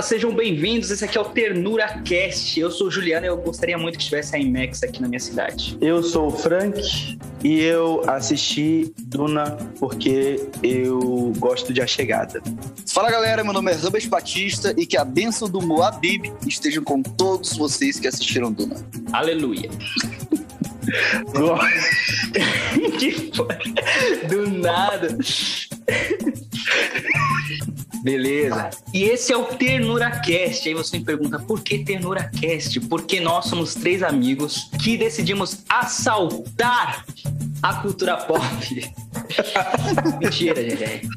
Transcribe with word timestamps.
Olá, 0.00 0.06
sejam 0.06 0.34
bem-vindos. 0.34 0.90
Esse 0.90 1.04
aqui 1.04 1.18
é 1.18 1.20
o 1.20 1.26
Ternura 1.26 1.86
Cast. 2.02 2.58
Eu 2.58 2.70
sou 2.70 2.86
o 2.86 2.90
Juliano 2.90 3.26
e 3.26 3.28
eu 3.28 3.36
gostaria 3.36 3.76
muito 3.76 3.98
que 3.98 4.04
tivesse 4.06 4.34
a 4.34 4.38
IMAX 4.38 4.82
aqui 4.82 5.02
na 5.02 5.06
minha 5.06 5.20
cidade. 5.20 5.76
Eu 5.78 6.02
sou 6.02 6.28
o 6.28 6.30
Frank 6.30 7.18
e 7.44 7.60
eu 7.60 8.02
assisti 8.08 8.94
Duna 8.98 9.58
porque 9.78 10.42
eu 10.62 11.34
gosto 11.36 11.74
de 11.74 11.82
A 11.82 11.86
Chegada. 11.86 12.42
Fala 12.88 13.10
galera, 13.10 13.44
meu 13.44 13.52
nome 13.52 13.72
é 13.72 13.74
Rubens 13.74 14.06
Batista 14.06 14.72
e 14.74 14.86
que 14.86 14.96
a 14.96 15.04
bênção 15.04 15.50
do 15.50 15.60
Moabib 15.60 16.32
esteja 16.48 16.80
com 16.80 17.02
todos 17.02 17.54
vocês 17.58 18.00
que 18.00 18.08
assistiram 18.08 18.50
Duna. 18.50 18.76
Aleluia. 19.12 19.68
que 22.98 23.30
foi? 23.36 24.28
Do 24.28 24.50
nada. 24.50 25.18
Beleza. 28.02 28.70
E 28.92 29.04
esse 29.04 29.32
é 29.32 29.36
o 29.36 29.44
Ternura 29.44 30.10
Cast. 30.10 30.68
Aí 30.68 30.74
você 30.74 30.98
me 30.98 31.04
pergunta, 31.04 31.38
por 31.38 31.60
que 31.60 31.80
Ternura 31.84 32.30
Cast? 32.40 32.80
Porque 32.80 33.20
nós 33.20 33.46
somos 33.46 33.74
três 33.74 34.02
amigos 34.02 34.70
que 34.82 34.96
decidimos 34.96 35.58
assaltar 35.68 37.04
a 37.62 37.74
cultura 37.74 38.16
pop. 38.16 38.40
Mentira, 40.18 40.62
gente. 40.62 41.08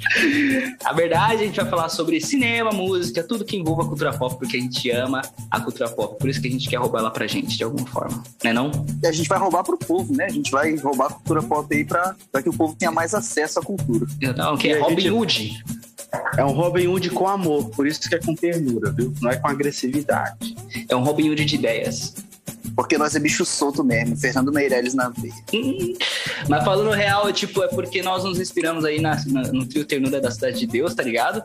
A 0.83 0.93
verdade, 0.93 1.43
a 1.43 1.45
gente 1.45 1.55
vai 1.55 1.69
falar 1.69 1.89
sobre 1.89 2.19
cinema, 2.19 2.71
música, 2.71 3.23
tudo 3.23 3.45
que 3.45 3.55
envolva 3.55 3.83
a 3.83 3.87
cultura 3.87 4.13
pop, 4.13 4.37
porque 4.37 4.57
a 4.57 4.59
gente 4.59 4.89
ama 4.91 5.21
a 5.49 5.61
cultura 5.61 5.89
pop. 5.89 6.17
Por 6.19 6.29
isso 6.29 6.41
que 6.41 6.47
a 6.47 6.51
gente 6.51 6.69
quer 6.69 6.77
roubar 6.77 6.99
ela 6.99 7.11
pra 7.11 7.27
gente, 7.27 7.57
de 7.57 7.63
alguma 7.63 7.87
forma. 7.87 8.23
Né 8.43 8.51
não? 8.51 8.71
E 9.01 9.07
a 9.07 9.11
gente 9.11 9.29
vai 9.29 9.39
roubar 9.39 9.63
pro 9.63 9.77
povo, 9.77 10.13
né? 10.15 10.25
A 10.25 10.31
gente 10.31 10.51
vai 10.51 10.75
roubar 10.75 11.07
a 11.07 11.13
cultura 11.13 11.41
pop 11.43 11.73
aí 11.73 11.85
pra, 11.85 12.15
pra 12.31 12.41
que 12.41 12.49
o 12.49 12.53
povo 12.53 12.75
tenha 12.75 12.91
mais 12.91 13.13
acesso 13.13 13.59
à 13.59 13.63
cultura. 13.63 14.05
Não, 14.35 14.57
que 14.57 14.69
é 14.69 14.79
Robin 14.79 15.01
gente... 15.01 15.11
Hood. 15.11 15.63
É 16.37 16.43
um 16.43 16.51
Robin 16.51 16.87
Hood 16.87 17.09
com 17.11 17.27
amor, 17.27 17.69
por 17.69 17.87
isso 17.87 18.07
que 18.07 18.15
é 18.15 18.19
com 18.19 18.35
ternura, 18.35 18.91
viu? 18.91 19.13
Não 19.21 19.29
é 19.29 19.35
com 19.35 19.47
agressividade. 19.47 20.55
É 20.89 20.95
um 20.95 21.03
Robin 21.03 21.29
Hood 21.29 21.45
de 21.45 21.55
ideias. 21.55 22.15
Porque 22.75 22.97
nós 22.97 23.15
é 23.15 23.19
bicho 23.19 23.45
solto 23.45 23.83
mesmo, 23.83 24.17
Fernando 24.17 24.51
Meirelles 24.51 24.93
na 24.93 25.09
veia. 25.09 25.33
Mas 26.49 26.63
falando 26.63 26.89
real, 26.91 27.31
tipo, 27.31 27.61
é 27.61 27.67
porque 27.67 28.01
nós 28.01 28.23
nos 28.23 28.39
inspiramos 28.39 28.83
aí 28.83 28.99
na, 28.99 29.23
na, 29.27 29.43
no 29.51 29.65
trio 29.65 29.85
Ternura 29.85 30.19
da 30.19 30.31
Cidade 30.31 30.59
de 30.59 30.67
Deus, 30.67 30.95
tá 30.95 31.03
ligado? 31.03 31.43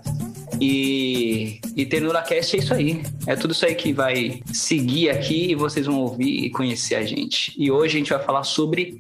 E, 0.60 1.60
e 1.76 1.86
Ternura 1.86 2.22
Cast 2.22 2.56
é 2.56 2.58
isso 2.58 2.72
aí. 2.72 3.02
É 3.26 3.36
tudo 3.36 3.52
isso 3.52 3.64
aí 3.66 3.74
que 3.74 3.92
vai 3.92 4.42
seguir 4.52 5.10
aqui 5.10 5.50
e 5.50 5.54
vocês 5.54 5.86
vão 5.86 6.00
ouvir 6.00 6.44
e 6.44 6.50
conhecer 6.50 6.94
a 6.94 7.04
gente. 7.04 7.52
E 7.56 7.70
hoje 7.70 7.96
a 7.96 7.98
gente 7.98 8.10
vai 8.10 8.22
falar 8.22 8.44
sobre. 8.44 8.98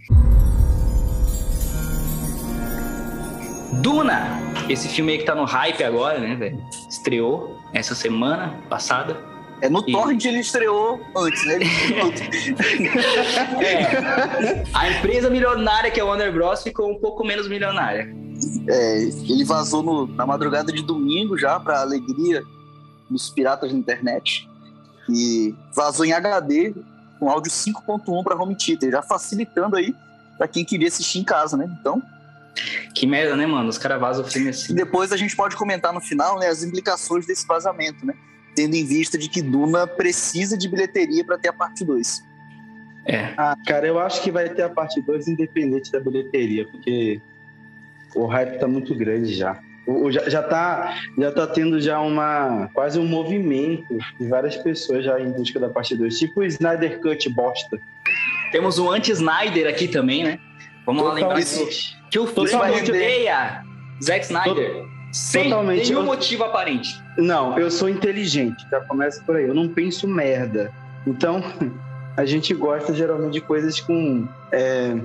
Duna! 3.80 4.40
Esse 4.68 4.88
filme 4.88 5.12
aí 5.12 5.18
que 5.18 5.24
tá 5.24 5.34
no 5.34 5.44
hype 5.44 5.82
agora, 5.84 6.18
né, 6.18 6.34
velho? 6.34 6.62
Estreou 6.88 7.58
essa 7.72 7.94
semana 7.94 8.58
passada. 8.68 9.16
É 9.60 9.68
no 9.68 9.82
e... 9.86 9.92
Torrent 9.92 10.24
ele 10.24 10.40
estreou 10.40 11.00
antes, 11.16 11.44
né? 11.46 11.58
é. 13.64 14.64
A 14.72 14.90
empresa 14.90 15.30
milionária 15.30 15.90
que 15.90 15.98
é 16.00 16.04
o 16.04 16.08
Warner 16.08 16.32
Bros. 16.32 16.62
ficou 16.62 16.90
um 16.90 16.98
pouco 16.98 17.24
menos 17.24 17.48
milionária. 17.48 18.14
É, 18.68 19.02
ele 19.02 19.44
vazou 19.44 19.82
no, 19.82 20.06
na 20.06 20.26
madrugada 20.26 20.72
de 20.72 20.82
domingo 20.82 21.36
já, 21.36 21.58
para 21.58 21.80
alegria 21.80 22.42
dos 23.10 23.30
piratas 23.30 23.72
da 23.72 23.78
internet. 23.78 24.48
E 25.08 25.54
vazou 25.74 26.04
em 26.04 26.12
HD 26.12 26.74
com 27.18 27.30
áudio 27.30 27.50
5.1 27.50 28.22
para 28.22 28.36
home 28.36 28.54
theater, 28.56 28.92
já 28.92 29.02
facilitando 29.02 29.76
aí 29.76 29.94
para 30.36 30.46
quem 30.46 30.64
queria 30.64 30.88
assistir 30.88 31.18
em 31.18 31.24
casa, 31.24 31.56
né? 31.56 31.68
Então, 31.80 32.00
que 32.94 33.06
merda, 33.06 33.36
né, 33.36 33.46
mano? 33.46 33.68
Os 33.68 33.78
caras 33.78 34.00
vazam 34.00 34.24
o 34.24 34.28
filme 34.28 34.50
assim. 34.50 34.72
E 34.72 34.76
depois 34.76 35.12
a 35.12 35.16
gente 35.16 35.36
pode 35.36 35.56
comentar 35.56 35.92
no 35.92 36.00
final, 36.00 36.38
né, 36.38 36.48
as 36.48 36.62
implicações 36.62 37.26
desse 37.26 37.46
vazamento, 37.46 38.04
né? 38.04 38.14
Tendo 38.54 38.74
em 38.74 38.84
vista 38.84 39.16
de 39.16 39.28
que 39.28 39.40
Duna 39.40 39.86
precisa 39.86 40.56
de 40.56 40.68
bilheteria 40.68 41.24
para 41.24 41.38
ter 41.38 41.48
a 41.48 41.52
parte 41.52 41.84
2. 41.84 42.24
É. 43.06 43.32
Ah, 43.36 43.56
cara, 43.66 43.86
eu 43.86 43.98
acho 43.98 44.22
que 44.22 44.30
vai 44.30 44.48
ter 44.48 44.62
a 44.62 44.68
parte 44.68 45.00
2 45.00 45.28
independente 45.28 45.90
da 45.90 46.00
bilheteria, 46.00 46.66
porque 46.68 47.20
o 48.14 48.26
hype 48.26 48.58
tá 48.58 48.66
muito 48.66 48.94
grande 48.94 49.32
já. 49.34 49.58
O, 49.86 50.10
já, 50.10 50.28
já, 50.28 50.42
tá, 50.42 50.98
já 51.16 51.32
tá 51.32 51.46
tendo 51.46 51.80
já 51.80 51.98
uma 52.00 52.68
quase 52.74 52.98
um 52.98 53.06
movimento 53.06 53.96
de 54.20 54.28
várias 54.28 54.54
pessoas 54.56 55.02
já 55.02 55.18
em 55.18 55.30
busca 55.30 55.58
da 55.58 55.70
parte 55.70 55.96
2, 55.96 56.18
tipo 56.18 56.40
o 56.40 56.44
Snyder 56.44 57.00
Cut 57.00 57.26
bosta. 57.30 57.80
Temos 58.52 58.78
o 58.78 58.90
anti-Snyder 58.90 59.66
aqui 59.66 59.88
também, 59.88 60.24
né? 60.24 60.38
Vamos 60.84 61.02
lá 61.02 61.14
lembrar 61.14 61.38
isso. 61.38 61.97
Que 62.10 62.18
o 62.18 62.26
filme 62.26 62.50
vai 62.50 62.72
render 62.72 63.32
Zack 64.02 64.24
Snyder. 64.24 64.86
Sem 65.12 65.44
Totalmente. 65.44 65.88
nenhum 65.88 66.00
eu... 66.00 66.06
motivo 66.06 66.44
aparente. 66.44 67.00
Não, 67.16 67.58
eu 67.58 67.70
sou 67.70 67.88
inteligente, 67.88 68.66
já 68.70 68.80
começa 68.80 69.22
por 69.24 69.36
aí. 69.36 69.46
Eu 69.46 69.54
não 69.54 69.68
penso 69.68 70.06
merda. 70.06 70.72
Então, 71.06 71.42
a 72.16 72.24
gente 72.24 72.52
gosta 72.54 72.94
geralmente 72.94 73.32
de 73.34 73.40
coisas 73.40 73.80
com. 73.80 74.26
É... 74.52 74.96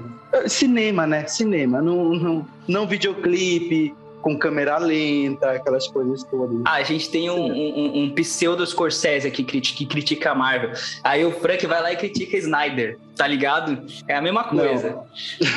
Cinema, 0.48 1.08
né? 1.08 1.26
Cinema. 1.28 1.82
Não, 1.82 2.16
não, 2.16 2.48
não 2.68 2.88
videoclipe, 2.88 3.96
com 4.24 4.40
câmera 4.40 4.78
lenta, 4.78 5.52
aquelas 5.52 5.86
coisas 5.88 6.24
todas. 6.24 6.62
Ah, 6.66 6.76
a 6.76 6.84
gente 6.84 7.12
tem 7.12 7.30
um, 7.30 7.52
um, 7.52 8.04
um 8.04 8.10
pseudo 8.16 8.66
Scorsese 8.66 9.28
aqui 9.28 9.44
que 9.44 9.86
critica 9.86 10.32
a 10.32 10.36
Marvel. 10.36 10.72
Aí 11.04 11.26
o 11.26 11.32
Frank 11.32 11.68
vai 11.68 11.82
lá 11.82 11.92
e 11.92 11.98
critica 11.98 12.38
Snyder, 12.38 12.98
tá 13.18 13.28
ligado? 13.28 13.86
É 14.08 14.16
a 14.16 14.22
mesma 14.22 14.46
coisa. 14.46 14.92
Não. 14.92 15.06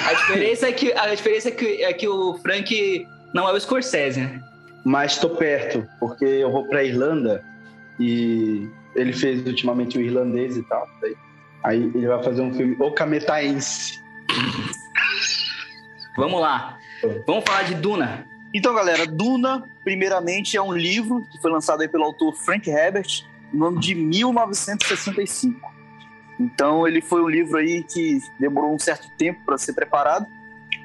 A 0.09 0.15
diferença 0.15 0.66
é 0.66 0.72
que 0.72 0.93
a 0.93 1.15
diferença 1.15 1.49
é 1.49 1.53
que, 1.53 1.84
é 1.84 1.93
que 1.93 2.09
o 2.09 2.34
Frank 2.38 3.06
não 3.32 3.49
é 3.49 3.53
o 3.53 3.60
Scorsese, 3.60 4.21
né? 4.21 4.43
Mas 4.84 5.16
tô 5.16 5.31
perto, 5.31 5.87
porque 6.00 6.25
eu 6.25 6.50
vou 6.50 6.66
pra 6.66 6.83
Irlanda 6.83 7.44
e 8.00 8.69
ele 8.97 9.12
fez 9.12 9.47
ultimamente 9.47 9.97
o 9.97 10.00
irlandês 10.00 10.56
e 10.56 10.62
tal. 10.65 10.88
Aí 11.62 11.84
ele 11.94 12.06
vai 12.06 12.22
fazer 12.22 12.43
um 12.43 12.53
filme 12.53 12.77
o 12.81 12.91
cametaense. 12.91 14.00
Vamos 16.16 16.41
lá. 16.41 16.77
Vamos 17.27 17.44
falar 17.44 17.62
de 17.62 17.75
Duna. 17.75 18.27
Então, 18.56 18.74
galera, 18.74 19.06
Duna, 19.06 19.68
primeiramente, 19.84 20.56
é 20.56 20.62
um 20.62 20.72
livro 20.72 21.26
que 21.30 21.38
foi 21.42 21.50
lançado 21.50 21.82
aí 21.82 21.88
pelo 21.88 22.04
autor 22.04 22.32
Frank 22.32 22.70
Herbert 22.70 23.22
no 23.52 23.66
ano 23.66 23.78
de 23.78 23.94
1965. 23.94 25.74
Então, 26.40 26.88
ele 26.88 27.02
foi 27.02 27.22
um 27.22 27.28
livro 27.28 27.58
aí 27.58 27.82
que 27.82 28.18
demorou 28.40 28.74
um 28.74 28.78
certo 28.78 29.10
tempo 29.18 29.40
para 29.44 29.58
ser 29.58 29.74
preparado. 29.74 30.26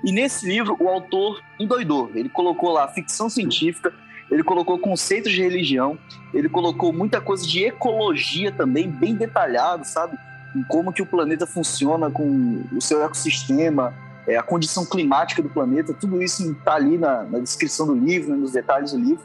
E 0.04 0.12
nesse 0.12 0.46
livro, 0.46 0.76
o 0.82 0.90
autor 0.90 1.42
endoidou. 1.58 2.12
Ele 2.14 2.28
colocou 2.28 2.74
lá 2.74 2.90
ficção 2.90 3.30
científica, 3.30 3.94
ele 4.30 4.44
colocou 4.44 4.78
conceitos 4.78 5.32
de 5.32 5.42
religião, 5.42 5.98
ele 6.34 6.50
colocou 6.50 6.92
muita 6.92 7.22
coisa 7.22 7.48
de 7.48 7.64
ecologia 7.64 8.52
também, 8.52 8.92
bem 8.92 9.16
detalhado, 9.16 9.88
sabe? 9.88 10.18
Em 10.54 10.64
como 10.64 10.92
que 10.92 11.02
o 11.02 11.06
planeta 11.06 11.48
funciona 11.48 12.12
com 12.12 12.66
o 12.70 12.82
seu 12.82 13.02
ecossistema, 13.02 13.96
é, 14.28 14.38
a 14.38 14.44
condição 14.44 14.86
climática 14.86 15.42
do 15.42 15.50
planeta, 15.50 15.94
tudo 15.94 16.22
isso 16.22 16.52
está 16.52 16.76
ali 16.76 16.98
na, 16.98 17.24
na, 17.24 17.40
descrição 17.40 17.88
do 17.88 17.96
livro, 17.96 18.32
né, 18.32 18.38
nos 18.38 18.52
detalhes 18.52 18.92
do 18.92 19.00
livro. 19.00 19.24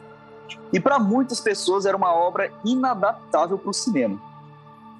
E 0.71 0.79
para 0.79 0.99
muitas 0.99 1.39
pessoas 1.39 1.85
era 1.85 1.95
uma 1.95 2.13
obra 2.13 2.51
inadaptável 2.65 3.57
para 3.57 3.69
o 3.69 3.73
cinema. 3.73 4.19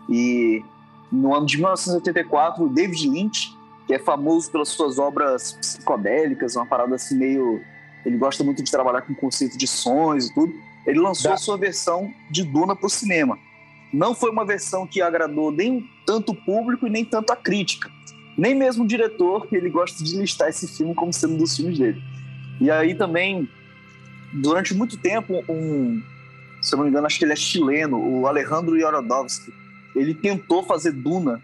E 0.09 0.63
no 1.11 1.33
ano 1.33 1.45
de 1.45 1.57
1984, 1.57 2.69
David 2.69 3.09
Lynch, 3.09 3.57
que 3.85 3.93
é 3.93 3.99
famoso 3.99 4.51
pelas 4.51 4.69
suas 4.69 4.99
obras 4.99 5.53
psicodélicas, 5.53 6.55
uma 6.55 6.65
parada 6.65 6.95
assim 6.95 7.17
meio. 7.17 7.61
Ele 8.05 8.17
gosta 8.17 8.43
muito 8.43 8.63
de 8.63 8.71
trabalhar 8.71 9.01
com 9.01 9.13
conceito 9.15 9.57
de 9.57 9.67
sons 9.67 10.27
e 10.27 10.33
tudo. 10.33 10.53
Ele 10.85 10.99
lançou 10.99 11.33
a 11.33 11.37
sua 11.37 11.57
versão 11.57 12.09
de 12.31 12.43
Duna 12.43 12.75
para 12.75 12.87
o 12.87 12.89
cinema. 12.89 13.37
Não 13.91 14.13
foi 14.13 14.31
uma 14.31 14.45
versão 14.45 14.85
que 14.85 15.01
agradou 15.01 15.51
nem 15.51 15.83
tanto 16.05 16.31
o 16.31 16.35
público 16.35 16.87
e 16.87 16.89
nem 16.89 17.03
tanto 17.03 17.31
a 17.31 17.35
crítica 17.35 17.89
nem 18.37 18.53
mesmo 18.53 18.83
o 18.83 18.87
diretor, 18.87 19.47
ele 19.51 19.69
gosta 19.69 20.03
de 20.03 20.15
listar 20.15 20.49
esse 20.49 20.67
filme 20.67 20.93
como 20.93 21.11
sendo 21.11 21.33
um 21.33 21.37
dos 21.37 21.55
filmes 21.55 21.79
dele. 21.79 22.01
E 22.61 22.69
aí 22.69 22.93
também, 22.93 23.49
durante 24.33 24.75
muito 24.75 24.97
tempo, 24.97 25.43
um, 25.49 26.01
se 26.61 26.73
eu 26.73 26.77
não 26.77 26.85
me 26.85 26.91
engano, 26.91 27.07
acho 27.07 27.17
que 27.17 27.25
ele 27.25 27.33
é 27.33 27.35
chileno, 27.35 27.97
o 27.97 28.27
Alejandro 28.27 28.77
Yorodowski, 28.77 29.51
ele 29.95 30.13
tentou 30.13 30.63
fazer 30.63 30.91
Duna, 30.91 31.41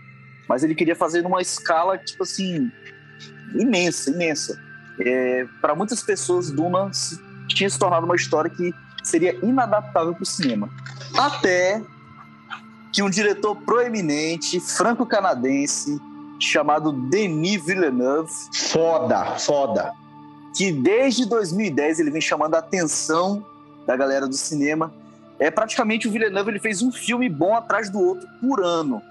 mas 0.47 0.63
ele 0.63 0.75
queria 0.75 0.95
fazer 0.95 1.23
numa 1.23 1.41
escala, 1.41 1.97
tipo 1.97 2.23
assim, 2.23 2.69
imensa, 3.55 4.11
imensa. 4.11 4.61
É, 4.99 5.45
para 5.59 5.73
muitas 5.73 6.03
pessoas, 6.03 6.51
Duna 6.51 6.91
tinha 7.47 7.69
se 7.69 7.79
tornado 7.79 8.05
uma 8.05 8.15
história 8.15 8.49
que 8.49 8.71
seria 9.03 9.35
inadaptável 9.43 10.13
para 10.13 10.23
o 10.23 10.25
cinema. 10.25 10.69
Até 11.17 11.81
que 12.91 13.01
um 13.01 13.09
diretor 13.09 13.55
proeminente, 13.55 14.59
franco-canadense, 14.59 15.99
chamado 16.45 16.91
Denis 16.91 17.63
Villeneuve. 17.65 18.31
Foda, 18.53 19.37
foda. 19.37 19.93
Que 20.55 20.71
desde 20.71 21.27
2010 21.27 21.99
ele 21.99 22.11
vem 22.11 22.21
chamando 22.21 22.55
a 22.55 22.59
atenção 22.59 23.45
da 23.85 23.95
galera 23.95 24.27
do 24.27 24.35
cinema. 24.35 24.93
É 25.39 25.49
praticamente 25.49 26.07
o 26.07 26.11
Villeneuve 26.11 26.51
ele 26.51 26.59
fez 26.59 26.81
um 26.81 26.91
filme 26.91 27.27
bom 27.27 27.55
atrás 27.55 27.89
do 27.89 27.99
outro 27.99 28.27
por 28.39 28.63
ano. 28.63 29.01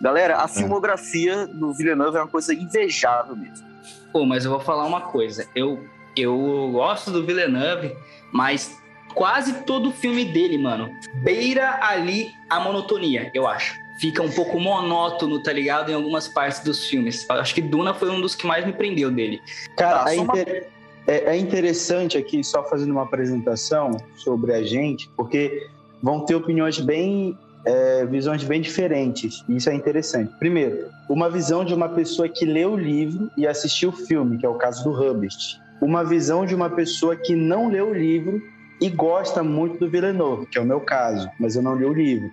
Galera, 0.00 0.40
a 0.40 0.44
é. 0.44 0.48
filmografia 0.48 1.46
do 1.46 1.72
Villeneuve 1.72 2.16
é 2.16 2.20
uma 2.20 2.28
coisa 2.28 2.52
invejável 2.52 3.36
mesmo. 3.36 3.66
Pô, 4.12 4.24
mas 4.26 4.44
eu 4.44 4.50
vou 4.50 4.60
falar 4.60 4.84
uma 4.84 5.00
coisa. 5.00 5.46
Eu, 5.54 5.84
eu 6.16 6.70
gosto 6.72 7.10
do 7.10 7.24
Villeneuve, 7.24 7.94
mas 8.32 8.76
quase 9.14 9.62
todo 9.64 9.90
o 9.90 9.92
filme 9.92 10.24
dele, 10.24 10.58
mano, 10.58 10.90
beira 11.22 11.78
ali 11.82 12.32
a 12.50 12.58
monotonia, 12.60 13.30
eu 13.34 13.46
acho. 13.46 13.81
Fica 14.00 14.22
um 14.22 14.30
pouco 14.30 14.58
monótono, 14.58 15.42
tá 15.42 15.52
ligado? 15.52 15.90
Em 15.90 15.94
algumas 15.94 16.28
partes 16.28 16.60
dos 16.64 16.86
filmes. 16.86 17.28
Acho 17.28 17.54
que 17.54 17.62
Duna 17.62 17.94
foi 17.94 18.10
um 18.10 18.20
dos 18.20 18.34
que 18.34 18.46
mais 18.46 18.64
me 18.64 18.72
prendeu 18.72 19.10
dele. 19.10 19.40
Cara, 19.76 20.04
tá, 20.04 20.12
é, 20.12 20.16
inter... 20.16 20.68
é, 21.06 21.16
é 21.34 21.36
interessante 21.36 22.18
aqui, 22.18 22.42
só 22.42 22.64
fazendo 22.64 22.90
uma 22.90 23.02
apresentação 23.02 23.96
sobre 24.16 24.52
a 24.54 24.62
gente, 24.62 25.08
porque 25.16 25.68
vão 26.02 26.24
ter 26.24 26.34
opiniões 26.34 26.80
bem 26.80 27.38
é, 27.64 28.04
visões 28.06 28.42
bem 28.42 28.60
diferentes. 28.60 29.44
Isso 29.48 29.70
é 29.70 29.74
interessante. 29.74 30.32
Primeiro, 30.38 30.88
uma 31.08 31.30
visão 31.30 31.64
de 31.64 31.74
uma 31.74 31.88
pessoa 31.88 32.28
que 32.28 32.44
leu 32.44 32.72
o 32.72 32.76
livro 32.76 33.30
e 33.36 33.46
assistiu 33.46 33.90
o 33.90 33.92
filme, 33.92 34.38
que 34.38 34.46
é 34.46 34.48
o 34.48 34.54
caso 34.54 34.82
do 34.84 34.90
Hubbard. 34.90 35.36
Uma 35.80 36.04
visão 36.04 36.46
de 36.46 36.54
uma 36.54 36.70
pessoa 36.70 37.16
que 37.16 37.34
não 37.34 37.68
leu 37.68 37.90
o 37.90 37.94
livro 37.94 38.42
e 38.80 38.88
gosta 38.88 39.42
muito 39.42 39.78
do 39.78 39.90
Villeneuve, 39.90 40.46
que 40.46 40.58
é 40.58 40.60
o 40.60 40.64
meu 40.64 40.80
caso, 40.80 41.30
mas 41.38 41.54
eu 41.54 41.62
não 41.62 41.76
li 41.76 41.84
o 41.84 41.92
livro. 41.92 42.30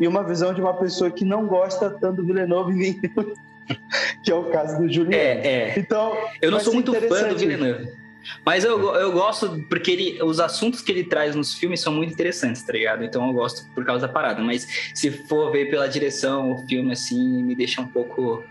E 0.00 0.08
uma 0.08 0.22
visão 0.24 0.52
de 0.52 0.60
uma 0.60 0.74
pessoa 0.74 1.10
que 1.10 1.24
não 1.24 1.46
gosta 1.46 1.90
tanto 1.90 2.16
do 2.16 2.26
Villeneuve 2.26 2.72
nem 2.72 3.00
que 4.22 4.30
é 4.30 4.34
o 4.34 4.44
caso 4.44 4.78
do 4.78 4.92
Juliano. 4.92 5.14
É, 5.14 5.46
é. 5.46 5.78
Então, 5.78 6.16
eu 6.40 6.50
não 6.50 6.60
sou 6.60 6.74
muito 6.74 6.92
fã 6.92 7.28
do 7.28 7.38
Villeneuve. 7.38 7.88
Mas 8.44 8.64
eu, 8.64 8.94
eu 8.94 9.12
gosto 9.12 9.64
porque 9.68 9.90
ele, 9.90 10.22
os 10.22 10.38
assuntos 10.38 10.80
que 10.80 10.92
ele 10.92 11.04
traz 11.04 11.34
nos 11.34 11.54
filmes 11.54 11.80
são 11.80 11.92
muito 11.92 12.12
interessantes, 12.12 12.62
tá 12.62 12.72
ligado? 12.72 13.04
Então 13.04 13.26
eu 13.26 13.32
gosto 13.32 13.68
por 13.74 13.84
causa 13.84 14.06
da 14.06 14.12
parada. 14.12 14.40
Mas 14.42 14.66
se 14.94 15.10
for 15.10 15.50
ver 15.50 15.70
pela 15.70 15.88
direção, 15.88 16.52
o 16.52 16.66
filme, 16.66 16.92
assim, 16.92 17.42
me 17.42 17.54
deixa 17.54 17.80
um 17.80 17.86
pouco 17.86 18.42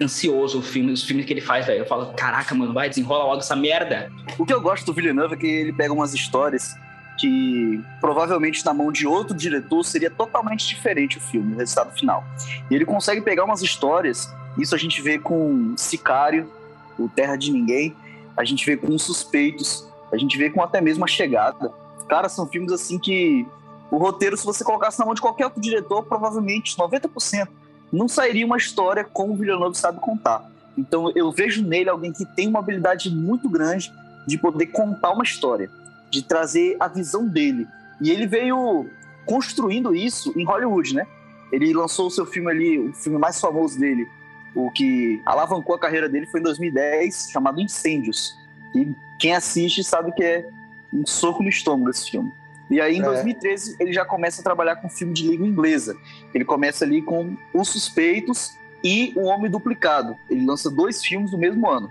ansioso 0.00 0.58
o 0.58 0.62
filme, 0.62 0.90
os 0.92 1.04
filmes 1.04 1.26
que 1.26 1.32
ele 1.32 1.40
faz, 1.40 1.66
velho. 1.66 1.80
Eu 1.80 1.86
falo, 1.86 2.12
caraca, 2.14 2.54
mano, 2.54 2.72
vai, 2.72 2.88
desenrola 2.88 3.24
logo 3.24 3.40
essa 3.40 3.54
merda. 3.54 4.10
O 4.38 4.46
que 4.46 4.52
eu 4.52 4.60
gosto 4.60 4.86
do 4.86 4.92
Villeneuve 4.92 5.34
é 5.34 5.36
que 5.36 5.46
ele 5.46 5.72
pega 5.72 5.92
umas 5.92 6.14
histórias 6.14 6.74
que 7.20 7.84
provavelmente 8.00 8.64
na 8.64 8.72
mão 8.72 8.90
de 8.90 9.06
outro 9.06 9.36
diretor 9.36 9.84
seria 9.84 10.10
totalmente 10.10 10.66
diferente 10.66 11.18
o 11.18 11.20
filme, 11.20 11.54
o 11.54 11.58
resultado 11.58 11.92
final. 11.92 12.24
E 12.70 12.74
ele 12.74 12.86
consegue 12.86 13.20
pegar 13.20 13.44
umas 13.44 13.60
histórias, 13.60 14.32
isso 14.58 14.74
a 14.74 14.78
gente 14.78 15.02
vê 15.02 15.18
com 15.18 15.74
Sicário, 15.76 16.50
o 16.98 17.08
Terra 17.08 17.36
de 17.36 17.52
Ninguém, 17.52 17.94
a 18.36 18.44
gente 18.44 18.64
vê 18.64 18.76
com 18.76 18.96
Suspeitos, 18.98 19.86
a 20.10 20.16
gente 20.16 20.38
vê 20.38 20.48
com 20.48 20.62
até 20.62 20.80
mesmo 20.80 21.04
A 21.04 21.08
Chegada. 21.08 21.72
Cara, 22.08 22.28
são 22.28 22.46
filmes 22.46 22.72
assim 22.72 22.98
que 22.98 23.46
o 23.90 23.98
roteiro, 23.98 24.36
se 24.36 24.44
você 24.44 24.64
colocasse 24.64 24.98
na 24.98 25.04
mão 25.04 25.14
de 25.14 25.20
qualquer 25.20 25.44
outro 25.44 25.60
diretor, 25.60 26.04
provavelmente 26.04 26.76
90% 26.76 27.48
não 27.92 28.08
sairia 28.08 28.46
uma 28.46 28.56
história 28.56 29.04
como 29.04 29.34
o 29.34 29.36
Villeneuve 29.36 29.76
sabe 29.76 30.00
contar. 30.00 30.48
Então 30.78 31.12
eu 31.14 31.30
vejo 31.30 31.62
nele 31.62 31.90
alguém 31.90 32.12
que 32.12 32.24
tem 32.24 32.48
uma 32.48 32.60
habilidade 32.60 33.10
muito 33.10 33.48
grande 33.48 33.92
de 34.26 34.38
poder 34.38 34.66
contar 34.66 35.10
uma 35.10 35.24
história, 35.24 35.70
de 36.10 36.22
trazer 36.22 36.76
a 36.80 36.88
visão 36.88 37.26
dele. 37.26 37.66
E 38.00 38.10
ele 38.10 38.26
veio 38.26 38.88
construindo 39.24 39.94
isso 39.94 40.32
em 40.36 40.44
Hollywood, 40.44 40.94
né? 40.94 41.06
Ele 41.52 41.72
lançou 41.72 42.06
o 42.06 42.10
seu 42.10 42.26
filme 42.26 42.50
ali, 42.50 42.78
o 42.78 42.92
filme 42.94 43.18
mais 43.18 43.40
famoso 43.40 43.78
dele, 43.78 44.08
o 44.54 44.70
que 44.70 45.20
alavancou 45.24 45.74
a 45.74 45.78
carreira 45.78 46.08
dele 46.08 46.26
foi 46.26 46.40
em 46.40 46.44
2010, 46.44 47.30
chamado 47.30 47.60
Incêndios. 47.60 48.34
E 48.74 48.94
quem 49.18 49.34
assiste 49.34 49.82
sabe 49.84 50.12
que 50.12 50.24
é 50.24 50.48
um 50.92 51.06
soco 51.06 51.42
no 51.42 51.48
estômago 51.48 51.90
esse 51.90 52.10
filme. 52.10 52.32
E 52.70 52.80
aí, 52.80 52.96
em 52.96 53.00
é. 53.00 53.04
2013, 53.04 53.76
ele 53.80 53.92
já 53.92 54.04
começa 54.04 54.40
a 54.40 54.44
trabalhar 54.44 54.76
com 54.76 54.88
filme 54.88 55.12
de 55.12 55.26
língua 55.26 55.46
inglesa. 55.46 55.96
Ele 56.32 56.44
começa 56.44 56.84
ali 56.84 57.02
com 57.02 57.36
Os 57.52 57.68
Suspeitos 57.68 58.56
e 58.82 59.12
O 59.16 59.22
Homem 59.22 59.50
Duplicado. 59.50 60.16
Ele 60.30 60.46
lança 60.46 60.70
dois 60.70 61.04
filmes 61.04 61.32
no 61.32 61.38
mesmo 61.38 61.68
ano. 61.68 61.90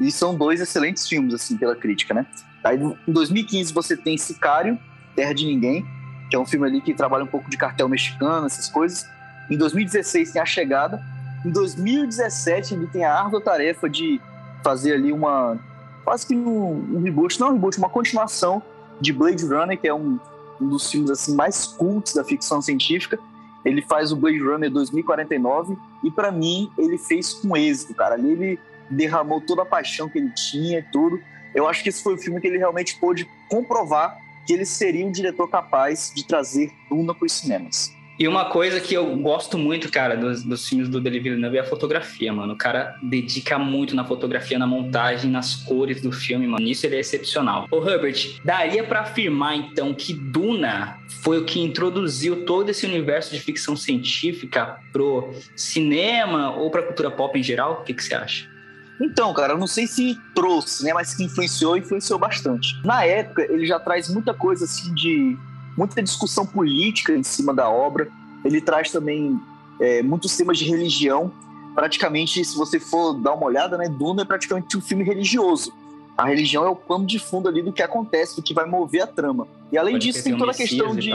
E 0.00 0.10
são 0.10 0.34
dois 0.34 0.60
excelentes 0.60 1.08
filmes, 1.08 1.32
assim, 1.32 1.56
pela 1.56 1.76
crítica, 1.76 2.12
né? 2.12 2.26
Aí, 2.66 2.78
em 3.06 3.12
2015, 3.12 3.72
você 3.72 3.96
tem 3.96 4.18
Sicário, 4.18 4.76
Terra 5.14 5.32
de 5.32 5.46
Ninguém, 5.46 5.86
que 6.28 6.34
é 6.34 6.38
um 6.38 6.44
filme 6.44 6.66
ali 6.66 6.80
que 6.80 6.92
trabalha 6.92 7.22
um 7.22 7.28
pouco 7.28 7.48
de 7.48 7.56
cartel 7.56 7.88
mexicano, 7.88 8.44
essas 8.44 8.68
coisas. 8.68 9.06
Em 9.48 9.56
2016, 9.56 10.32
tem 10.32 10.42
A 10.42 10.44
Chegada, 10.44 11.00
em 11.44 11.50
2017, 11.50 12.74
ele 12.74 12.88
tem 12.88 13.04
a 13.04 13.14
árdua 13.14 13.40
tarefa 13.40 13.88
de 13.88 14.20
fazer 14.64 14.94
ali 14.94 15.12
uma. 15.12 15.56
quase 16.04 16.26
que 16.26 16.34
um, 16.34 16.96
um 16.96 17.02
reboot, 17.02 17.38
não 17.38 17.50
um 17.50 17.52
reboot, 17.52 17.78
uma 17.78 17.88
continuação 17.88 18.60
de 19.00 19.12
Blade 19.12 19.46
Runner, 19.46 19.78
que 19.78 19.86
é 19.86 19.94
um, 19.94 20.18
um 20.60 20.68
dos 20.68 20.90
filmes 20.90 21.08
assim 21.08 21.36
mais 21.36 21.66
cultos 21.66 22.14
da 22.14 22.24
ficção 22.24 22.60
científica. 22.60 23.16
Ele 23.64 23.80
faz 23.82 24.10
o 24.10 24.16
Blade 24.16 24.40
Runner 24.40 24.68
2049 24.68 25.76
e 26.02 26.10
para 26.10 26.32
mim 26.32 26.68
ele 26.76 26.98
fez 26.98 27.34
com 27.34 27.56
êxito, 27.56 27.94
cara. 27.94 28.14
Ali 28.14 28.32
ele 28.32 28.60
derramou 28.90 29.40
toda 29.40 29.62
a 29.62 29.66
paixão 29.66 30.08
que 30.08 30.18
ele 30.18 30.30
tinha 30.30 30.80
e 30.80 30.82
tudo. 30.82 31.20
Eu 31.56 31.66
acho 31.66 31.82
que 31.82 31.88
esse 31.88 32.02
foi 32.02 32.14
o 32.14 32.18
filme 32.18 32.38
que 32.38 32.46
ele 32.46 32.58
realmente 32.58 32.96
pôde 32.96 33.26
comprovar 33.48 34.18
que 34.46 34.52
ele 34.52 34.66
seria 34.66 35.04
um 35.06 35.10
diretor 35.10 35.48
capaz 35.48 36.12
de 36.14 36.24
trazer 36.24 36.70
Duna 36.90 37.14
para 37.14 37.24
os 37.24 37.32
cinemas. 37.32 37.96
E 38.18 38.28
uma 38.28 38.46
coisa 38.46 38.80
que 38.80 38.94
eu 38.94 39.14
gosto 39.16 39.58
muito, 39.58 39.90
cara, 39.90 40.16
dos, 40.16 40.42
dos 40.42 40.66
filmes 40.66 40.88
do 40.88 41.00
Denis 41.00 41.22
Villeneuve 41.22 41.58
é 41.58 41.60
a 41.60 41.64
fotografia, 41.64 42.32
mano. 42.32 42.54
O 42.54 42.56
cara 42.56 42.96
dedica 43.02 43.58
muito 43.58 43.94
na 43.94 44.04
fotografia, 44.04 44.58
na 44.58 44.66
montagem, 44.66 45.30
nas 45.30 45.54
cores 45.54 46.00
do 46.00 46.12
filme, 46.12 46.46
mano. 46.46 46.64
Nisso 46.64 46.86
ele 46.86 46.96
é 46.96 47.00
excepcional. 47.00 47.66
Ô, 47.70 47.86
Herbert, 47.86 48.40
daria 48.42 48.84
para 48.84 49.00
afirmar, 49.00 49.56
então, 49.56 49.92
que 49.92 50.14
Duna 50.14 50.98
foi 51.22 51.38
o 51.38 51.44
que 51.44 51.60
introduziu 51.60 52.46
todo 52.46 52.70
esse 52.70 52.86
universo 52.86 53.34
de 53.34 53.40
ficção 53.40 53.76
científica 53.76 54.78
pro 54.92 55.30
cinema 55.54 56.56
ou 56.56 56.70
pra 56.70 56.82
cultura 56.82 57.10
pop 57.10 57.38
em 57.38 57.42
geral? 57.42 57.80
O 57.80 57.84
que, 57.84 57.92
que 57.92 58.02
você 58.02 58.14
acha? 58.14 58.55
Então, 59.00 59.32
cara, 59.34 59.52
eu 59.52 59.58
não 59.58 59.66
sei 59.66 59.86
se 59.86 60.18
trouxe, 60.34 60.84
né? 60.84 60.92
Mas 60.92 61.14
que 61.14 61.24
influenciou, 61.24 61.76
influenciou 61.76 62.18
bastante. 62.18 62.80
Na 62.84 63.04
época, 63.04 63.42
ele 63.42 63.66
já 63.66 63.78
traz 63.78 64.08
muita 64.08 64.32
coisa, 64.32 64.64
assim, 64.64 64.94
de 64.94 65.36
muita 65.76 66.02
discussão 66.02 66.46
política 66.46 67.12
em 67.12 67.22
cima 67.22 67.52
da 67.52 67.68
obra. 67.68 68.08
Ele 68.44 68.60
traz 68.60 68.90
também 68.90 69.38
é, 69.80 70.02
muitos 70.02 70.36
temas 70.36 70.58
de 70.58 70.64
religião. 70.64 71.30
Praticamente, 71.74 72.42
se 72.42 72.56
você 72.56 72.80
for 72.80 73.12
dar 73.14 73.34
uma 73.34 73.46
olhada, 73.46 73.76
né, 73.76 73.88
Duna 73.88 74.22
é 74.22 74.24
praticamente 74.24 74.76
um 74.76 74.80
filme 74.80 75.04
religioso. 75.04 75.72
A 76.16 76.26
religião 76.26 76.64
é 76.64 76.68
o 76.68 76.74
pano 76.74 77.04
de 77.04 77.18
fundo 77.18 77.46
ali 77.48 77.62
do 77.62 77.72
que 77.72 77.82
acontece, 77.82 78.36
do 78.36 78.42
que 78.42 78.54
vai 78.54 78.64
mover 78.64 79.02
a 79.02 79.06
trama. 79.06 79.46
E 79.70 79.76
além 79.76 79.94
Pode 79.94 80.06
disso, 80.06 80.24
tem 80.24 80.38
toda 80.38 80.52
a 80.52 80.54
questão 80.54 80.96
de. 80.96 81.12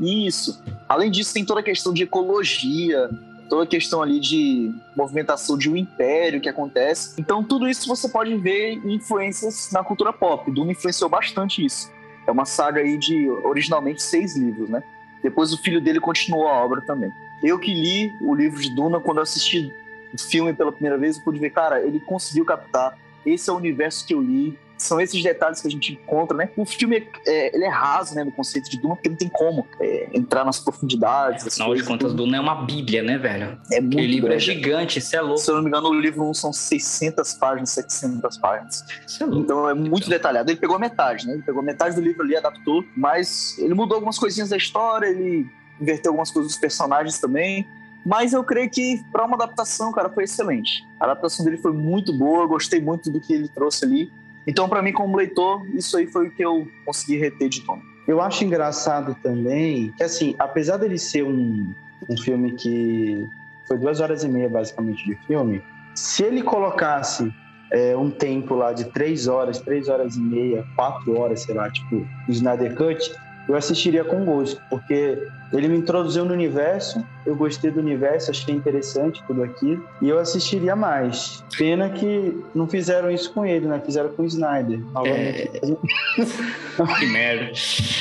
Isso. 0.00 0.62
Além 0.88 1.10
disso, 1.10 1.34
tem 1.34 1.44
toda 1.44 1.60
a 1.60 1.62
questão 1.62 1.92
de 1.92 2.04
ecologia, 2.04 3.10
toda 3.52 3.64
a 3.64 3.66
questão 3.66 4.00
ali 4.00 4.18
de 4.18 4.74
movimentação 4.96 5.58
de 5.58 5.68
um 5.68 5.76
império 5.76 6.40
que 6.40 6.48
acontece. 6.48 7.20
Então, 7.20 7.44
tudo 7.44 7.68
isso 7.68 7.86
você 7.86 8.08
pode 8.08 8.34
ver 8.38 8.80
influências 8.82 9.70
na 9.70 9.84
cultura 9.84 10.10
pop. 10.10 10.50
Duna 10.50 10.72
influenciou 10.72 11.10
bastante 11.10 11.62
isso. 11.62 11.92
É 12.26 12.30
uma 12.30 12.46
saga 12.46 12.80
aí 12.80 12.96
de 12.96 13.28
originalmente 13.44 14.02
seis 14.02 14.38
livros, 14.38 14.70
né? 14.70 14.82
Depois 15.22 15.52
o 15.52 15.58
filho 15.58 15.82
dele 15.82 16.00
continuou 16.00 16.48
a 16.48 16.64
obra 16.64 16.80
também. 16.80 17.12
Eu 17.42 17.58
que 17.58 17.74
li 17.74 18.10
o 18.22 18.34
livro 18.34 18.58
de 18.58 18.74
Duna, 18.74 18.98
quando 19.00 19.20
assisti 19.20 19.70
o 20.14 20.18
filme 20.18 20.54
pela 20.54 20.72
primeira 20.72 20.96
vez, 20.96 21.18
eu 21.18 21.22
pude 21.22 21.38
ver, 21.38 21.50
cara, 21.50 21.78
ele 21.82 22.00
conseguiu 22.00 22.46
captar. 22.46 22.96
Esse 23.26 23.50
é 23.50 23.52
o 23.52 23.56
universo 23.56 24.06
que 24.06 24.14
eu 24.14 24.22
li, 24.22 24.58
são 24.82 25.00
esses 25.00 25.22
detalhes 25.22 25.60
que 25.60 25.68
a 25.68 25.70
gente 25.70 25.92
encontra, 25.92 26.36
né? 26.36 26.50
O 26.56 26.64
filme 26.64 27.08
é, 27.26 27.54
ele 27.54 27.64
é 27.64 27.68
raso, 27.68 28.14
né, 28.14 28.24
no 28.24 28.32
conceito 28.32 28.70
de 28.70 28.78
Duna, 28.78 28.96
porque 28.96 29.08
não 29.08 29.16
tem 29.16 29.28
como 29.28 29.66
é, 29.80 30.08
entrar 30.12 30.44
nas 30.44 30.58
profundidades. 30.58 31.46
Afinal 31.46 31.74
de 31.74 31.82
contas, 31.84 32.12
Duna 32.12 32.36
é 32.36 32.40
uma 32.40 32.64
bíblia, 32.64 33.02
né, 33.02 33.18
velho? 33.18 33.58
É 33.70 33.80
muito 33.80 33.96
O 33.96 34.00
livro 34.00 34.26
é 34.26 34.36
grande. 34.36 34.50
é 34.50 34.54
gigante, 34.54 34.98
isso 34.98 35.16
é 35.16 35.20
louco. 35.20 35.38
Se 35.38 35.50
eu 35.50 35.56
não 35.56 35.62
me 35.62 35.68
engano, 35.68 35.88
o 35.88 36.00
livro 36.00 36.28
1 36.28 36.34
são 36.34 36.52
600 36.52 37.34
páginas, 37.34 37.70
700 37.70 38.38
páginas. 38.38 38.84
Isso 39.06 39.22
é 39.22 39.26
louco. 39.26 39.42
Então 39.42 39.68
é 39.68 39.74
muito 39.74 39.98
então. 39.98 40.08
detalhado. 40.08 40.50
Ele 40.50 40.58
pegou 40.58 40.78
metade, 40.78 41.26
né? 41.26 41.34
Ele 41.34 41.42
pegou 41.42 41.62
metade 41.62 41.94
do 41.94 42.00
livro 42.00 42.22
ali, 42.22 42.36
adaptou, 42.36 42.84
mas 42.96 43.56
ele 43.58 43.74
mudou 43.74 43.96
algumas 43.96 44.18
coisinhas 44.18 44.50
da 44.50 44.56
história, 44.56 45.06
ele 45.06 45.46
inverteu 45.80 46.10
algumas 46.10 46.30
coisas 46.30 46.52
dos 46.52 46.60
personagens 46.60 47.18
também. 47.18 47.66
Mas 48.04 48.32
eu 48.32 48.42
creio 48.42 48.68
que 48.68 49.00
para 49.12 49.24
uma 49.24 49.36
adaptação, 49.36 49.92
cara, 49.92 50.10
foi 50.10 50.24
excelente. 50.24 50.84
A 50.98 51.04
adaptação 51.04 51.44
dele 51.44 51.56
foi 51.56 51.72
muito 51.72 52.12
boa, 52.12 52.46
gostei 52.46 52.80
muito 52.80 53.10
do 53.10 53.20
que 53.20 53.32
ele 53.32 53.48
trouxe 53.48 53.84
ali. 53.84 54.12
Então, 54.46 54.68
para 54.68 54.82
mim, 54.82 54.92
como 54.92 55.16
leitor, 55.16 55.64
isso 55.74 55.96
aí 55.96 56.06
foi 56.06 56.28
o 56.28 56.30
que 56.30 56.44
eu 56.44 56.66
consegui 56.84 57.18
reter 57.18 57.48
de 57.48 57.60
Tom. 57.62 57.80
Eu 58.06 58.20
acho 58.20 58.44
engraçado 58.44 59.16
também 59.22 59.92
que, 59.96 60.02
assim, 60.02 60.34
apesar 60.38 60.76
dele 60.76 60.98
ser 60.98 61.22
um, 61.22 61.72
um 62.08 62.16
filme 62.16 62.52
que 62.52 63.24
foi 63.66 63.78
duas 63.78 64.00
horas 64.00 64.24
e 64.24 64.28
meia, 64.28 64.48
basicamente, 64.48 65.04
de 65.04 65.14
filme, 65.26 65.62
se 65.94 66.24
ele 66.24 66.42
colocasse 66.42 67.32
é, 67.72 67.96
um 67.96 68.10
tempo 68.10 68.54
lá 68.54 68.72
de 68.72 68.84
três 68.86 69.28
horas, 69.28 69.60
três 69.60 69.88
horas 69.88 70.16
e 70.16 70.20
meia, 70.20 70.64
quatro 70.74 71.18
horas, 71.18 71.42
sei 71.42 71.54
lá, 71.54 71.70
tipo, 71.70 72.06
Snyder 72.28 72.74
Cut, 72.74 73.12
eu 73.48 73.54
assistiria 73.54 74.04
com 74.04 74.24
gosto, 74.24 74.60
porque 74.68 75.18
Ele 75.52 75.68
me 75.68 75.76
introduziu 75.76 76.24
no 76.24 76.32
universo, 76.32 77.04
eu 77.26 77.36
gostei 77.36 77.70
do 77.70 77.80
universo, 77.80 78.30
achei 78.30 78.54
interessante 78.54 79.22
tudo 79.26 79.42
aquilo, 79.42 79.86
e 80.00 80.08
eu 80.08 80.18
assistiria 80.18 80.74
mais. 80.74 81.44
Pena 81.56 81.90
que 81.90 82.42
não 82.54 82.66
fizeram 82.66 83.10
isso 83.10 83.32
com 83.32 83.44
ele, 83.44 83.66
né? 83.66 83.80
Fizeram 83.84 84.08
com 84.10 84.22
o 84.22 84.26
Snyder. 84.26 84.80
É... 85.04 85.50
que 86.98 87.06
merda. 87.06 87.52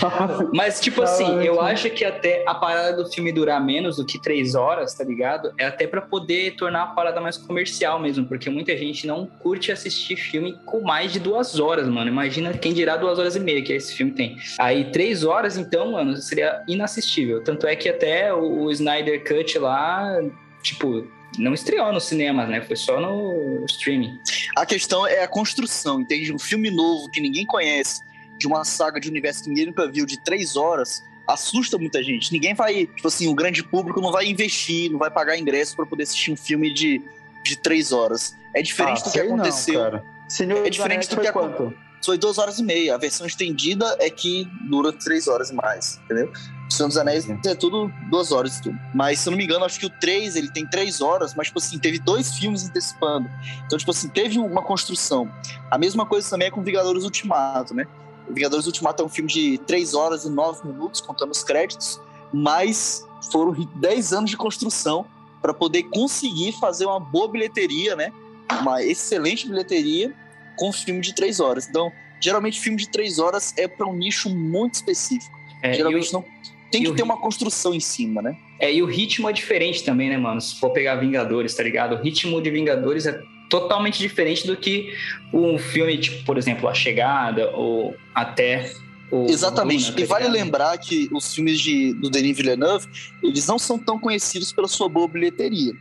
Mas, 0.53 0.79
tipo 0.79 1.01
assim, 1.01 1.43
eu 1.43 1.62
acho 1.62 1.89
que 1.89 2.05
até 2.05 2.43
a 2.48 2.55
parada 2.55 2.96
do 2.96 3.10
filme 3.10 3.31
durar 3.31 3.63
menos 3.63 3.98
do 3.98 4.05
que 4.05 4.20
três 4.20 4.55
horas, 4.55 4.93
tá 4.93 5.03
ligado? 5.03 5.51
É 5.58 5.65
até 5.65 5.86
para 5.86 6.01
poder 6.01 6.55
tornar 6.55 6.84
a 6.84 6.88
parada 6.88 7.20
mais 7.20 7.38
comercial 7.38 8.00
mesmo, 8.00 8.25
porque 8.25 8.50
muita 8.50 8.75
gente 8.77 9.05
não 9.05 9.25
curte 9.25 9.72
assistir 9.72 10.15
filme 10.15 10.58
com 10.65 10.81
mais 10.81 11.12
de 11.12 11.20
duas 11.20 11.60
horas, 11.60 11.88
mano. 11.88 12.10
Imagina 12.10 12.53
quem 12.53 12.74
dirá 12.74 12.98
duas 12.98 13.20
horas 13.20 13.36
e 13.36 13.39
meia 13.39 13.62
que 13.62 13.74
esse 13.74 13.93
filme 13.96 14.12
tem. 14.12 14.38
Aí 14.58 14.91
três 14.91 15.24
horas, 15.24 15.58
então, 15.58 15.91
mano, 15.91 16.15
seria 16.17 16.63
inassistível. 16.67 17.40
Tanto 17.43 17.67
é 17.67 17.75
que 17.75 17.89
até 17.89 18.33
o 18.33 18.69
Snyder 18.71 19.24
Cut 19.24 19.57
lá, 19.60 20.19
tipo, 20.62 21.07
não 21.38 21.53
estreou 21.53 21.91
no 21.93 22.01
cinema, 22.01 22.45
né? 22.45 22.62
Foi 22.62 22.75
só 22.75 23.00
no 23.00 23.63
streaming. 23.65 24.19
A 24.55 24.65
questão 24.65 25.05
é 25.07 25.24
a 25.24 25.27
construção, 25.27 26.01
entende? 26.01 26.33
Um 26.33 26.39
filme 26.39 26.69
novo 26.69 27.10
que 27.10 27.21
ninguém 27.21 27.45
conhece, 27.45 28.01
de 28.38 28.48
uma 28.48 28.65
saga 28.65 29.00
de 29.00 29.10
universo 29.10 29.43
que 29.43 29.50
ninguém 29.50 29.67
nunca 29.67 29.89
viu, 29.89 30.05
de 30.05 30.21
três 30.21 30.55
horas, 30.55 31.03
assusta 31.27 31.77
muita 31.77 32.03
gente. 32.03 32.31
Ninguém 32.33 32.53
vai, 32.53 32.86
tipo 32.86 33.07
assim, 33.07 33.27
o 33.27 33.36
grande 33.36 33.63
público 33.63 34.01
não 34.01 34.12
vai 34.12 34.25
investir, 34.25 34.91
não 34.91 35.00
vai 35.00 35.10
pagar 35.10 35.38
ingresso 35.38 35.75
para 35.75 35.86
poder 35.86 36.03
assistir 36.03 36.31
um 36.31 36.38
filme 36.38 36.74
de, 36.74 37.01
de 37.43 37.55
três 37.55 37.91
horas. 37.91 38.36
É 38.53 38.62
diferente 38.62 39.01
ah, 39.01 39.05
do 39.05 39.12
que 39.12 39.19
aconteceu. 39.19 39.91
Não, 39.91 40.03
Senhor 40.27 40.65
é 40.65 40.69
diferente 40.69 41.10
do 41.10 41.21
que 41.21 41.27
aconteceu. 41.27 41.74
Foi 42.03 42.17
duas 42.17 42.38
horas 42.38 42.57
e 42.57 42.63
meia. 42.63 42.95
A 42.95 42.98
versão 42.98 43.27
estendida 43.27 43.95
é 44.00 44.10
que 44.10 44.48
dura 44.67 44.91
três 44.91 45.27
horas 45.27 45.51
e 45.51 45.53
mais, 45.53 46.00
entendeu? 46.03 46.31
O 46.72 46.74
Senhor 46.74 46.88
dos 46.88 46.98
Anéis 46.98 47.30
é 47.30 47.54
tudo 47.54 47.92
duas 48.10 48.32
horas 48.32 48.58
e 48.58 48.62
tudo. 48.62 48.80
Mas, 48.96 49.20
se 49.20 49.28
eu 49.28 49.32
não 49.32 49.38
me 49.38 49.44
engano, 49.44 49.66
acho 49.66 49.78
que 49.78 49.86
o 49.86 49.90
3, 49.90 50.38
ele 50.38 50.50
tem 50.50 50.66
três 50.66 51.01
horas, 51.01 51.36
mas, 51.36 51.48
tipo 51.48 51.60
assim, 51.60 51.78
teve 51.78 52.00
dois 52.00 52.34
filmes 52.34 52.66
antecipando. 52.66 53.30
Então, 53.66 53.78
tipo 53.78 53.92
assim, 53.92 54.08
teve 54.08 54.40
uma 54.40 54.62
construção. 54.62 55.30
A 55.70 55.78
mesma 55.78 56.06
coisa 56.06 56.30
também 56.30 56.48
é 56.48 56.51
com 56.51 56.63
Vingadores 56.63 57.04
Ultimato, 57.04 57.74
né? 57.74 57.86
Vingadores 58.30 58.68
Ultimato 58.68 59.04
é 59.04 59.06
um 59.06 59.10
filme 59.10 59.30
de 59.30 59.58
3 59.68 59.94
horas 59.94 60.24
e 60.24 60.30
9 60.30 60.66
minutos, 60.66 61.01
contando 61.01 61.32
os 61.32 61.44
créditos, 61.44 62.00
mas 62.32 63.06
foram 63.30 63.51
10 63.75 64.13
anos 64.13 64.32
de 64.32 64.38
construção 64.38 65.06
para 65.42 65.54
poder 65.54 65.84
conseguir 65.90 66.54
fazer 66.54 66.86
uma 66.86 67.01
boa 67.01 67.28
bilheteria, 67.28 67.98
né? 67.98 68.13
Uma 68.62 68.82
excelente 68.82 69.46
bilheteria 69.46 70.16
com 70.56 70.70
um 70.70 70.74
filme 70.74 71.01
de 71.01 71.13
3 71.13 71.42
horas. 71.42 71.68
Então, 71.68 71.92
geralmente, 72.22 72.62
filme 72.62 72.78
de 72.78 72.90
3 72.90 73.20
horas 73.20 73.54
é 73.58 73.68
para 73.68 73.86
um 73.86 73.94
nicho 73.94 74.30
muito 74.30 74.75
específico. 74.75 75.38
É, 75.62 75.74
geralmente 75.74 76.10
o, 76.10 76.13
não 76.13 76.25
tem 76.72 76.84
que 76.84 76.94
ter 76.94 77.04
uma 77.04 77.18
construção 77.18 77.74
em 77.74 77.80
cima, 77.80 78.22
né? 78.22 78.38
É, 78.60 78.74
e 78.74 78.82
o 78.82 78.86
ritmo 78.86 79.30
é 79.30 79.34
diferente 79.34 79.84
também, 79.84 80.10
né, 80.10 80.18
mano? 80.18 80.40
Se 80.40 80.60
for 80.60 80.70
pegar 80.72 80.96
Vingadores, 80.96 81.54
tá 81.54 81.63
ligado? 81.63 81.96
O 81.96 82.01
ritmo 82.01 82.42
de 82.42 82.50
Vingadores 82.50 83.06
é 83.06 83.22
totalmente 83.50 84.00
diferente 84.00 84.48
do 84.48 84.56
que 84.56 84.94
um 85.34 85.58
filme, 85.58 85.98
tipo, 85.98 86.24
por 86.24 86.38
exemplo, 86.38 86.70
A 86.70 86.74
Chegada 86.74 87.51
ou 87.51 87.96
até 88.16 88.72
o 89.12 89.25
Exatamente. 89.30 89.86
Luna, 89.86 89.96
tá 89.96 90.01
e 90.01 90.06
vale 90.06 90.30
lembrar 90.30 90.78
que 90.78 91.10
os 91.12 91.36
filmes 91.36 91.60
de, 91.60 91.94
do 91.96 92.10
Denis 92.10 92.38
Villeneuve, 92.38 92.88
eles 93.22 93.46
não 93.46 93.60
são 93.60 93.78
tão 93.78 94.00
conhecidos 94.00 94.54
pela 94.54 94.70
sua 94.70 94.88
boa 94.88 95.08
bilheteria. 95.08 95.74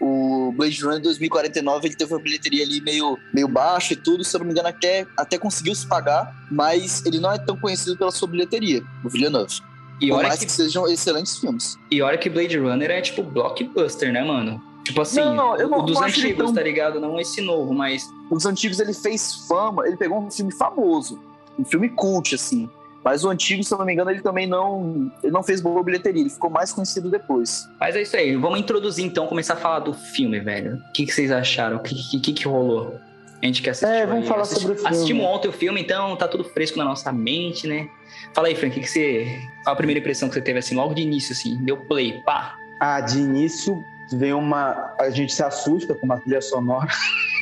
O 0.00 0.50
Blade 0.56 0.82
Runner 0.82 1.02
2049 1.02 1.88
ele 1.88 1.94
teve 1.94 2.14
uma 2.14 2.22
bilheteria 2.22 2.64
ali 2.64 2.80
meio, 2.80 3.18
meio 3.34 3.46
baixa 3.46 3.92
e 3.92 3.96
tudo, 3.96 4.24
se 4.24 4.34
eu 4.34 4.38
não 4.38 4.46
me 4.46 4.52
engano, 4.52 4.68
até, 4.68 5.06
até 5.14 5.36
conseguiu 5.36 5.74
se 5.74 5.86
pagar, 5.86 6.34
mas 6.50 7.04
ele 7.04 7.20
não 7.20 7.30
é 7.30 7.38
tão 7.38 7.54
conhecido 7.54 7.98
pela 7.98 8.10
sua 8.10 8.26
bilheteria, 8.26 8.82
o 9.04 9.10
Villeneuve. 9.10 9.60
E 10.00 10.08
Por 10.08 10.22
mais 10.22 10.38
que... 10.38 10.46
que 10.46 10.52
sejam 10.52 10.86
excelentes 10.88 11.38
filmes. 11.38 11.78
E 11.90 12.00
olha 12.00 12.16
que 12.16 12.30
Blade 12.30 12.58
Runner 12.58 12.90
é 12.90 13.00
tipo 13.00 13.22
blockbuster, 13.22 14.12
né, 14.12 14.24
mano? 14.24 14.62
Tipo 14.82 15.02
assim, 15.02 15.20
não, 15.20 15.34
não, 15.34 15.56
eu 15.56 15.68
não, 15.68 15.78
o 15.80 15.82
dos 15.82 16.00
antigos, 16.00 16.46
tão... 16.46 16.54
tá 16.54 16.62
ligado? 16.62 16.98
Não 16.98 17.20
esse 17.20 17.40
novo, 17.42 17.74
mas. 17.74 18.08
Os 18.30 18.46
antigos 18.46 18.80
ele 18.80 18.94
fez 18.94 19.46
fama, 19.46 19.86
ele 19.86 19.96
pegou 19.96 20.18
um 20.18 20.30
filme 20.30 20.52
famoso, 20.52 21.20
um 21.58 21.64
filme 21.64 21.90
cult, 21.90 22.34
assim. 22.34 22.68
Mas 23.04 23.24
o 23.24 23.30
antigo, 23.30 23.62
se 23.64 23.72
eu 23.72 23.78
não 23.78 23.86
me 23.86 23.92
engano, 23.92 24.10
ele 24.10 24.20
também 24.20 24.46
não, 24.46 25.10
ele 25.22 25.32
não 25.32 25.42
fez 25.42 25.60
boa 25.60 25.82
bilheteria, 25.82 26.20
ele 26.20 26.30
ficou 26.30 26.50
mais 26.50 26.72
conhecido 26.72 27.10
depois. 27.10 27.66
Mas 27.78 27.96
é 27.96 28.02
isso 28.02 28.16
aí, 28.16 28.36
vamos 28.36 28.60
introduzir 28.60 29.04
então, 29.04 29.26
começar 29.26 29.54
a 29.54 29.56
falar 29.56 29.78
do 29.80 29.94
filme, 29.94 30.38
velho. 30.40 30.76
O 30.76 30.92
que, 30.92 31.06
que 31.06 31.12
vocês 31.12 31.32
acharam? 31.32 31.78
O 31.78 31.80
que, 31.80 32.20
que, 32.20 32.32
que 32.32 32.46
rolou? 32.46 32.94
A 33.42 33.46
gente 33.46 33.62
quer 33.62 33.70
assistir. 33.70 33.94
É, 33.94 34.06
vamos 34.06 34.24
aí. 34.24 34.28
falar 34.28 34.44
sobre 34.44 34.72
o 34.72 34.74
filme. 34.76 34.90
Assistimos 34.90 35.24
ontem 35.24 35.48
o 35.48 35.52
filme, 35.52 35.80
então 35.80 36.14
tá 36.16 36.28
tudo 36.28 36.44
fresco 36.44 36.78
na 36.78 36.84
nossa 36.84 37.10
mente, 37.10 37.66
né? 37.66 37.88
Fala 38.34 38.48
aí, 38.48 38.54
Frank, 38.54 38.72
o 38.72 38.74
que, 38.74 38.86
que 38.86 38.90
você. 38.90 39.40
Qual 39.64 39.72
a 39.72 39.76
primeira 39.76 39.98
impressão 39.98 40.28
que 40.28 40.34
você 40.34 40.42
teve 40.42 40.58
assim, 40.58 40.74
logo 40.74 40.94
de 40.94 41.02
início, 41.02 41.32
assim? 41.32 41.56
Deu 41.62 41.76
play, 41.76 42.20
pá. 42.24 42.54
Ah, 42.78 43.00
de 43.00 43.18
início, 43.18 43.82
vem 44.12 44.32
uma. 44.32 44.94
A 44.98 45.10
gente 45.10 45.32
se 45.32 45.42
assusta 45.42 45.94
com 45.94 46.06
uma 46.06 46.18
trilha 46.18 46.40
sonora. 46.40 46.88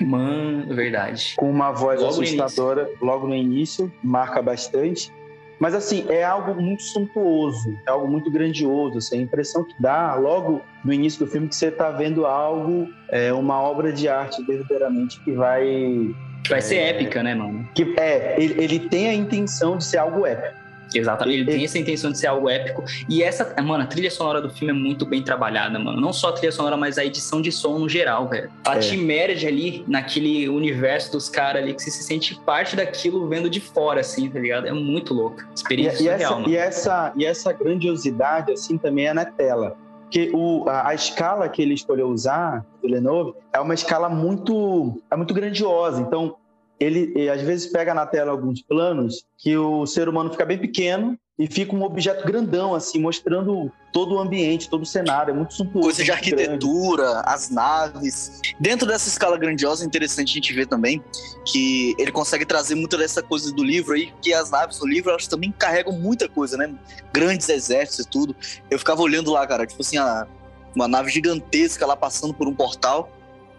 Mano, 0.00 0.74
verdade. 0.74 1.34
Com 1.36 1.50
uma 1.50 1.72
voz 1.72 2.00
logo 2.00 2.22
assustadora 2.22 2.88
no 3.00 3.06
logo 3.06 3.26
no 3.26 3.34
início, 3.34 3.92
marca 4.02 4.40
bastante. 4.40 5.12
Mas 5.58 5.74
assim, 5.74 6.06
é 6.08 6.24
algo 6.24 6.60
muito 6.60 6.82
suntuoso, 6.82 7.76
é 7.86 7.90
algo 7.90 8.08
muito 8.08 8.30
grandioso. 8.30 8.98
Assim, 8.98 9.18
a 9.18 9.22
impressão 9.22 9.64
que 9.64 9.74
dá 9.78 10.14
logo 10.14 10.62
no 10.84 10.92
início 10.92 11.24
do 11.24 11.30
filme 11.30 11.48
que 11.48 11.56
você 11.56 11.66
está 11.66 11.90
vendo 11.90 12.26
algo, 12.26 12.88
é, 13.08 13.32
uma 13.32 13.60
obra 13.60 13.92
de 13.92 14.08
arte 14.08 14.42
verdadeiramente 14.44 15.20
que 15.20 15.32
vai. 15.32 16.14
Vai 16.48 16.58
é, 16.58 16.62
ser 16.62 16.76
épica, 16.76 17.22
né, 17.22 17.34
mano? 17.34 17.68
Que, 17.74 17.94
é, 17.98 18.36
ele, 18.40 18.62
ele 18.62 18.78
tem 18.88 19.08
a 19.08 19.14
intenção 19.14 19.76
de 19.76 19.84
ser 19.84 19.98
algo 19.98 20.26
épico. 20.26 20.57
Exatamente, 20.94 21.40
ele 21.40 21.50
tem 21.50 21.64
essa 21.64 21.78
intenção 21.78 22.10
de 22.10 22.18
ser 22.18 22.28
algo 22.28 22.48
épico. 22.48 22.84
E 23.08 23.22
essa, 23.22 23.54
mano, 23.62 23.84
a 23.84 23.86
trilha 23.86 24.10
sonora 24.10 24.40
do 24.40 24.50
filme 24.50 24.72
é 24.72 24.76
muito 24.76 25.04
bem 25.04 25.22
trabalhada, 25.22 25.78
mano. 25.78 26.00
Não 26.00 26.12
só 26.12 26.30
a 26.30 26.32
trilha 26.32 26.52
sonora, 26.52 26.76
mas 26.76 26.98
a 26.98 27.04
edição 27.04 27.42
de 27.42 27.52
som 27.52 27.78
no 27.78 27.88
geral, 27.88 28.28
velho. 28.28 28.50
Ela 28.64 28.76
é. 28.76 28.78
te 28.78 28.94
emerge 28.94 29.46
ali 29.46 29.84
naquele 29.86 30.48
universo 30.48 31.12
dos 31.12 31.28
caras 31.28 31.62
ali 31.62 31.74
que 31.74 31.82
você 31.82 31.90
se 31.90 32.02
sente 32.02 32.38
parte 32.40 32.76
daquilo 32.76 33.28
vendo 33.28 33.50
de 33.50 33.60
fora, 33.60 34.00
assim, 34.00 34.30
tá 34.30 34.38
ligado? 34.38 34.66
É 34.66 34.72
muito 34.72 35.12
louco. 35.12 35.42
Experiência 35.54 36.02
e, 36.02 36.06
e 36.06 36.08
essa, 36.08 36.30
mano. 36.30 36.48
E 36.48 36.56
essa, 36.56 37.12
e 37.16 37.24
essa 37.24 37.52
grandiosidade, 37.52 38.52
assim, 38.52 38.78
também 38.78 39.06
é 39.06 39.14
na 39.14 39.24
tela. 39.24 39.76
Porque 40.02 40.30
o, 40.32 40.64
a, 40.66 40.88
a, 40.88 40.94
escala 40.94 41.48
que 41.50 41.60
ele 41.60 41.74
escolheu 41.74 42.08
usar, 42.08 42.64
do 42.82 42.88
Lenovo, 42.88 43.36
é 43.52 43.60
uma 43.60 43.74
escala 43.74 44.08
muito, 44.08 44.98
é 45.10 45.16
muito 45.16 45.34
grandiosa. 45.34 46.00
Então, 46.00 46.34
ele, 46.80 47.12
ele, 47.14 47.28
às 47.28 47.40
vezes 47.42 47.66
pega 47.66 47.92
na 47.92 48.06
tela 48.06 48.30
alguns 48.30 48.62
planos 48.62 49.24
que 49.36 49.56
o 49.56 49.86
ser 49.86 50.08
humano 50.08 50.30
fica 50.30 50.44
bem 50.44 50.58
pequeno 50.58 51.18
e 51.38 51.46
fica 51.46 51.74
um 51.74 51.84
objeto 51.84 52.26
grandão, 52.26 52.74
assim, 52.74 52.98
mostrando 52.98 53.70
todo 53.92 54.16
o 54.16 54.18
ambiente, 54.18 54.68
todo 54.68 54.82
o 54.82 54.86
cenário. 54.86 55.30
É 55.30 55.34
muito 55.34 55.54
suntuoso. 55.54 55.86
Coisa 55.86 56.02
de 56.02 56.10
arquitetura, 56.10 57.04
grande. 57.04 57.22
as 57.26 57.48
naves. 57.48 58.40
Dentro 58.58 58.88
dessa 58.88 59.08
escala 59.08 59.38
grandiosa, 59.38 59.84
é 59.84 59.86
interessante 59.86 60.30
a 60.30 60.34
gente 60.34 60.52
ver 60.52 60.66
também 60.66 61.02
que 61.44 61.94
ele 61.96 62.10
consegue 62.10 62.44
trazer 62.44 62.74
muita 62.74 62.98
dessa 62.98 63.22
coisa 63.22 63.52
do 63.52 63.62
livro 63.62 63.94
aí, 63.94 64.12
que 64.20 64.34
as 64.34 64.50
naves 64.50 64.80
no 64.80 64.86
livro, 64.86 65.10
elas 65.10 65.28
também 65.28 65.52
carregam 65.56 65.92
muita 65.92 66.28
coisa, 66.28 66.56
né? 66.56 66.74
Grandes 67.12 67.48
exércitos 67.48 68.04
e 68.04 68.08
tudo. 68.08 68.34
Eu 68.68 68.78
ficava 68.78 69.00
olhando 69.00 69.30
lá, 69.30 69.46
cara, 69.46 69.64
tipo 69.64 69.80
assim, 69.80 69.96
a, 69.96 70.26
uma 70.74 70.88
nave 70.88 71.08
gigantesca 71.08 71.86
lá 71.86 71.96
passando 71.96 72.34
por 72.34 72.48
um 72.48 72.54
portal. 72.54 73.12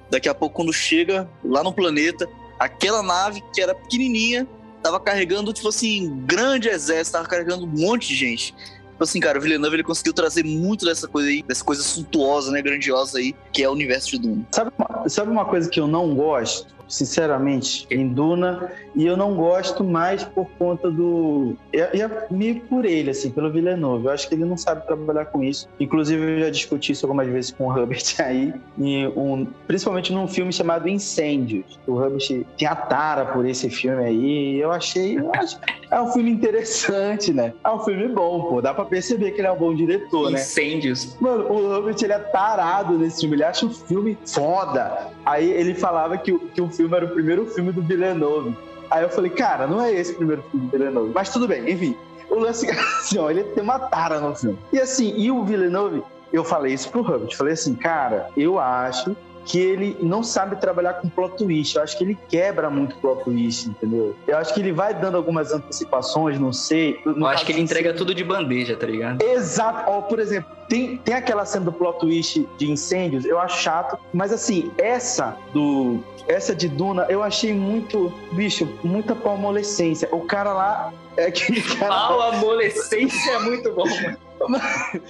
Daqui 0.10 0.28
a 0.28 0.34
pouco, 0.34 0.56
quando 0.56 0.74
chega 0.74 1.30
lá 1.46 1.64
no 1.64 1.72
planeta, 1.72 2.28
aquela 2.60 3.02
nave 3.02 3.42
que 3.54 3.62
era 3.62 3.74
pequenininha 3.74 4.48
tava 4.82 5.00
carregando, 5.00 5.52
tipo 5.52 5.70
assim, 5.70 6.08
um 6.08 6.20
grande 6.26 6.70
exército, 6.70 7.18
tava 7.18 7.28
carregando 7.28 7.66
um 7.66 7.70
monte 7.70 8.10
de 8.10 8.16
gente. 8.16 8.54
Tipo 8.54 9.04
assim, 9.04 9.20
cara, 9.20 9.38
o 9.38 9.42
Villeneuve 9.42 9.78
ele 9.78 9.84
conseguiu 9.84 10.14
trazer 10.14 10.44
muito 10.44 10.86
dessa 10.86 11.08
coisa 11.08 11.30
aí, 11.30 11.42
dessa 11.44 11.64
coisa 11.64 11.82
suntuosa, 11.82 12.52
né, 12.52 12.62
grandiosa 12.62 13.20
aí, 13.20 13.34
que 13.52 13.64
é 13.64 13.70
o 13.70 13.72
universo 13.72 14.12
de 14.12 14.20
Dune. 14.20 14.46
Sabe 14.52 14.72
uma, 14.78 15.10
sabe 15.10 15.32
uma 15.32 15.46
coisa 15.46 15.70
que 15.70 15.80
eu 15.80 15.88
não 15.88 16.16
gosto? 16.16 16.80
sinceramente, 16.90 17.88
em 17.92 18.10
Duna, 18.10 18.72
e 18.96 19.06
eu 19.06 19.16
não 19.16 19.36
gosto 19.36 19.84
mais 19.84 20.24
por 20.24 20.48
conta 20.58 20.90
do. 20.90 21.56
É, 21.74 22.00
é 22.00 22.28
meio 22.32 22.62
por 22.62 22.86
ele, 22.86 23.12
assim, 23.12 23.30
pelo 23.32 23.52
Villeneuve. 23.52 24.06
Eu 24.06 24.12
acho 24.12 24.28
que 24.28 24.36
ele 24.36 24.46
não 24.46 24.58
sabe 24.58 24.86
trabalhar 24.86 25.26
com 25.26 25.44
isso. 25.44 25.68
Inclusive, 25.80 26.22
eu 26.22 26.40
já 26.40 26.50
discuti 26.50 26.92
isso 26.92 27.06
algumas 27.06 27.28
vezes 27.28 27.52
com 27.52 27.68
o 27.68 27.78
Herbert 27.78 28.04
aí, 28.20 28.54
e 28.78 29.08
um, 29.16 29.48
principalmente 29.68 30.14
num 30.14 30.28
filme 30.28 30.52
chamado 30.52 30.88
Incêndios. 30.88 31.80
O 31.88 32.02
Herbert 32.02 32.46
tinha 32.56 32.72
a 32.72 32.76
tara 32.76 33.26
por 33.26 33.46
esse 33.46 33.70
filme 33.70 34.04
aí, 34.04 34.56
e 34.56 34.60
eu 34.60 34.72
achei. 34.72 35.18
Eu 35.18 35.32
acho, 35.34 35.60
é 35.92 36.00
um 36.00 36.12
filme 36.12 36.30
interessante, 36.30 37.34
né? 37.34 37.54
É 37.64 37.70
um 37.70 37.80
filme 37.80 38.08
bom, 38.08 38.44
pô. 38.44 38.62
Dá 38.62 38.74
pra 38.74 38.86
perceber 38.86 39.32
que 39.32 39.42
ele 39.42 39.48
é 39.48 39.52
um 39.52 39.58
bom 39.58 39.74
diretor, 39.74 40.30
né? 40.30 40.40
Incêndios. 40.40 41.18
Mano, 41.20 41.52
o 41.52 41.76
Herbert, 41.76 41.98
ele 42.02 42.14
é 42.14 42.20
tarado 42.20 42.98
nesse 42.98 43.22
filme. 43.22 43.36
Ele 43.36 43.44
acha 43.44 43.66
o 43.66 43.70
filme 43.70 44.18
foda. 44.26 45.08
Aí 45.26 45.50
ele 45.50 45.74
falava 45.74 46.18
que, 46.18 46.38
que 46.54 46.62
o 46.62 46.70
filme 46.70 46.96
era 46.96 47.06
o 47.06 47.10
primeiro 47.10 47.46
filme 47.48 47.72
do 47.72 47.82
Villeneuve. 47.82 48.56
Aí 48.90 49.04
eu 49.04 49.10
falei, 49.10 49.32
cara, 49.32 49.68
não 49.68 49.82
é 49.82 49.92
esse 49.92 50.14
o 50.14 50.16
primeiro 50.16 50.44
filme 50.50 50.68
do 50.68 50.72
Villeneuve. 50.72 51.12
Mas 51.14 51.30
tudo 51.30 51.48
bem, 51.48 51.70
enfim. 51.70 51.96
O 52.30 52.36
lance 52.36 52.68
é 52.68 52.72
assim, 53.00 53.18
ó, 53.18 53.30
ele 53.30 53.44
tem 53.44 53.64
uma 53.64 53.80
tara 53.80 54.20
no 54.20 54.36
filme. 54.36 54.58
E 54.72 54.80
assim, 54.80 55.14
e 55.16 55.32
o 55.32 55.44
Villeneuve, 55.44 56.04
eu 56.32 56.44
falei 56.44 56.74
isso 56.74 56.90
pro 56.90 57.02
Herbert. 57.02 57.36
Falei 57.36 57.54
assim, 57.54 57.76
cara, 57.76 58.30
eu 58.36 58.60
acho 58.60 59.16
que 59.50 59.60
ele 59.60 59.98
não 60.00 60.22
sabe 60.24 60.56
trabalhar 60.58 60.94
com 60.94 61.10
plot 61.10 61.38
twist. 61.38 61.76
Eu 61.76 61.82
acho 61.82 61.98
que 61.98 62.04
ele 62.04 62.18
quebra 62.30 62.70
muito 62.70 62.96
plot 62.98 63.24
twist, 63.24 63.68
entendeu? 63.68 64.16
Eu 64.28 64.38
acho 64.38 64.54
que 64.54 64.60
ele 64.60 64.72
vai 64.72 64.94
dando 64.94 65.18
algumas 65.18 65.52
antecipações, 65.52 66.40
não 66.40 66.54
sei. 66.54 67.02
Eu 67.04 67.26
acho 67.26 67.44
que 67.44 67.52
ele 67.52 67.62
entrega 67.62 67.92
tudo 67.94 68.14
de 68.14 68.24
bandeja, 68.24 68.78
tá 68.78 68.86
ligado? 68.86 69.24
Exato. 69.24 69.90
Ó, 69.90 70.02
por 70.02 70.20
exemplo, 70.20 70.52
tem, 70.70 70.98
tem 70.98 71.16
aquela 71.16 71.46
cena 71.46 71.66
do 71.66 71.74
plot 71.74 72.00
twist 72.00 72.48
de 72.60 72.72
incêndios, 72.72 73.26
eu 73.26 73.40
acho 73.40 73.60
chato, 73.60 73.98
mas 74.14 74.32
assim, 74.32 74.72
essa 74.78 75.36
do. 75.52 76.00
Essa 76.28 76.54
de 76.54 76.70
Duna, 76.70 77.08
eu 77.10 77.24
achei 77.24 77.52
muito, 77.52 78.14
bicho, 78.34 78.70
muita 78.84 79.16
palmolescência. 79.16 80.08
O 80.12 80.22
cara 80.22 80.54
lá 80.54 80.94
é 81.18 81.26
aquele 81.26 81.60
cara. 81.60 81.90
Palmolescência 81.90 83.32
é 83.32 83.40
muito 83.40 83.72
bom, 83.72 83.86
mano. 83.88 84.18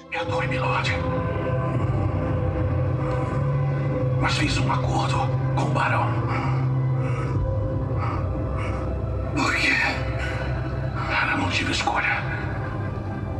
Perdoe, 0.09 0.47
Milord. 0.47 0.89
Mas 4.19 4.37
fiz 4.37 4.57
um 4.57 4.71
acordo 4.71 5.17
com 5.55 5.63
o 5.63 5.69
Barão. 5.71 6.07
Por 9.35 9.55
quê? 9.55 9.73
Eu 11.31 11.37
não 11.37 11.49
tive 11.49 11.71
escolha. 11.71 12.23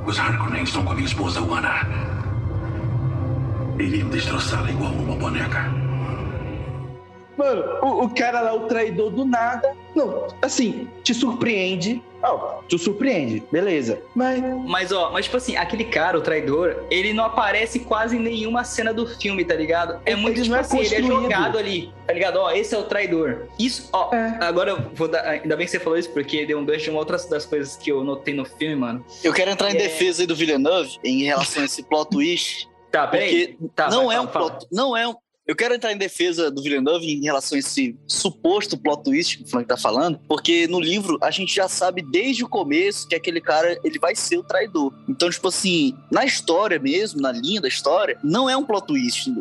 Os 0.05 0.19
Harkonnen 0.19 0.63
estão 0.63 0.83
com 0.83 0.91
a 0.91 0.95
minha 0.95 1.05
esposa, 1.05 1.41
Wana. 1.41 1.85
Iriam 3.77 4.09
destroçá-la 4.09 4.69
igual 4.71 4.91
uma 4.91 5.15
boneca. 5.15 5.78
Mano, 7.39 7.63
o, 7.81 8.03
o, 8.03 8.09
cara 8.09 8.41
lá, 8.41 8.53
o 8.53 8.67
traidor 8.67 9.09
do 9.11 9.23
nada. 9.23 9.73
Não, 9.95 10.27
assim, 10.41 10.89
te 11.01 11.13
surpreende. 11.13 12.03
Oh, 12.21 12.61
te 12.67 12.77
surpreende, 12.77 13.41
beleza. 13.49 14.01
Mas. 14.13 14.43
Mas, 14.67 14.91
ó, 14.91 15.09
mas 15.09 15.23
tipo 15.23 15.37
assim, 15.37 15.55
aquele 15.55 15.85
cara, 15.85 16.17
o 16.17 16.21
traidor, 16.21 16.83
ele 16.91 17.13
não 17.13 17.23
aparece 17.23 17.79
quase 17.79 18.17
em 18.17 18.19
nenhuma 18.19 18.65
cena 18.65 18.93
do 18.93 19.07
filme, 19.07 19.45
tá 19.45 19.55
ligado? 19.55 20.01
É 20.05 20.17
muito 20.17 20.43
tipo 20.43 20.53
é 20.53 20.59
assim, 20.59 20.79
ele 20.79 20.95
é 20.95 21.01
jogado 21.01 21.57
ali, 21.57 21.93
tá 22.05 22.11
ligado? 22.11 22.35
Ó, 22.35 22.51
esse 22.51 22.75
é 22.75 22.77
o 22.77 22.83
traidor. 22.83 23.47
Isso, 23.57 23.87
ó, 23.93 24.13
é. 24.13 24.37
agora 24.41 24.71
eu 24.71 24.81
vou 24.93 25.07
dar. 25.07 25.21
Ainda 25.21 25.55
bem 25.55 25.65
que 25.65 25.71
você 25.71 25.79
falou 25.79 25.97
isso, 25.97 26.09
porque 26.09 26.45
deu 26.45 26.59
um 26.59 26.65
gancho 26.65 26.83
de 26.83 26.89
uma 26.89 26.99
outra 26.99 27.17
das 27.17 27.45
coisas 27.45 27.77
que 27.77 27.89
eu 27.89 28.03
notei 28.03 28.33
no 28.33 28.43
filme, 28.43 28.75
mano. 28.75 29.05
Eu 29.23 29.31
quero 29.31 29.49
entrar 29.49 29.71
em 29.71 29.75
é... 29.75 29.77
defesa 29.77 30.23
aí 30.23 30.27
do 30.27 30.35
Villeneuve 30.35 30.99
em 31.05 31.23
relação 31.23 31.61
a 31.61 31.65
esse 31.65 31.83
plot 31.83 32.09
twist. 32.09 32.67
Tá, 32.91 33.07
peraí. 33.07 33.57
Tá, 33.73 33.89
não, 33.89 34.07
vai, 34.07 34.17
é 34.17 34.19
um 34.19 34.27
plot, 34.27 34.67
não 34.69 34.97
é 34.97 35.07
um 35.07 35.15
eu 35.49 35.55
quero 35.55 35.73
entrar 35.73 35.91
em 35.91 35.97
defesa 35.97 36.51
do 36.51 36.61
Villeneuve 36.61 37.11
em 37.11 37.23
relação 37.23 37.55
a 37.55 37.59
esse 37.59 37.97
suposto 38.05 38.77
plot 38.77 39.03
twist 39.03 39.39
que 39.39 39.43
o 39.45 39.47
Frank 39.47 39.67
tá 39.67 39.75
falando, 39.75 40.19
porque 40.27 40.67
no 40.67 40.79
livro 40.79 41.17
a 41.23 41.31
gente 41.31 41.55
já 41.55 41.67
sabe 41.67 42.03
desde 42.03 42.43
o 42.43 42.47
começo 42.47 43.07
que 43.07 43.15
aquele 43.15 43.41
cara 43.41 43.75
ele 43.83 43.97
vai 43.97 44.15
ser 44.15 44.37
o 44.37 44.43
traidor. 44.43 44.93
Então, 45.09 45.27
tipo 45.27 45.47
assim, 45.47 45.97
na 46.11 46.23
história 46.23 46.77
mesmo, 46.77 47.19
na 47.19 47.31
linha 47.31 47.59
da 47.59 47.67
história, 47.67 48.15
não 48.23 48.47
é 48.47 48.55
um 48.55 48.63
plot 48.63 48.85
twist. 48.85 49.33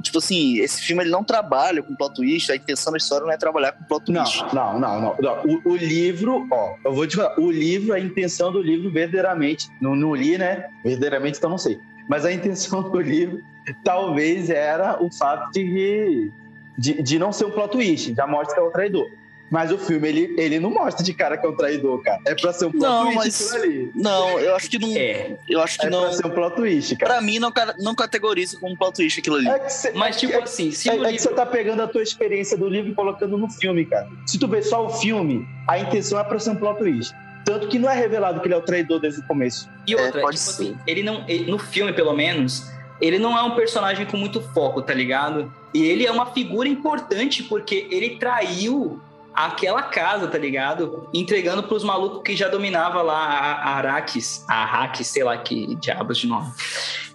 Tipo 0.00 0.18
assim, 0.18 0.58
esse 0.60 0.80
filme 0.80 1.02
ele 1.02 1.10
não 1.10 1.24
trabalha 1.24 1.82
com 1.82 1.92
plot 1.96 2.14
twist, 2.14 2.52
a 2.52 2.54
intenção 2.54 2.92
da 2.92 2.96
história 2.96 3.26
não 3.26 3.32
é 3.32 3.36
trabalhar 3.36 3.72
com 3.72 3.82
plot 3.82 4.04
twist. 4.04 4.44
Não, 4.54 4.78
não, 4.78 5.00
não. 5.00 5.16
não. 5.18 5.42
O, 5.44 5.72
o, 5.72 5.76
livro, 5.76 6.46
ó, 6.52 6.76
eu 6.84 6.92
vou 6.92 7.04
te 7.04 7.16
falar, 7.16 7.36
o 7.36 7.50
livro, 7.50 7.92
a 7.92 7.98
intenção 7.98 8.52
do 8.52 8.62
livro, 8.62 8.92
verdadeiramente, 8.92 9.66
não, 9.82 9.96
não 9.96 10.14
li, 10.14 10.38
né? 10.38 10.68
Verdadeiramente, 10.84 11.38
então 11.38 11.50
não 11.50 11.58
sei. 11.58 11.76
Mas 12.08 12.24
a 12.24 12.32
intenção 12.32 12.82
do 12.82 13.00
livro 13.00 13.42
talvez 13.84 14.48
era 14.48 15.02
o 15.02 15.12
fato 15.12 15.52
de, 15.52 16.32
de, 16.76 17.02
de 17.02 17.18
não 17.18 17.32
ser 17.32 17.44
um 17.44 17.50
plot 17.50 17.70
twist, 17.70 18.14
já 18.14 18.26
mostra 18.26 18.54
que 18.54 18.60
é 18.60 18.62
o 18.62 18.70
traidor. 18.70 19.06
Mas 19.50 19.72
o 19.72 19.78
filme, 19.78 20.06
ele, 20.06 20.34
ele 20.36 20.60
não 20.60 20.70
mostra 20.70 21.02
de 21.02 21.14
cara 21.14 21.38
que 21.38 21.46
é 21.46 21.48
um 21.48 21.56
traidor, 21.56 22.02
cara. 22.02 22.20
É 22.26 22.34
pra 22.34 22.52
ser 22.52 22.66
um 22.66 22.70
plot 22.70 22.82
não, 22.82 23.04
twist 23.04 23.16
mas, 23.16 23.54
ali. 23.54 23.90
Não, 23.94 24.38
eu 24.38 24.54
acho 24.54 24.68
que 24.68 24.78
não. 24.78 24.94
É. 24.94 25.36
Eu 25.48 25.62
acho 25.62 25.78
que 25.78 25.86
é 25.86 25.90
não. 25.90 26.04
É 26.04 26.08
pra 26.08 26.16
ser 26.16 26.26
um 26.26 26.30
plot 26.30 26.56
twist, 26.56 26.96
cara. 26.96 27.14
Pra 27.14 27.22
mim, 27.22 27.38
não, 27.38 27.50
não 27.78 27.94
categoriza 27.94 28.58
como 28.58 28.74
um 28.74 28.76
plot 28.76 28.96
twist 28.96 29.20
aquilo 29.20 29.36
ali. 29.36 29.48
É 29.48 29.68
cê, 29.68 29.92
mas, 29.92 30.18
tipo 30.18 30.34
é, 30.34 30.42
assim, 30.42 30.70
se 30.70 30.90
é, 30.90 30.92
livro... 30.92 31.08
é 31.08 31.12
que 31.12 31.18
você 31.18 31.30
tá 31.30 31.46
pegando 31.46 31.82
a 31.82 31.88
tua 31.88 32.02
experiência 32.02 32.58
do 32.58 32.68
livro 32.68 32.90
e 32.90 32.94
colocando 32.94 33.38
no 33.38 33.48
filme, 33.50 33.86
cara. 33.86 34.06
Se 34.26 34.38
tu 34.38 34.46
vê 34.46 34.60
só 34.60 34.84
o 34.84 34.90
filme, 34.90 35.46
a 35.66 35.78
intenção 35.78 36.20
é 36.20 36.24
pra 36.24 36.38
ser 36.38 36.50
um 36.50 36.56
plot 36.56 36.78
twist. 36.78 37.14
Tanto 37.48 37.66
que 37.66 37.78
não 37.78 37.88
é 37.88 37.94
revelado 37.94 38.40
que 38.40 38.46
ele 38.46 38.52
é 38.52 38.58
o 38.58 38.60
traidor 38.60 39.00
desde 39.00 39.20
o 39.20 39.26
começo. 39.26 39.70
E 39.86 39.94
outra, 39.94 40.20
é, 40.20 40.24
tipo 40.24 40.36
ser. 40.36 40.50
assim, 40.50 40.78
ele 40.86 41.02
não. 41.02 41.24
Ele, 41.26 41.50
no 41.50 41.58
filme, 41.58 41.94
pelo 41.94 42.12
menos 42.12 42.70
ele 43.00 43.18
não 43.18 43.38
é 43.38 43.42
um 43.42 43.54
personagem 43.54 44.04
com 44.04 44.18
muito 44.18 44.42
foco, 44.52 44.82
tá 44.82 44.92
ligado? 44.92 45.50
E 45.72 45.82
ele 45.82 46.04
é 46.04 46.12
uma 46.12 46.26
figura 46.26 46.68
importante 46.68 47.42
porque 47.42 47.88
ele 47.90 48.16
traiu 48.18 49.00
aquela 49.34 49.82
casa, 49.82 50.26
tá 50.26 50.36
ligado? 50.36 51.08
Entregando 51.14 51.62
pros 51.62 51.82
malucos 51.82 52.22
que 52.22 52.36
já 52.36 52.48
dominava 52.48 53.00
lá 53.00 53.16
a 53.16 53.76
Araques, 53.76 54.44
a 54.46 54.64
Arrakis, 54.64 55.06
sei 55.06 55.24
lá 55.24 55.38
que 55.38 55.74
diabos 55.76 56.18
de 56.18 56.26
nome. 56.26 56.52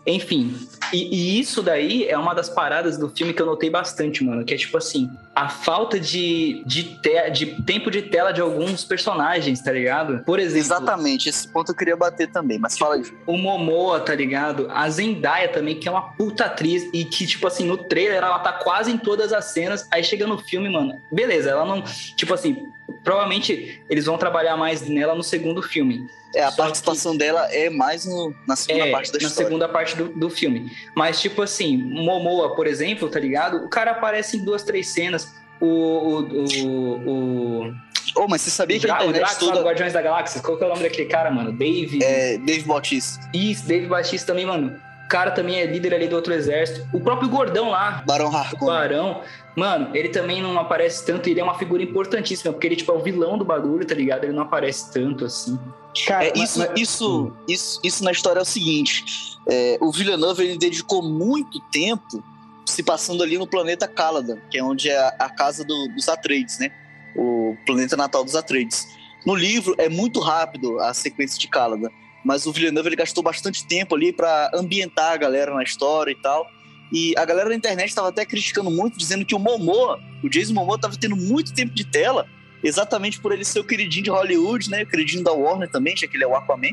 Enfim, 0.06 0.56
e, 0.94 1.38
e, 1.38 1.40
isso 1.40 1.62
daí 1.62 2.08
é 2.08 2.18
uma 2.18 2.34
das 2.34 2.50
paradas 2.50 2.98
do 2.98 3.10
filme 3.10 3.34
que 3.34 3.42
eu 3.42 3.46
notei 3.46 3.70
bastante, 3.70 4.24
mano. 4.24 4.44
Que 4.44 4.54
é 4.54 4.58
tipo 4.58 4.78
assim, 4.78 5.10
a 5.34 5.50
falta 5.50 6.00
de, 6.00 6.62
de, 6.66 6.84
te, 6.84 7.30
de 7.32 7.46
tempo 7.64 7.90
de 7.90 8.04
tela 8.04 8.32
de 8.32 8.42
alguns 8.42 8.84
personagens, 8.84 9.62
tá 9.62 9.72
ligado? 9.72 10.24
Por 10.26 10.40
exemplo. 10.40 10.60
Exatamente, 10.60 11.30
esse 11.30 11.48
ponto 11.48 11.72
eu 11.72 11.76
queria 11.76 11.96
bater 11.96 12.30
também, 12.30 12.60
mas 12.60 12.78
fala 12.78 12.96
aí. 12.96 13.04
O 13.26 13.38
Momoa, 13.38 14.00
tá 14.00 14.14
ligado? 14.14 14.68
A 14.70 14.88
Zendaya 14.90 15.48
também, 15.50 15.80
que 15.80 15.88
é 15.88 15.92
uma 15.92 16.14
puta 16.14 16.46
atriz 16.46 16.88
e 16.94 17.06
que, 17.06 17.26
tipo 17.26 17.48
assim, 17.48 17.66
no 17.66 17.78
trailer 17.78 18.18
ela 18.18 18.40
tá 18.40 18.54
quase 18.54 18.92
em 18.92 18.98
todas 18.98 19.34
as 19.34 19.46
cenas. 19.46 19.88
Aí 19.90 20.04
chega 20.04 20.28
no 20.28 20.38
filme, 20.38 20.70
mano, 20.70 20.94
beleza, 21.12 21.50
ela 21.50 21.66
não. 21.66 21.82
Tipo 22.16 22.34
assim, 22.34 22.68
provavelmente 23.04 23.84
eles 23.90 24.06
vão 24.06 24.18
trabalhar 24.18 24.56
mais 24.58 24.82
nela 24.88 25.14
no 25.14 25.24
segundo 25.24 25.62
filme. 25.62 26.08
É, 26.36 26.44
a 26.44 26.52
Só 26.52 26.64
participação 26.64 27.12
que... 27.12 27.20
dela 27.20 27.48
é 27.52 27.70
mais 27.70 28.06
no, 28.06 28.34
na 28.48 28.56
segunda 28.56 28.88
é, 28.88 28.92
parte 28.92 29.12
da 29.12 29.18
história. 29.18 29.44
Na 29.44 29.46
segunda 29.46 29.70
parte 29.70 29.96
do, 29.96 30.08
do 30.10 30.30
filme. 30.30 30.72
Mas, 30.96 31.22
tipo 31.22 31.42
assim, 31.42 31.78
Momoa, 31.78 32.56
por 32.56 32.66
exemplo, 32.66 33.08
tá 33.10 33.20
ligado? 33.20 33.58
O 33.58 33.70
cara 33.70 33.92
aparece 33.92 34.38
em 34.38 34.44
duas, 34.44 34.64
três 34.64 34.88
cenas. 34.88 35.34
O. 35.62 35.68
o, 35.68 36.46
o, 36.66 37.68
o... 37.68 37.74
Oh, 38.16 38.28
mas 38.28 38.42
você 38.42 38.50
sabia 38.50 38.80
que 38.80 38.90
a 38.90 38.96
internet 38.96 39.10
o 39.10 39.14
Drax, 39.14 39.38
toda... 39.38 39.60
do 39.60 39.66
Guardiões 39.66 39.94
da 39.94 40.02
Galáxia? 40.02 40.42
Qual 40.42 40.58
que 40.58 40.64
é 40.64 40.68
o 40.68 40.70
nome 40.70 40.84
daquele 40.84 41.08
cara, 41.08 41.32
mano? 41.32 41.52
Dave... 41.52 42.04
É, 42.04 42.38
Dave 42.38 42.64
Bautista. 42.64 43.30
Isso, 43.34 43.66
Dave 43.68 43.88
Bautista 43.88 44.28
também, 44.28 44.46
mano. 44.46 44.80
O 45.14 45.16
cara 45.16 45.30
também 45.30 45.58
é 45.58 45.66
líder 45.68 45.94
ali 45.94 46.08
do 46.08 46.16
outro 46.16 46.34
exército. 46.34 46.88
O 46.92 47.00
próprio 47.00 47.30
Gordão 47.30 47.70
lá. 47.70 48.04
Barão 48.04 48.36
Harkonnen. 48.36 48.66
Barão. 48.66 49.22
Mano, 49.56 49.96
ele 49.96 50.10
também 50.10 50.42
não 50.42 50.58
aparece 50.58 51.06
tanto. 51.06 51.30
Ele 51.30 51.40
é 51.40 51.44
uma 51.44 51.54
figura 51.54 51.84
importantíssima, 51.84 52.52
porque 52.52 52.66
ele, 52.66 52.76
tipo, 52.76 52.92
é 52.92 52.96
o 52.96 53.00
vilão 53.00 53.38
do 53.38 53.46
bagulho, 53.46 53.86
tá 53.86 53.94
ligado? 53.94 54.24
Ele 54.24 54.34
não 54.34 54.42
aparece 54.42 54.92
tanto, 54.92 55.26
assim. 55.26 55.60
Cara, 56.08 56.26
é, 56.26 56.34
isso, 56.36 56.58
mas... 56.58 56.72
isso, 56.82 57.32
isso, 57.48 57.80
isso 57.84 58.04
na 58.04 58.12
história 58.12 58.40
é 58.40 58.42
o 58.42 58.46
seguinte: 58.46 59.06
é, 59.48 59.78
o 59.80 59.92
Villeneuve 59.92 60.46
ele 60.46 60.58
dedicou 60.58 61.04
muito 61.04 61.60
tempo 61.72 62.24
se 62.66 62.82
passando 62.82 63.22
ali 63.22 63.38
no 63.38 63.46
planeta 63.46 63.88
Caladan, 63.88 64.40
que 64.50 64.58
é 64.58 64.64
onde 64.64 64.90
é 64.90 64.98
a, 64.98 65.10
a 65.20 65.30
casa 65.30 65.64
do, 65.64 65.90
dos 65.90 66.10
Atreides, 66.10 66.58
né? 66.58 66.72
O 67.16 67.56
planeta 67.68 67.96
natal 67.96 68.24
dos 68.24 68.36
Atreides. 68.36 68.88
No 69.28 69.36
livro 69.36 69.76
é 69.78 69.88
muito 69.88 70.20
rápido 70.20 70.80
a 70.80 70.92
sequência 70.92 71.40
de 71.40 71.48
Caladan, 71.48 71.90
mas 72.24 72.46
o 72.46 72.52
Villeneuve 72.52 72.90
ele 72.90 72.96
gastou 72.96 73.24
bastante 73.24 73.66
tempo 73.68 73.96
ali 73.96 74.14
para 74.14 74.52
ambientar 74.54 75.14
a 75.14 75.18
galera 75.18 75.54
na 75.54 75.64
história 75.64 76.12
e 76.12 76.16
tal. 76.16 76.50
E 76.92 77.14
a 77.18 77.26
galera 77.26 77.50
na 77.50 77.56
internet 77.56 77.90
estava 77.90 78.10
até 78.10 78.24
criticando 78.26 78.70
muito, 78.70 78.98
dizendo 78.98 79.26
que 79.26 79.34
o 79.34 79.40
Momoa, 79.40 80.00
o 80.24 80.30
Jason 80.30 80.54
Momoa, 80.54 80.76
estava 80.76 80.96
tendo 80.96 81.16
muito 81.16 81.54
tempo 81.54 81.74
de 81.74 81.84
tela 81.84 82.28
exatamente 82.64 83.20
por 83.20 83.32
ele 83.32 83.44
ser 83.44 83.60
o 83.60 83.64
queridinho 83.64 84.06
de 84.06 84.10
Hollywood, 84.10 84.70
né? 84.70 84.84
O 84.84 84.88
queridinho 84.88 85.24
da 85.24 85.34
Warner 85.34 85.70
também, 85.70 85.98
já 85.98 86.08
que 86.08 86.16
ele 86.16 86.24
é 86.24 86.28
o 86.28 86.36
Aquaman. 86.36 86.70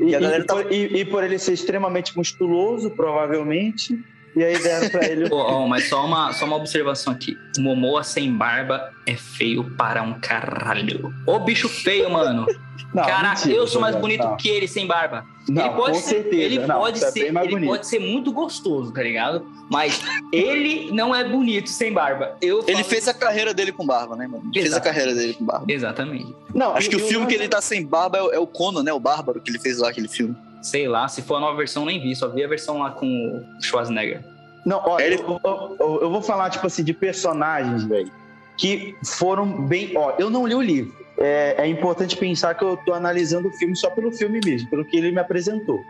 E, 0.00 0.14
a 0.14 0.20
galera 0.20 0.42
e, 0.42 0.46
tava... 0.46 0.74
e, 0.74 1.00
e 1.00 1.04
por 1.04 1.22
ele 1.22 1.38
ser 1.38 1.52
extremamente 1.52 2.16
musculoso, 2.16 2.90
provavelmente. 2.90 3.98
E 4.36 4.44
aí 4.44 4.62
deram 4.62 4.90
pra 4.90 5.06
ele. 5.06 5.28
oh, 5.30 5.36
oh, 5.64 5.66
mas 5.66 5.88
só 5.88 6.04
uma, 6.04 6.32
só 6.34 6.44
uma 6.44 6.56
observação 6.56 7.12
aqui. 7.12 7.38
O 7.56 7.62
Momoa 7.62 8.04
sem 8.04 8.30
barba 8.30 8.92
é 9.06 9.16
feio 9.16 9.64
para 9.76 10.02
um 10.02 10.20
caralho. 10.20 11.12
Ô 11.26 11.38
bicho 11.38 11.68
feio, 11.68 12.10
mano. 12.10 12.46
Não, 12.94 13.04
Caraca, 13.04 13.40
mentira, 13.40 13.56
eu 13.56 13.66
sou 13.66 13.80
mais 13.80 13.96
bonito 13.96 14.22
não. 14.22 14.36
que 14.36 14.48
ele 14.48 14.66
sem 14.66 14.86
barba. 14.86 15.24
Não, 15.48 15.66
ele 15.66 15.74
pode 15.74 15.92
com 15.92 16.02
ser, 16.02 16.14
certeza. 16.14 16.42
Ele, 16.42 16.58
não, 16.66 16.78
pode, 16.78 17.04
é 17.04 17.10
ser, 17.10 17.34
ele 17.34 17.66
pode 17.66 17.86
ser 17.86 17.98
muito 17.98 18.32
gostoso, 18.32 18.92
tá 18.92 19.02
ligado? 19.02 19.44
Mas 19.70 20.00
ele 20.32 20.90
não 20.92 21.14
é 21.14 21.22
bonito 21.22 21.68
sem 21.68 21.92
barba. 21.92 22.36
Eu 22.40 22.64
ele 22.66 22.82
fez 22.84 23.06
a 23.06 23.12
carreira 23.12 23.52
dele 23.52 23.72
com 23.72 23.84
barba, 23.84 24.16
né, 24.16 24.26
mano? 24.26 24.44
Ele 24.54 24.62
fez 24.62 24.72
a 24.72 24.80
carreira 24.80 25.14
dele 25.14 25.34
com 25.34 25.44
barba. 25.44 25.66
Exatamente. 25.68 26.34
Não, 26.54 26.74
Acho 26.74 26.88
que 26.88 26.96
o 26.96 27.00
filme 27.00 27.26
que 27.26 27.34
ele 27.34 27.48
tá 27.48 27.60
sem 27.60 27.84
barba 27.84 28.18
é, 28.18 28.36
é 28.36 28.38
o 28.38 28.46
Conan, 28.46 28.82
né? 28.82 28.92
O 28.92 29.00
Bárbaro 29.00 29.40
que 29.40 29.50
ele 29.50 29.58
fez 29.58 29.78
lá, 29.78 29.90
aquele 29.90 30.08
filme. 30.08 30.34
Sei 30.66 30.88
lá, 30.88 31.06
se 31.06 31.22
for 31.22 31.36
a 31.36 31.40
nova 31.40 31.56
versão, 31.56 31.84
nem 31.84 32.00
vi. 32.00 32.14
Só 32.16 32.28
vi 32.28 32.42
a 32.42 32.48
versão 32.48 32.78
lá 32.78 32.90
com 32.90 33.06
o 33.06 33.62
Schwarzenegger. 33.62 34.20
Não, 34.64 34.82
ó, 34.84 34.98
ele... 34.98 35.14
eu, 35.14 35.40
eu, 35.44 35.98
eu, 36.02 36.10
vou 36.10 36.20
falar, 36.20 36.50
tipo 36.50 36.66
assim, 36.66 36.82
de 36.82 36.92
personagens, 36.92 37.84
velho, 37.84 38.10
que 38.56 38.96
foram 39.04 39.64
bem. 39.64 39.92
Ó, 39.96 40.14
eu 40.18 40.28
não 40.28 40.44
li 40.44 40.56
o 40.56 40.60
livro. 40.60 40.92
É, 41.18 41.54
é, 41.58 41.66
importante 41.68 42.16
pensar 42.16 42.54
que 42.54 42.64
eu 42.64 42.76
tô 42.78 42.92
analisando 42.92 43.46
o 43.48 43.52
filme 43.52 43.76
só 43.76 43.88
pelo 43.90 44.10
filme 44.10 44.40
mesmo, 44.44 44.68
pelo 44.68 44.84
que 44.84 44.96
ele 44.96 45.12
me 45.12 45.20
apresentou. 45.20 45.80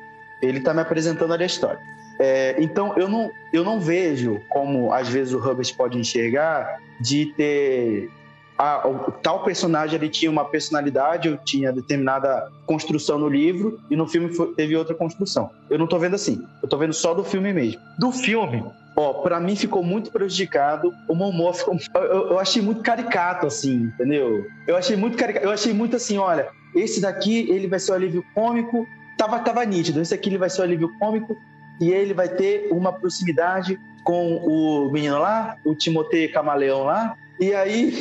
Ele 0.43 0.61
tá 0.61 0.75
me 0.75 0.83
apresentando 0.83 1.33
ali 1.33 1.45
a 1.45 1.47
história. 1.47 1.81
É, 2.19 2.55
então, 2.59 2.93
eu 2.99 3.09
não, 3.09 3.31
eu 3.55 3.65
não 3.65 3.81
vejo 3.81 4.43
como, 4.51 4.93
às 4.93 5.09
vezes, 5.09 5.33
o 5.33 5.39
Hubbard 5.39 5.73
pode 5.73 5.99
enxergar 5.99 6.79
de 7.01 7.33
ter 7.35 8.11
a, 8.59 8.89
o, 8.89 9.13
tal 9.13 9.43
personagem 9.43 9.97
ele 9.97 10.09
tinha 10.09 10.31
uma 10.31 10.45
personalidade, 10.45 11.29
eu 11.29 11.37
tinha 11.37 11.73
determinada 11.73 12.51
construção 12.65 13.19
no 13.19 13.29
livro 13.29 13.79
e 13.91 13.97
no 13.97 14.07
filme 14.07 14.33
foi, 14.33 14.55
teve 14.55 14.77
outra 14.77 14.95
construção. 14.95 15.51
Eu 15.69 15.79
não 15.79 15.87
tô 15.87 15.99
vendo 15.99 16.15
assim. 16.15 16.45
Eu 16.63 16.69
tô 16.69 16.77
vendo 16.79 16.93
só 16.95 17.15
do 17.15 17.23
filme 17.25 17.53
mesmo. 17.53 17.81
Do 17.99 18.13
filme, 18.13 18.65
Ó, 18.99 19.13
pra 19.13 19.39
mim 19.39 19.55
ficou 19.55 19.83
muito 19.83 20.11
prejudicado. 20.11 20.91
O 21.07 21.15
Momô 21.15 21.53
ficou. 21.53 21.77
Eu, 21.95 22.31
eu, 22.31 22.39
achei 22.39 22.63
muito 22.63 22.83
caricato, 22.83 23.47
assim, 23.47 23.93
entendeu? 23.95 24.47
Eu 24.67 24.75
achei 24.75 24.97
muito 24.97 25.19
caricato. 25.19 25.45
Eu 25.45 25.51
achei 25.51 25.75
muito 25.75 25.97
assim, 25.97 26.17
olha, 26.17 26.49
esse 26.75 26.99
daqui 26.99 27.47
ele 27.51 27.67
vai 27.67 27.79
ser 27.79 27.93
o 27.93 27.95
alívio 27.95 28.25
cômico. 28.35 28.87
Tava, 29.19 29.39
tava 29.41 29.63
nítido. 29.67 30.01
Esse 30.01 30.15
aqui 30.15 30.31
ele 30.31 30.39
vai 30.39 30.49
ser 30.49 30.63
o 30.63 30.65
alívio 30.65 30.91
cômico 30.99 31.37
e 31.79 31.91
ele 31.91 32.15
vai 32.15 32.29
ter 32.29 32.69
uma 32.73 32.91
proximidade 32.91 33.79
com 34.03 34.37
o 34.37 34.91
menino 34.91 35.19
lá, 35.19 35.57
o 35.65 35.75
Timotei 35.75 36.29
Camaleão 36.29 36.85
lá. 36.85 37.17
E 37.39 37.55
aí. 37.55 37.99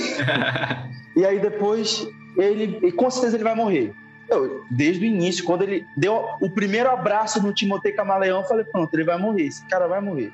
e 1.15 1.26
aí 1.26 1.39
depois 1.39 2.08
ele. 2.38 2.80
E 2.84 2.91
com 2.91 3.10
certeza 3.10 3.38
ele 3.38 3.43
vai 3.43 3.56
morrer. 3.56 3.93
Eu, 4.30 4.65
desde 4.71 5.06
o 5.06 5.08
início, 5.08 5.43
quando 5.43 5.62
ele 5.62 5.86
deu 5.95 6.30
o 6.41 6.50
primeiro 6.50 6.89
abraço 6.89 7.41
no 7.41 7.54
Timotei 7.54 7.91
Camaleão, 7.91 8.41
eu 8.41 8.48
falei, 8.48 8.65
pronto, 8.65 8.91
ele 8.93 9.04
vai 9.04 9.17
morrer, 9.19 9.43
esse 9.43 9.63
cara 9.67 9.88
vai 9.88 10.02
morrer. 10.02 10.34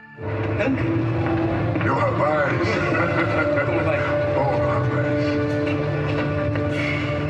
Meu 1.84 1.96
rapaz. 1.96 2.54
Como 3.66 3.80
vai? 3.84 4.00
Bom, 4.34 4.50
rapaz. 4.68 5.22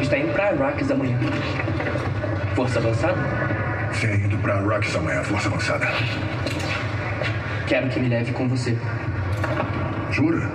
Está 0.01 0.17
indo 0.19 0.34
para 0.34 0.49
Arrakis 0.49 0.91
amanhã. 0.91 1.17
Força 2.55 2.77
avançada? 2.77 3.17
Sim, 3.93 4.25
indo 4.25 4.38
pra 4.38 4.60
Arrakis 4.60 4.95
amanhã, 4.95 5.23
força 5.23 5.47
avançada. 5.47 5.88
Quero 7.67 7.89
que 7.89 7.99
me 7.99 8.07
leve 8.07 8.34
com 8.34 8.47
você. 8.47 8.77
Jura? 10.12 10.51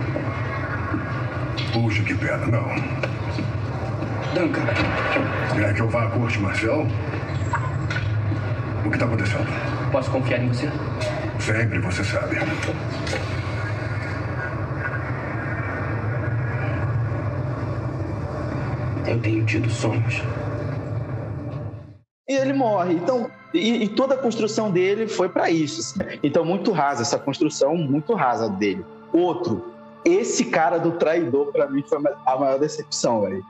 Puxa, 1.76 2.02
que 2.04 2.14
pena, 2.14 2.46
não. 2.46 2.64
Duncan, 4.34 4.62
Quer 5.54 5.74
que 5.74 5.82
eu 5.82 5.88
vá 5.90 6.04
à 6.04 6.10
corte 6.10 6.38
marcial? 6.38 6.86
O 8.82 8.90
que 8.90 8.98
tá 8.98 9.04
acontecendo? 9.04 9.46
posso 9.92 10.10
confiar 10.10 10.42
em 10.42 10.48
você? 10.48 10.70
Sempre, 11.38 11.78
você 11.80 12.02
sabe. 12.02 12.36
Eu 19.06 19.20
tenho 19.20 19.44
tido 19.44 19.68
sonhos. 19.68 20.22
E 22.26 22.32
ele 22.36 22.54
morre. 22.54 22.94
Então, 22.94 23.30
e, 23.52 23.84
e 23.84 23.88
toda 23.88 24.14
a 24.14 24.18
construção 24.18 24.70
dele 24.70 25.06
foi 25.06 25.28
para 25.28 25.50
isso. 25.50 25.80
assim. 25.80 26.18
Então, 26.22 26.42
muito 26.42 26.72
rasa, 26.72 27.02
essa 27.02 27.18
construção 27.18 27.76
muito 27.76 28.14
rasa 28.14 28.48
dele. 28.48 28.82
Outro, 29.12 29.75
esse 30.06 30.44
cara 30.46 30.78
do 30.78 30.92
traidor, 30.92 31.52
para 31.52 31.68
mim, 31.68 31.82
foi 31.88 31.98
a 32.26 32.36
maior 32.38 32.58
decepção, 32.58 33.22
velho. 33.22 33.42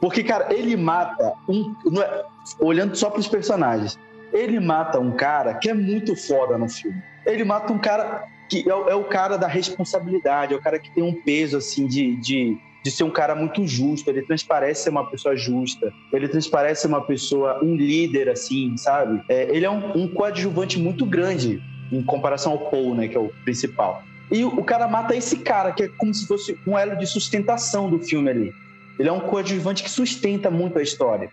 Porque, 0.00 0.22
cara, 0.24 0.52
ele 0.52 0.76
mata 0.76 1.32
um. 1.48 1.74
é- 2.00 2.24
olhando 2.58 2.96
só 2.96 3.10
pros 3.10 3.28
personagens, 3.28 3.98
ele 4.32 4.58
mata 4.58 4.98
um 4.98 5.12
cara 5.12 5.54
que 5.54 5.68
é 5.68 5.74
muito 5.74 6.16
foda 6.16 6.56
no 6.58 6.68
filme. 6.68 6.96
Ele 7.26 7.44
mata 7.44 7.72
um 7.72 7.78
cara 7.78 8.24
que 8.48 8.68
é, 8.68 8.74
o- 8.74 8.88
é 8.88 8.94
o 8.94 9.04
cara 9.04 9.36
da 9.36 9.46
responsabilidade, 9.46 10.54
é 10.54 10.56
o 10.56 10.60
cara 10.60 10.78
que 10.78 10.90
tem 10.90 11.04
um 11.04 11.12
peso, 11.22 11.58
assim, 11.58 11.86
de, 11.86 12.16
de, 12.16 12.56
de 12.82 12.90
ser 12.90 13.04
um 13.04 13.10
cara 13.10 13.34
muito 13.34 13.64
justo. 13.66 14.08
Ele 14.08 14.22
transparece 14.22 14.84
ser 14.84 14.90
uma 14.90 15.08
pessoa 15.08 15.36
justa. 15.36 15.92
Ele 16.12 16.26
transparece 16.28 16.82
ser 16.82 16.88
uma 16.88 17.02
pessoa, 17.02 17.60
um 17.62 17.76
líder, 17.76 18.28
assim, 18.30 18.76
sabe? 18.78 19.20
É, 19.28 19.54
ele 19.54 19.64
é 19.66 19.70
um, 19.70 19.96
um 19.96 20.08
coadjuvante 20.08 20.78
muito 20.80 21.04
grande 21.06 21.60
em 21.92 22.02
comparação 22.02 22.52
ao 22.52 22.70
Paul, 22.70 22.94
né, 22.94 23.06
que 23.06 23.16
é 23.16 23.20
o 23.20 23.30
principal. 23.44 24.02
E 24.30 24.44
o, 24.44 24.62
cara 24.64 24.86
mata 24.86 25.14
esse 25.16 25.38
cara, 25.38 25.72
que 25.72 25.82
é 25.84 25.88
como 25.88 26.14
se 26.14 26.26
fosse 26.26 26.58
um 26.66 26.78
elo 26.78 26.96
de 26.96 27.06
sustentação 27.06 27.90
do 27.90 27.98
filme 27.98 28.30
ali. 28.30 28.52
Ele 28.98 29.08
é 29.08 29.12
um 29.12 29.20
coadjuvante 29.20 29.82
que 29.82 29.90
sustenta 29.90 30.50
muito 30.50 30.78
a 30.78 30.82
história. 30.82 31.30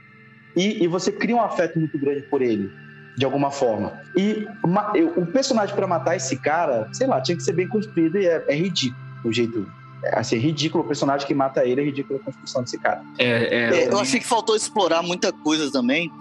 E, 0.55 0.83
e 0.83 0.87
você 0.87 1.11
cria 1.11 1.35
um 1.35 1.41
afeto 1.41 1.77
muito 1.77 1.97
grande 1.99 2.23
por 2.23 2.41
ele, 2.41 2.71
de 3.17 3.23
alguma 3.25 3.51
forma. 3.51 3.93
E 4.15 4.47
ma- 4.65 4.91
eu- 4.95 5.13
o 5.17 5.25
personagem 5.27 5.75
para 5.75 5.85
matar 5.85 6.15
esse 6.15 6.35
cara, 6.37 6.89
sei 6.93 7.05
lá, 7.07 7.21
tinha 7.21 7.37
que 7.37 7.43
ser 7.43 7.53
bem 7.53 7.67
construído 7.67 8.17
e 8.17 8.25
é, 8.25 8.43
é 8.47 8.55
ridículo 8.55 8.99
o 9.23 9.31
jeito. 9.31 9.67
É, 10.03 10.19
assim, 10.19 10.35
é 10.37 10.39
ridículo 10.39 10.83
o 10.83 10.87
personagem 10.87 11.27
que 11.27 11.33
mata 11.33 11.63
ele, 11.65 11.81
é 11.81 11.83
ridículo 11.83 12.19
a 12.19 12.23
construção 12.23 12.63
desse 12.63 12.77
cara. 12.79 13.03
É, 13.19 13.83
É, 13.85 13.87
eu 13.91 13.99
achei 13.99 14.19
que 14.19 14.25
faltou 14.25 14.55
explorar 14.55 15.01
muita 15.03 15.31
coisa 15.31 15.71
também 15.71 16.11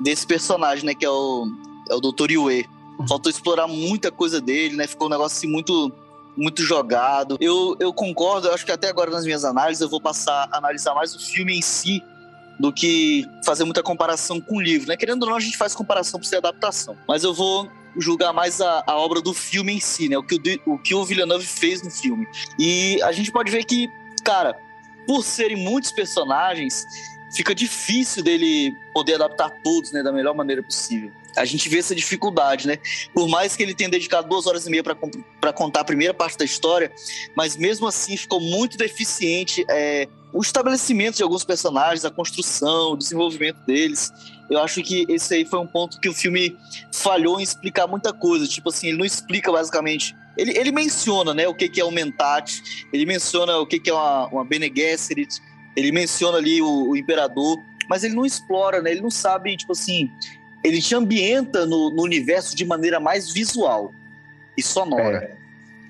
desse 0.00 0.26
personagem, 0.26 0.84
né? 0.84 0.94
Que 0.94 1.04
é 1.04 1.10
o, 1.10 1.46
é 1.90 1.94
o 1.94 2.00
Dr. 2.00 2.30
Yue. 2.32 2.66
Faltou 3.08 3.30
explorar 3.30 3.68
muita 3.68 4.10
coisa 4.10 4.40
dele, 4.40 4.74
né? 4.76 4.86
Ficou 4.86 5.06
um 5.08 5.10
negócio 5.10 5.36
assim 5.36 5.46
muito, 5.48 5.92
muito 6.36 6.62
jogado. 6.62 7.36
Eu, 7.40 7.76
eu 7.80 7.92
concordo, 7.92 8.48
eu 8.48 8.54
acho 8.54 8.64
que 8.64 8.72
até 8.72 8.88
agora 8.88 9.10
nas 9.10 9.24
minhas 9.24 9.44
análises 9.44 9.80
eu 9.80 9.88
vou 9.88 10.00
passar 10.00 10.48
a 10.50 10.58
analisar 10.58 10.94
mais 10.94 11.14
o 11.14 11.18
filme 11.18 11.56
em 11.56 11.62
si 11.62 12.02
do 12.58 12.72
que 12.72 13.24
fazer 13.44 13.64
muita 13.64 13.82
comparação 13.82 14.40
com 14.40 14.56
o 14.56 14.60
livro, 14.60 14.88
né? 14.88 14.96
Querendo 14.96 15.22
ou 15.24 15.30
não, 15.30 15.36
a 15.36 15.40
gente 15.40 15.56
faz 15.56 15.74
comparação 15.74 16.18
por 16.18 16.26
ser 16.26 16.36
adaptação. 16.36 16.96
Mas 17.06 17.22
eu 17.22 17.34
vou 17.34 17.68
julgar 17.98 18.32
mais 18.32 18.60
a, 18.60 18.82
a 18.86 18.96
obra 18.96 19.20
do 19.20 19.32
filme 19.32 19.72
em 19.72 19.80
si, 19.80 20.08
né? 20.08 20.16
O 20.16 20.22
que 20.22 20.36
o, 20.66 20.74
o 20.74 20.78
que 20.78 20.94
o 20.94 21.04
Villeneuve 21.04 21.46
fez 21.46 21.82
no 21.82 21.90
filme. 21.90 22.26
E 22.58 23.00
a 23.02 23.12
gente 23.12 23.30
pode 23.30 23.50
ver 23.50 23.64
que, 23.64 23.88
cara, 24.24 24.56
por 25.06 25.22
serem 25.22 25.56
muitos 25.56 25.92
personagens, 25.92 26.84
fica 27.34 27.54
difícil 27.54 28.22
dele 28.22 28.74
poder 28.92 29.14
adaptar 29.14 29.50
todos 29.62 29.92
né, 29.92 30.02
da 30.02 30.12
melhor 30.12 30.34
maneira 30.34 30.62
possível. 30.62 31.12
A 31.36 31.44
gente 31.44 31.68
vê 31.68 31.78
essa 31.78 31.94
dificuldade, 31.94 32.66
né? 32.66 32.78
Por 33.14 33.28
mais 33.28 33.54
que 33.56 33.62
ele 33.62 33.74
tenha 33.74 33.90
dedicado 33.90 34.28
duas 34.28 34.46
horas 34.46 34.66
e 34.66 34.70
meia 34.70 34.82
para 34.82 35.52
contar 35.52 35.80
a 35.80 35.84
primeira 35.84 36.14
parte 36.14 36.38
da 36.38 36.44
história, 36.44 36.90
mas 37.36 37.56
mesmo 37.56 37.86
assim 37.86 38.16
ficou 38.16 38.40
muito 38.40 38.76
deficiente 38.76 39.64
é, 39.68 40.08
o 40.32 40.42
estabelecimento 40.42 41.16
de 41.16 41.22
alguns 41.22 41.44
personagens, 41.44 42.04
a 42.04 42.10
construção, 42.10 42.92
o 42.92 42.96
desenvolvimento 42.96 43.58
deles. 43.66 44.12
Eu 44.50 44.60
acho 44.60 44.82
que 44.82 45.06
esse 45.08 45.34
aí 45.34 45.44
foi 45.44 45.58
um 45.58 45.66
ponto 45.66 45.98
que 45.98 46.08
o 46.08 46.14
filme 46.14 46.56
falhou 46.92 47.40
em 47.40 47.42
explicar 47.42 47.86
muita 47.86 48.12
coisa. 48.12 48.46
Tipo 48.46 48.68
assim, 48.68 48.88
ele 48.88 48.98
não 48.98 49.04
explica 49.04 49.50
basicamente. 49.50 50.14
Ele, 50.36 50.56
ele 50.56 50.70
menciona 50.70 51.32
né, 51.32 51.48
o 51.48 51.54
que, 51.54 51.68
que 51.68 51.80
é 51.80 51.84
o 51.84 51.90
Mentat, 51.90 52.62
ele 52.92 53.06
menciona 53.06 53.56
o 53.56 53.66
que, 53.66 53.80
que 53.80 53.88
é 53.88 53.94
uma, 53.94 54.26
uma 54.26 54.44
Bene 54.44 54.70
Gesserit, 54.74 55.40
ele 55.74 55.90
menciona 55.90 56.36
ali 56.36 56.60
o, 56.60 56.90
o 56.90 56.96
imperador, 56.96 57.56
mas 57.88 58.04
ele 58.04 58.14
não 58.14 58.26
explora, 58.26 58.82
né? 58.82 58.90
Ele 58.90 59.00
não 59.00 59.10
sabe, 59.10 59.56
tipo 59.56 59.72
assim, 59.72 60.10
ele 60.66 60.80
te 60.80 60.94
ambienta 60.94 61.64
no, 61.66 61.90
no 61.90 62.02
universo 62.02 62.56
de 62.56 62.64
maneira 62.64 62.98
mais 63.00 63.30
visual 63.32 63.92
e 64.56 64.62
sonora. 64.62 65.36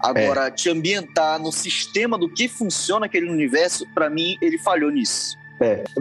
Agora, 0.01 0.51
te 0.51 0.69
ambientar 0.69 1.41
no 1.41 1.51
sistema 1.51 2.19
do 2.19 2.29
que 2.29 2.47
funciona 2.49 3.07
aquele 3.07 3.31
universo, 3.31 3.87
pra 3.95 4.11
mim, 4.11 4.37
ele 4.43 4.59
falhou 4.59 4.91
nisso. 4.91 5.39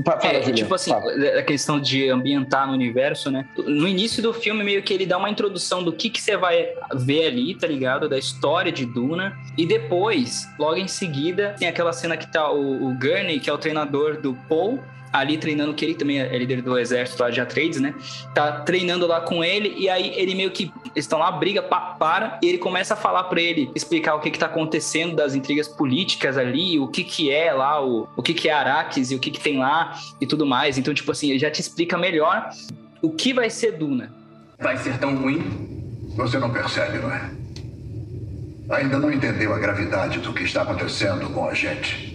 Pa- 0.03 0.19
fala, 0.19 0.33
É, 0.33 0.37
Juliano, 0.39 0.53
tipo 0.53 0.75
assim, 0.75 0.91
fala. 0.91 1.13
a 1.39 1.41
questão 1.41 1.79
de 1.79 2.09
ambientar 2.09 2.67
no 2.67 2.73
universo, 2.73 3.31
né? 3.31 3.47
No 3.57 3.87
início 3.87 4.21
do 4.21 4.33
filme, 4.33 4.65
meio 4.65 4.83
que 4.83 4.93
ele 4.93 5.05
dá 5.05 5.17
uma 5.17 5.29
introdução 5.29 5.81
do 5.81 5.93
que, 5.93 6.09
que 6.09 6.21
você 6.21 6.35
vai 6.35 6.67
ver 6.93 7.27
ali, 7.27 7.55
tá 7.57 7.65
ligado? 7.65 8.09
Da 8.09 8.17
história 8.17 8.69
de 8.69 8.85
Duna. 8.85 9.33
E 9.57 9.65
depois, 9.65 10.45
logo 10.59 10.75
em 10.75 10.89
seguida, 10.89 11.55
tem 11.57 11.69
aquela 11.69 11.93
cena 11.93 12.17
que 12.17 12.29
tá 12.29 12.51
o, 12.51 12.85
o 12.89 12.93
Gurney, 12.99 13.39
que 13.39 13.49
é 13.49 13.53
o 13.53 13.57
treinador 13.57 14.19
do 14.19 14.33
Paul, 14.49 14.83
ali 15.17 15.37
treinando, 15.37 15.73
que 15.73 15.85
ele 15.85 15.95
também 15.95 16.19
é 16.19 16.37
líder 16.37 16.61
do 16.61 16.77
exército 16.77 17.23
lá 17.23 17.29
de 17.29 17.39
Atreides, 17.39 17.79
né? 17.79 17.93
Tá 18.33 18.59
treinando 18.61 19.07
lá 19.07 19.21
com 19.21 19.43
ele, 19.43 19.73
e 19.77 19.89
aí 19.89 20.11
ele 20.15 20.35
meio 20.35 20.51
que. 20.51 20.71
Estão 20.95 21.19
lá, 21.19 21.31
briga, 21.31 21.61
pa- 21.61 21.95
para, 21.99 22.39
e 22.41 22.47
ele 22.47 22.57
começa 22.57 22.93
a 22.93 22.97
falar 22.97 23.25
pra 23.25 23.41
ele, 23.41 23.69
explicar 23.75 24.15
o 24.15 24.19
que 24.19 24.31
que 24.31 24.39
tá 24.39 24.45
acontecendo 24.45 25.15
das 25.15 25.35
intrigas 25.35 25.67
políticas 25.67 26.37
ali, 26.37 26.79
o 26.79 26.87
que 26.87 27.03
que 27.03 27.31
é 27.31 27.51
lá, 27.53 27.83
o, 27.85 28.07
o 28.15 28.21
que 28.23 28.33
que 28.33 28.47
é 28.47 28.53
Araques 28.53 29.11
e 29.11 29.15
o 29.15 29.19
que 29.19 29.29
que 29.31 29.39
tem 29.39 29.57
lá 29.57 29.93
e 30.21 30.25
tudo 30.27 30.45
mais. 30.45 30.77
Então, 30.77 30.93
tipo 30.93 31.11
assim, 31.11 31.29
ele 31.29 31.39
já 31.39 31.51
te 31.51 31.59
explica 31.59 31.97
melhor 31.97 32.49
o 33.01 33.09
que 33.11 33.33
vai 33.33 33.49
ser 33.49 33.73
Duna. 33.73 34.13
Vai 34.59 34.77
ser 34.77 34.97
tão 34.97 35.15
ruim? 35.17 35.43
Você 36.15 36.37
não 36.39 36.49
percebe, 36.49 36.97
não 36.99 37.11
é? 37.11 37.29
Ainda 38.69 38.97
não 38.97 39.11
entendeu 39.11 39.53
a 39.53 39.59
gravidade 39.59 40.19
do 40.19 40.33
que 40.33 40.43
está 40.43 40.61
acontecendo 40.61 41.29
com 41.31 41.47
a 41.47 41.53
gente. 41.53 42.14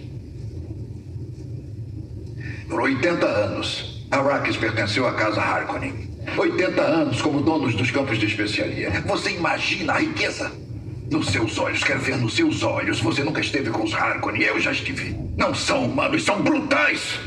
Por 2.71 2.83
80 2.83 3.25
anos, 3.25 4.07
Arrakis 4.09 4.55
pertenceu 4.55 5.05
à 5.05 5.11
casa 5.11 5.41
Harkonnen. 5.41 6.09
80 6.37 6.81
anos 6.81 7.21
como 7.21 7.41
donos 7.41 7.75
dos 7.75 7.91
campos 7.91 8.17
de 8.17 8.27
especiaria. 8.27 8.89
Você 9.07 9.31
imagina 9.31 9.91
a 9.91 9.99
riqueza? 9.99 10.49
Nos 11.11 11.27
seus 11.27 11.57
olhos, 11.57 11.83
quero 11.83 11.99
ver 11.99 12.15
nos 12.15 12.33
seus 12.33 12.63
olhos. 12.63 13.01
Você 13.01 13.25
nunca 13.25 13.41
esteve 13.41 13.71
com 13.71 13.83
os 13.83 13.93
Harkonnen, 13.93 14.43
eu 14.43 14.57
já 14.57 14.71
estive. 14.71 15.13
Não 15.35 15.53
são 15.53 15.83
humanos, 15.83 16.23
são 16.23 16.41
brutais! 16.41 17.19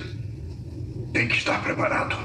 Tem 1.12 1.28
que 1.28 1.36
estar 1.36 1.62
preparado. 1.62 2.16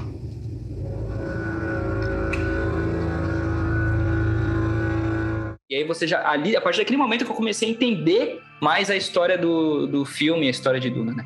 E 5.70 5.76
aí 5.76 5.84
você 5.84 6.08
já. 6.08 6.26
Ali, 6.26 6.56
a 6.56 6.62
partir 6.62 6.80
daquele 6.80 6.98
momento 6.98 7.26
que 7.26 7.32
eu 7.32 7.36
comecei 7.36 7.68
a 7.68 7.72
entender 7.72 8.42
mais 8.62 8.90
a 8.90 8.96
história 8.96 9.38
do, 9.38 9.88
do 9.88 10.06
filme, 10.06 10.48
a 10.48 10.50
história 10.50 10.80
de 10.80 10.90
Duna, 10.90 11.14
né? 11.14 11.26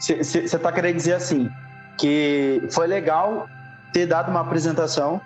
Você 0.00 0.58
tá 0.58 0.72
querendo 0.72 0.96
dizer 0.96 1.14
assim, 1.14 1.50
que 1.98 2.62
foi 2.70 2.86
legal 2.86 3.46
ter 3.92 4.06
dado 4.06 4.30
uma 4.30 4.40
apresentação 4.40 5.20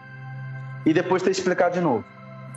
e 0.84 0.92
depois 0.92 1.22
ter 1.22 1.30
explicado 1.30 1.74
de 1.74 1.80
novo. 1.80 2.04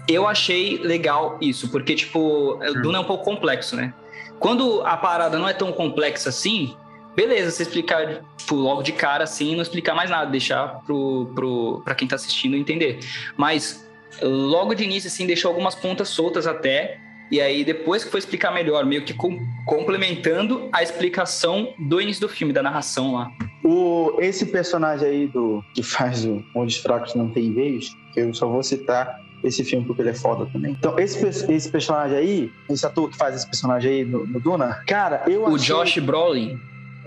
Eu 0.07 0.27
achei 0.27 0.77
legal 0.77 1.37
isso, 1.41 1.69
porque, 1.69 1.93
tipo, 1.93 2.19
o 2.19 2.81
Duna 2.81 2.97
é 2.97 3.01
um 3.01 3.05
pouco 3.05 3.23
complexo, 3.25 3.75
né? 3.75 3.93
Quando 4.39 4.81
a 4.81 4.95
parada 4.95 5.37
não 5.37 5.47
é 5.47 5.53
tão 5.53 5.71
complexa 5.71 6.29
assim, 6.29 6.75
beleza, 7.15 7.51
você 7.51 7.63
explicar 7.63 8.21
tipo, 8.37 8.55
logo 8.55 8.83
de 8.83 8.91
cara 8.91 9.23
assim, 9.23 9.55
não 9.55 9.61
explicar 9.61 9.95
mais 9.95 10.09
nada, 10.09 10.29
deixar 10.29 10.79
pro, 10.85 11.31
pro, 11.35 11.81
pra 11.83 11.95
quem 11.95 12.07
tá 12.07 12.15
assistindo 12.15 12.55
entender. 12.55 12.99
Mas 13.35 13.85
logo 14.21 14.73
de 14.73 14.83
início, 14.83 15.07
assim, 15.07 15.25
deixou 15.27 15.49
algumas 15.49 15.75
pontas 15.75 16.09
soltas 16.09 16.47
até. 16.47 16.99
E 17.31 17.41
aí, 17.41 17.63
depois 17.65 18.03
que 18.03 18.11
foi 18.11 18.19
explicar 18.19 18.53
melhor, 18.53 18.85
meio 18.85 19.03
que 19.03 19.13
com, 19.13 19.37
complementando 19.65 20.69
a 20.71 20.81
explicação 20.81 21.73
do 21.77 21.99
início 21.99 22.21
do 22.21 22.29
filme, 22.29 22.53
da 22.53 22.63
narração 22.63 23.13
lá. 23.13 23.31
O, 23.63 24.17
esse 24.19 24.45
personagem 24.45 25.07
aí 25.07 25.27
do 25.27 25.63
que 25.73 25.83
faz 25.83 26.25
o 26.25 26.43
Onde 26.55 26.75
os 26.75 26.81
Fracos 26.81 27.15
Não 27.15 27.29
Tem 27.29 27.53
Vez, 27.53 27.89
que 28.13 28.21
eu 28.21 28.33
só 28.33 28.47
vou 28.47 28.63
citar 28.63 29.19
esse 29.43 29.63
filme 29.63 29.85
porque 29.85 30.01
ele 30.01 30.09
é 30.09 30.13
foda 30.13 30.45
também. 30.47 30.71
Então, 30.71 30.97
esse, 30.97 31.25
esse 31.51 31.69
personagem 31.69 32.17
aí, 32.17 32.51
esse 32.69 32.85
ator 32.85 33.09
que 33.09 33.17
faz 33.17 33.35
esse 33.35 33.45
personagem 33.45 33.91
aí 33.91 34.05
no, 34.05 34.25
no 34.25 34.39
Duna, 34.39 34.83
cara, 34.87 35.23
eu 35.27 35.43
O 35.43 35.55
achei... 35.55 35.67
Josh 35.67 35.99
Brolin. 35.99 36.57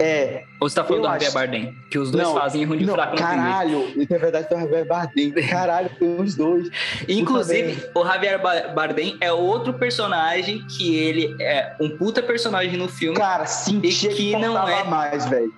É, 0.02 0.44
Ou 0.58 0.66
você 0.68 0.76
tá 0.76 0.82
falando 0.84 1.02
do 1.02 1.08
Javier 1.08 1.26
acho- 1.28 1.34
Bardem? 1.34 1.76
Que 1.90 1.98
os 1.98 2.10
dois 2.10 2.24
Não, 2.26 2.34
fazem 2.34 2.64
ruim 2.64 2.78
de 2.78 2.86
não, 2.86 2.94
fraco 2.94 3.16
caralho, 3.16 3.86
na 4.08 4.16
verdade 4.18 4.48
tem 4.48 4.56
o 4.56 4.60
Javier 4.62 4.86
Bardem. 4.86 5.30
Caralho, 5.46 5.90
tem 5.98 6.16
os 6.20 6.34
dois. 6.34 6.70
Inclusive, 7.06 7.84
o 7.94 8.04
Javier 8.04 8.40
Ba- 8.40 8.68
Bardem 8.74 9.16
é 9.20 9.30
outro 9.30 9.74
personagem 9.74 10.64
que 10.66 10.96
ele 10.96 11.36
é 11.38 11.74
um 11.80 11.90
puta 11.98 12.22
personagem 12.22 12.78
no 12.78 12.88
filme. 12.88 13.16
Cara, 13.16 13.44
sentia 13.44 14.10
que, 14.10 14.16
que 14.30 14.36
não 14.36 14.66
é- 14.66 14.84
mais, 14.84 15.26
velho. 15.26 15.52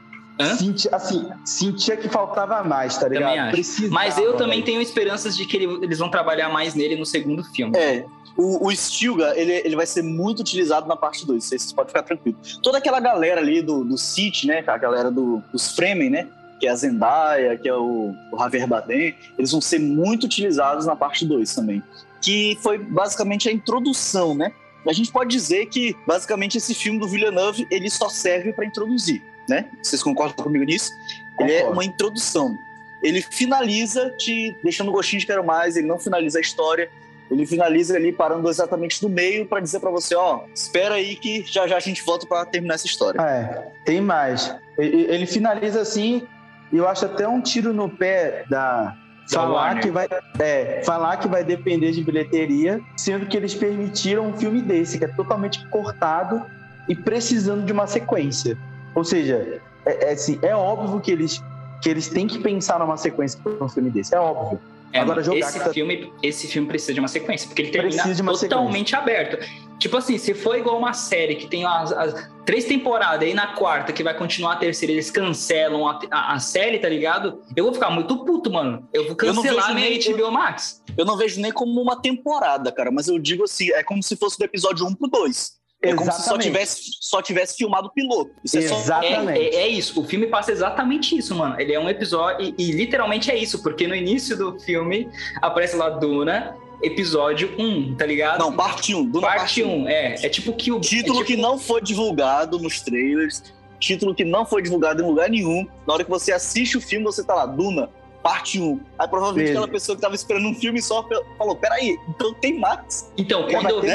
Sentia, 0.58 0.90
assim, 0.92 1.28
sentia 1.44 1.96
que 1.96 2.08
faltava 2.08 2.64
mais, 2.64 2.96
tá 2.98 3.06
ligado? 3.06 3.52
Mas 3.90 4.18
eu 4.18 4.32
também 4.32 4.54
velho. 4.54 4.64
tenho 4.64 4.80
esperanças 4.82 5.36
de 5.36 5.46
que 5.46 5.56
ele- 5.56 5.84
eles 5.84 5.98
vão 6.00 6.08
trabalhar 6.10 6.48
mais 6.48 6.74
nele 6.74 6.96
no 6.96 7.06
segundo 7.06 7.44
filme. 7.44 7.76
É, 7.78 8.04
o, 8.36 8.66
o 8.66 8.72
Stilga, 8.74 9.34
ele, 9.36 9.52
ele 9.64 9.76
vai 9.76 9.86
ser 9.86 10.02
muito 10.02 10.40
utilizado 10.40 10.86
na 10.86 10.96
parte 10.96 11.26
2, 11.26 11.44
vocês 11.44 11.72
podem 11.72 11.88
ficar 11.88 12.02
tranquilos. 12.02 12.58
Toda 12.62 12.78
aquela 12.78 13.00
galera 13.00 13.40
ali 13.40 13.62
do, 13.62 13.84
do 13.84 13.98
City, 13.98 14.46
né, 14.46 14.64
a 14.66 14.78
galera 14.78 15.10
do, 15.10 15.42
dos 15.52 15.74
Fremen, 15.74 16.10
né, 16.10 16.28
que 16.58 16.66
é 16.66 16.70
a 16.70 16.76
Zendaya, 16.76 17.58
que 17.58 17.68
é 17.68 17.74
o, 17.74 18.14
o 18.32 18.38
Javier 18.38 18.68
Bardem, 18.68 19.14
eles 19.36 19.50
vão 19.50 19.60
ser 19.60 19.80
muito 19.80 20.24
utilizados 20.24 20.86
na 20.86 20.94
parte 20.94 21.26
2 21.26 21.52
também. 21.54 21.82
Que 22.20 22.56
foi 22.62 22.78
basicamente 22.78 23.48
a 23.48 23.52
introdução, 23.52 24.32
né? 24.32 24.52
A 24.86 24.92
gente 24.92 25.10
pode 25.10 25.30
dizer 25.30 25.66
que, 25.66 25.96
basicamente, 26.06 26.58
esse 26.58 26.72
filme 26.72 27.00
do 27.00 27.08
Villeneuve, 27.08 27.66
ele 27.68 27.90
só 27.90 28.08
serve 28.08 28.52
para 28.52 28.64
introduzir, 28.64 29.20
né? 29.48 29.68
Vocês 29.82 30.04
concordam 30.04 30.44
comigo 30.44 30.64
nisso? 30.64 30.92
Ele 31.40 31.52
é 31.52 31.58
Concordo. 31.58 31.78
uma 31.80 31.84
introdução. 31.84 32.56
Ele 33.02 33.20
finaliza 33.20 34.10
te 34.10 34.56
deixando 34.62 34.92
gostinho 34.92 35.18
de 35.18 35.26
quero 35.26 35.44
mais, 35.44 35.76
ele 35.76 35.88
não 35.88 35.98
finaliza 35.98 36.38
a 36.38 36.40
história, 36.40 36.88
ele 37.30 37.46
finaliza 37.46 37.96
ali 37.96 38.12
parando 38.12 38.48
exatamente 38.48 39.02
no 39.02 39.08
meio 39.08 39.46
para 39.46 39.60
dizer 39.60 39.80
para 39.80 39.90
você, 39.90 40.14
ó, 40.14 40.40
espera 40.54 40.96
aí 40.96 41.16
que 41.16 41.42
já 41.46 41.66
já 41.66 41.76
a 41.76 41.80
gente 41.80 42.04
volta 42.04 42.26
para 42.26 42.44
terminar 42.44 42.74
essa 42.74 42.86
história. 42.86 43.20
É, 43.20 43.72
tem 43.84 44.00
mais. 44.00 44.54
Ele, 44.78 45.26
finaliza 45.26 45.80
assim, 45.80 46.26
e 46.72 46.76
eu 46.76 46.88
acho 46.88 47.06
até 47.06 47.26
um 47.26 47.40
tiro 47.40 47.72
no 47.72 47.88
pé 47.88 48.44
da. 48.48 48.96
Falar 49.30 49.80
que, 49.80 49.90
vai, 49.90 50.06
é, 50.38 50.82
falar 50.84 51.16
que 51.16 51.26
vai 51.26 51.42
depender 51.42 51.92
de 51.92 52.02
bilheteria, 52.02 52.80
sendo 52.98 53.24
que 53.24 53.36
eles 53.36 53.54
permitiram 53.54 54.26
um 54.26 54.36
filme 54.36 54.60
desse, 54.60 54.98
que 54.98 55.04
é 55.06 55.08
totalmente 55.08 55.66
cortado 55.68 56.44
e 56.86 56.94
precisando 56.94 57.64
de 57.64 57.72
uma 57.72 57.86
sequência. 57.86 58.58
Ou 58.94 59.04
seja, 59.04 59.62
é, 59.86 60.10
é 60.10 60.12
assim, 60.12 60.38
é 60.42 60.54
óbvio 60.54 61.00
que 61.00 61.10
eles, 61.10 61.42
que 61.80 61.88
eles 61.88 62.08
têm 62.08 62.26
que 62.26 62.40
pensar 62.40 62.78
numa 62.78 62.96
sequência 62.96 63.40
para 63.42 63.64
um 63.64 63.68
filme 63.68 63.90
desse. 63.90 64.14
É 64.14 64.18
óbvio. 64.18 64.60
É, 64.92 65.00
Agora, 65.00 65.22
jogar 65.22 65.38
esse, 65.38 65.58
tá- 65.58 65.72
filme, 65.72 66.12
esse 66.22 66.46
filme 66.48 66.68
precisa 66.68 66.92
de 66.92 67.00
uma 67.00 67.08
sequência, 67.08 67.48
porque 67.48 67.62
ele 67.62 67.70
termina 67.70 67.94
Precisa 67.94 68.14
de 68.14 68.22
uma 68.22 68.32
totalmente 68.38 68.94
aberto. 68.94 69.38
Tipo 69.78 69.96
assim, 69.96 70.18
se 70.18 70.34
for 70.34 70.56
igual 70.56 70.78
uma 70.78 70.92
série 70.92 71.34
que 71.34 71.46
tem 71.48 71.64
as, 71.64 71.90
as 71.92 72.30
três 72.44 72.66
temporadas 72.66 73.26
aí 73.26 73.34
na 73.34 73.48
quarta, 73.54 73.92
que 73.92 74.02
vai 74.04 74.16
continuar 74.16 74.52
a 74.52 74.56
terceira, 74.56 74.92
eles 74.92 75.10
cancelam 75.10 75.88
a, 75.88 75.98
a, 76.10 76.34
a 76.34 76.38
série, 76.38 76.78
tá 76.78 76.88
ligado? 76.88 77.42
Eu 77.56 77.64
vou 77.64 77.72
ficar 77.74 77.90
muito 77.90 78.24
puto, 78.24 78.50
mano. 78.52 78.86
Eu 78.92 79.02
vou 79.04 79.12
Eu 79.12 79.16
cancelar 79.16 79.68
vejo 79.68 79.74
minha 79.74 79.88
nem- 79.88 80.12
HBO 80.14 80.30
Max. 80.30 80.82
Eu 80.96 81.04
não 81.04 81.16
vejo 81.16 81.40
nem 81.40 81.50
como 81.50 81.80
uma 81.80 82.00
temporada, 82.00 82.70
cara, 82.70 82.90
mas 82.92 83.08
eu 83.08 83.18
digo 83.18 83.44
assim, 83.44 83.70
é 83.72 83.82
como 83.82 84.02
se 84.02 84.14
fosse 84.14 84.38
do 84.38 84.44
episódio 84.44 84.86
1 84.86 84.94
pro 84.94 85.08
2. 85.08 85.52
É 85.82 85.94
como 85.94 86.10
se 86.12 86.18
só 86.18 86.22
Exatamente. 86.22 86.46
tivesse, 86.46 86.82
só 87.00 87.20
tivesse 87.22 87.56
filmado 87.56 87.88
o 87.88 87.90
piloto. 87.90 88.30
Isso 88.44 88.56
é 88.58 88.62
só 88.62 88.76
Exato. 88.78 89.04
É, 89.04 89.10
Exatamente. 89.12 89.40
é, 89.40 89.54
é 89.62 89.68
isso, 89.68 90.00
o 90.00 90.04
filme 90.04 90.26
passa 90.28 90.52
exatamente 90.52 91.16
isso, 91.16 91.34
mano. 91.34 91.60
Ele 91.60 91.72
é 91.74 91.80
um 91.80 91.88
episódio, 91.88 92.54
e, 92.56 92.68
e 92.68 92.72
literalmente 92.72 93.30
é 93.30 93.36
isso, 93.36 93.62
porque 93.62 93.86
no 93.88 93.94
início 93.94 94.36
do 94.36 94.58
filme 94.60 95.08
aparece 95.40 95.74
lá 95.76 95.90
Duna, 95.90 96.56
episódio 96.82 97.54
1, 97.58 97.96
tá 97.96 98.06
ligado? 98.06 98.38
Não, 98.40 98.52
parte 98.52 98.94
1, 98.94 99.04
do 99.06 99.20
parte 99.20 99.62
1, 99.62 99.88
é. 99.88 100.14
É 100.22 100.28
tipo 100.28 100.52
que 100.52 100.70
o. 100.70 100.80
Título 100.80 101.20
é 101.20 101.24
tipo- 101.24 101.36
que 101.36 101.36
não 101.36 101.58
foi 101.58 101.80
divulgado 101.80 102.58
nos 102.58 102.80
trailers, 102.80 103.42
título 103.80 104.14
que 104.14 104.24
não 104.24 104.46
foi 104.46 104.62
divulgado 104.62 105.02
em 105.02 105.06
lugar 105.06 105.28
nenhum. 105.28 105.66
Na 105.86 105.94
hora 105.94 106.04
que 106.04 106.10
você 106.10 106.32
assiste 106.32 106.76
o 106.76 106.80
filme, 106.80 107.04
você 107.04 107.24
tá 107.24 107.34
lá, 107.34 107.46
Duna, 107.46 107.88
parte 108.22 108.60
1. 108.60 108.80
Aí 108.98 109.08
provavelmente 109.08 109.46
Beleza. 109.46 109.58
aquela 109.58 109.68
pessoa 109.72 109.96
que 109.96 110.02
tava 110.02 110.14
esperando 110.14 110.46
um 110.46 110.54
filme 110.54 110.80
só 110.80 111.06
falou: 111.36 111.56
peraí, 111.56 111.96
então 112.08 112.32
tem 112.34 112.58
Max. 112.58 113.10
Então, 113.16 113.46
quando 113.48 113.68
eu 113.70 113.80
vi, 113.80 113.88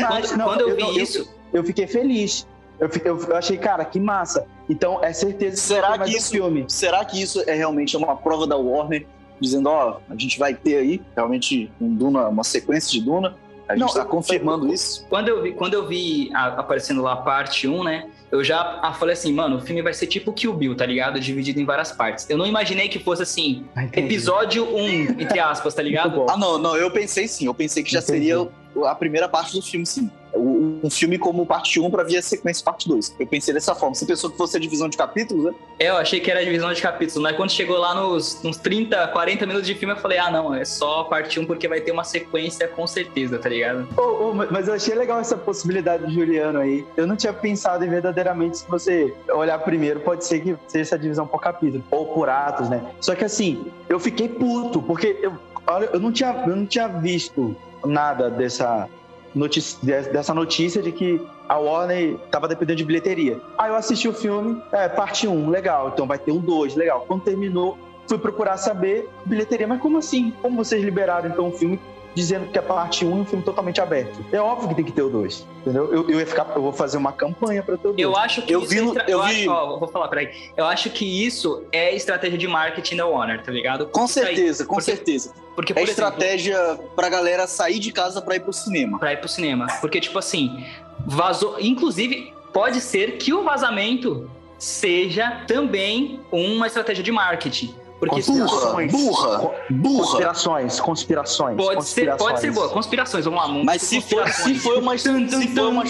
quando, 0.44 0.62
eu 0.62 0.76
vi 0.76 1.02
isso. 1.02 1.37
Eu 1.54 1.64
fiquei 1.64 1.88
feliz. 1.88 2.48
Eu, 2.80 2.90
fiquei- 2.90 3.10
eu 3.10 3.36
achei, 3.36 3.58
cara, 3.58 3.84
que 3.86 4.00
massa. 4.00 4.46
Então, 4.70 5.04
é 5.04 5.12
certeza 5.14 5.56
que 5.56 5.62
Será 5.62 5.98
que 5.98 6.12
um 6.14 6.18
isso- 6.18 6.32
filme. 6.32 6.66
Será 6.68 7.04
que 7.06 7.22
isso 7.22 7.42
é 7.48 7.54
realmente 7.56 7.96
uma 7.98 8.16
prova 8.16 8.46
da 8.46 8.56
Warner 8.58 9.06
dizendo: 9.40 9.70
ó, 9.70 9.98
a 10.10 10.14
gente 10.16 10.38
vai 10.38 10.54
ter 10.54 10.78
aí 10.78 11.02
realmente 11.16 11.72
um 11.82 11.94
Duna, 11.94 12.28
uma 12.28 12.44
sequência 12.44 12.92
de 12.92 13.02
Duna? 13.04 13.36
A 13.68 13.74
gente 13.74 13.82
Não, 13.82 13.88
está 13.88 14.02
eu- 14.02 14.06
confirmando 14.06 14.72
isso. 14.72 15.06
Quando 15.10 15.28
eu 15.28 15.42
vi, 15.42 15.52
quando 15.54 15.74
eu 15.74 15.88
vi 15.88 16.30
a- 16.34 16.60
aparecendo 16.60 17.02
lá 17.02 17.14
a 17.14 17.18
parte 17.18 17.68
1, 17.68 17.84
né? 17.84 18.10
Eu 18.32 18.44
já 18.44 18.80
ah, 18.84 18.94
falei 18.94 19.14
assim, 19.14 19.34
mano, 19.34 19.58
o 19.58 19.62
filme 19.62 19.82
vai 19.82 19.94
ser 19.94 20.06
tipo 20.08 20.32
Kill 20.34 20.54
Bill, 20.54 20.76
tá 20.76 20.86
ligado? 20.86 21.18
Dividido 21.20 21.60
em 21.62 21.66
várias 21.66 21.92
partes. 21.94 22.30
Eu 22.30 22.38
não 22.38 22.46
imaginei 22.46 22.90
que 22.90 23.00
fosse 23.00 23.24
assim, 23.24 23.66
Ah, 23.76 23.84
entendi. 23.86 24.06
episódio 24.08 24.66
1, 24.66 25.20
entre 25.22 25.40
aspas, 25.40 25.74
tá 25.74 25.82
ligado? 25.82 26.26
Ah, 26.30 26.38
não, 26.38 26.58
não, 26.58 26.76
eu 26.76 26.92
pensei 26.92 27.28
sim. 27.28 27.46
Eu 27.46 27.54
pensei 27.54 27.84
que 27.84 27.92
já 27.92 28.00
Entendi. 28.00 28.20
seria 28.28 28.48
a 28.86 28.96
primeira 28.96 29.28
parte 29.28 29.54
do 29.54 29.62
filme, 29.62 29.86
sim. 29.86 30.10
Um 30.36 30.90
filme 30.90 31.18
como 31.18 31.46
parte 31.46 31.80
1 31.80 31.90
para 31.90 32.04
vir 32.04 32.18
a 32.18 32.22
sequência 32.22 32.64
parte 32.64 32.88
2. 32.88 33.16
Eu 33.20 33.26
pensei 33.26 33.54
dessa 33.54 33.74
forma. 33.74 33.96
Você 33.96 34.06
pensou 34.06 34.30
que 34.30 34.38
fosse 34.38 34.56
a 34.56 34.60
divisão 34.60 34.88
de 34.88 34.96
capítulos, 34.96 35.46
né? 35.46 35.54
É, 35.80 35.90
eu 35.90 35.98
achei 35.98 36.20
que 36.20 36.30
era 36.30 36.44
divisão 36.44 36.72
de 36.72 36.82
capítulos, 36.82 37.22
mas 37.24 37.36
quando 37.36 37.52
chegou 37.52 37.78
lá 37.78 37.96
nos, 37.96 38.42
nos 38.44 38.58
30, 38.58 39.08
40 39.08 39.46
minutos 39.48 39.68
de 39.68 39.74
filme, 39.74 39.96
eu 39.96 39.98
falei, 40.00 40.20
ah, 40.20 40.30
não, 40.30 40.54
é 40.54 40.64
só 40.64 41.06
parte 41.06 41.40
1 41.40 41.46
porque 41.46 41.68
vai 41.68 41.82
ter 41.82 41.92
uma 41.92 42.04
sequência 42.04 42.68
com 42.68 42.86
certeza, 42.86 43.40
tá 43.40 43.50
ligado? 43.50 43.88
Ô, 43.98 44.30
ô, 44.30 44.34
mas 44.34 44.68
eu 44.68 44.74
achei 44.74 44.94
legal 44.94 45.20
essa 45.20 45.38
possibilidade 45.38 46.06
do 46.06 46.12
Juliano 46.12 46.60
aí. 46.60 46.86
Eu 46.96 47.08
não 47.08 47.16
tinha 47.16 47.34
pensado 47.34 47.84
em 47.84 47.90
verdadeiramente 47.90 48.60
se 48.60 48.68
você 48.68 49.14
olhar 49.30 49.58
primeiro, 49.60 50.02
pode 50.02 50.26
ser 50.26 50.42
que 50.42 50.56
seja 50.68 50.82
essa 50.82 51.00
divisão 51.00 51.26
por 51.26 51.42
capítulo, 51.42 51.84
ou 51.90 52.08
por 52.08 52.30
atos, 52.30 52.70
né? 52.70 52.82
Só 53.00 53.16
que 53.16 53.26
assim, 53.26 53.66
eu 53.90 54.00
fiquei 54.00 54.30
puto, 54.30 54.82
porque 54.82 55.18
eu, 55.22 55.34
olha, 55.66 55.90
eu, 55.94 56.00
não, 56.00 56.12
tinha, 56.12 56.44
eu 56.48 56.56
não 56.56 56.66
tinha 56.66 56.88
visto 56.88 57.56
nada 57.86 58.30
dessa 58.30 58.88
notícia, 59.34 59.80
dessa 60.04 60.34
notícia 60.34 60.82
de 60.82 60.92
que 60.92 61.22
a 61.48 61.58
Warner 61.58 62.18
tava 62.32 62.48
dependendo 62.48 62.78
de 62.78 62.86
bilheteria. 62.86 63.40
Aí 63.58 63.70
eu 63.70 63.76
assisti 63.76 64.08
o 64.08 64.14
filme, 64.14 64.62
é, 64.72 64.88
parte 64.90 65.28
1, 65.28 65.50
legal, 65.50 65.92
então 65.94 66.06
vai 66.06 66.18
ter 66.18 66.32
um 66.32 66.40
2, 66.40 66.76
legal. 66.76 67.06
Quando 67.08 67.24
terminou, 67.24 67.78
fui 68.08 68.18
procurar 68.18 68.58
saber 68.58 69.10
bilheteria, 69.26 69.68
mas 69.68 69.82
como 69.82 69.98
assim? 69.98 70.34
Como 70.42 70.64
vocês 70.64 70.84
liberaram 70.84 71.30
então 71.30 71.48
um 71.48 71.52
filme 71.52 71.80
dizendo 72.18 72.48
que 72.52 72.58
é 72.58 72.62
parte 72.64 73.06
1 73.06 73.10
e 73.10 73.22
um 73.22 73.26
filme 73.26 73.44
totalmente 73.46 73.80
aberto? 73.80 74.18
É 74.32 74.42
óbvio 74.42 74.70
que 74.70 74.76
tem 74.76 74.84
que 74.86 74.92
ter 74.92 75.04
o 75.04 75.10
2, 75.10 75.46
entendeu? 75.62 75.94
Eu, 75.94 76.10
eu 76.10 76.20
ia 76.20 76.26
ficar, 76.26 76.48
eu 76.56 76.62
vou 76.64 76.74
fazer 76.74 76.98
uma 76.98 77.12
campanha 77.12 77.62
para 77.62 77.78
ter 77.78 77.88
o 77.88 77.92
2. 77.94 78.02
Eu 78.02 78.18
acho 78.18 78.42
que 78.42 78.52
Eu 78.54 78.62
isso 78.64 78.70
vi 78.70 78.78
é 78.80 78.82
eu 78.82 79.20
eu 79.20 79.24
vi- 79.24 79.42
acho, 79.42 79.52
ó, 79.52 79.78
vou 79.78 79.88
falar, 79.88 80.08
peraí. 80.08 80.30
Eu 80.58 80.66
acho 80.66 80.90
que 80.90 81.06
isso 81.26 81.64
é 81.72 81.94
estratégia 81.96 82.38
de 82.38 82.48
marketing 82.48 82.96
da 82.96 83.06
Warner, 83.06 83.44
tá 83.44 83.52
ligado? 83.52 83.86
Com 83.86 84.06
Isso 84.06 84.20
aí. 84.20 84.26
certeza, 84.36 84.66
com 84.66 84.74
Porque- 84.76 84.92
certeza. 84.92 85.32
Porque, 85.56 85.74
É 85.74 85.76
por 85.76 85.84
exemplo, 85.84 86.04
estratégia 86.04 86.80
pra 86.96 87.08
galera 87.10 87.46
sair 87.48 87.78
de 87.80 87.92
casa 87.92 88.20
pra 88.22 88.36
ir 88.36 88.40
pro 88.40 88.52
cinema. 88.54 88.98
pra 89.00 89.14
ir 89.14 89.18
pro 89.18 89.28
cinema. 89.30 89.68
Porque, 89.80 90.00
tipo 90.02 90.18
assim, 90.18 90.66
vazou. 91.06 91.56
Inclusive, 91.60 92.34
pode 92.52 92.82
ser 92.82 93.18
que 93.18 93.32
o 93.34 93.44
vazamento 93.44 94.30
seja 94.58 95.44
também 95.48 96.20
uma 96.32 96.66
estratégia 96.68 97.04
de 97.04 97.12
marketing. 97.12 97.74
Porque 98.00 98.22
se- 98.22 98.32
Burra, 98.32 98.86
burra, 98.88 99.52
burra. 99.70 100.04
Conspirações, 100.06 100.80
conspirações. 100.80 101.58
pode 101.58 101.84
ser, 101.86 102.06
pode 102.06 102.18
conspirações. 102.18 102.40
ser 102.42 102.52
boa. 102.52 102.70
Conspirações, 102.70 103.26
vamos 103.26 103.40
lá. 103.40 103.48
Mas 103.64 103.82
se 103.82 104.02
for, 104.02 104.28
se 104.30 104.56
foi 104.56 104.80
uma, 104.80 104.98
se 104.98 105.48
foi 105.48 105.68
uma, 105.68 105.84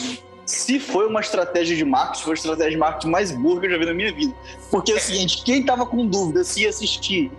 se 0.45 0.79
foi 0.79 1.07
uma 1.07 1.19
estratégia 1.19 1.75
de 1.75 1.83
marketing, 1.83 2.23
foi 2.23 2.31
a 2.31 2.35
estratégia 2.35 2.71
de 2.71 2.77
marketing 2.77 3.09
mais 3.09 3.31
burra 3.31 3.59
que 3.61 3.65
eu 3.67 3.71
já 3.71 3.77
vi 3.77 3.85
na 3.85 3.93
minha 3.93 4.13
vida. 4.13 4.33
Porque 4.71 4.93
é 4.93 4.95
o 4.95 4.99
seguinte, 4.99 5.43
quem 5.43 5.63
tava 5.63 5.85
com 5.85 6.05
dúvida 6.05 6.43
se 6.45 6.61
ia 6.61 6.69
assistir 6.69 7.29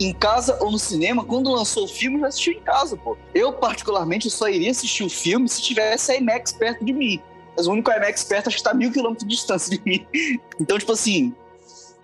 em 0.00 0.12
casa 0.12 0.58
ou 0.60 0.70
no 0.72 0.78
cinema, 0.78 1.24
quando 1.24 1.50
lançou 1.50 1.84
o 1.84 1.88
filme, 1.88 2.18
já 2.20 2.26
assistiu 2.26 2.52
em 2.54 2.60
casa, 2.60 2.96
pô. 2.96 3.16
Eu, 3.32 3.52
particularmente, 3.52 4.28
só 4.28 4.48
iria 4.48 4.70
assistir 4.72 5.04
o 5.04 5.08
filme 5.08 5.48
se 5.48 5.62
tivesse 5.62 6.10
a 6.12 6.16
IMAX 6.16 6.52
perto 6.52 6.84
de 6.84 6.92
mim. 6.92 7.20
Mas 7.56 7.66
o 7.66 7.70
único 7.72 7.90
IMAX 7.90 8.24
perto 8.24 8.48
acho 8.48 8.56
que 8.58 8.62
tá 8.64 8.72
a 8.72 8.74
mil 8.74 8.90
quilômetros 8.92 9.26
de 9.26 9.34
distância 9.34 9.70
de 9.70 9.80
mim. 9.88 10.04
Então, 10.60 10.76
tipo 10.78 10.92
assim, 10.92 11.32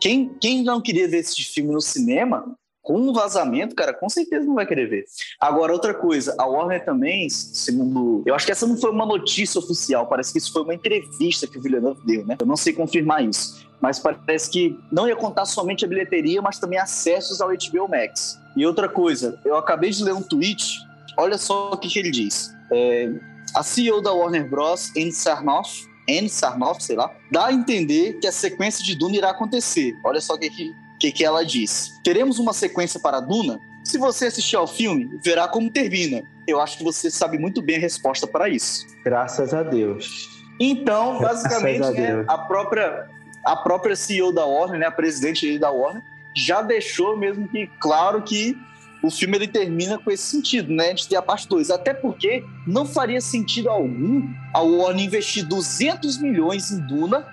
quem, 0.03 0.29
quem 0.41 0.65
não 0.65 0.81
queria 0.81 1.07
ver 1.07 1.19
esse 1.19 1.41
filme 1.45 1.73
no 1.73 1.81
cinema, 1.81 2.57
com 2.83 2.99
um 2.99 3.13
vazamento, 3.13 3.77
cara, 3.77 3.95
com 3.95 4.09
certeza 4.09 4.45
não 4.45 4.57
vai 4.57 4.67
querer 4.67 4.89
ver. 4.89 5.05
Agora, 5.41 5.73
outra 5.73 5.95
coisa, 5.95 6.35
a 6.37 6.45
Warner 6.45 6.85
também, 6.85 7.31
segundo. 7.31 8.25
Eu 8.27 8.35
acho 8.35 8.45
que 8.45 8.51
essa 8.51 8.67
não 8.67 8.77
foi 8.77 8.91
uma 8.91 9.07
notícia 9.07 9.61
oficial, 9.61 10.09
parece 10.09 10.33
que 10.33 10.39
isso 10.39 10.53
foi 10.53 10.63
uma 10.63 10.75
entrevista 10.75 11.47
que 11.47 11.57
o 11.57 11.63
Villeneuve 11.63 12.05
deu, 12.05 12.27
né? 12.27 12.37
Eu 12.41 12.47
não 12.47 12.57
sei 12.57 12.73
confirmar 12.73 13.25
isso. 13.25 13.65
Mas 13.81 14.01
parece 14.01 14.51
que 14.51 14.77
não 14.91 15.07
ia 15.07 15.15
contar 15.15 15.45
somente 15.45 15.85
a 15.85 15.89
bilheteria, 15.89 16.43
mas 16.43 16.59
também 16.59 16.81
acessos 16.81 17.41
ao 17.41 17.51
HBO 17.51 17.89
Max. 17.89 18.37
E 18.57 18.67
outra 18.67 18.89
coisa, 18.89 19.41
eu 19.45 19.57
acabei 19.57 19.91
de 19.91 20.03
ler 20.03 20.15
um 20.15 20.23
tweet, 20.23 20.81
olha 21.17 21.39
só 21.39 21.71
o 21.71 21.77
que, 21.77 21.89
que 21.89 22.01
ele 22.01 22.11
diz. 22.11 22.53
É, 22.73 23.09
a 23.55 23.63
CEO 23.63 24.03
da 24.03 24.13
Warner 24.13 24.51
Bros., 24.51 24.91
Anne 24.97 25.13
Sarnoff, 25.13 25.87
Anne 26.09 26.29
Sarnoff, 26.29 26.83
sei 26.83 26.97
lá, 26.97 27.15
dá 27.31 27.47
a 27.47 27.53
entender 27.53 28.15
que 28.15 28.27
a 28.27 28.33
sequência 28.33 28.85
de 28.85 28.95
Duna 28.95 29.17
irá 29.17 29.31
acontecer. 29.31 29.97
Olha 30.05 30.21
só 30.21 30.35
o 30.35 30.39
que, 30.39 30.75
que, 30.99 31.13
que 31.13 31.25
ela 31.25 31.45
diz. 31.45 32.01
Teremos 32.03 32.39
uma 32.39 32.53
sequência 32.53 32.99
para 32.99 33.21
Duna? 33.21 33.61
Se 33.85 33.99
você 33.99 34.27
assistir 34.27 34.57
ao 34.57 34.67
filme, 34.67 35.19
verá 35.25 35.49
como 35.49 35.71
termina. 35.71 36.23
Eu 36.47 36.61
acho 36.61 36.79
que 36.79 36.85
você 36.85 37.11
sabe 37.11 37.39
muito 37.39 37.63
bem 37.63 37.77
a 37.77 37.81
resposta 37.81 38.27
para 38.27 38.49
isso. 38.49 38.87
Graças 39.05 39.53
a 39.55 39.63
Deus. 39.63 40.29
Então, 40.59 41.21
basicamente, 41.21 41.85
a, 41.85 41.91
né, 41.91 42.25
a, 42.29 42.39
própria, 42.39 43.09
a 43.45 43.57
própria 43.57 43.97
CEO 43.97 44.33
da 44.33 44.45
Warner, 44.45 44.79
né, 44.79 44.87
a 44.87 44.93
presidente 44.93 45.59
da 45.59 45.71
Warner, 45.71 46.03
já 46.35 46.63
deixou 46.63 47.17
mesmo 47.17 47.49
que 47.49 47.67
claro 47.81 48.23
que 48.23 48.57
o 49.03 49.11
filme 49.11 49.37
ele 49.37 49.49
termina 49.49 49.99
com 49.99 50.11
esse 50.11 50.23
sentido, 50.23 50.73
né? 50.73 50.95
De 50.95 51.09
ter 51.09 51.17
a 51.17 51.23
parte 51.23 51.49
2. 51.49 51.71
Até 51.71 51.93
porque 51.93 52.45
não 52.67 52.87
faria 52.87 53.21
sentido 53.21 53.69
algum 53.69 54.29
a 54.55 54.61
Warner 54.61 55.05
investir 55.05 55.45
200 55.45 56.19
milhões 56.19 56.71
em 56.71 56.81
Duna 56.87 57.27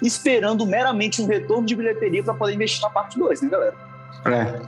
esperando 0.00 0.66
meramente 0.66 1.22
um 1.22 1.26
retorno 1.26 1.66
de 1.66 1.74
bilheteria 1.76 2.22
para 2.22 2.34
poder 2.34 2.54
investir 2.54 2.82
na 2.82 2.90
parte 2.90 3.18
2, 3.18 3.42
né, 3.42 3.48
galera? 3.48 3.74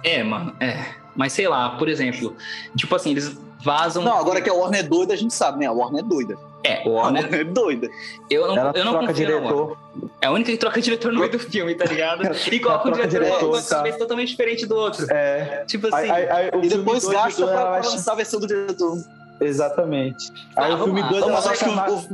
É. 0.02 0.18
é, 0.18 0.22
mano, 0.22 0.54
é. 0.60 0.84
Mas 1.14 1.32
sei 1.32 1.48
lá, 1.48 1.70
por 1.76 1.88
exemplo, 1.88 2.36
tipo 2.76 2.94
assim, 2.94 3.12
eles 3.12 3.36
vazam. 3.62 4.02
Não, 4.02 4.18
agora 4.18 4.40
que 4.40 4.50
a 4.50 4.54
Warner 4.54 4.80
é 4.80 4.82
doida, 4.82 5.14
a 5.14 5.16
gente 5.16 5.32
sabe, 5.32 5.60
né? 5.60 5.66
A 5.66 5.72
Warner 5.72 6.04
é 6.04 6.08
doida. 6.08 6.36
É, 6.64 6.82
o 6.88 6.92
Warner... 6.92 7.32
é 7.32 7.44
doida. 7.44 7.88
Eu 8.30 8.48
não, 8.48 8.56
Ela 8.56 8.72
eu 8.74 8.84
não 8.84 8.92
troca 8.92 9.06
confio 9.08 9.26
diretor. 9.26 9.78
É 10.20 10.26
a 10.26 10.30
única 10.30 10.50
que 10.50 10.56
troca 10.56 10.80
diretor 10.80 11.12
no 11.12 11.20
meio 11.20 11.32
do 11.32 11.38
filme, 11.38 11.74
tá 11.74 11.84
ligado? 11.84 12.22
E 12.50 12.58
coloca 12.58 12.88
um 12.88 12.92
diretor, 12.92 13.10
diretor, 13.10 13.48
uma 13.50 13.62
tá. 13.62 13.76
cabeça 13.76 13.98
totalmente 13.98 14.28
diferente 14.30 14.66
do 14.66 14.74
outro. 14.74 15.06
É. 15.12 15.64
Tipo 15.66 15.94
assim. 15.94 16.10
aí, 16.10 16.30
aí, 16.30 16.50
o 16.54 16.64
E 16.64 16.68
depois 16.68 17.06
gasta 17.06 17.46
pra, 17.46 17.66
pra 17.66 17.90
lançar 17.90 18.12
a 18.12 18.16
versão 18.16 18.40
do 18.40 18.46
diretor. 18.46 18.96
Exatamente. 19.40 20.32
Ah, 20.56 20.64
Aí 20.64 20.72
o 20.72 20.84
filme 20.84 21.02
lá. 21.02 21.08
2 21.08 21.22
ela 21.22 21.40
vai 21.40 21.52
acho 21.52 21.64
que 21.64 21.70
chamar... 21.70 21.90
o, 21.90 22.06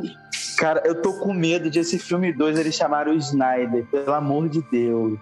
Cara, 0.57 0.83
eu 0.85 1.01
tô 1.01 1.15
com 1.15 1.33
medo 1.33 1.71
de 1.71 1.79
esse 1.79 1.99
filme 1.99 2.33
2 2.33 2.59
eles 2.59 2.75
chamarem 2.75 3.15
o 3.15 3.17
Snyder, 3.17 3.87
pelo 3.87 4.13
amor 4.13 4.49
de 4.49 4.63
Deus. 4.71 5.19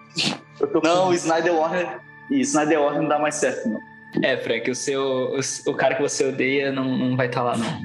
Não, 0.83 1.09
o 1.09 1.13
Snyder 1.13 1.55
Warner. 1.55 1.99
Isso, 2.29 2.51
Snyder 2.51 2.81
Warner 2.81 3.01
não 3.03 3.09
dá 3.09 3.19
mais 3.19 3.35
certo, 3.35 3.69
não. 3.69 3.79
É, 4.23 4.35
Frank, 4.37 4.69
o 4.69 4.75
seu. 4.75 5.01
O, 5.01 5.39
o 5.71 5.73
cara 5.75 5.95
que 5.95 6.01
você 6.01 6.25
odeia 6.25 6.71
não, 6.71 6.97
não 6.97 7.15
vai 7.15 7.27
estar 7.27 7.43
lá, 7.43 7.55
não. 7.55 7.79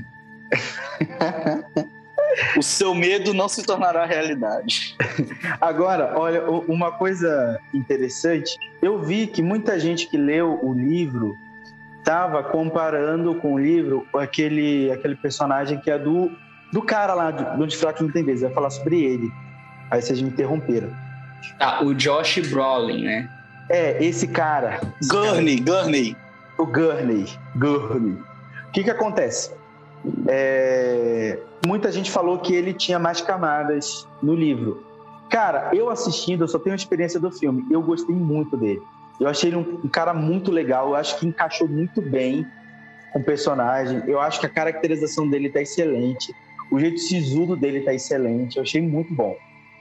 O 2.56 2.62
seu 2.62 2.94
medo 2.94 3.32
não 3.32 3.48
se 3.48 3.62
tornará 3.62 4.04
realidade. 4.04 4.96
Agora, 5.60 6.18
olha, 6.18 6.44
uma 6.50 6.92
coisa 6.92 7.60
interessante, 7.72 8.56
eu 8.82 9.00
vi 9.00 9.26
que 9.26 9.42
muita 9.42 9.78
gente 9.78 10.08
que 10.08 10.16
leu 10.16 10.58
o 10.62 10.72
livro 10.72 11.36
tava 12.04 12.42
comparando 12.42 13.34
com 13.36 13.54
o 13.54 13.58
livro 13.58 14.06
aquele, 14.14 14.90
aquele 14.92 15.16
personagem 15.16 15.78
que 15.80 15.90
é 15.90 15.98
do, 15.98 16.30
do 16.72 16.82
cara 16.82 17.14
lá, 17.14 17.30
do, 17.30 17.66
do 17.66 17.66
Não 18.00 18.10
Tem 18.12 18.24
Vez, 18.24 18.42
vai 18.42 18.52
falar 18.52 18.70
sobre 18.70 19.02
ele. 19.02 19.30
Aí 19.90 20.02
vocês 20.02 20.20
me 20.20 20.28
interromperam. 20.28 20.90
Tá, 21.58 21.82
o 21.82 21.94
Josh 21.94 22.38
Brolin, 22.48 23.04
né? 23.04 23.28
É, 23.70 24.04
esse 24.04 24.26
cara, 24.26 24.80
Gurney, 25.08 25.60
Gurney. 25.60 26.16
o 26.58 26.66
Gurney. 26.66 27.26
Gurney. 27.56 28.18
O 28.68 28.72
que 28.72 28.84
que 28.84 28.90
acontece? 28.90 29.50
É, 30.28 31.38
muita 31.66 31.90
gente 31.90 32.10
falou 32.10 32.38
que 32.38 32.54
ele 32.54 32.72
tinha 32.72 32.98
mais 32.98 33.20
camadas 33.20 34.06
no 34.22 34.34
livro. 34.34 34.84
Cara, 35.30 35.70
eu 35.72 35.90
assistindo, 35.90 36.44
eu 36.44 36.48
só 36.48 36.58
tenho 36.58 36.76
experiência 36.76 37.18
do 37.18 37.30
filme. 37.30 37.64
Eu 37.70 37.82
gostei 37.82 38.14
muito 38.14 38.56
dele. 38.56 38.80
Eu 39.20 39.28
achei 39.28 39.50
ele 39.50 39.56
um, 39.56 39.80
um 39.84 39.88
cara 39.88 40.12
muito 40.12 40.50
legal. 40.50 40.88
Eu 40.88 40.96
acho 40.96 41.18
que 41.18 41.26
encaixou 41.26 41.68
muito 41.68 42.02
bem 42.02 42.46
com 43.12 43.20
o 43.20 43.24
personagem. 43.24 44.02
Eu 44.06 44.20
acho 44.20 44.40
que 44.40 44.46
a 44.46 44.50
caracterização 44.50 45.28
dele 45.28 45.48
tá 45.48 45.60
excelente. 45.62 46.32
O 46.70 46.78
jeito 46.78 46.98
sisudo 46.98 47.56
dele 47.56 47.80
tá 47.80 47.94
excelente. 47.94 48.56
Eu 48.56 48.62
achei 48.62 48.82
muito 48.82 49.14
bom. 49.14 49.36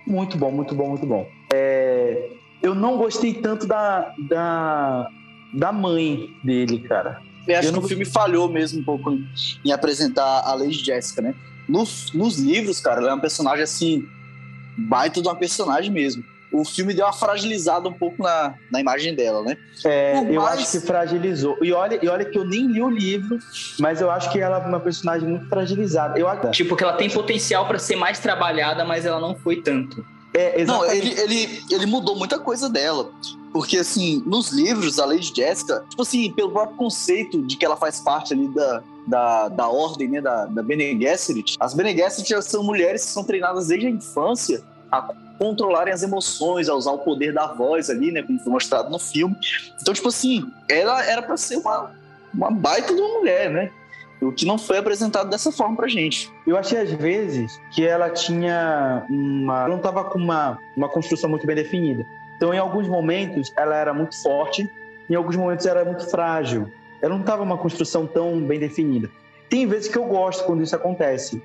Muito 0.05 0.37
bom, 0.37 0.51
muito 0.51 0.75
bom, 0.75 0.89
muito 0.89 1.05
bom. 1.05 1.27
É, 1.53 2.29
eu 2.61 2.75
não 2.75 2.97
gostei 2.97 3.33
tanto 3.33 3.65
da, 3.65 4.13
da, 4.29 5.07
da 5.53 5.71
mãe 5.71 6.27
dele, 6.43 6.79
cara. 6.79 7.21
Eu 7.47 7.57
acho 7.59 7.67
Eu 7.67 7.73
que 7.73 7.79
não- 7.79 7.85
o 7.85 7.87
filme 7.87 8.05
falhou 8.05 8.47
mesmo 8.49 8.79
um 8.79 8.83
pouco 8.83 9.11
em, 9.11 9.27
em 9.65 9.71
apresentar 9.71 10.41
a 10.45 10.53
Lady 10.53 10.83
Jessica, 10.83 11.21
né? 11.21 11.35
Nos, 11.67 12.11
nos 12.13 12.37
livros, 12.37 12.79
cara, 12.79 13.01
ela 13.01 13.11
é 13.11 13.13
um 13.13 13.19
personagem 13.19 13.63
assim, 13.63 14.05
baita 14.77 15.21
de 15.21 15.27
uma 15.27 15.35
personagem 15.35 15.91
mesmo. 15.91 16.23
O 16.51 16.63
filme 16.63 16.93
deu 16.93 17.03
uma 17.05 17.13
fragilizada 17.13 17.89
um 17.89 17.93
pouco 17.93 18.21
na, 18.21 18.53
na 18.71 18.79
imagem 18.79 19.15
dela, 19.15 19.41
né? 19.41 19.57
É, 19.83 20.21
Por 20.21 20.31
eu 20.31 20.41
mais- 20.41 20.59
acho 20.59 20.71
que 20.71 20.85
fragilizou. 20.85 21.57
E 21.63 21.73
olha, 21.73 21.97
e 21.99 22.07
olha 22.07 22.23
que 22.25 22.37
eu 22.37 22.45
nem 22.45 22.67
li 22.67 22.81
o 22.81 22.89
livro, 22.89 23.39
mas 23.79 24.01
eu 24.01 24.11
acho 24.11 24.31
que 24.31 24.39
ela 24.39 24.57
é 24.63 24.67
uma 24.67 24.79
personagem 24.79 25.27
muito 25.27 25.47
fragilizada. 25.49 26.19
Eu 26.19 26.27
acho. 26.27 26.51
Tipo, 26.51 26.75
que 26.75 26.83
ela 26.83 26.93
tem 26.93 27.09
potencial 27.09 27.67
pra 27.67 27.79
ser 27.79 27.95
mais 27.95 28.19
trabalhada, 28.19 28.85
mas 28.85 29.03
ela 29.03 29.19
não 29.19 29.35
foi 29.35 29.61
tanto. 29.63 30.05
É, 30.35 30.63
Não, 30.65 30.85
ele, 30.91 31.09
ele, 31.19 31.61
ele 31.71 31.85
mudou 31.87 32.15
muita 32.15 32.37
coisa 32.39 32.69
dela. 32.69 33.11
Porque, 33.53 33.77
assim, 33.77 34.23
nos 34.25 34.51
livros, 34.51 34.99
a 34.99 35.05
Lady 35.05 35.31
Jessica, 35.33 35.85
tipo 35.87 36.01
assim, 36.01 36.31
pelo 36.31 36.51
próprio 36.51 36.75
conceito 36.75 37.41
de 37.43 37.55
que 37.55 37.63
ela 37.63 37.77
faz 37.77 37.99
parte 37.99 38.33
ali 38.33 38.47
da, 38.47 38.83
da, 39.05 39.47
da 39.49 39.69
ordem, 39.69 40.07
né, 40.07 40.21
da, 40.21 40.45
da 40.47 40.63
Bene 40.63 40.99
Gesserit, 40.99 41.55
as 41.59 41.75
Bene 41.75 41.95
Gesserit 41.95 42.41
são 42.43 42.63
mulheres 42.63 43.05
que 43.05 43.11
são 43.11 43.23
treinadas 43.23 43.67
desde 43.67 43.85
a 43.85 43.89
infância 43.91 44.63
a 44.91 45.13
controlarem 45.39 45.93
as 45.93 46.03
emoções, 46.03 46.69
a 46.69 46.75
usar 46.75 46.91
o 46.91 46.99
poder 46.99 47.33
da 47.33 47.47
voz 47.47 47.89
ali, 47.89 48.11
né, 48.11 48.23
como 48.23 48.39
foi 48.39 48.51
mostrado 48.51 48.89
no 48.89 48.99
filme. 48.99 49.35
Então, 49.81 49.93
tipo 49.93 50.07
assim, 50.07 50.45
ela 50.69 51.03
era 51.05 51.21
pra 51.21 51.37
ser 51.37 51.57
uma, 51.57 51.91
uma 52.33 52.51
baita 52.51 52.93
de 52.93 52.99
uma 52.99 53.19
mulher, 53.19 53.49
né? 53.49 53.71
O 54.21 54.31
que 54.31 54.45
não 54.45 54.57
foi 54.57 54.77
apresentado 54.77 55.29
dessa 55.29 55.51
forma 55.51 55.75
pra 55.75 55.87
gente. 55.87 56.31
Eu 56.47 56.57
achei 56.57 56.77
às 56.77 56.91
vezes 56.93 57.59
que 57.71 57.85
ela 57.85 58.09
tinha 58.09 59.05
uma. 59.09 59.59
Ela 59.61 59.69
não 59.69 59.77
estava 59.77 60.03
com 60.05 60.17
uma, 60.17 60.57
uma 60.77 60.87
construção 60.87 61.29
muito 61.29 61.45
bem 61.45 61.55
definida. 61.55 62.05
Então, 62.35 62.53
em 62.53 62.57
alguns 62.57 62.87
momentos, 62.87 63.51
ela 63.57 63.75
era 63.75 63.93
muito 63.93 64.21
forte, 64.21 64.69
em 65.09 65.15
alguns 65.15 65.35
momentos, 65.35 65.65
era 65.65 65.83
muito 65.85 66.09
frágil. 66.09 66.67
Ela 67.01 67.13
não 67.13 67.21
estava 67.21 67.43
uma 67.43 67.57
construção 67.57 68.07
tão 68.07 68.39
bem 68.41 68.59
definida. 68.59 69.09
Tem 69.49 69.67
vezes 69.67 69.87
que 69.87 69.97
eu 69.97 70.05
gosto 70.05 70.45
quando 70.45 70.63
isso 70.63 70.75
acontece, 70.75 71.41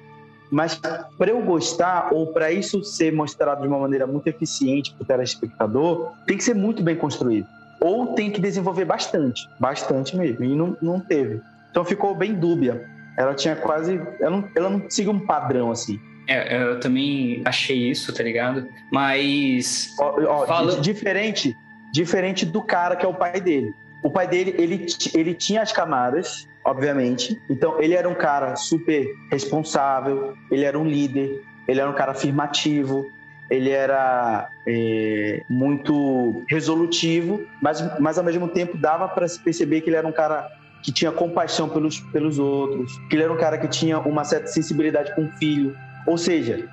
mas 0.50 0.74
para 0.74 1.30
eu 1.30 1.42
gostar 1.42 2.08
ou 2.12 2.28
para 2.28 2.50
isso 2.50 2.82
ser 2.82 3.12
mostrado 3.12 3.62
de 3.62 3.68
uma 3.68 3.78
maneira 3.78 4.06
muito 4.06 4.26
eficiente 4.28 4.94
para 4.94 5.02
o 5.02 5.06
telespectador, 5.06 6.12
tem 6.26 6.36
que 6.36 6.44
ser 6.44 6.54
muito 6.54 6.82
bem 6.82 6.96
construído. 6.96 7.46
Ou 7.80 8.14
tem 8.14 8.30
que 8.30 8.40
desenvolver 8.40 8.84
bastante, 8.84 9.48
bastante 9.60 10.16
mesmo. 10.16 10.44
E 10.44 10.54
não, 10.54 10.76
não 10.80 11.00
teve. 11.00 11.40
Então 11.70 11.84
ficou 11.84 12.14
bem 12.14 12.34
dúbia. 12.34 12.88
Ela 13.16 13.34
tinha 13.34 13.54
quase. 13.54 14.00
Ela 14.20 14.30
não, 14.30 14.48
ela 14.54 14.70
não 14.70 15.12
um 15.12 15.26
padrão 15.26 15.70
assim. 15.70 16.00
É, 16.28 16.62
eu 16.62 16.78
também 16.78 17.40
achei 17.44 17.90
isso, 17.90 18.12
tá 18.12 18.22
ligado? 18.22 18.68
Mas. 18.92 19.94
Ó, 19.98 20.20
ó, 20.26 20.46
Fala- 20.46 20.74
di- 20.76 20.80
diferente, 20.82 21.56
diferente 21.92 22.44
do 22.44 22.60
cara 22.62 22.94
que 22.94 23.04
é 23.06 23.08
o 23.08 23.14
pai 23.14 23.40
dele. 23.40 23.74
O 24.02 24.10
pai 24.10 24.28
dele, 24.28 24.54
ele, 24.58 24.86
ele 25.14 25.34
tinha 25.34 25.62
as 25.62 25.72
camadas, 25.72 26.46
obviamente. 26.64 27.40
Então, 27.50 27.80
ele 27.80 27.94
era 27.94 28.08
um 28.08 28.14
cara 28.14 28.54
super 28.56 29.08
responsável, 29.32 30.34
ele 30.52 30.64
era 30.64 30.78
um 30.78 30.84
líder, 30.84 31.42
ele 31.66 31.80
era 31.80 31.90
um 31.90 31.94
cara 31.94 32.12
afirmativo, 32.12 33.06
ele 33.50 33.70
era 33.70 34.48
é, 34.66 35.42
muito 35.48 36.44
resolutivo, 36.48 37.40
mas, 37.62 37.82
mas 37.98 38.18
ao 38.18 38.24
mesmo 38.24 38.46
tempo 38.48 38.76
dava 38.76 39.08
para 39.08 39.26
se 39.26 39.40
perceber 39.42 39.80
que 39.80 39.88
ele 39.88 39.96
era 39.96 40.06
um 40.06 40.12
cara 40.12 40.46
que 40.82 40.92
tinha 40.92 41.10
compaixão 41.10 41.68
pelos, 41.68 41.98
pelos 42.12 42.38
outros, 42.38 42.96
que 43.08 43.16
ele 43.16 43.24
era 43.24 43.32
um 43.32 43.36
cara 43.36 43.58
que 43.58 43.66
tinha 43.66 43.98
uma 43.98 44.22
certa 44.24 44.46
sensibilidade 44.46 45.12
com 45.14 45.24
o 45.24 45.32
filho. 45.38 45.74
Ou 46.06 46.16
seja, 46.18 46.68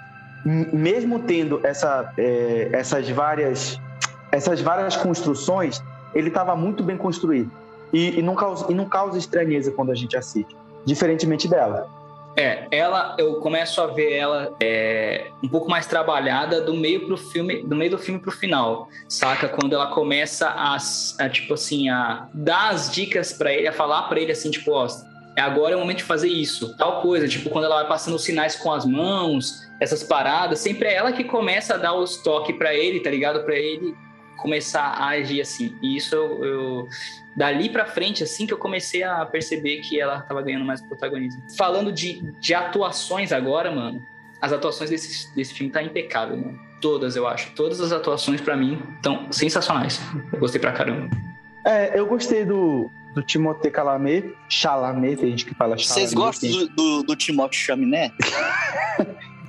mesmo 0.45 1.19
tendo 1.19 1.59
essa, 1.65 2.13
é, 2.17 2.69
essas 2.73 3.09
várias 3.09 3.79
essas 4.31 4.59
várias 4.61 4.97
construções, 4.97 5.81
ele 6.13 6.27
estava 6.27 6.55
muito 6.55 6.83
bem 6.83 6.97
construído 6.97 7.49
e, 7.93 8.19
e 8.19 8.21
não 8.21 8.35
causa, 8.35 8.69
e 8.69 8.75
não 8.75 8.85
causa 8.85 9.17
estranheza 9.17 9.71
quando 9.71 9.91
a 9.91 9.95
gente 9.95 10.17
assiste, 10.17 10.55
diferentemente 10.85 11.47
dela. 11.47 11.89
É, 12.37 12.67
ela, 12.69 13.15
eu 13.17 13.35
começo 13.35 13.79
a 13.81 13.87
ver 13.87 14.11
ela 14.11 14.53
é, 14.61 15.27
um 15.41 15.47
pouco 15.47 15.69
mais 15.69 15.87
trabalhada 15.87 16.59
do 16.59 16.73
meio 16.73 17.05
pro 17.05 17.15
filme, 17.15 17.63
do 17.63 17.77
meio 17.77 17.91
do 17.91 17.97
filme 17.97 18.19
pro 18.19 18.29
final, 18.29 18.89
saca? 19.07 19.47
Quando 19.47 19.73
ela 19.73 19.87
começa 19.87 20.49
a, 20.49 20.75
a, 21.19 21.29
tipo 21.29 21.53
assim, 21.53 21.87
a 21.87 22.27
dar 22.33 22.71
as 22.71 22.91
dicas 22.91 23.31
pra 23.31 23.53
ele, 23.53 23.69
a 23.69 23.71
falar 23.71 24.03
pra 24.09 24.19
ele 24.19 24.33
assim, 24.33 24.51
tipo, 24.51 24.73
ó, 24.73 24.85
agora 25.41 25.73
é 25.73 25.75
o 25.75 25.79
momento 25.79 25.97
de 25.97 26.03
fazer 26.03 26.29
isso, 26.29 26.75
tal 26.77 27.01
coisa, 27.01 27.27
tipo, 27.27 27.49
quando 27.49 27.65
ela 27.65 27.75
vai 27.75 27.87
passando 27.87 28.15
os 28.15 28.23
sinais 28.23 28.55
com 28.55 28.71
as 28.71 28.85
mãos, 28.85 29.67
essas 29.79 30.03
paradas, 30.03 30.59
sempre 30.59 30.87
é 30.87 30.95
ela 30.95 31.11
que 31.11 31.23
começa 31.23 31.75
a 31.75 31.77
dar 31.77 31.93
os 31.93 32.17
toques 32.17 32.55
pra 32.57 32.73
ele, 32.73 33.01
tá 33.01 33.09
ligado? 33.09 33.43
Pra 33.43 33.55
ele 33.55 33.95
começar 34.37 34.83
a 34.83 35.07
agir 35.07 35.41
assim. 35.41 35.75
E 35.81 35.97
isso 35.97 36.15
eu, 36.15 36.43
eu 36.45 36.87
dali 37.35 37.69
pra 37.69 37.85
frente, 37.85 38.23
assim 38.23 38.45
que 38.45 38.53
eu 38.53 38.57
comecei 38.57 39.03
a 39.03 39.25
perceber 39.25 39.81
que 39.81 39.99
ela 39.99 40.21
tava 40.21 40.41
ganhando 40.41 40.65
mais 40.65 40.81
protagonismo. 40.81 41.41
Falando 41.57 41.91
de, 41.91 42.21
de 42.39 42.53
atuações 42.53 43.31
agora, 43.31 43.71
mano, 43.71 44.01
as 44.41 44.53
atuações 44.53 44.89
desse, 44.89 45.33
desse 45.35 45.53
filme 45.53 45.71
tá 45.71 45.81
impecável, 45.81 46.37
mano. 46.37 46.59
Todas, 46.81 47.15
eu 47.15 47.27
acho. 47.27 47.51
Todas 47.55 47.81
as 47.81 47.91
atuações, 47.91 48.39
pra 48.39 48.55
mim, 48.55 48.81
estão 48.95 49.31
sensacionais. 49.31 49.99
Eu 50.31 50.39
gostei 50.39 50.61
pra 50.61 50.71
caramba. 50.71 51.09
É, 51.65 51.97
eu 51.97 52.05
gostei 52.05 52.45
do, 52.45 52.91
do 53.15 53.23
Timothée 53.23 53.71
Chalamet. 53.73 54.33
Chalamet, 54.49 55.15
tem 55.17 55.29
gente 55.31 55.45
que 55.45 55.55
fala 55.55 55.77
Chalamet. 55.77 55.87
Vocês 56.09 56.13
gostam 56.13 56.49
do, 56.51 56.67
do, 56.67 57.03
do 57.03 57.15
Timothée 57.15 57.57
Chaminé? 57.57 58.11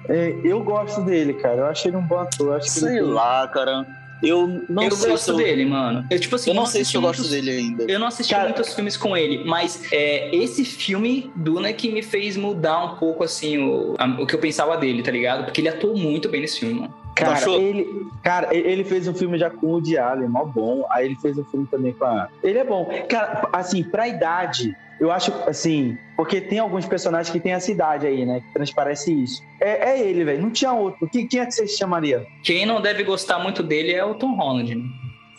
É, 0.08 0.32
eu 0.44 0.62
gosto 0.62 1.02
dele, 1.02 1.34
cara. 1.34 1.62
Eu 1.62 1.66
achei 1.66 1.90
ele 1.90 1.96
um 1.96 2.06
bom 2.06 2.20
ator. 2.20 2.62
Sei 2.62 2.92
ele... 2.98 3.00
lá, 3.02 3.48
cara. 3.48 3.84
Eu 4.22 4.46
não 4.68 4.84
eu 4.84 4.90
sei 4.92 5.10
gosto 5.10 5.24
se 5.24 5.30
eu, 5.32 5.36
dele, 5.36 5.66
mano. 5.66 6.06
Eu, 6.08 6.20
tipo 6.20 6.36
assim, 6.36 6.50
eu 6.50 6.54
não 6.54 6.62
eu 6.62 6.66
sei 6.66 6.84
se 6.84 6.96
eu 6.96 7.00
assisti 7.00 7.06
gosto 7.06 7.18
muitos- 7.18 7.30
dele 7.46 7.50
ainda. 7.58 7.92
Eu 7.92 7.98
não 7.98 8.06
assisti 8.06 8.32
Cara- 8.32 8.44
muitos 8.44 8.72
filmes 8.72 8.96
com 8.96 9.16
ele, 9.16 9.44
mas 9.44 9.82
é, 9.92 10.34
esse 10.34 10.64
filme, 10.64 11.30
Duna, 11.34 11.72
que 11.72 11.90
me 11.90 12.02
fez 12.02 12.36
mudar 12.36 12.84
um 12.84 12.96
pouco, 12.96 13.24
assim, 13.24 13.58
o, 13.58 13.94
a- 13.98 14.22
o 14.22 14.26
que 14.26 14.34
eu 14.34 14.38
pensava 14.38 14.76
dele, 14.76 15.02
tá 15.02 15.10
ligado? 15.10 15.44
Porque 15.44 15.60
ele 15.60 15.68
atuou 15.68 15.96
muito 15.98 16.28
bem 16.28 16.40
nesse 16.40 16.60
filme, 16.60 16.74
mano. 16.80 16.94
Cara, 17.16 17.32
achou? 17.32 17.58
ele, 17.58 18.06
cara, 18.22 18.54
ele 18.54 18.68
ele 18.68 18.84
fez 18.84 19.08
um 19.08 19.14
filme 19.14 19.38
já 19.38 19.48
com 19.48 19.66
o 19.66 19.70
Woody 19.70 19.96
Allen, 19.96 20.28
mó 20.28 20.44
bom. 20.44 20.86
Aí 20.90 21.06
ele 21.06 21.16
fez 21.16 21.38
um 21.38 21.44
filme 21.44 21.66
também 21.66 21.92
com 21.92 22.04
a. 22.04 22.28
Ele 22.42 22.58
é 22.58 22.64
bom. 22.64 22.88
Cara, 23.08 23.48
assim, 23.52 23.82
pra 23.82 24.06
idade, 24.06 24.76
eu 25.00 25.10
acho, 25.10 25.32
assim, 25.46 25.96
porque 26.14 26.40
tem 26.40 26.58
alguns 26.58 26.84
personagens 26.84 27.30
que 27.30 27.40
tem 27.40 27.52
essa 27.52 27.70
idade 27.70 28.06
aí, 28.06 28.26
né? 28.26 28.40
Que 28.40 28.52
transparece 28.52 29.12
isso. 29.12 29.42
É, 29.60 29.92
é 29.92 30.06
ele, 30.06 30.24
velho. 30.24 30.42
Não 30.42 30.50
tinha 30.50 30.72
outro. 30.72 31.08
Quem, 31.08 31.26
quem 31.26 31.40
é 31.40 31.46
que 31.46 31.52
você 31.52 31.66
chamaria? 31.66 32.26
Quem 32.42 32.66
não 32.66 32.80
deve 32.82 33.02
gostar 33.02 33.38
muito 33.38 33.62
dele 33.62 33.92
é 33.92 34.04
o 34.04 34.14
Tom 34.14 34.34
Holland, 34.36 34.74
né? 34.74 34.84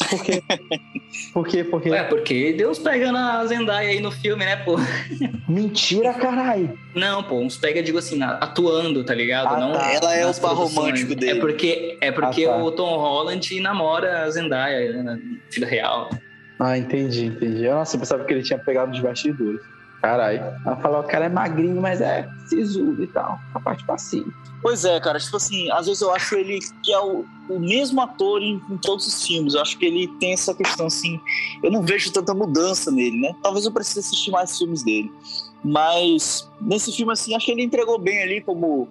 Por 0.10 0.24
quê? 0.24 0.43
Por 1.34 1.47
quê? 1.47 1.64
Porque. 1.64 1.89
É, 1.89 2.03
porque 2.03 2.53
Deus 2.53 2.80
pegando 2.80 3.18
a 3.18 3.45
Zendaya 3.45 3.89
aí 3.89 3.99
no 3.99 4.12
filme, 4.12 4.43
né, 4.45 4.55
pô? 4.58 4.76
Mentira, 5.47 6.14
caralho. 6.14 6.78
Não, 6.95 7.24
pô, 7.24 7.39
uns 7.39 7.58
pega, 7.58 7.82
digo 7.82 7.97
assim, 7.97 8.18
na- 8.18 8.34
atuando, 8.38 9.03
tá 9.03 9.14
ligado? 9.14 9.55
Ah, 9.55 9.60
não 9.60 9.74
tá. 9.74 9.91
Ela 9.93 10.16
é 10.16 10.26
o 10.26 10.34
par 10.36 10.53
romântico 10.53 11.16
dele. 11.16 11.38
É 11.38 11.41
porque, 11.41 11.97
é 12.01 12.12
porque 12.12 12.45
Ah, 12.45 12.49
tá. 12.53 12.64
o 12.64 12.72
Tom 12.72 12.97
Holland 12.97 13.60
namora 13.60 14.24
a 14.24 14.30
Zendaya, 14.30 14.91
né, 14.93 15.01
na 15.03 15.18
vida 15.51 15.66
real. 15.66 16.10
Ah, 16.60 16.78
entendi, 16.78 17.26
entendi. 17.26 17.68
Nossa, 17.70 17.95
eu 17.95 17.99
pensava 17.99 18.24
que 18.26 18.34
ele 18.34 18.43
tinha 18.43 18.58
pegado 18.60 18.91
nos 18.91 18.99
bastidores. 18.99 19.62
Caralho. 20.02 20.39
Ela 20.66 20.76
falou, 20.78 21.00
o 21.02 21.04
cara 21.04 21.26
é 21.26 21.30
magrinho, 21.30 21.82
mas 21.82 22.02
é 22.02 22.30
sisudo 22.48 23.04
e 23.04 23.08
tal. 23.08 23.39
A 23.54 23.60
parte 23.60 23.84
passiva. 23.86 24.32
Pois 24.62 24.86
é, 24.86 25.00
cara, 25.00 25.20
tipo 25.20 25.38
assim, 25.38 25.70
às 25.72 25.86
vezes 25.86 26.02
eu 26.02 26.14
acho 26.14 26.36
ele 26.36 26.60
que 26.84 26.91
é 26.91 27.00
o, 27.00 27.26
o 27.50 27.60
mesmo 27.60 28.02
ator 28.02 28.41
em, 28.41 28.62
em 28.70 28.78
todos 28.78 29.08
os 29.08 29.26
filmes. 29.26 29.54
Eu 29.54 29.62
acho 29.62 29.78
que 29.78 29.86
ele 29.86 30.08
tem 30.20 30.34
essa 30.34 30.54
questão 30.54 30.88
assim. 30.88 31.20
Eu 31.64 31.72
não 31.72 31.82
vejo 31.82 32.12
tanta 32.12 32.34
mudança 32.34 32.91
nele, 32.91 33.22
né? 33.22 33.36
Talvez 33.41 33.66
eu 33.66 33.72
precise 33.72 34.00
assistir 34.00 34.32
mais 34.32 34.58
filmes 34.58 34.84
dele. 34.84 35.12
Mas 35.64 36.50
nesse 36.62 36.91
filme, 36.91 37.12
assim, 37.14 37.36
acho 37.36 37.45
que 37.45 37.52
ele 37.52 37.64
entregou 37.64 38.00
bem 38.00 38.22
ali 38.22 38.41
como, 38.41 38.88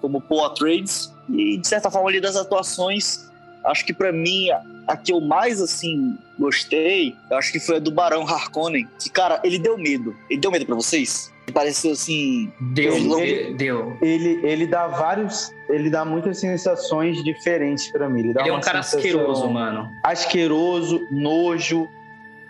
como 0.00 0.20
Paul 0.20 0.46
Atreides. 0.46 1.12
E 1.28 1.58
de 1.58 1.66
certa 1.66 1.90
forma, 1.90 2.08
ali 2.08 2.20
das 2.20 2.36
atuações, 2.36 3.29
acho 3.66 3.84
que 3.84 3.92
pra 3.92 4.12
mim, 4.12 4.50
a, 4.50 4.62
a 4.88 4.96
que 4.96 5.12
eu 5.12 5.20
mais, 5.20 5.60
assim, 5.60 6.16
gostei, 6.38 7.14
eu 7.30 7.36
acho 7.36 7.52
que 7.52 7.60
foi 7.60 7.76
a 7.76 7.78
do 7.78 7.90
Barão 7.90 8.26
Harkonnen. 8.26 8.86
Que, 8.98 9.10
cara, 9.10 9.40
ele 9.44 9.58
deu 9.58 9.76
medo. 9.78 10.14
Ele 10.28 10.40
deu 10.40 10.50
medo 10.50 10.66
pra 10.66 10.74
vocês? 10.74 11.32
Ele 11.46 11.52
pareceu 11.54 11.92
assim. 11.92 12.52
Deu, 12.60 12.94
Ele- 12.94 13.54
deu. 13.54 13.56
deu. 13.56 13.98
Ele, 14.00 14.40
ele 14.46 14.66
dá 14.66 14.86
vários. 14.86 15.50
Ele 15.68 15.90
dá 15.90 16.04
muitas 16.04 16.38
sensações 16.38 17.22
diferentes 17.24 17.90
pra 17.90 18.08
mim. 18.08 18.20
Ele, 18.20 18.32
dá 18.32 18.40
Ele 18.42 18.50
é 18.50 18.52
um 18.52 18.60
cara 18.60 18.78
asqueroso, 18.80 19.48
mano. 19.50 19.90
Asqueroso, 20.04 21.06
nojo, 21.10 21.88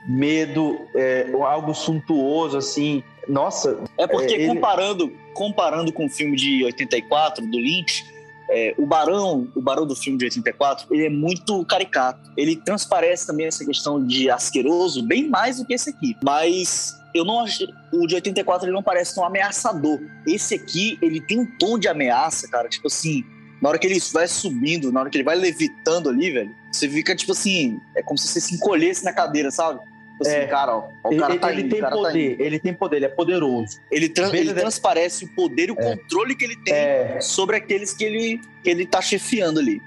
medo, 0.07 0.81
é, 0.95 1.31
algo 1.43 1.75
suntuoso, 1.75 2.57
assim. 2.57 3.03
Nossa, 3.29 3.83
É 3.99 4.07
porque 4.07 4.35
É, 4.35 4.37
ele- 4.43 4.47
comparando, 4.55 5.13
comparando 5.35 5.93
com 5.93 6.07
o 6.07 6.09
filme 6.09 6.37
de 6.37 6.65
84 6.65 7.47
do 7.47 7.59
Lynch, 7.59 8.05
é, 8.51 8.75
o 8.77 8.85
Barão, 8.85 9.49
o 9.55 9.63
Barão 9.63 9.87
do 9.87 9.95
filme 9.95 10.19
de 10.19 10.25
84, 10.25 10.87
ele 10.91 11.07
é 11.07 11.11
muito 11.11 11.65
caricato. 11.65 12.31
Ele 12.37 12.57
transparece 12.57 13.27
também 13.27 13.47
essa 13.47 13.65
questão 13.65 14.05
de 14.05 14.29
asqueroso 14.29 15.03
bem 15.07 15.29
mais 15.29 15.59
do 15.59 15.65
que 15.65 15.73
esse 15.73 15.91
aqui. 15.91 16.17
Mas 16.23 17.01
eu 17.15 17.25
não 17.25 17.41
achei, 17.41 17.69
o 17.93 18.07
de 18.07 18.17
84 18.17 18.67
ele 18.67 18.75
não 18.75 18.83
parece 18.83 19.15
tão 19.15 19.25
ameaçador. 19.25 20.01
Esse 20.27 20.55
aqui, 20.55 20.99
ele 21.01 21.21
tem 21.21 21.39
um 21.39 21.47
tom 21.59 21.79
de 21.79 21.89
ameaça, 21.89 22.49
cara, 22.49 22.69
tipo 22.69 22.89
assim, 22.89 23.25
na 23.63 23.69
hora 23.69 23.79
que 23.79 23.87
ele 23.87 24.01
vai 24.13 24.27
subindo, 24.27 24.91
na 24.91 25.01
hora 25.01 25.11
que 25.11 25.17
ele 25.17 25.25
vai 25.25 25.37
levitando 25.37 26.09
ali, 26.09 26.31
velho, 26.31 26.51
você 26.73 26.89
fica 26.89 27.15
tipo 27.15 27.33
assim, 27.33 27.79
é 27.97 28.03
como 28.03 28.19
se 28.19 28.29
você 28.29 28.41
se 28.41 28.55
encolhesse 28.55 29.05
na 29.05 29.13
cadeira, 29.13 29.51
sabe? 29.51 29.81
Tipo 30.21 30.29
assim, 30.29 30.37
É. 30.37 30.47
cara, 30.47 30.77
ó, 30.77 30.89
o 31.05 31.13
ele, 31.13 31.21
cara 31.21 31.39
tá 31.39 31.51
ele 31.53 31.63
indo, 31.63 31.69
o 31.69 31.71
tem 31.71 31.81
tá 31.81 31.91
poder, 31.91 32.37
ele 32.41 32.59
tem 32.59 32.75
poder, 32.75 32.97
ele 32.97 33.05
é 33.07 33.09
poderoso. 33.09 33.79
Ele, 33.91 34.13
ele 34.35 34.53
transparece 34.55 35.25
o 35.25 35.35
poder 35.35 35.69
e 35.69 35.73
o 35.73 35.77
controle 35.77 36.35
que 36.37 36.45
ele 36.45 36.57
tem 36.57 36.75
É, 36.75 37.21
sobre 37.23 37.57
aqueles 37.57 37.95
que 37.95 38.05
ele, 38.05 38.41
que 38.63 38.69
ele 38.69 38.85
tá 38.87 39.01
chefiando 39.01 39.59
ali. 39.59 39.81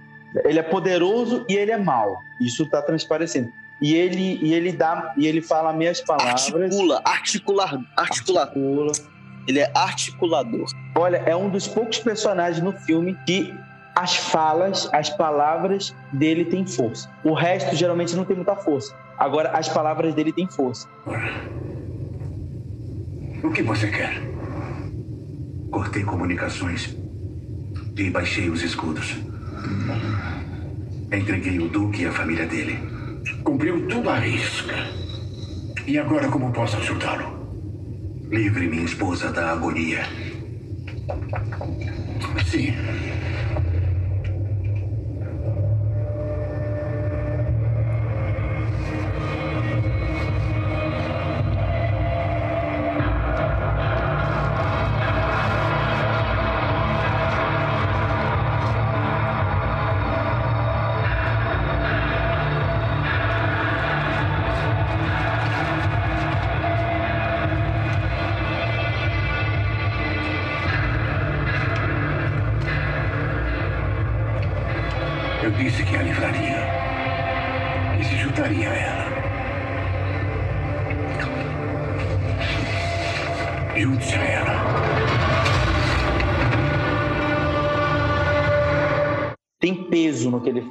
ele 0.43 0.57
é 0.57 0.63
poderoso 0.63 1.45
e 1.47 1.55
ele 1.55 1.71
é 1.71 1.77
mau. 1.77 2.17
Isso 2.41 2.65
tá 2.65 2.81
transparecendo. 2.81 3.51
E 3.79 3.93
ele, 3.93 4.39
e 4.41 4.53
ele 4.53 4.71
dá, 4.71 5.13
e 5.17 5.27
ele 5.27 5.41
fala 5.41 5.71
meias 5.71 6.01
palavras. 6.01 6.51
Articula, 6.51 7.01
articular, 7.05 7.79
articular. 7.95 8.43
Articula. 8.47 8.91
Ele 9.47 9.59
é 9.59 9.71
articulador. 9.75 10.65
Olha, 10.95 11.17
é 11.25 11.35
um 11.35 11.49
dos 11.49 11.67
poucos 11.67 11.99
personagens 11.99 12.63
no 12.63 12.71
filme 12.71 13.15
que 13.27 13.53
as 13.95 14.15
falas, 14.15 14.89
as 14.91 15.09
palavras 15.11 15.93
dele 16.11 16.45
têm 16.45 16.65
força. 16.65 17.07
O 17.23 17.33
resto 17.33 17.75
geralmente 17.75 18.15
não 18.15 18.25
tem 18.25 18.35
muita 18.35 18.55
força. 18.55 18.95
Agora, 19.17 19.51
as 19.51 19.69
palavras 19.69 20.13
dele 20.13 20.31
têm 20.31 20.47
força. 20.47 20.87
O 23.43 23.51
que 23.51 23.61
você 23.61 23.87
quer? 23.89 24.21
Cortei 25.71 26.03
comunicações 26.03 26.95
e 27.97 28.09
baixei 28.09 28.49
os 28.49 28.63
escudos. 28.63 29.17
Entreguei 31.11 31.59
o 31.59 31.69
Duque 31.69 32.03
e 32.03 32.05
a 32.07 32.11
família 32.11 32.45
dele. 32.45 32.79
Cumpriu 33.43 33.87
tudo 33.87 34.09
à 34.09 34.17
risca. 34.17 34.75
E 35.85 35.97
agora 35.97 36.29
como 36.29 36.51
posso 36.51 36.77
ajudá-lo? 36.77 37.43
Livre 38.29 38.67
minha 38.67 38.83
esposa 38.85 39.31
da 39.31 39.51
agonia. 39.51 40.03
Sim. 42.45 42.73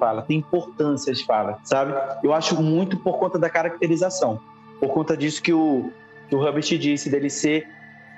Fala, 0.02 0.22
tem 0.22 0.38
importância 0.38 1.12
as 1.12 1.20
falas, 1.20 1.56
sabe? 1.62 1.92
Eu 2.24 2.34
acho 2.34 2.60
muito 2.60 2.96
por 2.96 3.18
conta 3.18 3.38
da 3.38 3.48
caracterização. 3.48 4.40
Por 4.80 4.88
conta 4.88 5.16
disso 5.16 5.40
que 5.40 5.52
o, 5.52 5.92
que 6.28 6.34
o 6.34 6.40
Hubbard 6.40 6.76
disse, 6.76 7.08
dele 7.08 7.30
ser, 7.30 7.68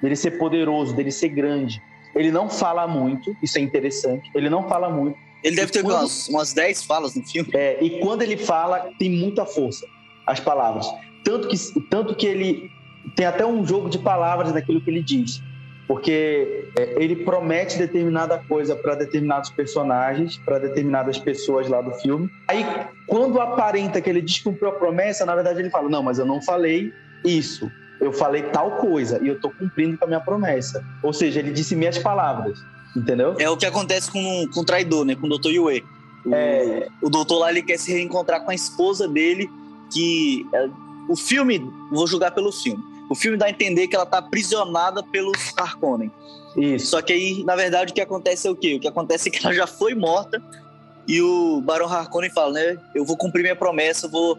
dele 0.01 0.17
ser 0.17 0.39
poderoso, 0.39 0.97
dele 0.97 1.11
ser 1.13 1.29
grande. 1.29 1.83
Ele 2.15 2.31
não 2.31 2.49
fala 2.49 2.87
muito, 2.87 3.37
isso 3.43 3.59
é 3.59 3.61
interessante. 3.61 4.31
Ele 4.35 4.49
não 4.49 4.67
fala 4.67 4.89
muito. 4.89 5.19
Ele 5.43 5.57
deve 5.57 5.71
ter 5.73 5.83
Quando- 5.83 5.99
umas, 5.99 6.29
umas 6.29 6.53
10 6.55 6.85
falas 6.85 7.15
no 7.15 7.23
filme. 7.23 7.51
É, 7.53 7.77
e 7.85 8.01
quando 8.01 8.23
ele 8.23 8.39
fala, 8.39 8.89
tem 8.99 9.11
muita 9.11 9.45
força 9.45 9.85
as 10.27 10.41
palavras. 10.41 10.87
Tanto 11.23 11.49
que, 11.49 11.57
tanto 11.91 12.15
que 12.15 12.27
ele 12.27 12.71
tem 13.15 13.27
até 13.27 13.45
um 13.45 13.67
jogo 13.67 13.91
de 13.91 13.99
palavras 13.99 14.55
naquilo 14.55 14.81
que 14.81 14.89
ele 14.89 15.03
diz. 15.03 15.43
Porque 15.87 16.67
é, 16.79 16.95
ele 17.03 17.17
promete 17.17 17.77
determinada 17.77 18.39
coisa 18.49 18.75
para 18.75 18.95
determinados 18.95 19.51
personagens, 19.51 20.39
para 20.39 20.59
determinadas 20.59 21.19
pessoas 21.19 21.69
lá 21.69 21.81
do 21.83 21.93
filme. 21.93 22.31
Aí, 22.49 22.65
quando 23.07 23.41
aparenta 23.41 24.01
que 24.01 24.09
ele 24.09 24.23
descumpriu 24.23 24.71
a 24.71 24.73
promessa, 24.73 25.27
na 25.27 25.35
verdade 25.35 25.61
ele 25.61 25.71
fala: 25.71 25.89
Não, 25.89 26.03
mas 26.03 26.19
eu 26.19 26.25
não 26.25 26.41
falei 26.41 26.93
isso. 27.25 27.71
Eu 28.01 28.13
falei 28.13 28.43
tal 28.45 28.73
coisa 28.73 29.21
e 29.23 29.29
eu 29.29 29.41
tô 29.41 29.51
cumprindo 29.51 29.97
com 29.97 30.05
a 30.05 30.09
minha 30.09 30.21
promessa. 30.21 30.85
Ou 31.03 31.13
seja, 31.13 31.39
ele 31.41 31.53
disse 31.53 31.77
minhas 31.77 31.99
palavras. 31.99 32.59
Entendeu? 32.97 33.35
É 33.39 33.49
o 33.51 33.57
que 33.57 33.67
acontece 33.67 34.11
com, 34.11 34.47
com 34.53 34.61
o 34.61 34.65
traidor, 34.65 35.05
né? 35.05 35.15
Com 35.17 35.27
o 35.27 35.39
Dr. 35.39 35.49
Yue. 35.51 35.85
O, 36.25 36.35
É. 36.35 36.87
o 37.03 37.11
doutor 37.11 37.39
lá 37.41 37.51
ele 37.51 37.63
quer 37.63 37.79
se 37.79 37.93
reencontrar 37.93 38.45
com 38.45 38.51
a 38.51 38.55
esposa 38.55 39.09
dele, 39.09 39.51
que 39.93 40.47
é, 40.55 40.69
o 41.09 41.17
filme, 41.17 41.61
vou 41.91 42.07
julgar 42.07 42.31
pelo 42.31 42.53
filme. 42.53 42.83
O 43.11 43.15
filme 43.15 43.37
dá 43.37 43.47
a 43.47 43.51
entender 43.51 43.87
que 43.89 43.95
ela 43.97 44.07
tá 44.07 44.19
aprisionada 44.19 45.03
pelos 45.03 45.53
Harkonnen. 45.57 46.11
Isso. 46.57 46.87
Só 46.87 47.03
que 47.03 47.13
aí, 47.13 47.45
na 47.45 47.55
verdade, 47.57 47.93
o 47.93 47.95
que 47.95 48.01
acontece 48.01 48.47
é 48.47 48.51
o 48.51 48.57
quê? 48.57 48.75
O 48.77 48.81
que 48.81 48.89
acontece 48.89 49.29
é 49.29 49.33
que 49.33 49.45
ela 49.45 49.55
já 49.55 49.67
foi 49.67 49.95
morta 49.95 50.43
e 51.07 51.21
o 51.21 51.61
Barão 51.61 51.87
Harkonnen 51.87 52.31
fala, 52.31 52.53
né? 52.55 52.79
Eu 52.95 53.05
vou 53.05 53.17
cumprir 53.17 53.43
minha 53.43 53.57
promessa, 53.57 54.07
eu 54.07 54.11
vou 54.11 54.39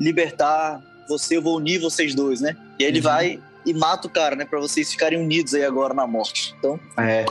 libertar 0.00 0.80
você, 1.08 1.36
eu 1.36 1.42
vou 1.42 1.56
unir 1.56 1.78
vocês 1.78 2.14
dois, 2.14 2.40
né? 2.40 2.56
E 2.78 2.84
aí 2.84 2.90
ele 2.90 3.00
vai 3.00 3.40
e 3.64 3.74
mata 3.74 4.06
o 4.06 4.10
cara, 4.10 4.36
né? 4.36 4.44
Pra 4.44 4.60
vocês 4.60 4.90
ficarem 4.90 5.18
unidos 5.20 5.54
aí 5.54 5.64
agora 5.64 5.92
na 5.92 6.06
morte. 6.06 6.54
Então, 6.58 6.78
É, 6.98 7.24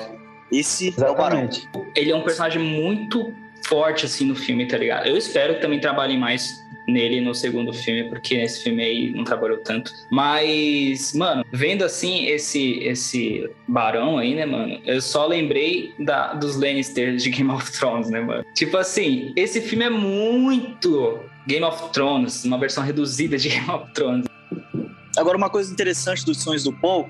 esse 0.51 0.89
é 0.89 1.09
o 1.09 1.15
Barão. 1.15 1.43
exatamente. 1.43 1.67
Ele 1.95 2.11
é 2.11 2.15
um 2.15 2.23
personagem 2.23 2.61
muito 2.61 3.25
forte, 3.67 4.05
assim, 4.05 4.25
no 4.25 4.35
filme, 4.35 4.67
tá 4.67 4.77
ligado? 4.77 5.07
Eu 5.07 5.17
espero 5.17 5.55
que 5.55 5.61
também 5.61 5.79
trabalhem 5.79 6.19
mais 6.19 6.47
nele 6.87 7.21
no 7.21 7.33
segundo 7.33 7.73
filme, 7.73 8.09
porque 8.09 8.37
nesse 8.37 8.63
filme 8.63 8.83
aí 8.83 9.11
não 9.11 9.23
trabalhou 9.23 9.57
tanto. 9.57 9.91
Mas, 10.09 11.13
mano, 11.13 11.45
vendo 11.51 11.83
assim 11.83 12.25
esse 12.25 12.79
esse 12.79 13.49
barão 13.67 14.17
aí, 14.17 14.35
né, 14.35 14.45
mano? 14.45 14.79
Eu 14.85 15.01
só 15.01 15.25
lembrei 15.25 15.93
da, 15.99 16.33
dos 16.33 16.55
Lannisters 16.55 17.23
de 17.23 17.29
Game 17.29 17.51
of 17.51 17.71
Thrones, 17.71 18.09
né, 18.09 18.21
mano? 18.21 18.45
Tipo 18.53 18.77
assim, 18.77 19.33
esse 19.35 19.61
filme 19.61 19.85
é 19.85 19.89
muito 19.89 21.19
Game 21.47 21.65
of 21.65 21.91
Thrones, 21.91 22.43
uma 22.45 22.57
versão 22.57 22.83
reduzida 22.83 23.37
de 23.37 23.49
Game 23.49 23.69
of 23.69 23.91
Thrones. 23.93 24.25
Agora, 25.17 25.37
uma 25.37 25.49
coisa 25.49 25.71
interessante 25.71 26.25
dos 26.25 26.41
sonhos 26.41 26.63
do 26.63 26.73
Paul, 26.73 27.09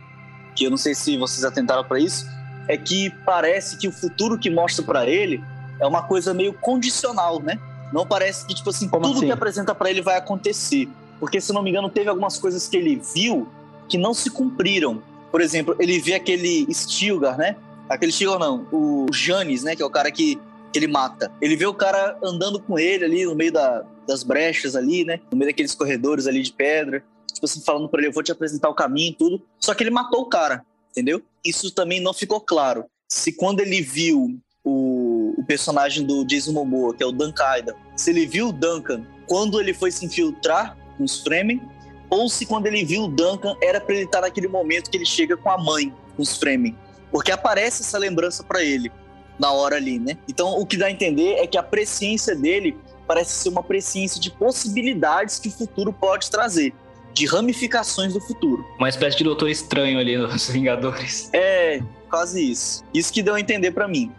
que 0.55 0.65
eu 0.65 0.69
não 0.69 0.78
sei 0.78 0.93
se 0.93 1.17
vocês 1.17 1.43
atentaram 1.43 1.84
para 1.84 1.99
isso, 1.99 2.26
é 2.67 2.78
que 2.78 3.11
parece 3.26 3.78
que 3.78 3.88
o 3.88 3.91
futuro 3.91 4.38
que 4.38 4.49
mostra 4.49 4.84
para 4.84 5.07
ele 5.07 5.43
é 5.80 5.86
uma 5.86 6.03
coisa 6.03 6.34
meio 6.34 6.53
condicional, 6.53 7.41
né? 7.41 7.59
Não 7.96 8.06
parece 8.06 8.46
que, 8.46 8.54
tipo 8.54 8.70
assim, 8.72 8.89
Como 8.89 9.06
tudo 9.06 9.18
assim? 9.20 9.28
que 9.28 9.32
apresenta 9.32 9.74
para 9.74 9.89
ele 9.89 10.02
vai 10.02 10.18
acontecer. 10.18 10.89
Porque, 11.18 11.39
se 11.39 11.54
não 11.54 11.64
me 11.64 11.70
engano, 11.70 11.89
teve 11.89 12.10
algumas 12.10 12.38
coisas 12.38 12.68
que 12.68 12.76
ele 12.76 13.02
viu 13.16 13.48
que 13.88 13.98
não 13.98 14.14
se 14.14 14.30
cumpriram. 14.30 15.02
Por 15.32 15.39
exemplo, 15.39 15.74
ele 15.80 15.98
vê 16.00 16.14
aquele 16.16 16.68
Stilgar, 16.74 17.38
né? 17.38 17.56
Aquele 17.88 18.12
Stilgar 18.12 18.38
não, 18.38 18.68
o 18.70 19.06
Janis, 19.14 19.64
né? 19.64 19.78
Que 19.78 19.82
é 19.82 19.86
o 19.86 19.89
cara 19.89 20.12
que, 20.12 20.36
que 20.74 20.78
ele 20.80 20.88
mata. 20.88 21.32
Ele 21.41 21.56
vê 21.56 21.66
o 21.66 21.74
cara 21.74 22.18
andando 22.22 22.60
com 22.60 22.78
ele 22.78 23.06
ali 23.06 23.26
no 23.26 23.34
meio 23.34 23.54
da- 23.54 23.86
das 24.06 24.24
brechas 24.24 24.76
ali, 24.76 25.06
né? 25.06 25.22
No 25.32 25.38
meio 25.38 25.50
daqueles 25.50 25.74
corredores 25.74 26.28
ali 26.28 26.41
de 26.41 26.52
pedra. 26.52 27.02
Tipo 27.34 27.46
assim, 27.46 27.62
falando 27.62 27.88
pra 27.88 28.02
ele, 28.02 28.10
eu 28.10 28.14
vou 28.14 28.22
te 28.24 28.32
apresentar 28.34 28.68
o 28.70 28.74
caminho 28.76 29.12
e 29.12 29.16
tudo. 29.16 29.41
Só 29.58 29.74
que 29.74 29.82
ele 29.84 29.89
matou 29.89 30.22
o 30.22 30.26
cara, 30.26 30.66
entendeu? 30.91 31.22
Isso 31.46 31.72
também 31.72 32.02
não 32.02 32.14
ficou 32.14 32.41
claro. 32.41 32.84
Se 33.10 33.32
quando 33.32 33.62
ele 33.62 33.82
viu 33.82 34.38
o, 34.66 35.05
o 35.38 35.43
personagem 35.43 36.05
do 36.05 36.23
Jason 36.25 36.53
Momoa, 36.53 36.93
que 36.93 37.03
é 37.03 37.05
o 37.05 37.11
Dan 37.11 37.31
Kaida, 37.31 37.75
se 37.95 38.09
ele 38.09 38.25
viu 38.25 38.49
o 38.49 38.53
Duncan 38.53 39.05
quando 39.27 39.59
ele 39.59 39.73
foi 39.73 39.91
se 39.91 40.05
infiltrar 40.05 40.77
com 40.97 41.03
os 41.03 41.21
Fremen, 41.21 41.61
ou 42.09 42.29
se 42.29 42.45
quando 42.45 42.67
ele 42.67 42.86
viu 42.86 43.03
o 43.03 43.07
Duncan 43.07 43.55
era 43.61 43.81
pra 43.81 43.95
ele 43.95 44.05
estar 44.05 44.21
naquele 44.21 44.47
momento 44.47 44.89
que 44.89 44.97
ele 44.97 45.05
chega 45.05 45.36
com 45.36 45.49
a 45.49 45.57
mãe, 45.57 45.93
com 46.15 46.21
os 46.21 46.38
Fremen. 46.38 46.77
Porque 47.11 47.31
aparece 47.31 47.81
essa 47.81 47.97
lembrança 47.97 48.43
pra 48.43 48.63
ele 48.63 48.91
na 49.38 49.51
hora 49.51 49.75
ali, 49.75 49.99
né? 49.99 50.17
Então 50.29 50.59
o 50.59 50.65
que 50.65 50.77
dá 50.77 50.88
a 50.88 50.91
entender 50.91 51.33
é 51.33 51.47
que 51.47 51.57
a 51.57 51.63
presciência 51.63 52.36
dele 52.36 52.77
parece 53.07 53.31
ser 53.31 53.49
uma 53.49 53.63
presciência 53.63 54.19
de 54.19 54.31
possibilidades 54.31 55.39
que 55.39 55.49
o 55.49 55.51
futuro 55.51 55.93
pode 55.93 56.29
trazer, 56.29 56.73
de 57.13 57.25
ramificações 57.25 58.13
do 58.13 58.21
futuro. 58.21 58.65
Uma 58.77 58.89
espécie 58.89 59.17
de 59.17 59.23
doutor 59.23 59.49
estranho 59.49 59.99
ali 59.99 60.17
nos 60.17 60.49
Vingadores. 60.49 61.29
É, 61.33 61.81
quase 62.09 62.51
isso. 62.51 62.83
Isso 62.93 63.11
que 63.11 63.21
deu 63.21 63.36
a 63.36 63.39
entender 63.39 63.71
pra 63.71 63.88
mim. 63.88 64.11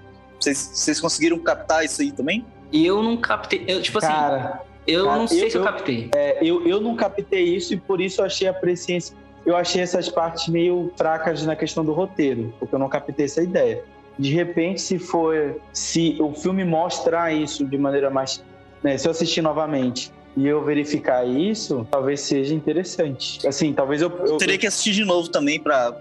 Vocês, 0.46 0.70
vocês 0.72 1.00
conseguiram 1.00 1.38
captar 1.40 1.84
isso 1.84 2.00
aí 2.02 2.12
também? 2.12 2.44
E 2.70 2.86
eu 2.86 3.02
não 3.02 3.16
captei. 3.16 3.64
Eu, 3.66 3.82
tipo 3.82 3.98
assim, 3.98 4.06
Cara, 4.06 4.60
eu 4.86 5.04
cara, 5.06 5.18
não 5.18 5.26
sei 5.26 5.44
eu- 5.46 5.50
se 5.50 5.56
eu 5.56 5.60
eu- 5.62 5.66
captei. 5.66 6.10
é, 6.14 6.38
eu, 6.40 6.66
eu 6.66 6.80
não 6.80 6.94
captei 6.94 7.42
isso 7.42 7.74
e 7.74 7.76
por 7.76 8.00
isso 8.00 8.20
eu 8.20 8.24
achei 8.26 8.46
a 8.46 8.54
presciência. 8.54 9.16
Eu 9.44 9.56
achei 9.56 9.80
essas 9.82 10.08
partes 10.08 10.46
meio 10.48 10.92
fracas 10.96 11.44
na 11.44 11.54
questão 11.56 11.84
do 11.84 11.92
roteiro, 11.92 12.52
porque 12.58 12.74
eu 12.74 12.78
não 12.78 12.88
captei 12.88 13.24
essa 13.24 13.42
ideia. 13.42 13.82
De 14.18 14.32
repente, 14.32 14.80
se 14.80 14.98
for. 14.98 15.56
Se 15.72 16.16
o 16.20 16.32
filme 16.32 16.64
mostrar 16.64 17.32
isso 17.32 17.64
de 17.66 17.76
maneira 17.78 18.08
mais. 18.10 18.42
né, 18.82 18.96
se 18.98 19.08
eu 19.08 19.10
assistir 19.10 19.42
novamente 19.42 20.12
e 20.36 20.46
eu 20.46 20.62
verificar 20.64 21.26
isso, 21.26 21.86
talvez 21.90 22.20
seja 22.20 22.54
interessante. 22.54 23.44
Assim, 23.46 23.72
talvez 23.72 24.00
eu. 24.00 24.10
Eu 24.10 24.26
eu- 24.26 24.36
teria 24.36 24.56
que 24.58 24.66
assistir 24.66 24.92
de 24.92 25.04
novo 25.04 25.28
também 25.28 25.58
pra 25.58 25.96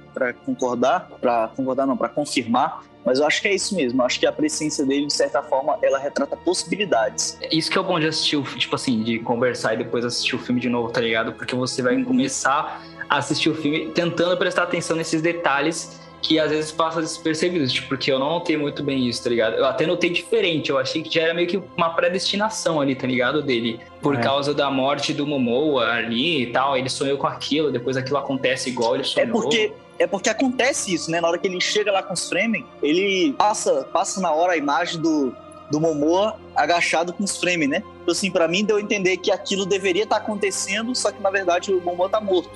concordar, 0.45 1.09
Pra 1.21 1.47
concordar 1.55 1.85
não, 1.87 1.97
pra 1.97 2.09
confirmar. 2.09 2.83
Mas 3.05 3.19
eu 3.19 3.27
acho 3.27 3.41
que 3.41 3.47
é 3.47 3.53
isso 3.53 3.75
mesmo. 3.75 4.01
Eu 4.01 4.05
acho 4.05 4.19
que 4.19 4.25
a 4.25 4.31
presciência 4.31 4.85
dele, 4.85 5.05
de 5.05 5.13
certa 5.13 5.41
forma, 5.43 5.77
ela 5.83 5.99
retrata 5.99 6.35
possibilidades. 6.35 7.37
Isso 7.51 7.69
que 7.69 7.77
é 7.77 7.81
o 7.81 7.83
bom 7.83 7.99
de 7.99 8.07
assistir, 8.07 8.35
o, 8.37 8.43
tipo 8.43 8.75
assim, 8.75 9.03
de 9.03 9.19
conversar 9.19 9.75
e 9.75 9.77
depois 9.77 10.03
assistir 10.03 10.35
o 10.35 10.39
filme 10.39 10.59
de 10.59 10.69
novo, 10.69 10.89
tá 10.91 11.01
ligado? 11.01 11.33
Porque 11.33 11.55
você 11.55 11.81
vai 11.81 12.01
começar 12.03 12.83
a 13.07 13.17
assistir 13.17 13.49
o 13.49 13.55
filme 13.55 13.91
tentando 13.91 14.35
prestar 14.37 14.63
atenção 14.63 14.97
nesses 14.97 15.21
detalhes 15.21 16.03
que 16.21 16.39
às 16.39 16.49
vezes 16.49 16.71
passam 16.71 17.03
despercebidos, 17.03 17.71
tipo, 17.71 17.87
porque 17.87 18.11
eu 18.11 18.17
não 18.17 18.29
notei 18.31 18.57
muito 18.57 18.81
bem 18.81 19.07
isso, 19.07 19.23
tá 19.23 19.29
ligado? 19.29 19.57
Eu 19.57 19.65
até 19.65 19.85
notei 19.85 20.09
diferente, 20.09 20.71
eu 20.71 20.77
achei 20.79 21.03
que 21.03 21.13
já 21.13 21.21
era 21.21 21.35
meio 21.35 21.47
que 21.47 21.61
uma 21.77 21.91
predestinação 21.91 22.81
ali, 22.81 22.95
tá 22.95 23.05
ligado? 23.05 23.43
Dele, 23.43 23.79
por 24.01 24.15
É. 24.15 24.19
causa 24.21 24.51
da 24.51 24.71
morte 24.71 25.13
do 25.13 25.27
Momoa 25.27 25.85
ali 25.91 26.41
e 26.41 26.47
tal, 26.47 26.75
ele 26.75 26.89
sonhou 26.89 27.15
com 27.19 27.27
aquilo, 27.27 27.71
depois 27.71 27.95
aquilo 27.95 28.17
acontece 28.17 28.69
igual 28.71 28.95
ele 28.95 29.03
É 29.03 29.05
sonhou. 29.05 29.39
porque, 29.39 29.71
é 29.97 30.05
porque 30.07 30.29
acontece 30.29 30.93
isso, 30.93 31.09
né? 31.09 31.21
Na 31.21 31.27
hora 31.27 31.37
que 31.37 31.47
ele 31.47 31.59
chega 31.61 31.91
lá 31.91 32.03
com 32.03 32.13
os 32.13 32.27
Fremen, 32.27 32.65
ele 32.81 33.33
passa, 33.33 33.87
passa 33.91 34.19
na 34.19 34.31
hora 34.31 34.53
a 34.53 34.57
imagem 34.57 35.01
do, 35.01 35.33
do 35.71 35.79
Momoa 35.79 36.37
agachado 36.55 37.13
com 37.13 37.23
os 37.23 37.37
Fremen, 37.37 37.67
né? 37.67 37.83
Então, 38.01 38.11
assim, 38.11 38.29
pra 38.29 38.47
mim 38.47 38.63
deu 38.63 38.77
a 38.77 38.81
entender 38.81 39.17
que 39.17 39.31
aquilo 39.31 39.65
deveria 39.65 40.03
estar 40.03 40.17
acontecendo, 40.17 40.93
só 40.95 41.11
que 41.11 41.21
na 41.21 41.29
verdade 41.29 41.71
o 41.73 41.81
Momoa 41.81 42.09
tá 42.09 42.19
morto. 42.19 42.51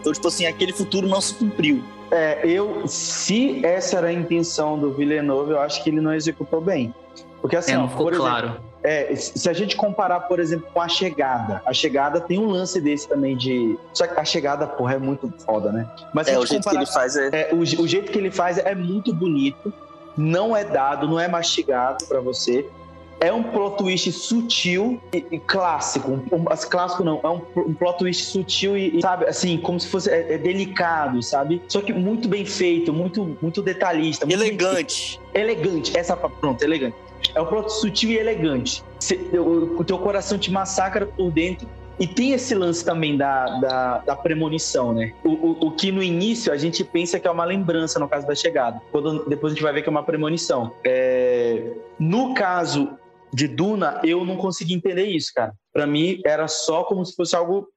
Então, 0.00 0.12
tipo 0.12 0.28
assim, 0.28 0.46
aquele 0.46 0.72
futuro 0.72 1.06
não 1.06 1.20
se 1.20 1.34
cumpriu. 1.34 1.82
É, 2.10 2.40
eu, 2.44 2.86
se 2.86 3.64
essa 3.64 3.96
era 3.98 4.08
a 4.08 4.12
intenção 4.12 4.78
do 4.78 4.92
Villeneuve, 4.92 5.52
eu 5.52 5.60
acho 5.60 5.82
que 5.82 5.88
ele 5.88 6.00
não 6.00 6.12
executou 6.12 6.60
bem. 6.60 6.94
Porque 7.40 7.56
assim, 7.56 7.72
É, 7.72 7.76
não 7.76 7.86
ó, 7.86 7.88
ficou 7.88 8.04
por 8.04 8.12
exemplo, 8.12 8.30
claro. 8.30 8.60
É, 8.84 9.14
se 9.14 9.48
a 9.48 9.52
gente 9.52 9.76
comparar, 9.76 10.20
por 10.20 10.40
exemplo, 10.40 10.66
com 10.72 10.80
a 10.80 10.88
chegada, 10.88 11.62
a 11.64 11.72
chegada 11.72 12.20
tem 12.20 12.38
um 12.38 12.46
lance 12.50 12.80
desse 12.80 13.08
também 13.08 13.36
de. 13.36 13.78
Só 13.92 14.06
que 14.06 14.18
a 14.18 14.24
chegada, 14.24 14.66
porra, 14.66 14.94
é 14.94 14.98
muito 14.98 15.32
foda, 15.46 15.70
né? 15.70 15.86
Mas 16.12 16.26
É, 16.28 16.38
o 16.38 16.44
jeito 16.44 16.62
que 16.62 16.68
comparar, 16.70 16.82
ele 16.82 16.90
faz 16.92 17.16
é. 17.16 17.28
é, 17.32 17.54
o, 17.54 17.58
o 17.58 17.86
jeito 17.88 18.10
que 18.10 18.18
ele 18.18 18.30
faz 18.30 18.58
é 18.58 18.74
muito 18.74 19.14
bonito, 19.14 19.72
não 20.16 20.56
é 20.56 20.64
dado, 20.64 21.06
não 21.08 21.18
é 21.20 21.28
mastigado 21.28 22.04
pra 22.06 22.20
você. 22.20 22.66
É 23.20 23.32
um 23.32 23.40
plot 23.44 23.76
twist 23.76 24.10
sutil 24.10 25.00
e, 25.14 25.24
e 25.30 25.38
clássico. 25.38 26.10
Um, 26.10 26.38
um- 26.38 26.44
clássico 26.68 27.04
não, 27.04 27.20
é 27.22 27.28
um, 27.28 27.40
um 27.68 27.72
plot 27.72 27.98
twist 27.98 28.24
sutil 28.24 28.76
e, 28.76 28.98
e, 28.98 29.00
sabe, 29.00 29.26
assim, 29.26 29.58
como 29.58 29.78
se 29.78 29.86
fosse 29.86 30.10
é, 30.10 30.34
é 30.34 30.38
delicado, 30.38 31.22
sabe? 31.22 31.62
Só 31.68 31.80
que 31.80 31.92
muito 31.92 32.26
bem 32.28 32.44
feito, 32.44 32.92
muito, 32.92 33.38
muito 33.40 33.62
detalhista. 33.62 34.26
muito 34.26 34.36
bem 34.40 34.48
Elegante. 34.48 35.20
elegante. 35.32 35.96
Essa 35.96 36.16
pronto, 36.16 36.60
elegante. 36.64 36.96
É 37.34 37.40
um 37.40 37.46
produto 37.46 37.70
sutil 37.70 38.10
e 38.10 38.18
elegante. 38.18 38.82
O, 39.32 39.80
o 39.80 39.84
teu 39.84 39.98
coração 39.98 40.38
te 40.38 40.50
massacra 40.50 41.06
por 41.06 41.30
dentro. 41.30 41.68
E 41.98 42.06
tem 42.06 42.32
esse 42.32 42.54
lance 42.54 42.84
também 42.84 43.16
da, 43.16 43.60
da, 43.60 43.98
da 43.98 44.16
premonição, 44.16 44.92
né? 44.92 45.12
O, 45.22 45.28
o, 45.28 45.66
o 45.66 45.70
que 45.72 45.92
no 45.92 46.02
início 46.02 46.52
a 46.52 46.56
gente 46.56 46.82
pensa 46.82 47.20
que 47.20 47.28
é 47.28 47.30
uma 47.30 47.44
lembrança 47.44 47.98
no 47.98 48.08
caso 48.08 48.26
da 48.26 48.34
chegada. 48.34 48.80
Quando, 48.90 49.28
depois 49.28 49.52
a 49.52 49.54
gente 49.54 49.62
vai 49.62 49.72
ver 49.72 49.82
que 49.82 49.88
é 49.88 49.90
uma 49.90 50.02
premonição. 50.02 50.72
É, 50.84 51.72
no 51.98 52.34
caso 52.34 52.98
de 53.32 53.46
Duna, 53.46 54.00
eu 54.04 54.24
não 54.24 54.36
consegui 54.36 54.74
entender 54.74 55.06
isso, 55.06 55.32
cara. 55.34 55.54
Pra 55.72 55.86
mim, 55.86 56.20
era 56.24 56.48
só 56.48 56.84
como 56.84 57.04
se 57.04 57.14
fosse 57.14 57.36
algo. 57.36 57.68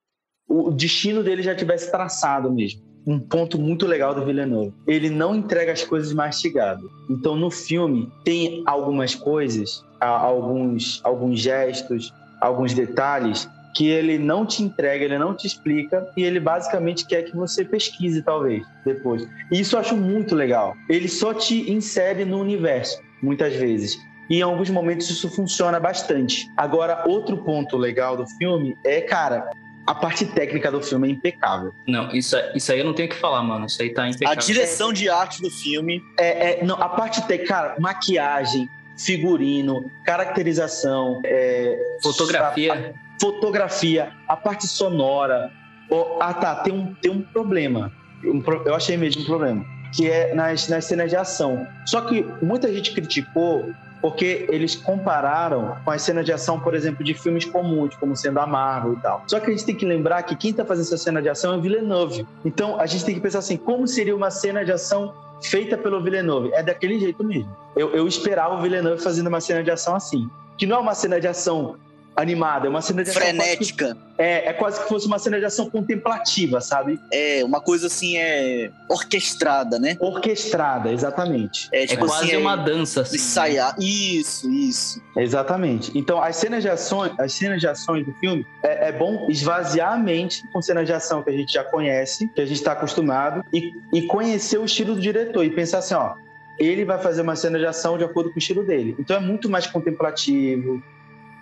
O 0.47 0.71
destino 0.71 1.23
dele 1.23 1.41
já 1.41 1.55
tivesse 1.55 1.89
traçado 1.89 2.51
mesmo 2.51 2.84
um 3.05 3.19
ponto 3.19 3.59
muito 3.59 3.85
legal 3.85 4.15
do 4.15 4.25
Villeneuve. 4.25 4.73
Ele 4.87 5.09
não 5.09 5.35
entrega 5.35 5.71
as 5.71 5.83
coisas 5.83 6.11
mastigadas. 6.13 6.89
Então, 7.09 7.35
no 7.35 7.51
filme, 7.51 8.11
tem 8.23 8.63
algumas 8.65 9.13
coisas, 9.13 9.83
alguns, 9.99 10.99
alguns 11.03 11.39
gestos, 11.39 12.13
alguns 12.41 12.73
detalhes 12.73 13.47
que 13.75 13.89
ele 13.89 14.17
não 14.17 14.45
te 14.45 14.63
entrega, 14.63 15.03
ele 15.03 15.17
não 15.17 15.35
te 15.35 15.45
explica 15.45 16.09
e 16.15 16.23
ele 16.23 16.39
basicamente 16.39 17.05
quer 17.05 17.23
que 17.23 17.35
você 17.35 17.63
pesquise, 17.63 18.21
talvez, 18.21 18.65
depois. 18.85 19.27
E 19.51 19.59
isso 19.59 19.75
eu 19.75 19.81
acho 19.81 19.97
muito 19.97 20.33
legal. 20.33 20.73
Ele 20.89 21.09
só 21.09 21.33
te 21.33 21.69
insere 21.69 22.23
no 22.23 22.39
universo, 22.39 22.97
muitas 23.21 23.53
vezes. 23.53 23.97
E 24.29 24.39
em 24.39 24.41
alguns 24.41 24.69
momentos 24.69 25.09
isso 25.09 25.29
funciona 25.29 25.79
bastante. 25.79 26.47
Agora, 26.55 27.03
outro 27.05 27.37
ponto 27.43 27.77
legal 27.77 28.15
do 28.15 28.25
filme 28.37 28.73
é, 28.85 29.01
cara, 29.01 29.49
a 29.87 29.93
parte 29.95 30.25
técnica 30.25 30.71
do 30.71 30.81
filme 30.81 31.07
é 31.07 31.11
impecável. 31.11 31.73
Não, 31.87 32.09
isso, 32.11 32.35
isso 32.55 32.71
aí 32.71 32.79
eu 32.79 32.85
não 32.85 32.93
tenho 32.93 33.07
o 33.07 33.11
que 33.11 33.17
falar, 33.17 33.43
mano. 33.43 33.65
Isso 33.67 33.81
aí 33.81 33.93
tá 33.93 34.03
A 34.03 34.09
impecável. 34.09 34.39
direção 34.41 34.91
de 34.91 35.09
arte 35.09 35.41
do 35.41 35.49
filme. 35.51 36.01
É, 36.19 36.59
é, 36.59 36.63
não, 36.65 36.75
a 36.81 36.89
parte 36.89 37.21
técnica, 37.27 37.53
cara, 37.53 37.75
maquiagem, 37.79 38.67
figurino, 38.97 39.89
caracterização, 40.05 41.21
é, 41.25 41.77
Fotografia. 42.01 42.73
a- 42.73 42.77
a- 42.77 42.93
fotografia, 43.19 44.11
a 44.27 44.35
parte 44.35 44.67
sonora. 44.67 45.51
Ó, 45.89 46.17
ah, 46.19 46.33
tá, 46.33 46.55
tem 46.55 46.73
um, 46.73 46.93
tem 46.95 47.11
um 47.11 47.21
problema. 47.21 47.91
Um 48.23 48.43
eu 48.65 48.73
achei 48.75 48.97
mesmo 48.97 49.21
um 49.21 49.25
problema. 49.25 49.65
Que 49.95 50.09
é 50.09 50.33
nas, 50.33 50.67
nas 50.67 50.85
cenas 50.85 51.09
de 51.09 51.15
ação. 51.15 51.65
Só 51.85 52.01
que 52.01 52.25
muita 52.41 52.73
gente 52.73 52.91
criticou 52.91 53.71
porque 54.05 54.45
eles 54.51 54.75
compararam 54.75 55.77
com 55.83 55.89
as 55.89 56.03
cenas 56.03 56.23
de 56.23 56.31
ação, 56.31 56.59
por 56.59 56.75
exemplo, 56.75 57.03
de 57.03 57.15
filmes 57.15 57.43
comuns, 57.43 57.95
como 57.95 58.15
sendo 58.15 58.39
a 58.39 58.45
Marvel 58.45 58.93
e 58.93 58.97
tal. 58.97 59.23
Só 59.25 59.39
que 59.39 59.47
a 59.47 59.49
gente 59.49 59.65
tem 59.65 59.73
que 59.73 59.83
lembrar 59.83 60.21
que 60.21 60.35
quem 60.35 60.53
tá 60.53 60.63
fazendo 60.63 60.85
essa 60.85 60.97
cena 60.97 61.19
de 61.23 61.27
ação 61.27 61.55
é 61.55 61.57
o 61.57 61.61
Villeneuve. 61.61 62.23
Então 62.45 62.79
a 62.79 62.85
gente 62.85 63.03
tem 63.03 63.15
que 63.15 63.19
pensar 63.19 63.39
assim, 63.39 63.57
como 63.57 63.87
seria 63.87 64.15
uma 64.15 64.29
cena 64.29 64.63
de 64.63 64.71
ação 64.71 65.11
feita 65.41 65.75
pelo 65.75 66.03
Villeneuve? 66.03 66.51
É 66.53 66.61
daquele 66.61 66.99
jeito 66.99 67.23
mesmo. 67.23 67.49
Eu, 67.75 67.95
eu 67.95 68.07
esperava 68.07 68.53
o 68.53 68.61
Villeneuve 68.61 69.01
fazendo 69.01 69.25
uma 69.25 69.41
cena 69.41 69.63
de 69.63 69.71
ação 69.71 69.95
assim. 69.95 70.29
Que 70.55 70.67
não 70.67 70.75
é 70.75 70.79
uma 70.81 70.93
cena 70.93 71.19
de 71.19 71.27
ação 71.27 71.75
animada, 72.15 72.67
é 72.67 72.69
uma 72.69 72.81
cena 72.81 73.03
de 73.03 73.09
ação 73.09 73.21
quase 73.21 73.33
que- 73.33 73.75
Frenética. 73.75 73.97
é, 74.17 74.49
é 74.49 74.53
quase 74.53 74.81
que 74.81 74.87
fosse 74.87 75.05
uma 75.05 75.19
cena 75.19 75.37
de 75.39 75.45
ação 75.45 75.69
contemplativa, 75.69 76.61
sabe? 76.61 76.99
É 77.11 77.43
uma 77.43 77.59
coisa 77.59 77.87
assim, 77.87 78.17
é 78.17 78.71
orquestrada, 78.89 79.77
né? 79.79 79.97
Orquestrada, 79.99 80.91
exatamente. 80.91 81.67
É 81.71 81.83
É 81.83 81.87
tipo 81.87 82.05
quase 82.05 82.25
assim, 82.25 82.37
uma 82.37 82.53
é 82.53 82.63
dança, 82.63 83.01
assim. 83.01 83.15
ensaiar. 83.17 83.75
Isso, 83.79 84.49
isso. 84.51 85.01
Exatamente. 85.17 85.91
Então, 85.97 86.21
as 86.21 86.35
cenas 86.37 86.63
de 86.63 86.69
ações, 86.69 87.11
as 87.19 87.33
cenas 87.33 87.59
de 87.59 87.67
ações 87.67 88.05
do 88.05 88.13
filme, 88.13 88.45
é, 88.63 88.89
é 88.89 88.91
bom 88.91 89.27
esvaziar 89.29 89.93
a 89.93 89.97
mente 89.97 90.41
com 90.53 90.61
cenas 90.61 90.85
de 90.85 90.93
ação 90.93 91.21
que 91.21 91.29
a 91.29 91.33
gente 91.33 91.51
já 91.53 91.63
conhece, 91.63 92.27
que 92.29 92.41
a 92.41 92.45
gente 92.45 92.57
está 92.57 92.71
acostumado, 92.71 93.43
e, 93.53 93.71
e 93.93 94.03
conhecer 94.03 94.57
o 94.57 94.65
estilo 94.65 94.95
do 94.95 95.01
diretor 95.01 95.43
e 95.43 95.49
pensar 95.49 95.79
assim, 95.79 95.93
ó, 95.93 96.13
ele 96.57 96.85
vai 96.85 96.97
fazer 96.99 97.21
uma 97.21 97.35
cena 97.35 97.59
de 97.59 97.65
ação 97.65 97.97
de 97.97 98.03
acordo 98.05 98.29
com 98.29 98.35
o 98.35 98.39
estilo 98.39 98.63
dele. 98.63 98.95
Então 98.97 99.17
é 99.17 99.19
muito 99.19 99.49
mais 99.49 99.67
contemplativo, 99.67 100.81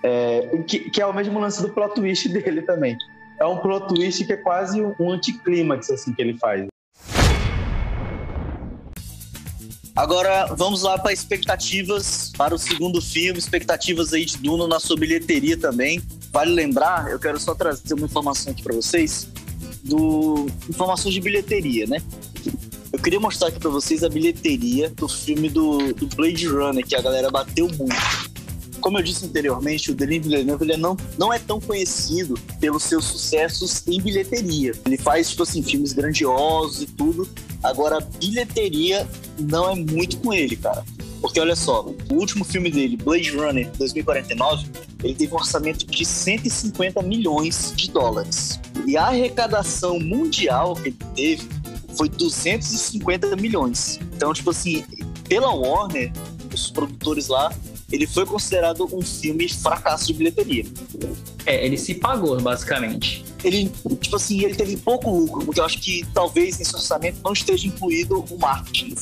é, 0.04 0.58
que, 0.68 0.90
que 0.90 1.02
é 1.02 1.06
o 1.06 1.14
mesmo 1.14 1.40
lance 1.40 1.62
do 1.62 1.70
plot 1.70 1.96
twist 1.96 2.28
dele 2.30 2.62
também. 2.62 2.98
É 3.40 3.46
um 3.46 3.58
plot 3.58 3.88
twist 3.88 4.26
que 4.26 4.34
é 4.34 4.38
quase 4.38 4.82
um, 4.82 4.94
um 5.00 5.12
anticlímax 5.12 5.90
assim 5.90 6.14
que 6.14 6.22
ele 6.22 6.38
faz. 6.38 6.68
Agora 9.96 10.48
vamos 10.56 10.82
lá 10.82 10.98
para 10.98 11.14
expectativas 11.14 12.32
para 12.36 12.54
o 12.54 12.58
segundo 12.58 13.00
filme, 13.00 13.38
expectativas 13.38 14.12
aí 14.12 14.26
de 14.26 14.38
Duna 14.38 14.68
na 14.68 14.80
sua 14.80 14.98
bilheteria 14.98 15.56
também. 15.56 16.02
Vale 16.32 16.52
lembrar, 16.52 17.12
eu 17.12 17.20
quero 17.20 17.40
só 17.40 17.54
trazer 17.54 17.94
uma 17.94 18.06
informação 18.06 18.52
aqui 18.52 18.64
para 18.64 18.74
vocês 18.74 19.30
do 19.84 20.48
informações 20.68 21.14
de 21.14 21.22
bilheteria, 21.22 21.86
né? 21.86 22.02
Eu 22.92 23.00
queria 23.00 23.20
mostrar 23.20 23.50
aqui 23.50 23.60
para 23.60 23.70
vocês 23.70 24.04
a 24.04 24.10
bilheteria 24.10 24.90
do 24.90 25.08
filme 25.08 25.50
do, 25.50 25.94
do 25.94 26.08
Blade 26.16 26.48
Runner 26.48 26.86
que 26.86 26.96
a 26.96 27.02
galera 27.02 27.30
bateu 27.30 27.68
muito. 27.68 28.33
Como 28.84 29.00
eu 29.00 29.02
disse 29.02 29.24
anteriormente, 29.24 29.92
o 29.92 29.96
Denis 29.96 30.28
Villeneuve 30.28 30.66
ele 30.66 30.76
não, 30.76 30.98
não 31.18 31.32
é 31.32 31.40
tão 31.40 31.58
conhecido 31.58 32.38
pelos 32.60 32.84
seus 32.84 33.06
sucessos 33.06 33.82
em 33.88 34.02
bilheteria. 34.02 34.74
Ele 34.86 34.98
faz, 34.98 35.30
tipo 35.30 35.44
assim, 35.44 35.64
filmes 35.64 35.94
grandiosos 35.94 36.82
e 36.82 36.86
tudo. 36.88 37.26
Agora, 37.64 38.00
a 38.00 38.02
bilheteria 38.02 39.08
não 39.40 39.70
é 39.72 39.76
muito 39.76 40.18
com 40.18 40.34
ele, 40.34 40.58
cara. 40.58 40.84
Porque 41.22 41.40
olha 41.40 41.56
só, 41.56 41.86
o 42.12 42.14
último 42.14 42.44
filme 42.44 42.70
dele, 42.70 42.98
Blade 42.98 43.30
Runner 43.30 43.72
2049, 43.78 44.68
ele 45.02 45.16
teve 45.16 45.32
um 45.32 45.38
orçamento 45.38 45.86
de 45.86 46.04
150 46.04 47.02
milhões 47.04 47.72
de 47.78 47.90
dólares. 47.90 48.60
E 48.86 48.98
a 48.98 49.06
arrecadação 49.06 49.98
mundial 49.98 50.76
que 50.76 50.90
ele 50.90 50.98
teve 51.16 51.48
foi 51.96 52.10
250 52.10 53.34
milhões. 53.38 53.98
Então, 54.14 54.34
tipo 54.34 54.50
assim, 54.50 54.84
pela 55.30 55.54
Warner, 55.54 56.12
os 56.54 56.70
produtores 56.70 57.30
lá, 57.30 57.50
ele 57.94 58.08
foi 58.08 58.26
considerado 58.26 58.90
um 58.92 59.04
filme 59.04 59.48
fracasso 59.48 60.08
de 60.08 60.14
bilheteria. 60.14 60.66
É, 61.46 61.64
ele 61.64 61.78
se 61.78 61.94
pagou, 61.94 62.42
basicamente. 62.42 63.24
Ele, 63.44 63.70
tipo 64.02 64.16
assim, 64.16 64.44
ele 64.44 64.56
teve 64.56 64.78
pouco 64.78 65.12
lucro, 65.12 65.46
porque 65.46 65.60
eu 65.60 65.66
acho 65.66 65.78
que 65.80 66.04
talvez 66.14 66.58
nesse 66.58 66.74
orçamento 66.74 67.20
não 67.24 67.34
esteja 67.34 67.68
incluído 67.68 68.26
o 68.32 68.40
marketing. 68.40 68.96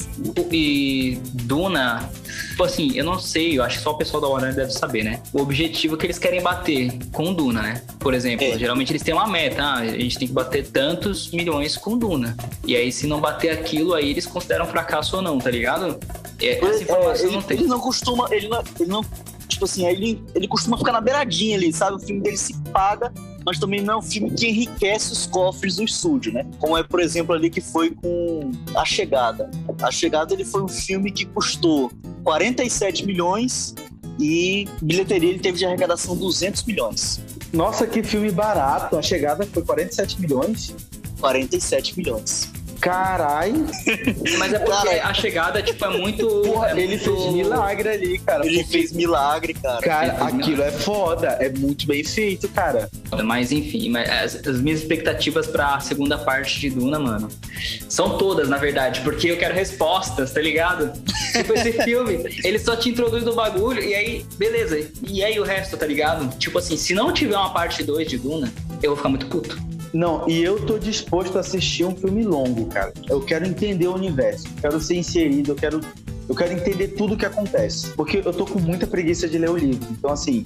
E 0.51 1.19
Duna, 1.43 2.09
tipo 2.49 2.63
assim, 2.63 2.91
eu 2.95 3.05
não 3.05 3.19
sei, 3.19 3.57
eu 3.59 3.63
acho 3.63 3.77
que 3.77 3.83
só 3.83 3.91
o 3.91 3.97
pessoal 3.97 4.19
da 4.19 4.27
Warner 4.27 4.53
deve 4.55 4.71
saber, 4.71 5.03
né? 5.03 5.21
O 5.31 5.41
objetivo 5.41 5.95
que 5.95 6.07
eles 6.07 6.17
querem 6.17 6.41
bater 6.41 6.91
com 7.11 7.33
Duna, 7.33 7.61
né? 7.61 7.81
Por 7.99 8.13
exemplo, 8.13 8.45
É. 8.45 8.57
geralmente 8.57 8.91
eles 8.91 9.03
têm 9.03 9.13
uma 9.13 9.27
meta, 9.27 9.61
ah, 9.63 9.75
a 9.77 9.85
gente 9.85 10.17
tem 10.17 10.27
que 10.27 10.33
bater 10.33 10.67
tantos 10.67 11.29
milhões 11.31 11.77
com 11.77 11.95
Duna. 11.97 12.35
E 12.65 12.75
aí, 12.75 12.91
se 12.91 13.05
não 13.07 13.21
bater 13.21 13.51
aquilo, 13.51 13.93
aí 13.93 14.09
eles 14.09 14.25
consideram 14.25 14.65
fracasso 14.65 15.17
ou 15.17 15.21
não, 15.21 15.37
tá 15.37 15.51
ligado? 15.51 15.99
É, 16.41 16.59
essa 16.63 16.83
informação 16.83 17.25
É, 17.25 17.27
ele, 17.27 17.35
não 17.35 17.41
tem. 17.41 17.57
ele 17.57 17.67
não 17.67 17.79
costuma, 17.79 18.27
ele 18.31 18.47
não, 18.47 18.63
ele 18.79 18.89
não 18.89 19.05
tipo 19.47 19.65
assim, 19.65 19.85
ele, 19.85 20.23
ele 20.33 20.47
costuma 20.47 20.77
ficar 20.77 20.93
na 20.93 21.01
beiradinha 21.01 21.57
ali, 21.57 21.71
sabe? 21.71 21.97
O 21.97 21.99
filme 21.99 22.21
dele 22.21 22.37
se 22.37 22.57
paga, 22.71 23.13
mas 23.45 23.59
também 23.59 23.81
não 23.81 23.95
é 23.95 23.97
um 23.97 24.01
filme 24.01 24.31
que 24.31 24.47
enriquece 24.47 25.11
os 25.11 25.25
cofres 25.27 25.75
do 25.75 25.83
estúdio, 25.83 26.33
né? 26.33 26.45
Como 26.57 26.77
é, 26.77 26.83
por 26.83 26.99
exemplo, 26.99 27.35
ali 27.35 27.49
que 27.49 27.61
foi 27.61 27.91
com 27.91 28.51
A 28.75 28.85
Chegada. 28.85 29.51
A 29.81 29.91
Chegada 29.91 30.33
ele 30.33 30.45
foi 30.45 30.63
um 30.63 30.67
filme 30.67 31.11
que 31.11 31.25
custou 31.25 31.91
47 32.23 33.05
milhões 33.05 33.75
e 34.19 34.67
bilheteria 34.81 35.29
ele 35.29 35.39
teve 35.39 35.57
de 35.57 35.65
arrecadação 35.65 36.15
200 36.15 36.63
milhões. 36.63 37.21
Nossa, 37.51 37.85
que 37.85 38.01
filme 38.01 38.31
barato! 38.31 38.97
A 38.97 39.01
chegada 39.01 39.45
foi 39.45 39.63
47 39.63 40.21
milhões. 40.21 40.73
47 41.19 41.97
milhões. 41.97 42.49
Carai! 42.81 43.53
Mas 44.39 44.53
é 44.53 44.59
porque 44.59 44.89
Cara, 44.89 45.07
a 45.07 45.13
chegada, 45.13 45.61
tipo, 45.61 45.85
é 45.85 45.97
muito. 45.97 46.27
Porra, 46.27 46.71
é 46.71 46.79
ele 46.79 46.97
muito... 46.97 47.03
fez 47.03 47.33
milagre 47.33 47.89
ali, 47.89 48.19
cara. 48.19 48.45
Ele 48.45 48.63
fez 48.63 48.91
milagre, 48.91 49.53
cara. 49.53 49.81
Cara, 49.81 50.13
fez 50.15 50.33
aquilo 50.33 50.63
é 50.63 50.71
foda. 50.71 51.27
É 51.39 51.49
muito 51.49 51.85
bem 51.85 52.03
feito, 52.03 52.49
cara. 52.49 52.89
Mas 53.23 53.51
enfim, 53.51 53.89
mas 53.89 54.09
as, 54.09 54.47
as 54.47 54.59
minhas 54.59 54.81
expectativas 54.81 55.45
pra 55.45 55.79
segunda 55.79 56.17
parte 56.17 56.59
de 56.59 56.71
Duna, 56.71 56.97
mano, 56.97 57.29
são 57.87 58.17
todas, 58.17 58.49
na 58.49 58.57
verdade, 58.57 59.01
porque 59.01 59.31
eu 59.31 59.37
quero 59.37 59.53
respostas, 59.53 60.31
tá 60.31 60.41
ligado? 60.41 60.91
tipo, 61.31 61.53
esse 61.53 61.73
filme, 61.83 62.23
ele 62.43 62.57
só 62.57 62.75
te 62.75 62.89
introduz 62.89 63.23
no 63.23 63.35
bagulho 63.35 63.83
e 63.83 63.93
aí, 63.93 64.25
beleza. 64.37 64.89
E 65.07 65.23
aí 65.23 65.39
o 65.39 65.43
resto, 65.43 65.77
tá 65.77 65.85
ligado? 65.85 66.35
Tipo 66.37 66.57
assim, 66.57 66.75
se 66.77 66.95
não 66.95 67.13
tiver 67.13 67.37
uma 67.37 67.53
parte 67.53 67.83
2 67.83 68.07
de 68.07 68.17
Duna, 68.17 68.51
eu 68.81 68.89
vou 68.89 68.97
ficar 68.97 69.09
muito 69.09 69.27
puto. 69.27 69.55
Não, 69.93 70.27
e 70.29 70.41
eu 70.41 70.65
tô 70.65 70.77
disposto 70.79 71.37
a 71.37 71.41
assistir 71.41 71.83
um 71.85 71.95
filme 71.95 72.23
longo, 72.23 72.65
cara. 72.67 72.93
Eu 73.09 73.21
quero 73.21 73.45
entender 73.45 73.87
o 73.87 73.93
universo, 73.95 74.47
eu 74.47 74.61
quero 74.61 74.79
ser 74.81 74.95
inserido, 74.95 75.51
eu 75.51 75.55
quero, 75.55 75.81
eu 76.29 76.35
quero 76.35 76.53
entender 76.53 76.89
tudo 76.89 77.13
o 77.15 77.17
que 77.17 77.25
acontece. 77.25 77.87
Porque 77.89 78.17
eu 78.23 78.31
tô 78.33 78.45
com 78.45 78.59
muita 78.59 78.87
preguiça 78.87 79.27
de 79.27 79.37
ler 79.37 79.49
o 79.49 79.57
livro. 79.57 79.85
Então, 79.91 80.09
assim, 80.11 80.43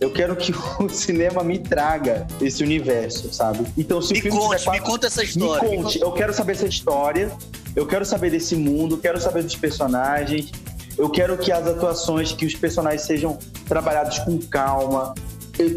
eu 0.00 0.10
quero 0.10 0.34
que 0.34 0.52
o 0.82 0.88
cinema 0.88 1.44
me 1.44 1.58
traga 1.58 2.26
esse 2.40 2.62
universo, 2.62 3.32
sabe? 3.32 3.66
Então, 3.76 4.02
se 4.02 4.12
Me 4.14 4.18
o 4.18 4.22
filme 4.22 4.38
conte, 4.38 4.64
quatro- 4.64 4.72
me 4.72 4.80
conta 4.88 5.06
essa 5.06 5.20
Me 5.20 5.26
história. 5.28 5.68
me 5.70 5.76
conte, 5.82 6.00
eu 6.00 6.12
quero 6.12 6.32
saber 6.34 6.52
essa 6.52 6.66
história, 6.66 7.30
eu 7.76 7.86
quero 7.86 8.04
saber 8.04 8.30
desse 8.32 8.56
mundo, 8.56 8.96
eu 8.96 8.98
quero 9.00 9.20
saber 9.20 9.44
dos 9.44 9.54
personagens, 9.54 10.50
eu 10.96 11.08
quero 11.08 11.38
que 11.38 11.52
as 11.52 11.64
atuações, 11.68 12.32
que 12.32 12.44
os 12.44 12.54
personagens 12.56 13.02
sejam 13.02 13.38
trabalhados 13.68 14.18
com 14.20 14.36
calma. 14.38 15.14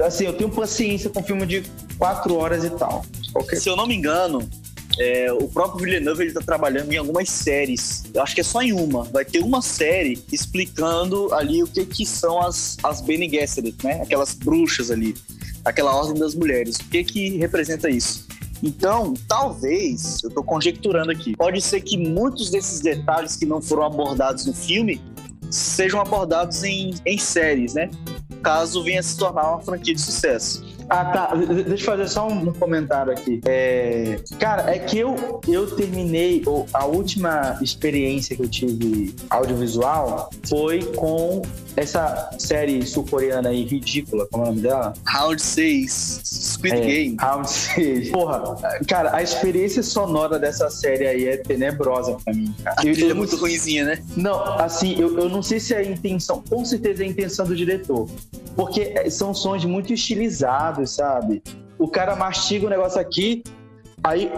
Assim, 0.03 0.25
eu 0.25 0.33
tenho 0.33 0.49
paciência 0.49 1.09
com 1.09 1.23
filme 1.23 1.45
de 1.45 1.63
quatro 1.97 2.35
horas 2.35 2.63
e 2.63 2.69
tal. 2.71 3.05
Qualquer... 3.31 3.57
Se 3.57 3.69
eu 3.69 3.75
não 3.75 3.87
me 3.87 3.95
engano, 3.95 4.47
é, 4.99 5.31
o 5.31 5.47
próprio 5.47 5.85
Villeneuve 5.85 6.23
ele 6.23 6.33
tá 6.33 6.41
trabalhando 6.41 6.91
em 6.91 6.97
algumas 6.97 7.29
séries. 7.29 8.03
Eu 8.13 8.21
acho 8.21 8.35
que 8.35 8.41
é 8.41 8.43
só 8.43 8.61
em 8.61 8.73
uma. 8.73 9.03
Vai 9.05 9.25
ter 9.25 9.39
uma 9.39 9.61
série 9.61 10.23
explicando 10.31 11.33
ali 11.33 11.63
o 11.63 11.67
que 11.67 11.85
que 11.85 12.05
são 12.05 12.41
as, 12.41 12.77
as 12.83 13.01
Bene 13.01 13.29
Gesserit, 13.29 13.77
né? 13.83 14.01
Aquelas 14.01 14.33
bruxas 14.33 14.91
ali. 14.91 15.15
Aquela 15.63 15.95
ordem 15.95 16.19
das 16.19 16.35
mulheres. 16.35 16.77
O 16.77 16.89
que 16.89 17.03
que 17.03 17.37
representa 17.37 17.89
isso? 17.89 18.27
Então, 18.63 19.13
talvez, 19.27 20.19
eu 20.23 20.29
tô 20.29 20.43
conjecturando 20.43 21.11
aqui, 21.11 21.35
pode 21.35 21.59
ser 21.61 21.81
que 21.81 21.97
muitos 21.97 22.51
desses 22.51 22.79
detalhes 22.79 23.35
que 23.35 23.45
não 23.45 23.59
foram 23.59 23.83
abordados 23.83 24.45
no 24.45 24.53
filme 24.53 25.01
sejam 25.49 25.99
abordados 25.99 26.63
em, 26.63 26.93
em 27.05 27.17
séries, 27.17 27.73
né? 27.73 27.89
Caso 28.41 28.83
venha 28.83 29.01
se 29.03 29.17
tornar 29.17 29.49
uma 29.51 29.59
franquia 29.61 29.93
de 29.93 30.01
sucesso. 30.01 30.63
Ah, 30.89 31.05
tá. 31.05 31.35
De- 31.35 31.63
Deixa 31.63 31.83
eu 31.83 31.91
fazer 31.97 32.07
só 32.09 32.27
um 32.27 32.51
comentário 32.51 33.13
aqui. 33.13 33.39
É, 33.45 34.19
Cara, 34.39 34.69
é 34.75 34.79
que 34.79 34.97
eu, 34.99 35.39
eu 35.47 35.65
terminei. 35.75 36.43
A 36.73 36.85
última 36.85 37.57
experiência 37.61 38.35
que 38.35 38.41
eu 38.43 38.49
tive 38.49 39.15
audiovisual 39.29 40.29
foi 40.49 40.83
com 40.95 41.41
essa 41.77 42.29
série 42.37 42.85
sul-coreana 42.85 43.49
aí, 43.49 43.63
ridícula, 43.63 44.27
como 44.29 44.43
é 44.43 44.47
o 44.47 44.49
nome 44.49 44.61
dela? 44.61 44.93
Round 45.07 45.41
6, 45.41 46.50
Squid 46.61 46.75
É, 46.75 46.79
Game. 46.81 47.17
6. 47.47 48.09
Porra, 48.11 48.41
cara, 48.87 49.15
a 49.15 49.23
experiência 49.23 49.81
sonora 49.81 50.37
dessa 50.37 50.69
série 50.69 51.07
aí 51.07 51.27
é 51.27 51.37
tenebrosa 51.37 52.17
pra 52.23 52.33
mim, 52.33 52.53
cara. 52.63 52.75
A 52.79 52.85
Eu- 52.85 52.93
eu 52.93 53.05
é 53.05 53.09
não 53.09 53.15
muito 53.17 53.35
ruimzinha, 53.35 53.83
né? 53.85 54.03
Não, 54.15 54.41
assim, 54.59 54.95
eu, 54.99 55.17
eu 55.19 55.27
não 55.29 55.41
sei 55.41 55.59
se 55.59 55.73
é 55.73 55.77
a 55.77 55.83
intenção, 55.83 56.43
com 56.47 56.63
certeza 56.63 57.03
é 57.03 57.07
a 57.07 57.09
intenção 57.09 57.45
do 57.45 57.55
diretor. 57.55 58.07
Porque 58.55 58.93
é, 58.95 59.09
são 59.09 59.33
sons 59.33 59.65
muito 59.65 59.91
estilizados, 59.93 60.91
sabe? 60.91 61.41
O 61.79 61.87
cara 61.87 62.15
mastiga 62.15 62.67
o 62.67 62.69
negócio 62.69 62.99
aqui, 63.01 63.43
aí. 64.03 64.31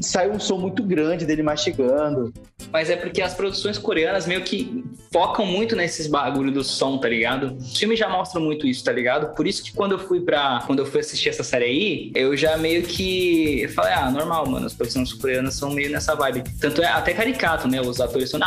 Sai 0.00 0.30
um 0.30 0.38
som 0.40 0.58
muito 0.58 0.82
grande 0.82 1.24
dele 1.24 1.42
mastigando. 1.42 2.32
Mas 2.72 2.90
é 2.90 2.96
porque 2.96 3.22
as 3.22 3.34
produções 3.34 3.78
coreanas 3.78 4.26
meio 4.26 4.42
que 4.42 4.84
focam 5.12 5.46
muito 5.46 5.76
nesses 5.76 6.06
bagulho 6.06 6.50
do 6.50 6.64
som, 6.64 6.98
tá 6.98 7.08
ligado? 7.08 7.56
Os 7.58 7.76
filmes 7.78 7.98
já 7.98 8.08
mostram 8.08 8.42
muito 8.42 8.66
isso, 8.66 8.82
tá 8.82 8.92
ligado? 8.92 9.34
Por 9.34 9.46
isso 9.46 9.62
que 9.62 9.72
quando 9.72 9.92
eu 9.92 9.98
fui 9.98 10.20
pra. 10.20 10.62
Quando 10.66 10.80
eu 10.80 10.86
fui 10.86 11.00
assistir 11.00 11.28
essa 11.28 11.44
série 11.44 11.64
aí, 11.64 12.12
eu 12.14 12.36
já 12.36 12.56
meio 12.56 12.82
que 12.82 13.68
falei, 13.74 13.92
ah, 13.92 14.10
normal, 14.10 14.48
mano. 14.48 14.66
As 14.66 14.74
produções 14.74 15.12
coreanas 15.12 15.54
são 15.54 15.70
meio 15.70 15.90
nessa 15.90 16.14
vibe. 16.14 16.44
Tanto 16.60 16.82
é 16.82 16.86
até 16.86 17.12
caricato, 17.12 17.68
né? 17.68 17.80
Os 17.80 18.00
atores 18.00 18.30
são. 18.30 18.40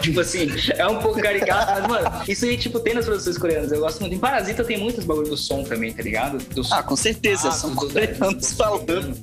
Tipo 0.00 0.20
assim, 0.20 0.48
é 0.76 0.86
um 0.86 0.98
pouco 0.98 1.20
caricato, 1.20 1.72
mas, 1.72 1.86
mano, 1.88 2.22
isso 2.26 2.44
aí, 2.44 2.56
tipo, 2.56 2.80
tem 2.80 2.94
nas 2.94 3.04
produções 3.04 3.38
coreanas. 3.38 3.72
Eu 3.72 3.80
gosto 3.80 4.00
muito. 4.00 4.14
Em 4.14 4.18
Parasita 4.18 4.64
tem 4.64 4.78
muitos 4.78 5.04
bagulho 5.04 5.28
do 5.28 5.36
som 5.36 5.62
também, 5.62 5.92
tá 5.92 6.02
ligado? 6.02 6.38
Do. 6.54 6.62
Ah, 6.70 6.82
com 6.82 6.96
certeza, 6.96 7.48
Ah, 7.48 7.52
são 7.52 7.74
coreanos 7.74 8.52
falando. 8.58 9.16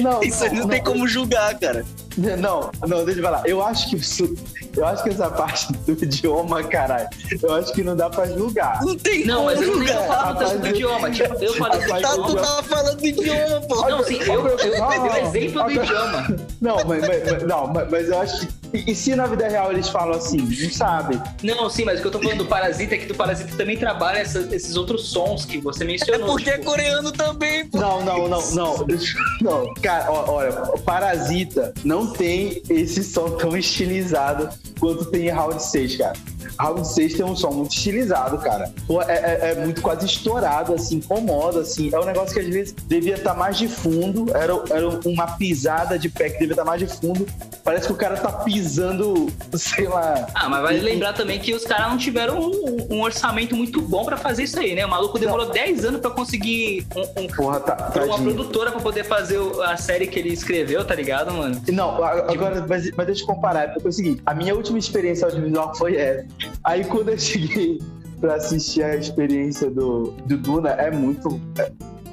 Não, 0.00 0.22
Isso 0.24 0.42
aí 0.44 0.52
não, 0.54 0.68
tem 0.68 0.82
como 0.82 1.06
julgar, 1.06 1.58
cara. 1.58 1.84
Não, 2.16 2.70
não, 2.86 3.04
deixa 3.04 3.20
eu 3.20 3.24
falar. 3.24 3.42
Eu 3.46 3.62
acho 3.64 3.88
que, 3.88 3.96
isso- 3.96 4.34
eu 4.76 4.84
acho 4.84 5.02
que 5.04 5.10
essa 5.10 5.30
parte 5.30 5.72
do 5.86 5.92
idioma, 5.92 6.62
caralho, 6.64 7.08
eu 7.42 7.54
acho 7.54 7.72
que 7.72 7.82
não 7.84 7.94
dá 7.96 8.10
pra 8.10 8.26
julgar. 8.26 8.82
Não 8.82 8.96
tem 8.96 9.24
Não, 9.24 9.44
mas 9.44 9.60
eu 9.62 9.72
julgar. 9.74 10.06
falando 10.06 10.38
tanto 10.38 10.58
do 10.58 10.66
idioma. 10.68 11.10
Tipo, 11.10 11.34
eu 11.42 11.54
falei 11.54 11.80
Tá, 12.02 12.08
tu 12.14 12.20
idioma. 12.22 12.40
tava 12.40 12.62
falando 12.64 12.96
do 12.96 13.06
idioma, 13.06 13.60
pô. 13.68 13.88
Não, 13.88 14.04
sim, 14.04 14.18
eu, 14.20 14.46
eu, 14.46 14.58
eu 14.58 14.84
o 14.84 15.16
exemplo 15.16 15.64
do 15.64 15.70
idioma. 15.72 16.36
Não, 16.60 16.76
mas, 16.84 17.06
mas- 17.06 17.30
mas- 17.32 17.42
não, 17.44 17.66
mas, 17.68 17.90
mas 17.90 18.08
eu 18.08 18.20
acho 18.20 18.40
que. 18.46 18.60
E, 18.72 18.94
se 18.94 19.16
na 19.16 19.26
vida 19.26 19.48
real 19.48 19.72
eles 19.72 19.88
falam 19.88 20.16
assim? 20.16 20.36
Não 20.38 20.70
sabe. 20.70 21.20
Não, 21.42 21.68
sim, 21.68 21.84
mas 21.84 21.98
o 21.98 22.02
que 22.02 22.06
eu 22.08 22.12
tô 22.12 22.20
falando 22.20 22.38
do 22.38 22.46
Parasita 22.46 22.94
é 22.94 22.98
que 22.98 23.06
do 23.06 23.14
Parasita 23.16 23.56
também 23.56 23.76
trabalha 23.76 24.18
essa- 24.18 24.46
esses 24.54 24.76
outros 24.76 25.08
sons 25.08 25.44
que 25.44 25.58
você 25.58 25.82
É 25.82 25.86
mencionou. 25.86 26.26
porque 26.28 26.50
é 26.50 26.52
tipo, 26.54 26.66
coreano 26.66 27.10
também, 27.10 27.66
pô. 27.66 27.78
Não, 27.78 28.04
não, 28.04 28.28
não, 28.28 28.50
não. 28.52 28.69
Não, 29.40 29.72
cara, 29.74 30.10
ó, 30.10 30.30
olha, 30.32 30.52
Parasita 30.84 31.72
não 31.84 32.06
tem 32.12 32.62
esse 32.68 33.02
som 33.02 33.30
tão 33.36 33.56
estilizado 33.56 34.48
quanto 34.78 35.06
tem 35.06 35.26
em 35.26 35.30
Round 35.30 35.62
6, 35.62 35.96
cara. 35.96 36.12
Round 36.58 36.86
6 36.86 37.14
tem 37.14 37.24
um 37.24 37.34
som 37.34 37.50
muito 37.52 37.72
estilizado, 37.74 38.36
cara. 38.38 38.70
É, 39.08 39.12
é- 39.12 39.50
é 39.52 39.54
muito 39.64 39.80
quase 39.80 40.04
estourado, 40.04 40.74
assim, 40.74 40.96
incomoda, 40.96 41.60
assim. 41.60 41.90
É 41.92 41.98
um 41.98 42.04
negócio 42.04 42.34
que 42.34 42.40
às 42.40 42.46
vezes 42.48 42.74
devia 42.86 43.14
estar 43.14 43.34
mais 43.34 43.56
de 43.56 43.66
fundo. 43.66 44.26
Era, 44.36 44.52
era 44.70 44.88
uma 45.06 45.26
pisada 45.38 45.98
de 45.98 46.10
pé 46.10 46.28
que 46.28 46.38
devia 46.40 46.52
estar 46.52 46.64
mais 46.64 46.80
de 46.80 46.86
fundo. 46.86 47.26
Parece 47.64 47.86
que 47.86 47.92
o 47.92 47.96
cara 47.96 48.16
tá 48.16 48.30
pisando, 48.32 49.28
sei 49.56 49.88
lá. 49.88 50.26
Ah, 50.34 50.48
mas 50.50 50.62
vale 50.62 50.80
lembrar 50.80 51.14
também 51.14 51.38
que 51.38 51.54
os 51.54 51.64
caras 51.64 51.88
não 51.88 51.96
tiveram 51.96 52.38
um, 52.40 52.86
um 52.90 53.02
orçamento 53.02 53.54
muito 53.56 53.80
bom 53.80 54.04
pra 54.04 54.16
fazer 54.18 54.42
isso 54.42 54.58
aí, 54.58 54.74
né? 54.74 54.84
O 54.84 54.90
maluco 54.90 55.18
demorou 55.18 55.50
10 55.50 55.84
anos 55.86 56.00
pra 56.00 56.10
conseguir 56.10 56.86
um, 56.94 57.22
um- 57.22 57.26
Porra, 57.28 57.60
tá, 57.60 57.74
uma 57.74 57.90
tadinho. 57.90 58.30
Produtora 58.60 58.72
pra 58.72 58.80
poder 58.80 59.04
fazer 59.04 59.38
a 59.64 59.76
série 59.76 60.06
que 60.06 60.18
ele 60.18 60.32
escreveu, 60.32 60.84
tá 60.84 60.94
ligado, 60.94 61.32
mano? 61.32 61.60
Não, 61.72 62.02
a- 62.02 62.30
agora, 62.32 62.64
mas, 62.68 62.90
mas 62.96 63.06
deixa 63.06 63.22
eu 63.22 63.26
comparar, 63.26 63.72
porque 63.72 63.86
é 63.86 63.90
o 63.90 63.92
seguinte, 63.92 64.22
a 64.26 64.34
minha 64.34 64.54
última 64.54 64.78
experiência 64.78 65.26
audiovisual 65.26 65.74
foi 65.74 65.96
essa. 65.96 66.26
Aí 66.64 66.84
quando 66.84 67.08
eu 67.10 67.18
cheguei 67.18 67.80
pra 68.20 68.34
assistir 68.34 68.82
a 68.82 68.94
experiência 68.96 69.70
do, 69.70 70.14
do 70.26 70.36
Duna, 70.36 70.70
é 70.70 70.90
muito. 70.90 71.40
é- 71.58 71.72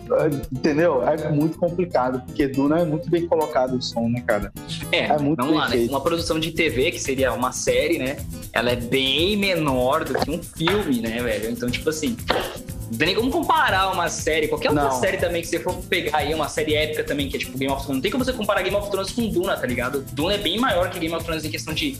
é, 0.10 0.28
entendeu? 0.54 1.04
É 1.06 1.30
muito 1.30 1.58
complicado, 1.60 2.22
porque 2.26 2.48
Duna 2.48 2.80
é 2.80 2.86
muito 2.86 3.10
bem 3.10 3.28
colocado 3.28 3.76
o 3.76 3.82
som, 3.82 4.08
né, 4.08 4.24
cara? 4.26 4.54
É, 4.90 5.00
É 5.08 5.18
muito 5.18 5.36
vamos 5.44 5.58
lá, 5.58 5.68
né? 5.68 5.86
Uma 5.90 6.00
produção 6.00 6.40
de 6.40 6.52
TV, 6.54 6.92
que 6.92 7.00
seria 7.02 7.34
uma 7.34 7.52
série, 7.52 7.98
né? 7.98 8.16
Ela 8.54 8.72
é 8.72 8.78
bem 8.78 9.36
menor 9.36 10.06
do 10.06 10.14
que 10.14 10.32
um 10.32 10.42
filme, 10.42 11.02
né, 11.02 11.22
velho? 11.22 11.50
Então, 11.52 11.70
tipo 11.70 11.90
assim, 11.90 12.16
não 12.90 12.98
tem 12.98 13.08
nem 13.08 13.16
como 13.16 13.30
comparar 13.30 13.92
uma 13.92 14.10
série, 14.10 14.48
qualquer 14.48 14.70
outra 14.70 14.86
Não. 14.86 15.00
série 15.00 15.18
também 15.18 15.42
que 15.42 15.48
você 15.48 15.60
for 15.60 15.76
pegar 15.90 16.18
aí, 16.18 16.34
uma 16.34 16.48
série 16.48 16.74
épica 16.74 17.04
também, 17.04 17.28
que 17.28 17.36
é 17.36 17.40
tipo 17.40 17.58
Game 17.58 17.72
of 17.72 17.84
Thrones. 17.84 17.98
Não 17.98 18.02
tem 18.02 18.12
como 18.12 18.24
você 18.24 18.34
comparar 18.34 18.62
Game 18.62 18.76
of 18.76 18.90
Thrones 18.90 19.12
com 19.12 19.28
Duna, 19.28 19.58
tá 19.58 19.68
ligado? 19.68 20.06
Duna 20.14 20.36
é 20.36 20.38
bem 20.38 20.58
maior 20.58 20.90
que 20.90 21.00
Game 21.00 21.14
of 21.14 21.24
Thrones 21.26 21.44
em 21.44 21.50
questão 21.50 21.74
de, 21.74 21.98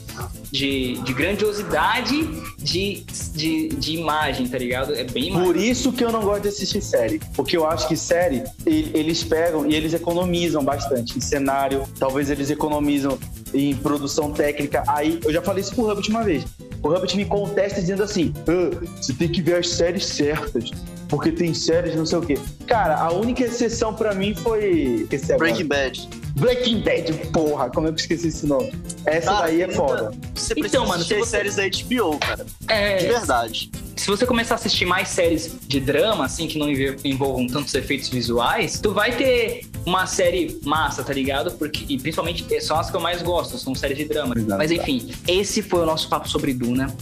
de, 0.50 0.94
de 0.94 1.12
grandiosidade 1.12 2.26
de, 2.58 3.04
de, 3.34 3.68
de 3.68 3.96
imagem, 3.96 4.48
tá 4.48 4.58
ligado? 4.58 4.94
É 4.94 5.04
bem 5.04 5.30
maior. 5.30 5.44
Por 5.44 5.56
isso 5.56 5.92
que 5.92 6.02
eu 6.02 6.10
não 6.10 6.22
gosto 6.22 6.42
de 6.42 6.48
assistir 6.48 6.80
série. 6.80 7.20
Porque 7.34 7.56
eu 7.56 7.66
acho 7.66 7.86
que 7.86 7.96
série, 7.96 8.44
eles 8.66 9.22
pegam 9.22 9.68
e 9.68 9.74
eles 9.74 9.92
economizam 9.92 10.64
bastante 10.64 11.18
em 11.18 11.20
cenário, 11.20 11.84
talvez 11.98 12.30
eles 12.30 12.50
economizam 12.50 13.18
em 13.52 13.74
produção 13.76 14.32
técnica. 14.32 14.82
Aí, 14.86 15.20
eu 15.24 15.32
já 15.32 15.42
falei 15.42 15.62
isso 15.62 15.74
pro 15.74 15.84
Hubbard 15.84 16.08
uma 16.10 16.24
vez. 16.24 16.44
O 16.82 16.88
Hubbard 16.88 17.16
me 17.16 17.24
contesta 17.24 17.80
dizendo 17.80 18.02
assim: 18.02 18.32
"Ah, 18.46 18.84
você 19.00 19.12
tem 19.12 19.28
que 19.28 19.42
ver 19.42 19.56
as 19.56 19.68
séries 19.68 20.06
certas. 20.06 20.70
Porque 21.08 21.32
tem 21.32 21.54
séries 21.54 21.94
não 21.96 22.04
sei 22.04 22.18
o 22.18 22.20
quê. 22.22 22.38
Cara, 22.66 22.96
a 23.00 23.10
única 23.10 23.42
exceção 23.42 23.94
pra 23.94 24.14
mim 24.14 24.34
foi. 24.34 25.06
Esse 25.10 25.32
agora. 25.32 25.38
Breaking 25.50 25.66
Bad. 25.66 26.08
Breaking 26.36 26.80
Bad, 26.82 27.12
porra, 27.32 27.70
como 27.70 27.86
é 27.86 27.90
que 27.90 27.94
eu 27.94 28.00
esqueci 28.00 28.28
esse 28.28 28.46
nome? 28.46 28.70
Essa 29.06 29.32
daí 29.40 29.62
é 29.62 29.66
tem 29.66 29.74
foda. 29.74 30.10
Você 30.34 30.52
Então, 30.52 30.60
precisa 30.60 30.80
mano, 30.82 30.92
assistir 30.96 31.18
você- 31.18 31.30
séries 31.30 31.56
da 31.56 31.64
HBO, 31.64 32.18
cara. 32.18 32.44
É, 32.68 32.96
De 32.98 33.06
verdade. 33.06 33.70
se 33.96 34.06
você 34.06 34.26
começar 34.26 34.54
a 34.54 34.56
assistir 34.56 34.84
mais 34.84 35.08
séries 35.08 35.50
de 35.66 35.80
drama, 35.80 36.26
assim, 36.26 36.46
que 36.46 36.58
não 36.58 36.68
env- 36.70 37.00
envolvam 37.02 37.46
tantos 37.46 37.74
efeitos 37.74 38.10
visuais, 38.10 38.78
tu 38.78 38.92
vai 38.92 39.10
ter 39.16 39.62
uma 39.88 40.06
série 40.06 40.60
massa, 40.64 41.02
tá 41.02 41.12
ligado? 41.12 41.52
Porque, 41.52 41.84
e 41.88 41.98
principalmente 41.98 42.46
é, 42.54 42.60
são 42.60 42.78
as 42.78 42.90
que 42.90 42.96
eu 42.96 43.00
mais 43.00 43.22
gosto, 43.22 43.56
são 43.56 43.74
séries 43.74 43.96
de 43.96 44.04
drama. 44.04 44.34
Exato. 44.36 44.58
Mas 44.58 44.70
enfim, 44.70 45.10
esse 45.26 45.62
foi 45.62 45.80
o 45.80 45.86
nosso 45.86 46.08
papo 46.08 46.28
sobre 46.28 46.52
Duna. 46.52 46.94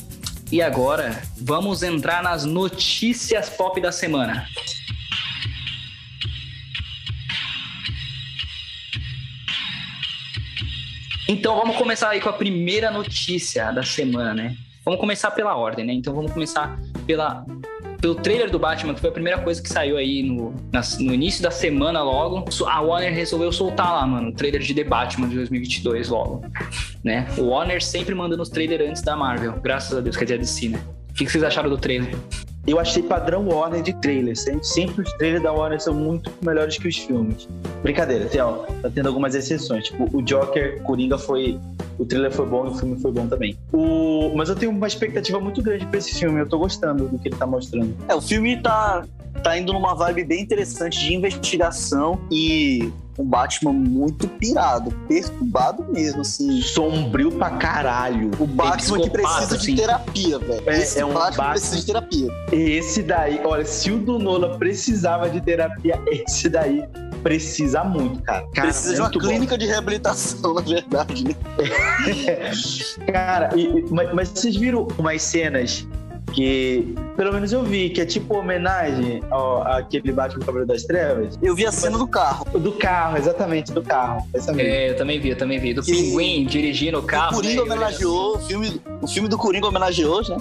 E 0.53 0.63
agora, 0.63 1.21
vamos 1.37 1.83
entrar 1.83 2.23
nas 2.23 2.45
notícias 2.45 3.51
pop 3.51 3.81
da 3.81 3.91
semana. 3.91 4.47
Então 11.29 11.57
vamos 11.57 11.77
começar 11.77 12.11
aí 12.11 12.21
com 12.21 12.29
a 12.29 12.33
primeira 12.33 12.89
notícia 12.89 13.73
da 13.73 13.83
semana, 13.83 14.33
né? 14.33 14.57
Vamos 14.85 15.01
começar 15.01 15.33
pela 15.33 15.57
ordem, 15.57 15.85
né? 15.85 15.93
Então 15.93 16.15
vamos 16.15 16.33
começar 16.33 16.79
pela, 17.05 17.45
pelo 18.01 18.15
trailer 18.15 18.51
do 18.51 18.59
Batman, 18.59 18.95
que 18.95 19.01
foi 19.01 19.11
a 19.11 19.13
primeira 19.13 19.41
coisa 19.41 19.61
que 19.63 19.69
saiu 19.69 19.97
aí 19.97 20.23
no, 20.23 20.55
nas- 20.73 20.99
no 20.99 21.13
início 21.15 21.43
da 21.43 21.51
semana 21.51 22.03
logo. 22.03 22.45
A 22.69 22.81
Warner 22.81 23.13
resolveu 23.15 23.51
soltar 23.53 23.93
lá, 23.93 24.07
mano, 24.07 24.29
o 24.31 24.33
trailer 24.33 24.61
de 24.61 24.75
The 24.75 24.85
Batman 24.85 25.29
de 25.29 25.37
2022 25.37 26.09
logo, 26.09 26.45
né? 27.03 27.27
O 27.39 27.45
Warner 27.49 27.83
sempre 27.83 28.15
mandando 28.15 28.43
os 28.43 28.49
trailers 28.49 28.89
antes 28.91 29.03
da 29.03 29.17
Marvel, 29.17 29.55
graças 29.63 29.97
a 29.97 30.01
Deus, 30.01 30.17
quer 30.17 30.25
dizer, 30.25 30.35
a 30.35 30.39
DC, 30.39 30.69
né? 30.69 30.81
O 31.11 31.15
que 31.15 31.25
que 31.25 31.31
vocês 31.33 31.43
acharam 31.45 31.71
do 31.71 31.79
trailer? 31.79 32.15
Eu 32.67 32.81
achei 32.81 33.03
padrão 33.03 33.47
Warner 33.49 33.81
de 33.83 33.93
trailer. 33.95 34.37
Sempre, 34.37 34.65
sempre 34.65 35.03
os 35.03 35.13
trailers 35.15 35.43
da 35.43 35.53
Warner 35.53 35.81
são 35.81 35.95
muito 35.95 36.33
melhores 36.43 36.77
que 36.77 36.89
os 36.89 36.97
filmes. 36.97 37.49
Brincadeira, 37.83 38.27
tem, 38.27 38.41
ó, 38.41 38.65
tá 38.83 38.91
tendo 38.93 39.07
algumas 39.07 39.35
exceções. 39.35 39.85
Tipo, 39.85 40.09
o 40.17 40.23
Joker, 40.23 40.83
Coringa 40.83 41.17
foi. 41.17 41.59
O 41.99 42.05
trailer 42.05 42.33
foi 42.33 42.45
bom 42.47 42.67
e 42.67 42.69
o 42.71 42.75
filme 42.75 43.01
foi 43.01 43.13
bom 43.13 43.27
também. 43.27 43.57
O, 43.73 44.33
mas 44.35 44.49
eu 44.49 44.57
tenho 44.57 44.73
uma 44.73 44.87
expectativa 44.87 45.39
muito 45.39 45.63
grande 45.63 45.87
pra 45.87 45.99
esse 45.99 46.15
filme. 46.15 46.41
Eu 46.41 46.49
tô 46.49 46.59
gostando 46.59 47.07
do 47.07 47.19
que 47.19 47.29
ele 47.29 47.37
tá 47.37 47.47
mostrando. 47.47 47.97
É, 48.09 48.15
o 48.15 48.21
filme 48.21 48.61
tá, 48.61 49.05
tá 49.43 49.59
indo 49.59 49.73
numa 49.73 49.95
vibe 49.95 50.25
bem 50.25 50.43
interessante 50.43 50.99
de 51.01 51.15
investigação 51.15 52.19
e 52.31 52.93
um 53.19 53.25
Batman 53.25 53.73
muito 53.73 54.29
pirado, 54.29 54.91
perturbado 55.09 55.85
mesmo, 55.91 56.21
assim. 56.21 56.61
Sombrio 56.61 57.33
pra 57.33 57.51
caralho. 57.51 58.31
O 58.39 58.47
Batman 58.47 59.01
que 59.01 59.09
precisa 59.11 59.57
assim. 59.57 59.75
de 59.75 59.81
terapia, 59.81 60.39
velho. 60.39 60.63
É, 60.69 60.79
Esse 60.79 61.01
é 61.01 61.05
um 61.07 61.15
Batman, 61.15 61.31
Batman- 61.31 61.51
precisa 61.53 61.77
de 61.77 61.87
terapia. 61.87 62.29
Esse 62.53 63.03
daí, 63.03 63.41
olha, 63.45 63.65
se 63.65 63.91
o 63.91 63.99
do 63.99 64.19
Nola 64.19 64.59
precisava 64.59 65.31
de 65.31 65.41
terapia, 65.41 65.99
esse 66.09 66.49
daí 66.51 66.85
precisa 67.23 67.83
muito, 67.83 68.23
cara. 68.23 68.47
cara 68.55 68.69
precisa 68.69 68.95
de 68.95 69.01
uma 69.01 69.09
bom. 69.09 69.19
clínica 69.19 69.57
de 69.59 69.67
reabilitação, 69.67 70.53
na 70.55 70.61
verdade, 70.61 71.25
né? 71.25 71.35
Cara, 73.13 73.51
e- 73.57 73.85
mas, 73.91 74.13
mas 74.15 74.29
vocês 74.29 74.57
viram 74.57 74.87
umas 74.99 75.23
cenas 75.23 75.87
que, 76.33 76.95
pelo 77.17 77.33
menos 77.33 77.53
eu 77.53 77.63
vi, 77.63 77.89
que 77.91 78.01
é 78.01 78.07
tipo 78.07 78.37
homenagem 78.37 79.23
ao, 79.31 79.63
àquele 79.63 80.13
Batman 80.13 80.41
Cavaleiro 80.41 80.69
das 80.69 80.85
Trevas? 80.85 81.39
Eu 81.43 81.55
vi 81.55 81.65
a 81.67 81.73
cena 81.73 81.97
do 81.97 82.07
carro. 82.07 82.47
Do 82.59 82.73
carro, 82.73 83.17
exatamente, 83.17 83.73
do 83.73 83.83
carro. 83.83 84.27
Essa 84.35 84.53
mesmo. 84.53 84.71
É, 84.71 84.91
eu 84.91 84.97
também 84.97 85.19
vi, 85.21 85.31
eu 85.31 85.39
também 85.39 85.59
vi. 85.59 85.73
Do 85.73 85.83
Que- 85.83 85.93
Pinguim 85.93 86.45
dirigindo 86.47 86.99
o 86.99 87.03
carro. 87.03 87.33
o 87.33 87.37
Coringa 87.37 87.55
né? 87.65 87.73
homenageou, 87.75 88.37
o 88.37 88.39
filme, 88.41 88.81
o 89.01 89.07
filme 89.09 89.29
do 89.29 89.39
Coringa 89.39 89.67
homenageou, 89.69 90.21
né? 90.29 90.37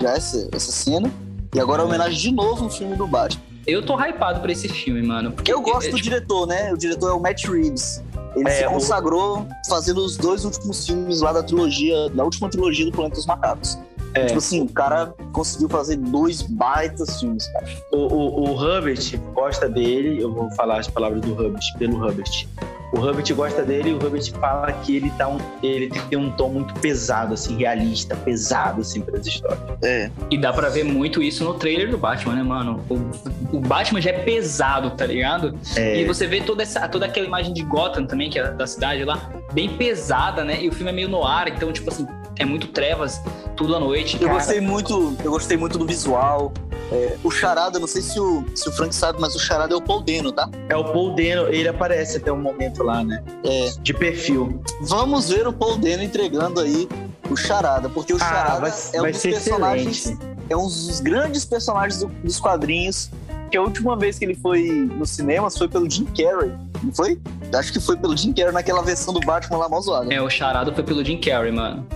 Já 0.00 0.10
essa, 0.16 0.48
essa 0.52 0.72
cena. 0.72 1.10
E 1.54 1.60
agora 1.60 1.84
homenagem 1.84 2.18
de 2.18 2.32
novo 2.32 2.64
no 2.64 2.70
filme 2.70 2.96
do 2.96 3.06
Batman. 3.06 3.40
Eu 3.66 3.84
tô 3.84 3.96
hypado 3.98 4.40
pra 4.40 4.52
esse 4.52 4.68
filme, 4.68 5.02
mano. 5.02 5.32
Porque 5.32 5.52
Eu 5.52 5.60
gosto 5.60 5.88
é, 5.88 5.90
do 5.90 5.96
tipo, 5.96 6.08
diretor, 6.10 6.46
né? 6.46 6.72
O 6.72 6.76
diretor 6.76 7.10
é 7.10 7.12
o 7.12 7.20
Matt 7.20 7.44
Reeves. 7.46 8.02
Ele 8.36 8.48
É, 8.48 8.52
se 8.52 8.66
o- 8.66 8.70
consagrou 8.70 9.46
fazendo 9.68 10.04
os 10.04 10.16
dois 10.16 10.44
últimos 10.44 10.86
filmes 10.86 11.20
lá 11.20 11.32
da 11.32 11.42
trilogia, 11.42 12.08
da 12.10 12.22
última 12.24 12.48
trilogia 12.50 12.84
do 12.86 12.92
Planeta 12.92 13.16
dos 13.16 13.26
Macacos. 13.26 13.78
É. 14.16 14.26
Tipo 14.26 14.38
assim, 14.38 14.62
o 14.62 14.68
cara 14.68 15.14
conseguiu 15.32 15.68
fazer 15.68 15.96
dois 15.96 16.42
baitas 16.42 17.20
filmes, 17.20 17.46
cara. 17.48 17.66
O, 17.92 17.96
o, 17.96 18.50
o 18.50 18.54
Hubbard 18.54 19.20
gosta 19.34 19.68
dele, 19.68 20.20
eu 20.20 20.32
vou 20.32 20.50
falar 20.52 20.80
as 20.80 20.88
palavras 20.88 21.20
do 21.20 21.32
Hubbard, 21.32 21.64
pelo 21.78 21.96
Hubbard. 21.96 22.48
O 22.92 22.98
Hubbard 23.00 23.34
gosta 23.34 23.62
dele 23.62 23.90
e 23.90 23.92
o 23.92 23.96
Hubbard 23.96 24.30
fala 24.32 24.72
que 24.72 24.96
ele, 24.96 25.10
tá 25.18 25.28
um, 25.28 25.38
ele 25.62 25.88
tem 26.08 26.16
um 26.16 26.30
tom 26.30 26.50
muito 26.50 26.72
pesado, 26.74 27.34
assim, 27.34 27.56
realista, 27.56 28.14
pesado, 28.16 28.80
assim, 28.80 29.00
para 29.00 29.18
as 29.18 29.26
histórias. 29.26 29.60
É. 29.82 30.10
E 30.30 30.38
dá 30.38 30.52
pra 30.52 30.68
ver 30.68 30.84
muito 30.84 31.22
isso 31.22 31.44
no 31.44 31.54
trailer 31.54 31.90
do 31.90 31.98
Batman, 31.98 32.36
né, 32.36 32.42
mano? 32.42 32.82
O, 32.88 33.56
o 33.56 33.60
Batman 33.60 34.00
já 34.00 34.10
é 34.10 34.18
pesado, 34.20 34.90
tá 34.90 35.04
ligado? 35.04 35.58
É, 35.76 36.00
E 36.00 36.04
você 36.04 36.26
vê 36.26 36.40
toda, 36.40 36.62
essa, 36.62 36.88
toda 36.88 37.06
aquela 37.06 37.26
imagem 37.26 37.52
de 37.52 37.62
Gotham 37.64 38.06
também, 38.06 38.30
que 38.30 38.38
é 38.38 38.50
da 38.52 38.66
cidade 38.66 39.04
lá, 39.04 39.30
bem 39.52 39.68
pesada, 39.76 40.44
né? 40.44 40.62
E 40.62 40.68
o 40.68 40.72
filme 40.72 40.90
é 40.90 40.94
meio 40.94 41.08
no 41.08 41.24
ar, 41.24 41.48
então, 41.48 41.72
tipo 41.72 41.90
assim, 41.90 42.06
é 42.38 42.44
muito 42.44 42.68
trevas, 42.68 43.20
tudo 43.56 43.74
à 43.76 43.80
noite. 43.80 44.14
Eu 44.20 44.28
cara. 44.28 44.34
gostei 44.34 44.60
muito, 44.60 45.16
eu 45.24 45.30
gostei 45.30 45.56
muito 45.56 45.78
do 45.78 45.86
visual. 45.86 46.52
É, 46.92 47.16
o 47.24 47.30
Charada, 47.32 47.80
não 47.80 47.86
sei 47.88 48.00
se 48.00 48.18
o, 48.20 48.44
se 48.54 48.68
o 48.68 48.72
Frank 48.72 48.94
sabe, 48.94 49.20
mas 49.20 49.34
o 49.34 49.38
Charada 49.40 49.74
é 49.74 49.76
o 49.76 49.80
Paul 49.82 50.02
Dano, 50.02 50.30
tá? 50.30 50.48
é 50.68 50.76
o 50.76 50.84
Paul 50.84 51.16
Dano, 51.16 51.48
ele 51.48 51.66
aparece 51.66 52.18
até 52.18 52.30
um 52.30 52.40
momento 52.40 52.82
lá, 52.84 53.02
né? 53.02 53.22
É. 53.42 53.72
De 53.82 53.92
perfil. 53.92 54.60
Vamos 54.82 55.28
ver 55.28 55.48
o 55.48 55.52
Paul 55.52 55.76
Dano 55.78 56.02
entregando 56.04 56.60
aí 56.60 56.88
o 57.28 57.36
Charada, 57.36 57.88
porque 57.88 58.12
o 58.12 58.16
Ah, 58.16 58.20
Charada 58.20 58.60
vai, 58.60 58.70
é 58.92 58.98
um 58.98 59.02
vai 59.02 59.10
dos 59.12 59.22
personagens 59.22 59.96
excelente. 60.06 60.26
é 60.48 60.56
um 60.56 60.62
dos 60.62 61.00
grandes 61.00 61.44
personagens 61.44 61.98
do- 62.00 62.06
dos 62.22 62.38
quadrinhos. 62.38 63.10
Que 63.50 63.56
a 63.56 63.62
última 63.62 63.96
vez 63.96 64.18
que 64.18 64.24
ele 64.24 64.34
foi 64.34 64.68
no 64.70 65.06
cinema 65.06 65.48
foi 65.50 65.68
pelo 65.68 65.88
Jim 65.88 66.04
Carrey, 66.06 66.52
não 66.82 66.92
foi? 66.92 67.20
Acho 67.54 67.72
que 67.72 67.78
foi 67.80 67.96
pelo 67.96 68.16
Jim 68.16 68.32
Carrey 68.32 68.52
naquela 68.52 68.82
versão 68.82 69.14
do 69.14 69.20
Batman 69.20 69.58
lá 69.58 69.68
mal 69.68 69.80
zoada. 69.80 70.12
É, 70.12 70.20
o 70.20 70.28
charado 70.28 70.72
foi 70.74 70.82
pelo 70.84 71.04
Jim 71.04 71.20
Carrey, 71.20 71.52
mano. 71.52 71.86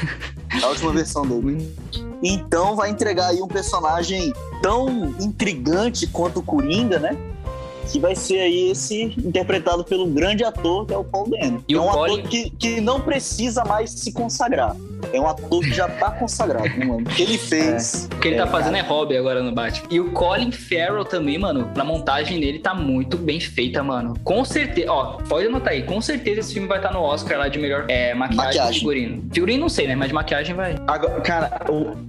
A 0.62 0.66
última 0.68 0.92
versão 0.92 1.26
dele. 1.26 1.74
Então 2.22 2.74
vai 2.74 2.90
entregar 2.90 3.28
aí 3.28 3.42
um 3.42 3.48
personagem 3.48 4.32
tão 4.62 5.14
intrigante 5.20 6.06
quanto 6.06 6.40
o 6.40 6.42
Coringa, 6.42 6.98
né? 6.98 7.16
Que 7.90 7.98
vai 8.00 8.14
ser 8.14 8.40
aí 8.40 8.70
esse 8.70 9.02
interpretado 9.18 9.84
pelo 9.84 10.06
grande 10.06 10.44
ator 10.44 10.86
que 10.86 10.92
é 10.94 10.98
o 10.98 11.04
Paul 11.04 11.28
Dano. 11.30 11.64
E 11.68 11.74
é 11.74 11.80
um 11.80 11.86
Colin- 11.88 12.18
ator 12.20 12.28
que, 12.30 12.50
que 12.50 12.80
não 12.80 13.00
precisa 13.00 13.64
mais 13.64 13.90
se 13.90 14.12
consagrar. 14.12 14.76
É 15.12 15.20
um 15.20 15.26
ator 15.28 15.60
que 15.62 15.72
já 15.72 15.88
tá 15.88 16.10
consagrado, 16.10 16.68
né, 16.76 16.84
mano? 16.84 17.00
O 17.02 17.04
que 17.04 17.22
ele 17.22 17.38
fez. 17.38 18.08
O 18.12 18.18
que 18.18 18.28
ele 18.28 18.36
tá 18.36 18.46
fazendo 18.46 18.76
é 18.76 18.80
hobby 18.80 19.16
agora 19.16 19.42
no 19.42 19.52
Batman. 19.52 19.86
E 19.90 20.00
o 20.00 20.10
Colin 20.12 20.50
Farrell 20.50 21.04
também, 21.04 21.38
mano, 21.38 21.70
a 21.76 21.84
montagem 21.84 22.40
dele 22.40 22.58
tá 22.58 22.74
muito 22.74 23.16
bem 23.16 23.38
feita, 23.38 23.82
mano. 23.82 24.14
Com 24.24 24.44
certeza, 24.44 24.90
ó, 24.90 25.18
pode 25.28 25.46
anotar 25.46 25.72
aí, 25.72 25.82
com 25.84 26.00
certeza 26.00 26.40
esse 26.40 26.52
filme 26.54 26.66
vai 26.68 26.78
estar 26.78 26.92
no 26.92 27.00
Oscar 27.02 27.38
lá 27.38 27.48
de 27.48 27.58
melhor 27.58 27.84
é, 27.88 28.14
maquiagem, 28.14 28.46
Maquiagem. 28.46 28.78
figurino. 28.80 29.22
Figurino 29.32 29.60
não 29.60 29.68
sei, 29.68 29.86
né? 29.86 29.94
Mas 29.94 30.08
de 30.08 30.14
maquiagem 30.14 30.54
vai. 30.56 30.76
Agora, 30.86 31.20
cara, 31.20 31.60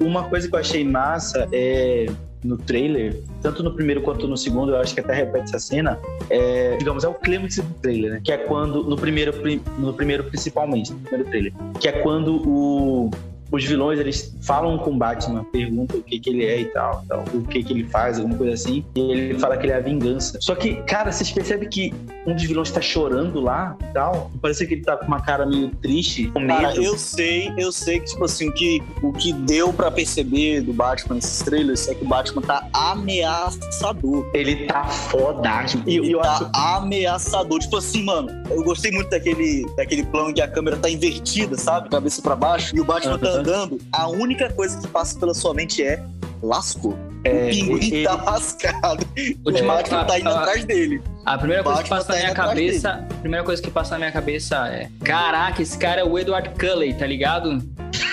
uma 0.01 0.23
coisa 0.23 0.47
que 0.47 0.55
eu 0.55 0.59
achei 0.59 0.83
massa 0.83 1.47
é 1.51 2.07
no 2.43 2.57
trailer, 2.57 3.19
tanto 3.41 3.63
no 3.63 3.73
primeiro 3.73 4.01
quanto 4.01 4.27
no 4.27 4.37
segundo, 4.37 4.71
eu 4.71 4.77
acho 4.77 4.93
que 4.93 4.99
até 4.99 5.13
repete 5.13 5.45
essa 5.45 5.59
cena, 5.59 5.99
é, 6.29 6.77
digamos, 6.77 7.03
é 7.03 7.07
o 7.07 7.13
clímax 7.13 7.57
do 7.57 7.73
trailer, 7.81 8.11
né? 8.11 8.21
Que 8.23 8.31
é 8.31 8.37
quando, 8.37 8.83
no 8.83 8.95
primeiro, 8.95 9.33
pri- 9.33 9.61
no 9.77 9.93
primeiro 9.93 10.23
principalmente, 10.25 10.93
no 10.93 10.99
primeiro 10.99 11.29
trailer, 11.29 11.53
que 11.79 11.87
é 11.87 11.91
quando 11.93 12.35
o- 12.47 13.11
os 13.51 13.63
vilões, 13.63 13.99
eles 13.99 14.35
falam 14.41 14.77
com 14.77 14.91
o 14.91 14.97
Batman, 14.97 15.43
perguntam 15.45 15.99
o 15.99 16.03
que 16.03 16.19
que 16.19 16.29
ele 16.29 16.45
é 16.45 16.61
e 16.61 16.65
tal, 16.65 17.03
tal, 17.07 17.23
o 17.33 17.43
que 17.43 17.63
que 17.63 17.73
ele 17.73 17.83
faz, 17.85 18.17
alguma 18.17 18.37
coisa 18.37 18.53
assim, 18.53 18.85
e 18.95 18.99
ele 18.99 19.39
fala 19.39 19.57
que 19.57 19.65
ele 19.65 19.73
é 19.73 19.77
a 19.77 19.79
vingança. 19.79 20.37
Só 20.41 20.55
que, 20.55 20.75
cara, 20.83 21.11
vocês 21.11 21.31
percebem 21.31 21.69
que 21.69 21.93
um 22.25 22.33
dos 22.33 22.43
vilões 22.43 22.71
tá 22.71 22.81
chorando 22.81 23.39
lá 23.39 23.77
e 23.81 23.93
tal? 23.93 24.31
Parece 24.41 24.65
que 24.67 24.75
ele 24.75 24.83
tá 24.83 24.97
com 24.97 25.05
uma 25.05 25.21
cara 25.21 25.45
meio 25.45 25.69
triste, 25.81 26.27
com 26.27 26.39
medo. 26.39 26.61
Cara, 26.61 26.75
eu 26.75 26.97
sei, 26.97 27.51
eu 27.57 27.71
sei 27.71 27.99
que, 27.99 28.07
tipo 28.07 28.25
assim, 28.25 28.49
o 28.49 28.53
que, 28.53 28.83
o 29.01 29.13
que 29.13 29.31
deu 29.33 29.71
pra 29.71 29.89
perceber 29.89 30.61
do 30.61 30.73
Batman 30.73 31.15
nesses 31.15 31.41
trailers 31.41 31.87
é 31.87 31.95
que 31.95 32.03
o 32.03 32.07
Batman 32.07 32.41
tá 32.41 32.67
ameaçador. 32.73 34.29
Ele 34.33 34.67
tá 34.67 34.83
fodásimo. 34.85 35.83
E 35.87 35.97
Ele 35.97 36.13
eu 36.13 36.19
tá 36.19 36.33
acho 36.33 36.49
ameaçador. 36.53 37.59
Tipo 37.59 37.77
assim, 37.77 38.03
mano, 38.03 38.29
eu 38.49 38.63
gostei 38.63 38.91
muito 38.91 39.09
daquele, 39.09 39.65
daquele 39.75 40.03
plano 40.03 40.33
que 40.33 40.41
a 40.41 40.47
câmera 40.47 40.77
tá 40.77 40.89
invertida, 40.89 41.57
sabe? 41.57 41.89
Cabeça 41.89 42.21
pra 42.21 42.35
baixo. 42.35 42.75
E 42.75 42.81
o 42.81 42.85
Batman 42.85 43.17
tá 43.17 43.27
Aham. 43.29 43.36
Andando. 43.39 43.79
A 43.91 44.07
única 44.07 44.49
coisa 44.51 44.79
que 44.79 44.87
passa 44.87 45.17
pela 45.19 45.33
sua 45.33 45.53
mente 45.53 45.83
é 45.83 46.01
lascou. 46.41 46.97
É, 47.23 47.47
o 47.47 47.49
pinguim 47.49 47.87
ele- 47.93 48.03
tá 48.05 48.15
lascado. 48.15 49.05
O 49.43 49.49
Última- 49.49 49.75
Batman 49.75 50.05
tá 50.05 50.19
indo 50.19 50.29
a- 50.29 50.39
atrás 50.41 50.63
dele. 50.65 51.01
A 51.25 51.37
primeira 51.37 51.63
coisa 51.63 51.83
que 51.83 51.89
passa 51.89 52.07
na 52.07 52.13
tá 52.13 52.19
minha 52.19 52.31
indo 52.31 52.39
atrás 52.41 52.49
cabeça, 52.59 52.89
a 53.09 53.13
primeira 53.21 53.45
coisa 53.45 53.61
que 53.61 53.71
passa 53.71 53.91
na 53.91 53.97
minha 53.99 54.11
cabeça 54.11 54.67
é, 54.69 54.89
caraca, 55.03 55.61
esse 55.61 55.77
cara 55.77 56.01
é 56.01 56.03
o 56.03 56.17
Edward 56.17 56.49
Cullen, 56.57 56.93
tá 56.93 57.05
ligado? 57.05 57.61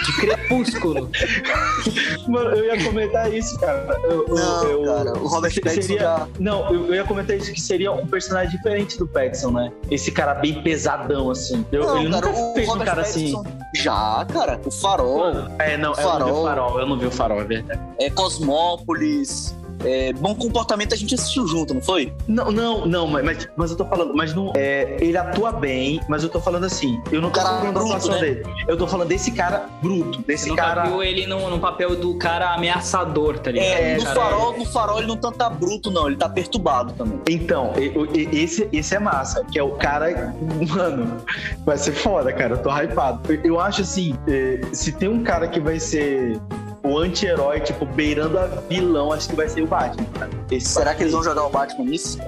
De 0.05 0.13
Crepúsculo. 0.21 1.11
Mano, 2.29 2.51
eu 2.51 2.65
ia 2.77 2.85
comentar 2.85 3.33
isso, 3.33 3.59
cara. 3.59 3.97
Eu- 4.05 4.27
Não, 4.29 4.65
eu- 4.65 4.85
cara, 4.85 5.13
o 5.19 5.27
Robert 5.27 5.55
Pattinson 5.63 5.83
seria- 5.83 6.01
já- 6.01 6.29
Não, 6.39 6.73
eu, 6.73 6.87
eu 6.89 6.95
ia 6.95 7.05
comentar 7.05 7.37
isso, 7.37 7.53
que 7.53 7.61
seria 7.61 7.91
um 7.93 8.07
personagem 8.07 8.51
diferente 8.57 8.99
do 8.99 9.07
Pattinson, 9.07 9.51
né? 9.53 9.73
Esse 9.91 10.11
cara 10.13 10.35
bem 10.35 10.63
pesadão, 10.63 11.31
assim. 11.31 11.65
Eu, 11.73 11.87
Não, 11.87 12.01
ele 12.01 12.11
cara, 12.11 12.27
nunca 12.29 12.41
o 12.41 12.55
fez 12.55 12.69
um 12.69 12.73
Robert 12.73 12.87
cara 12.87 13.01
assim. 13.03 13.33
Pattinson 13.33 13.59
Já, 13.75 14.27
cara. 14.33 14.61
O 14.65 14.71
Farol, 14.71 15.25
É, 15.59 15.77
não, 15.77 15.93
o 15.93 15.95
eu 15.95 15.97
não 15.97 15.97
vi 15.97 16.01
o 16.01 16.05
Farol. 16.05 16.45
farol, 16.45 16.81
eu 16.81 16.87
não 16.87 16.99
vi 16.99 17.07
o 17.07 17.11
farol, 17.11 17.41
é 17.41 17.45
verdade. 17.45 17.81
é 17.99 18.11
Cosmópolis, 18.11 19.55
é, 19.85 20.12
Bom 20.12 20.35
Comportamento 20.35 20.95
a 20.95 20.97
gente 20.97 21.14
assistiu 21.14 21.47
junto, 21.47 21.74
não 21.74 21.82
foi? 21.82 22.12
Não, 22.26 22.51
não, 22.51 22.87
não, 22.87 23.07
mas, 23.07 23.49
mas, 23.57 23.70
eu 23.70 23.76
tô 23.76 23.85
falando, 23.85 24.14
mas 24.14 24.35
não. 24.35 24.53
é, 24.57 24.97
ele 25.01 25.16
atua 25.16 25.53
bem, 25.53 26.01
mas 26.09 26.22
eu 26.22 26.28
tô 26.28 26.41
falando 26.41 26.64
assim. 26.64 27.01
Eu 27.12 27.20
não 27.20 27.30
tô 27.30 27.41
Cara 27.41 27.59
falando 27.59 27.74
da 27.74 27.80
bruto, 27.80 27.95
atuação 27.95 28.14
né? 28.14 28.20
dele. 28.20 28.45
Eu 28.66 28.76
tô 28.76 28.87
falando 28.87 29.09
desse 29.09 29.30
cara 29.30 29.66
bruto, 29.82 30.20
Você 30.20 30.26
desse 30.26 30.49
nunca 30.49 30.62
cara. 30.62 30.85
viu 30.85 31.03
ele 31.03 31.26
no, 31.26 31.51
no 31.51 31.59
papel 31.59 31.97
do 31.97 32.16
cara 32.16 32.55
ameaçador, 32.55 33.39
tá 33.39 33.51
ligado? 33.51 33.68
É, 33.68 33.97
no, 33.97 34.05
Cara, 34.05 34.14
farol, 34.14 34.59
no 34.59 34.64
farol 34.66 34.99
ele 34.99 35.07
não 35.07 35.16
tá, 35.16 35.30
tá 35.30 35.51
bruto, 35.51 35.91
não. 35.91 36.07
Ele 36.07 36.16
tá 36.16 36.28
perturbado 36.28 36.93
também. 36.93 37.20
Então, 37.28 37.72
esse, 38.32 38.68
esse 38.72 38.95
é 38.95 38.99
massa, 38.99 39.45
que 39.45 39.59
é 39.59 39.62
o 39.62 39.72
cara. 39.72 40.35
Mano, 40.68 41.16
vai 41.64 41.76
ser 41.76 41.93
foda, 41.93 42.32
cara. 42.32 42.55
Eu 42.55 42.62
tô 42.62 42.70
hypado. 42.70 43.20
Eu, 43.45 43.61
acho 43.61 43.82
assim: 43.82 44.16
eh, 44.28 44.61
se 44.72 44.93
tem 44.93 45.09
um 45.09 45.22
cara 45.22 45.49
que 45.49 45.61
vai 45.61 45.78
ser 45.78 46.41
o 46.85 46.99
anti-herói, 46.99 47.61
tipo, 47.61 47.85
beirando 47.87 48.39
a 48.39 48.47
vilão, 48.68 49.12
acho 49.12 49.28
que 49.30 49.35
vai 49.35 49.49
ser 49.49 49.62
o 49.62 49.66
Batman. 49.66 50.05
cara. 50.18 50.30
Esse 50.51 50.68
Será 50.68 50.95
que 50.95 51.03
eles 51.03 51.12
vão 51.12 51.24
jogar 51.24 51.45
o 51.47 51.51
Batman 51.51 51.85
nisso? 51.87 52.18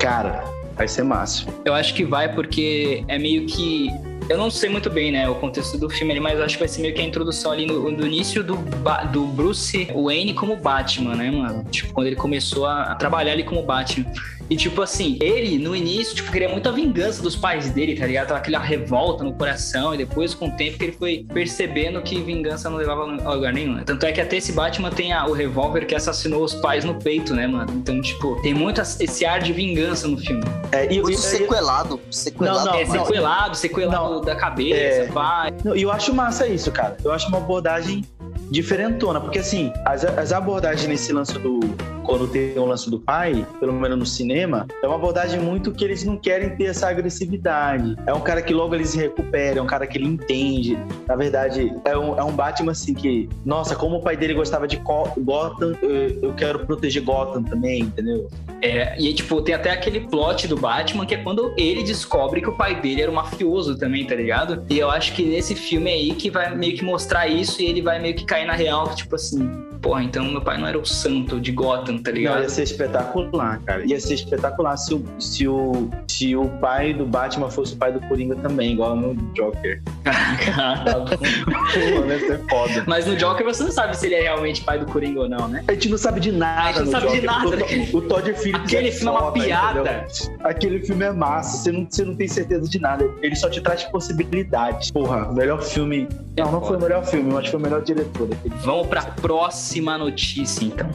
Cara, 0.00 0.44
vai 0.76 0.88
ser 0.88 1.02
massa. 1.04 1.46
Eu 1.64 1.72
acho 1.72 1.94
que 1.94 2.04
vai 2.04 2.32
porque 2.34 3.04
é 3.08 3.18
meio 3.18 3.46
que. 3.46 3.88
Eu 4.28 4.38
não 4.38 4.50
sei 4.50 4.68
muito 4.70 4.88
bem, 4.88 5.10
né, 5.10 5.28
o 5.28 5.34
contexto 5.34 5.76
do 5.76 5.90
filme 5.90 6.12
ali, 6.12 6.20
mas 6.20 6.38
eu 6.38 6.44
acho 6.44 6.54
que 6.54 6.60
vai 6.60 6.68
ser 6.68 6.80
meio 6.80 6.94
que 6.94 7.00
a 7.00 7.04
introdução 7.04 7.50
ali 7.50 7.66
no, 7.66 7.90
no 7.90 8.06
início 8.06 8.42
do, 8.42 8.54
Ba- 8.56 9.02
do 9.04 9.26
Bruce 9.26 9.88
Wayne 9.92 10.32
como 10.32 10.56
Batman, 10.56 11.16
né, 11.16 11.30
mano? 11.30 11.64
Tipo, 11.64 11.92
quando 11.92 12.06
ele 12.06 12.16
começou 12.16 12.64
a, 12.66 12.82
a 12.84 12.94
trabalhar 12.94 13.32
ali 13.32 13.42
como 13.42 13.62
Batman. 13.62 14.06
E, 14.52 14.56
tipo 14.56 14.82
assim, 14.82 15.16
ele, 15.22 15.56
no 15.56 15.74
início, 15.74 16.14
tipo, 16.14 16.30
queria 16.30 16.46
muito 16.46 16.68
a 16.68 16.72
vingança 16.72 17.22
dos 17.22 17.34
pais 17.34 17.70
dele, 17.70 17.96
tá 17.98 18.04
ligado? 18.06 18.26
Tava 18.28 18.38
aquela 18.40 18.58
revolta 18.58 19.24
no 19.24 19.32
coração, 19.32 19.94
e 19.94 19.96
depois, 19.96 20.34
com 20.34 20.48
o 20.48 20.50
tempo, 20.52 20.76
que 20.76 20.84
ele 20.84 20.92
foi 20.92 21.24
percebendo 21.32 22.02
que 22.02 22.20
vingança 22.20 22.68
não 22.68 22.76
levava 22.76 23.02
a 23.24 23.32
lugar 23.32 23.50
nenhum, 23.50 23.76
né? 23.76 23.82
Tanto 23.86 24.04
é 24.04 24.12
que 24.12 24.20
até 24.20 24.36
esse 24.36 24.52
Batman 24.52 24.90
tem 24.90 25.10
a- 25.10 25.24
o 25.24 25.32
revólver 25.32 25.86
que 25.86 25.94
assassinou 25.94 26.44
os 26.44 26.52
pais 26.56 26.84
no 26.84 26.94
peito, 26.96 27.32
né, 27.34 27.46
mano? 27.46 27.72
Então, 27.76 27.98
tipo, 28.02 28.38
tem 28.42 28.52
muito 28.52 28.78
esse 28.82 29.24
ar 29.24 29.40
de 29.40 29.54
vingança 29.54 30.06
no 30.06 30.18
filme. 30.18 30.44
É, 30.70 30.84
e, 30.92 31.00
Muito 31.00 31.12
e- 31.12 31.16
sequelado. 31.16 31.98
Sequelado. 32.10 32.66
Não, 32.66 32.74
é 32.74 32.84
não. 32.84 33.06
sequelado, 33.06 33.56
sequelado 33.56 34.20
da 34.20 34.34
cabeça, 34.36 34.76
É. 34.76 35.06
vai. 35.06 35.50
Não, 35.64 35.74
E 35.74 35.80
eu 35.80 35.90
acho 35.90 36.12
massa 36.14 36.46
isso, 36.46 36.70
cara. 36.70 36.98
Eu 37.02 37.10
acho 37.10 37.26
uma 37.28 37.38
abordagem 37.38 38.04
diferentona, 38.50 39.18
porque 39.18 39.38
assim, 39.38 39.72
as, 39.86 40.04
as 40.04 40.30
abordagens 40.30 40.86
nesse 40.86 41.10
lance 41.10 41.38
do. 41.38 41.60
Quando 42.04 42.26
tem 42.26 42.58
o 42.58 42.64
lance 42.64 42.90
do 42.90 42.98
pai, 42.98 43.46
pelo 43.60 43.72
menos 43.72 43.98
no 43.98 44.06
cinema, 44.06 44.66
é 44.82 44.86
uma 44.86 44.96
abordagem 44.96 45.40
muito 45.40 45.72
que 45.72 45.84
eles 45.84 46.04
não 46.04 46.16
querem 46.16 46.50
ter 46.56 46.64
essa 46.64 46.88
agressividade. 46.88 47.96
É 48.06 48.12
um 48.12 48.20
cara 48.20 48.42
que 48.42 48.52
logo 48.52 48.74
ele 48.74 48.84
se 48.84 48.98
recupera, 48.98 49.58
é 49.58 49.62
um 49.62 49.66
cara 49.66 49.86
que 49.86 49.98
ele 49.98 50.06
entende. 50.06 50.78
Na 51.06 51.16
verdade, 51.16 51.72
é 51.84 51.96
um, 51.96 52.18
é 52.18 52.24
um 52.24 52.32
Batman 52.32 52.72
assim 52.72 52.94
que, 52.94 53.28
nossa, 53.44 53.76
como 53.76 53.96
o 53.96 54.02
pai 54.02 54.16
dele 54.16 54.34
gostava 54.34 54.66
de 54.66 54.76
Gotham, 54.76 55.76
eu, 55.82 56.22
eu 56.22 56.34
quero 56.34 56.66
proteger 56.66 57.02
Gotham 57.02 57.42
também, 57.42 57.82
entendeu? 57.82 58.28
É, 58.60 58.96
e 59.00 59.12
tipo, 59.12 59.40
tem 59.42 59.54
até 59.54 59.70
aquele 59.70 60.00
plot 60.00 60.46
do 60.46 60.56
Batman 60.56 61.06
que 61.06 61.14
é 61.14 61.18
quando 61.18 61.52
ele 61.56 61.82
descobre 61.82 62.40
que 62.40 62.48
o 62.48 62.52
pai 62.52 62.80
dele 62.80 63.02
era 63.02 63.10
um 63.10 63.14
mafioso 63.14 63.76
também, 63.76 64.06
tá 64.06 64.14
ligado? 64.14 64.64
E 64.68 64.78
eu 64.78 64.90
acho 64.90 65.14
que 65.14 65.22
nesse 65.24 65.54
filme 65.54 65.90
aí 65.90 66.14
que 66.14 66.30
vai 66.30 66.54
meio 66.54 66.76
que 66.76 66.84
mostrar 66.84 67.26
isso 67.26 67.60
e 67.60 67.66
ele 67.66 67.82
vai 67.82 67.98
meio 68.00 68.14
que 68.14 68.24
cair 68.24 68.46
na 68.46 68.54
real, 68.54 68.94
tipo 68.94 69.14
assim, 69.14 69.48
porra, 69.80 70.04
então 70.04 70.24
meu 70.24 70.40
pai 70.40 70.58
não 70.58 70.66
era 70.66 70.78
o 70.78 70.86
santo 70.86 71.40
de 71.40 71.50
Gotham, 71.50 71.91
tá 71.98 72.10
Não, 72.10 72.16
ligado? 72.16 72.42
ia 72.42 72.48
ser 72.48 72.62
espetacular, 72.62 73.60
cara. 73.64 73.84
Ia 73.84 74.00
ser 74.00 74.14
espetacular 74.14 74.76
se 74.76 74.94
o, 74.94 75.04
se 75.18 75.48
o, 75.48 75.90
se 76.08 76.36
o 76.36 76.48
pai 76.60 76.92
do 76.94 77.04
Batman 77.06 77.50
fosse 77.50 77.74
o 77.74 77.76
pai 77.76 77.92
do 77.92 78.00
Coringa 78.08 78.34
também, 78.36 78.72
igual 78.72 78.94
no 78.96 79.14
Joker. 79.34 79.82
Pô, 80.84 82.04
ia 82.06 82.18
ser 82.18 82.40
foda. 82.48 82.84
Mas 82.86 83.06
no 83.06 83.16
Joker 83.16 83.44
você 83.44 83.62
não 83.64 83.70
sabe 83.72 83.96
se 83.96 84.06
ele 84.06 84.14
é 84.16 84.22
realmente 84.22 84.62
pai 84.62 84.78
do 84.78 84.86
Coringa 84.86 85.20
ou 85.20 85.28
não, 85.28 85.48
né? 85.48 85.64
A 85.68 85.72
gente 85.72 85.88
não 85.88 85.98
sabe 85.98 86.20
de 86.20 86.32
nada. 86.32 86.62
A 86.68 86.72
gente 86.72 86.84
não 86.84 87.00
sabe 87.00 87.06
de 87.08 87.20
Joker. 87.20 87.30
nada. 87.30 87.46
O, 87.48 87.50
To- 87.90 87.96
o 87.98 88.02
Todd 88.02 88.34
Phillips 88.34 88.62
Aquele 88.64 88.88
é 88.88 88.92
filme 88.92 89.08
é 89.16 89.18
uma 89.18 89.32
piada. 89.32 89.80
entendeu? 89.80 90.36
Aquele 90.44 90.80
filme 90.80 91.04
é 91.04 91.12
massa. 91.12 91.58
Você 91.58 91.72
não, 91.72 91.86
você 91.88 92.04
não 92.04 92.14
tem 92.14 92.28
certeza 92.28 92.68
de 92.68 92.78
nada. 92.80 93.08
Ele 93.22 93.34
só 93.36 93.48
te 93.48 93.60
traz 93.60 93.82
possibilidades. 93.84 94.90
Porra, 94.90 95.28
o 95.28 95.34
melhor 95.34 95.62
filme. 95.62 96.08
Não, 96.36 96.50
não 96.52 96.62
foi 96.62 96.76
o 96.76 96.80
melhor 96.80 97.04
filme, 97.04 97.32
mas 97.32 97.46
foi 97.48 97.58
o 97.58 97.62
melhor 97.62 97.82
diretor. 97.82 98.28
Vamos 98.62 98.86
pra 98.86 99.02
próxima 99.02 99.98
notícia, 99.98 100.64
então. 100.64 100.88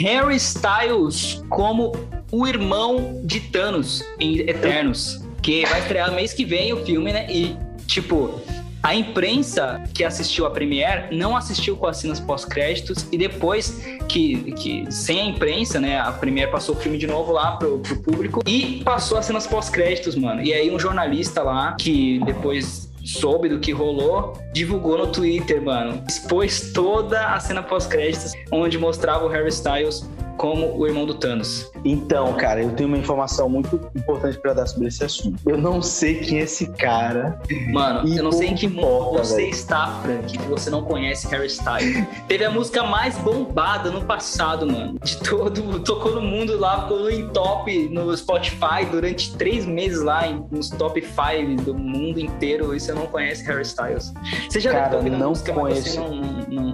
Harry 0.00 0.38
Styles 0.42 1.42
como 1.48 1.92
o 2.30 2.46
irmão 2.46 3.20
de 3.24 3.40
Thanos 3.40 4.04
em 4.18 4.40
Eternos. 4.40 5.20
Que 5.40 5.66
vai 5.66 5.80
estrear 5.80 6.12
mês 6.12 6.32
que 6.32 6.44
vem 6.44 6.72
o 6.72 6.84
filme, 6.84 7.12
né? 7.12 7.26
E, 7.28 7.56
tipo, 7.86 8.40
a 8.82 8.94
imprensa 8.94 9.82
que 9.94 10.02
assistiu 10.02 10.44
a 10.44 10.50
Premiere 10.50 11.14
não 11.14 11.36
assistiu 11.36 11.76
com 11.76 11.86
as 11.86 11.98
cenas 11.98 12.18
pós-créditos. 12.18 13.06
E 13.12 13.18
depois 13.18 13.84
que, 14.08 14.52
que, 14.52 14.90
sem 14.90 15.20
a 15.20 15.24
imprensa, 15.24 15.80
né? 15.80 16.00
A 16.00 16.12
Premiere 16.12 16.50
passou 16.50 16.74
o 16.74 16.78
filme 16.78 16.98
de 16.98 17.06
novo 17.06 17.32
lá 17.32 17.56
pro, 17.56 17.78
pro 17.78 18.02
público. 18.02 18.42
E 18.46 18.82
passou 18.84 19.18
as 19.18 19.26
cenas 19.26 19.46
pós-créditos, 19.46 20.16
mano. 20.16 20.42
E 20.42 20.52
aí 20.52 20.70
um 20.70 20.78
jornalista 20.78 21.42
lá, 21.42 21.76
que 21.78 22.20
depois 22.24 22.90
soube 23.04 23.48
do 23.48 23.58
que 23.58 23.72
rolou, 23.72 24.38
divulgou 24.52 24.96
no 24.98 25.06
Twitter, 25.08 25.60
mano. 25.60 26.02
Expôs 26.08 26.72
toda 26.72 27.34
a 27.34 27.40
cena 27.40 27.62
pós-créditos, 27.62 28.32
onde 28.50 28.78
mostrava 28.78 29.24
o 29.24 29.28
Harry 29.28 29.48
Styles 29.48 30.08
como 30.36 30.76
o 30.78 30.86
irmão 30.86 31.06
do 31.06 31.14
Thanos. 31.14 31.70
Então, 31.84 32.32
cara, 32.34 32.62
eu 32.62 32.70
tenho 32.72 32.88
uma 32.88 32.98
informação 32.98 33.48
muito 33.48 33.80
importante 33.94 34.38
pra 34.38 34.52
dar 34.52 34.66
sobre 34.66 34.88
esse 34.88 35.04
assunto. 35.04 35.38
Eu 35.46 35.58
não 35.58 35.82
sei 35.82 36.16
quem 36.20 36.38
é 36.38 36.42
esse 36.42 36.66
cara. 36.72 37.40
Mano, 37.72 38.08
E 38.08 38.16
eu 38.16 38.22
não 38.24 38.32
sei 38.32 38.48
em 38.48 38.54
que 38.54 38.68
mundo 38.68 39.18
você 39.18 39.36
velho. 39.36 39.48
está, 39.50 40.00
Frank, 40.02 40.38
que 40.38 40.44
você 40.48 40.70
não 40.70 40.82
conhece 40.82 41.26
Harry 41.28 41.46
Styles. 41.46 42.06
Teve 42.28 42.44
a 42.44 42.50
música 42.50 42.82
mais 42.84 43.16
bombada 43.18 43.90
no 43.90 44.04
passado, 44.04 44.66
mano. 44.66 44.98
De 45.02 45.16
todo. 45.18 45.80
Tocou 45.80 46.14
no 46.14 46.22
mundo 46.22 46.58
lá, 46.58 46.82
ficou 46.82 47.10
em 47.10 47.28
top 47.28 47.88
no 47.88 48.16
Spotify 48.16 48.84
durante 48.90 49.34
três 49.36 49.66
meses 49.66 50.00
lá, 50.02 50.26
em- 50.26 50.44
nos 50.50 50.70
top 50.70 51.02
5 51.02 51.62
do 51.62 51.74
mundo 51.74 52.18
inteiro. 52.20 52.74
E 52.74 52.80
você 52.80 52.92
não 52.92 53.06
conhece 53.06 53.44
Harry 53.44 53.62
Styles. 53.62 54.12
Você 54.48 54.60
já 54.60 54.70
Cara, 54.70 54.82
deve 54.82 54.90
ter 54.90 54.96
ouvido 54.98 55.14
a 55.14 55.18
não 55.18 55.28
música, 55.30 55.52
mas 55.52 55.78
você 55.78 55.98
conheço. 55.98 56.14
não. 56.14 56.31
Não, 56.52 56.72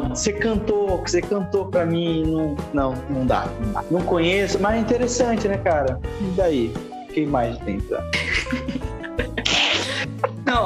não- 0.00 0.08
você 0.16 0.32
cantou, 0.32 0.98
você 0.98 1.20
cantou 1.20 1.66
pra 1.66 1.84
mim, 1.84 2.24
não, 2.26 2.56
não, 2.72 2.94
não 3.10 3.26
dá, 3.26 3.46
não 3.64 3.72
dá. 3.72 3.84
Não 3.90 4.00
conheço, 4.02 4.58
mas 4.60 4.76
é 4.76 4.78
interessante, 4.78 5.46
né, 5.48 5.58
cara? 5.58 6.00
E 6.20 6.24
daí? 6.36 6.72
Quem 7.12 7.26
mais 7.26 7.56
tem 7.58 7.80
pra... 7.80 8.02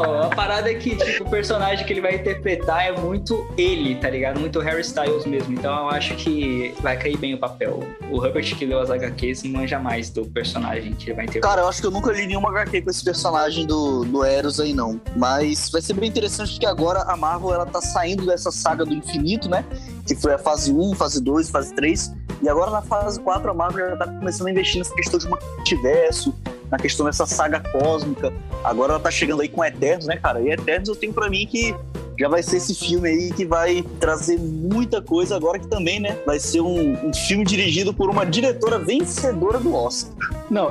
A 0.02 0.28
parada 0.28 0.70
é 0.70 0.74
que, 0.74 0.96
tipo, 0.96 1.24
o 1.24 1.30
personagem 1.30 1.84
que 1.86 1.92
ele 1.92 2.00
vai 2.00 2.16
interpretar 2.16 2.86
é 2.86 2.92
muito 2.92 3.46
ele, 3.56 3.94
tá 3.96 4.08
ligado? 4.10 4.40
Muito 4.40 4.58
Harry 4.60 4.80
Styles 4.80 5.26
mesmo. 5.26 5.54
Então 5.54 5.72
eu 5.72 5.88
acho 5.88 6.14
que 6.16 6.74
vai 6.80 6.96
cair 6.96 7.16
bem 7.16 7.34
o 7.34 7.38
papel. 7.38 7.80
O 8.10 8.24
Herbert 8.24 8.56
que 8.56 8.64
leu 8.64 8.80
as 8.80 8.90
HQs 8.90 9.44
manja 9.44 9.78
mais 9.78 10.10
do 10.10 10.24
personagem 10.26 10.92
que 10.92 11.06
ele 11.06 11.14
vai 11.14 11.24
interpretar. 11.24 11.50
Cara, 11.50 11.62
eu 11.62 11.68
acho 11.68 11.80
que 11.80 11.86
eu 11.86 11.90
nunca 11.90 12.12
li 12.12 12.26
nenhuma 12.26 12.50
HQ 12.50 12.82
com 12.82 12.90
esse 12.90 13.04
personagem 13.04 13.66
do, 13.66 14.04
do 14.04 14.24
Eros 14.24 14.60
aí, 14.60 14.72
não. 14.72 15.00
Mas 15.16 15.70
vai 15.70 15.80
ser 15.80 15.94
bem 15.94 16.08
interessante 16.08 16.52
porque 16.52 16.66
agora 16.66 17.02
a 17.02 17.16
Marvel 17.16 17.54
ela 17.54 17.66
tá 17.66 17.80
saindo 17.80 18.26
dessa 18.26 18.50
saga 18.50 18.84
do 18.84 18.92
infinito, 18.92 19.48
né? 19.48 19.64
Que 20.06 20.14
foi 20.14 20.34
a 20.34 20.38
fase 20.38 20.72
1, 20.72 20.94
fase 20.94 21.22
2, 21.22 21.50
fase 21.50 21.74
3. 21.74 22.12
E 22.42 22.48
agora 22.48 22.70
na 22.70 22.82
fase 22.82 23.20
4 23.20 23.50
a 23.50 23.54
Marvel 23.54 23.90
já 23.90 23.96
tá 23.96 24.06
começando 24.06 24.48
a 24.48 24.50
investir 24.50 24.78
nessa 24.78 24.94
questão 24.94 25.18
de 25.18 25.28
multiverso, 25.28 26.34
na 26.72 26.78
questão 26.78 27.04
dessa 27.04 27.26
saga 27.26 27.60
cósmica. 27.60 28.32
Agora 28.64 28.94
ela 28.94 29.00
tá 29.00 29.10
chegando 29.10 29.42
aí 29.42 29.48
com 29.48 29.62
Eternos, 29.62 30.06
né, 30.06 30.16
cara? 30.16 30.40
E 30.40 30.50
Eternos 30.50 30.88
eu 30.88 30.96
tenho 30.96 31.12
pra 31.12 31.28
mim 31.28 31.46
que 31.46 31.76
já 32.22 32.28
vai 32.28 32.40
ser 32.40 32.58
esse 32.58 32.72
filme 32.72 33.08
aí 33.08 33.32
que 33.32 33.44
vai 33.44 33.84
trazer 33.98 34.38
muita 34.38 35.02
coisa 35.02 35.34
agora 35.34 35.58
que 35.58 35.66
também, 35.66 35.98
né? 35.98 36.16
Vai 36.24 36.38
ser 36.38 36.60
um, 36.60 37.08
um 37.08 37.12
filme 37.12 37.44
dirigido 37.44 37.92
por 37.92 38.08
uma 38.08 38.24
diretora 38.24 38.78
vencedora 38.78 39.58
do 39.58 39.74
Oscar. 39.74 40.30
Não, 40.48 40.70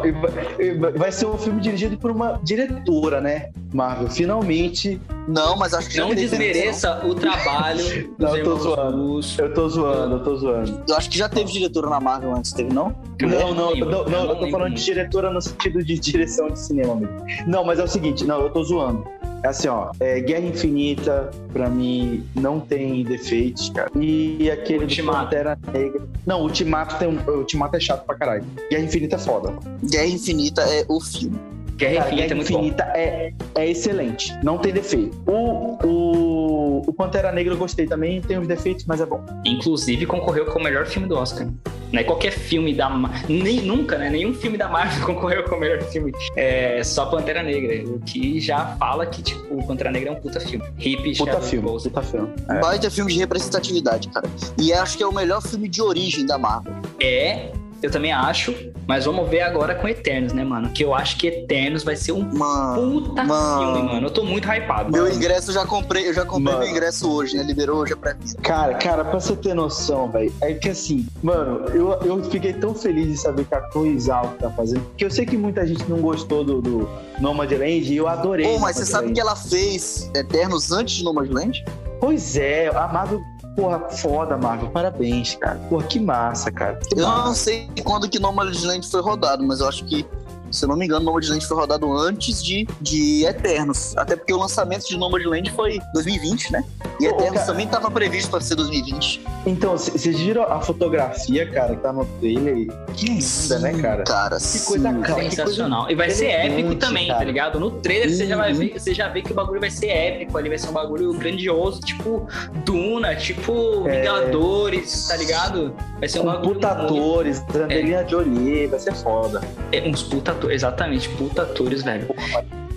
vai- 0.98 1.12
ser 1.12 1.26
um 1.26 1.38
filme 1.38 1.60
dirigido 1.60 1.98
por 1.98 2.10
uma 2.10 2.40
diretora, 2.42 3.20
né, 3.20 3.50
Marvel? 3.74 4.08
Finalmente, 4.10 5.02
Não, 5.28 5.58
mas 5.58 5.74
acho 5.74 5.90
que 5.90 5.98
Não 5.98 6.16
desmereça 6.16 7.06
o 7.06 7.14
trabalho 7.14 7.84
Não, 8.18 8.30
dos 8.30 8.38
eu 8.38 8.44
tô 8.46 8.56
zoando. 8.58 9.20
Eu 9.38 9.54
tô 9.54 9.70
zoando, 9.70 10.16
eu 10.16 10.24
tô 10.24 10.36
zoando. 10.38 10.84
Eu 10.88 10.96
acho 10.96 11.10
que 11.10 11.18
já 11.18 11.28
teve 11.28 11.52
diretora 11.52 11.90
na 11.90 12.00
Marvel 12.00 12.34
antes, 12.34 12.54
teve 12.54 12.74
não? 12.74 12.96
Não, 13.22 13.54
não, 13.54 13.72
lembro, 13.72 13.90
não, 13.90 14.06
não, 14.06 14.26
eu 14.30 14.36
tô 14.38 14.50
falando 14.50 14.74
de 14.74 14.84
diretora 14.86 15.30
no 15.30 15.42
sentido 15.42 15.84
de 15.84 16.00
direção 16.00 16.48
de 16.48 16.60
cinema 16.60 16.96
mesmo. 16.96 17.18
Não, 17.46 17.66
mas 17.66 17.78
é 17.78 17.84
o 17.84 17.88
seguinte, 17.88 18.24
não, 18.24 18.40
eu 18.42 18.50
tô 18.52 18.64
zoando. 18.64 19.04
É 19.44 19.48
assim, 19.48 19.68
ó, 19.68 19.92
é, 20.00 20.20
Guerra 20.20 20.46
Infinita, 20.46 21.32
pra 21.52 21.68
mim, 21.68 22.24
não 22.36 22.60
tem 22.60 23.04
defeitos, 23.04 23.70
cara. 23.70 23.90
E 23.96 24.50
aquele 24.52 24.84
Ultimato. 24.84 25.18
do 25.18 25.24
Pantera 25.24 25.60
Negra. 25.74 26.08
Não, 26.28 26.42
Ultimato, 26.44 26.98
tem 26.98 27.08
um, 27.08 27.20
Ultimato 27.38 27.76
é 27.76 27.80
chato 27.80 28.06
pra 28.06 28.16
caralho. 28.16 28.44
Guerra 28.70 28.84
Infinita 28.84 29.16
é 29.16 29.20
foda. 29.20 29.54
Guerra 29.84 30.06
Infinita 30.06 30.62
é 30.62 30.86
o 30.88 31.00
filme. 31.02 31.40
Guerra 31.82 31.96
Cara, 31.96 32.08
Infinita 32.08 32.24
é 32.24 32.28
Guerra 32.28 32.36
muito 32.36 32.52
bom. 32.54 32.60
Infinita 32.60 32.84
é, 32.96 33.34
é 33.56 33.70
excelente, 33.70 34.38
não 34.44 34.58
tem 34.60 34.72
defeito. 34.72 35.18
O, 35.26 35.78
o, 35.84 36.84
o 36.88 36.94
Pantera 36.94 37.32
Negra 37.32 37.54
eu 37.54 37.58
gostei 37.58 37.88
também, 37.88 38.22
tem 38.22 38.38
os 38.38 38.48
defeitos, 38.48 38.86
mas 38.86 39.02
é 39.02 39.06
bom. 39.06 39.24
Inclusive 39.46 40.06
concorreu 40.06 40.46
com 40.46 40.60
o 40.60 40.64
melhor 40.64 40.86
filme 40.86 41.08
do 41.08 41.18
Oscar. 41.18 41.48
Não 41.92 42.00
é 42.00 42.04
qualquer 42.04 42.32
filme 42.32 42.74
da 42.74 42.90
nem 43.28 43.62
nunca, 43.62 43.98
né? 43.98 44.10
Nenhum 44.10 44.34
filme 44.34 44.58
da 44.58 44.70
Marvel 44.70 45.04
concorreu 45.06 45.44
com 45.44 45.56
o 45.56 45.60
melhor 45.60 45.82
filme. 45.82 46.12
É 46.38 46.84
só 46.84 47.08
Pantera 47.08 47.44
Negra, 47.44 47.84
o 47.90 48.00
que 48.00 48.40
já 48.40 48.78
fala 48.78 49.06
que 49.06 49.22
tipo 49.22 49.56
o 49.56 49.66
Pantera 49.66 49.92
Negra 49.92 50.10
é 50.10 50.12
um 50.14 50.16
puta 50.16 50.40
filme. 50.40 50.64
Hip 50.80 51.18
Puta 51.18 51.42
filme, 51.42 51.68
Boseman. 51.68 51.94
puta 51.94 52.06
filme. 52.08 52.30
É. 52.48 52.60
Baita 52.60 52.90
filme 52.92 53.12
de 53.12 53.20
representatividade, 53.20 54.08
cara. 54.10 54.30
E 54.58 54.72
acho 54.72 54.98
que 54.98 55.04
é 55.04 55.08
o 55.08 55.14
melhor 55.14 55.42
filme 55.42 55.68
de 55.68 55.82
origem 55.82 56.26
da 56.26 56.38
Marvel. 56.38 56.74
É, 57.02 57.52
eu 57.82 57.90
também 57.90 58.12
acho, 58.12 58.56
mas 58.88 59.06
vamos 59.06 59.30
ver 59.30 59.42
agora 59.42 59.76
com 59.76 59.88
Eternos, 59.88 60.34
né, 60.34 60.44
mano? 60.44 60.70
Que 60.70 60.84
eu 60.84 60.94
acho 60.94 61.18
que 61.18 61.28
Eternos 61.28 61.84
vai 61.84 61.96
ser 61.96 62.12
um 62.12 62.22
Mano, 62.22 63.02
puta 63.02 63.24
Mano. 63.24 63.74
filme, 63.74 63.94
mano. 63.94 64.08
Eu 64.08 64.12
tô 64.12 64.24
muito 64.24 64.48
hypado. 64.48 64.92
meu 64.92 65.04
mano. 65.04 65.16
ingresso 65.16 65.50
eu 65.50 65.56
já 65.56 65.66
comprei, 65.66 66.08
eu 66.08 66.14
já 66.14 66.24
comprei 66.26 66.54
Mano. 66.54 66.60
meu 66.60 66.70
ingresso 66.70 67.12
hoje, 67.12 67.36
né? 67.36 67.44
Liberou 67.44 67.80
hoje 67.80 67.94
a 67.94 67.98
pré-venda. 67.98 68.36
Cara, 68.42 68.76
cara, 68.76 69.04
pra 69.06 69.20
você 69.20 69.36
ter 69.36 69.54
noção, 69.54 70.10
velho, 70.12 70.32
é 70.42 70.54
que 70.54 70.70
assim, 70.70 71.08
mano, 71.24 71.66
eu, 71.70 71.92
eu 72.04 72.24
fiquei 72.26 72.54
tão 72.54 72.74
feliz 72.76 73.08
de 73.08 73.18
saber 73.18 73.46
que 73.46 73.56
a 73.56 73.70
Chloe 73.72 74.00
Zhao 74.00 74.36
tá 74.40 74.50
fazendo, 74.52 74.82
porque 74.82 75.06
eu 75.06 75.12
sei 75.12 75.26
que 75.26 75.38
muita 75.38 75.66
gente 75.66 75.84
não 75.90 76.00
gostou 76.00 76.44
do, 76.44 76.62
do 76.62 76.90
Nomadland 77.20 77.92
e 77.92 77.98
eu 77.98 78.08
adorei. 78.08 78.46
Pô, 78.46 78.60
mas 78.60 78.76
você 78.78 78.86
sabe 78.86 79.12
que 79.12 79.20
ela 79.20 79.36
fez 79.36 80.10
Eternos 80.16 80.72
antes 80.72 80.96
de 80.96 81.04
Nomadland? 81.04 81.64
Pois 82.00 82.36
é, 82.36 82.68
a 82.68 82.88
Marvel, 82.88 83.22
porra, 83.62 83.80
foda, 83.92 84.38
Marvel, 84.38 84.70
parabéns, 84.70 85.36
cara. 85.36 85.60
Porra, 85.70 85.86
que 85.86 86.00
massa, 86.00 86.52
cara. 86.52 86.76
Que 86.78 87.00
Eu 87.00 87.08
massa. 87.08 87.26
não 87.26 87.34
sei 87.36 87.70
quando 87.84 88.10
que 88.10 88.18
Nomadland 88.20 88.90
foi 88.90 89.02
rodado, 89.02 89.44
mas 89.44 89.60
eu 89.60 89.68
acho 89.68 89.86
que, 89.86 90.04
se 90.52 90.64
eu 90.66 90.70
não 90.70 90.76
me 90.76 90.86
engano, 90.86 91.06
Nomadland 91.06 91.46
foi 91.46 91.58
rodado 91.58 91.92
antes 91.98 92.44
de, 92.44 92.68
de 92.82 93.26
Eternos. 93.26 93.96
Até 93.98 94.16
porque 94.16 94.34
o 94.34 94.38
lançamento 94.38 94.88
de 94.88 94.98
Nomadland 94.98 95.50
foi 95.52 95.80
2020, 95.94 96.52
né? 96.52 96.64
E 97.00 97.08
Ô, 97.08 97.12
Eternos 97.12 97.34
cara. 97.42 97.46
também 97.48 97.68
tava 97.68 97.90
previsto 97.90 98.30
para 98.30 98.42
ser 98.42 98.56
2020. 98.56 99.22
Então, 99.46 99.72
vocês 99.78 100.20
viram 100.20 100.44
a 100.44 100.62
fotografia, 100.62 101.50
cara, 101.50 101.76
que 101.76 101.82
tá 101.82 101.92
no 101.92 102.06
trailer? 102.20 102.68
Que 102.96 103.06
linda, 103.08 103.60
né, 103.60 103.74
cara? 103.82 104.04
Cara, 104.04 104.38
Que 104.38 104.60
coisa 104.60 104.90
sim. 104.92 105.02
cara, 105.02 105.16
que 105.24 105.30
Sensacional. 105.36 105.90
E 105.90 105.96
vai 105.96 106.10
ser 106.10 106.28
épico 106.28 106.76
também, 106.76 107.08
cara. 107.08 107.20
tá 107.20 107.26
ligado? 107.26 107.60
No 107.60 107.72
trailer 107.72 108.10
você 108.16 108.28
já 108.28 108.36
vai 108.38 108.52
Uhum. 108.52 108.60
ver, 108.60 108.80
você 108.80 108.94
já 108.94 109.08
vê 109.08 109.22
que 109.22 109.32
o 109.32 109.36
bagulho 109.36 109.60
vai 109.60 109.70
ser 109.72 109.88
épico 109.88 110.38
ali, 110.38 110.50
vai 110.50 110.58
ser 110.58 110.70
um 110.70 110.74
bagulho 110.74 111.14
grandioso, 111.14 111.80
tipo 111.82 112.28
Duna, 112.66 113.16
tipo 113.16 113.88
É. 113.88 114.02
Vingadores, 114.02 115.08
tá 115.08 115.16
ligado? 115.18 115.74
Vai 116.00 116.10
ser 116.10 116.20
um 116.20 116.24
Com 116.24 116.28
bagulho. 116.30 116.54
puta 116.56 116.68
atores, 116.70 117.44
Angelina 117.56 118.08
Jolie, 118.08 118.68
vai 118.68 118.80
ser 118.80 118.94
foda. 118.96 119.42
É, 119.72 119.82
uns 119.88 120.04
puta 120.04 120.32
atores, 120.42 120.56
exatamente, 120.56 121.10
puta 121.10 121.44
atores, 121.44 121.84
velho. 121.84 122.08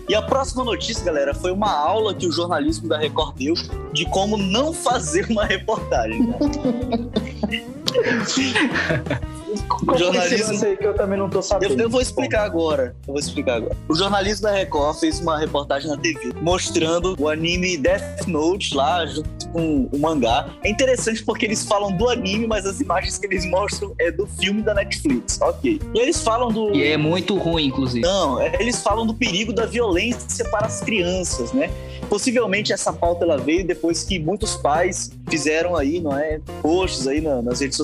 E 0.09 0.15
a 0.15 0.21
próxima 0.21 0.65
notícia, 0.65 1.05
galera, 1.05 1.33
foi 1.35 1.51
uma 1.51 1.71
aula 1.71 2.15
que 2.15 2.27
o 2.27 2.33
jornalismo 2.33 2.89
da 2.89 2.99
Record 2.99 3.37
deu 3.37 3.55
de 3.93 4.05
como 4.07 4.37
não 4.37 4.73
fazer 4.73 5.27
uma 5.31 5.45
reportagem. 5.47 6.21
foi 9.85 9.99
jornalismo- 9.99 10.65
aí 10.67 10.77
que 10.77 10.87
eu 10.87 10.95
também 10.95 11.19
não 11.19 11.29
tô 11.29 11.41
sabendo. 11.43 11.75
Eu, 11.75 11.79
eu 11.85 11.91
vou 11.91 12.01
explicar 12.01 12.45
agora. 12.45 12.95
Eu 13.07 13.13
vou 13.15 13.19
explicar 13.21 13.57
agora. 13.57 13.77
O 13.89 13.95
jornalismo 13.95 14.43
da 14.43 14.53
Record 14.53 14.99
fez 14.99 15.21
uma 15.21 15.39
reportagem 15.39 15.89
na 15.89 15.97
TV 15.97 16.33
mostrando 16.41 17.15
o 17.19 17.29
anime 17.29 17.77
Death 17.77 18.27
Note 18.27 18.75
lá 18.75 19.07
junto 19.07 19.49
com 19.51 19.89
o 19.93 19.99
mangá. 19.99 20.49
É 20.63 20.71
interessante 20.71 21.23
porque 21.25 21.45
eles 21.47 21.65
falam 21.65 21.93
do 21.97 22.09
anime, 22.09 22.47
mas 22.47 22.67
as 22.67 22.81
imagens 22.81 23.19
que 23.19 23.27
eles 23.27 23.45
mostram 23.47 23.95
é 24.01 24.11
do 24.11 24.27
filme 24.27 24.63
da 24.63 24.75
Netflix. 24.75 25.39
Ok. 25.41 25.81
E 25.95 25.99
eles 25.99 26.21
falam 26.23 26.51
do. 26.51 26.75
E 26.75 26.85
é 26.85 26.97
muito 26.97 27.37
ruim, 27.39 27.67
inclusive. 27.67 28.01
Não, 28.05 28.41
é- 28.41 28.53
eles 28.61 28.83
falam 28.83 29.07
do 29.07 29.15
perigo 29.15 29.53
da 29.53 29.67
violência 29.67 30.45
para 30.51 30.67
as 30.67 30.81
crianças, 30.81 31.53
né? 31.53 31.71
Possivelmente 32.09 32.73
essa 32.73 32.93
pauta 32.93 33.25
ela 33.25 33.39
veio 33.39 33.67
depois 33.67 34.03
que 34.03 34.19
muitos 34.19 34.57
pais 34.57 35.11
fizeram 35.31 35.75
aí, 35.75 36.01
não 36.01 36.17
é, 36.17 36.39
posts 36.61 37.07
aí 37.07 37.21
na- 37.21 37.41
nas 37.41 37.61
redes 37.61 37.77
sociais 37.77 37.84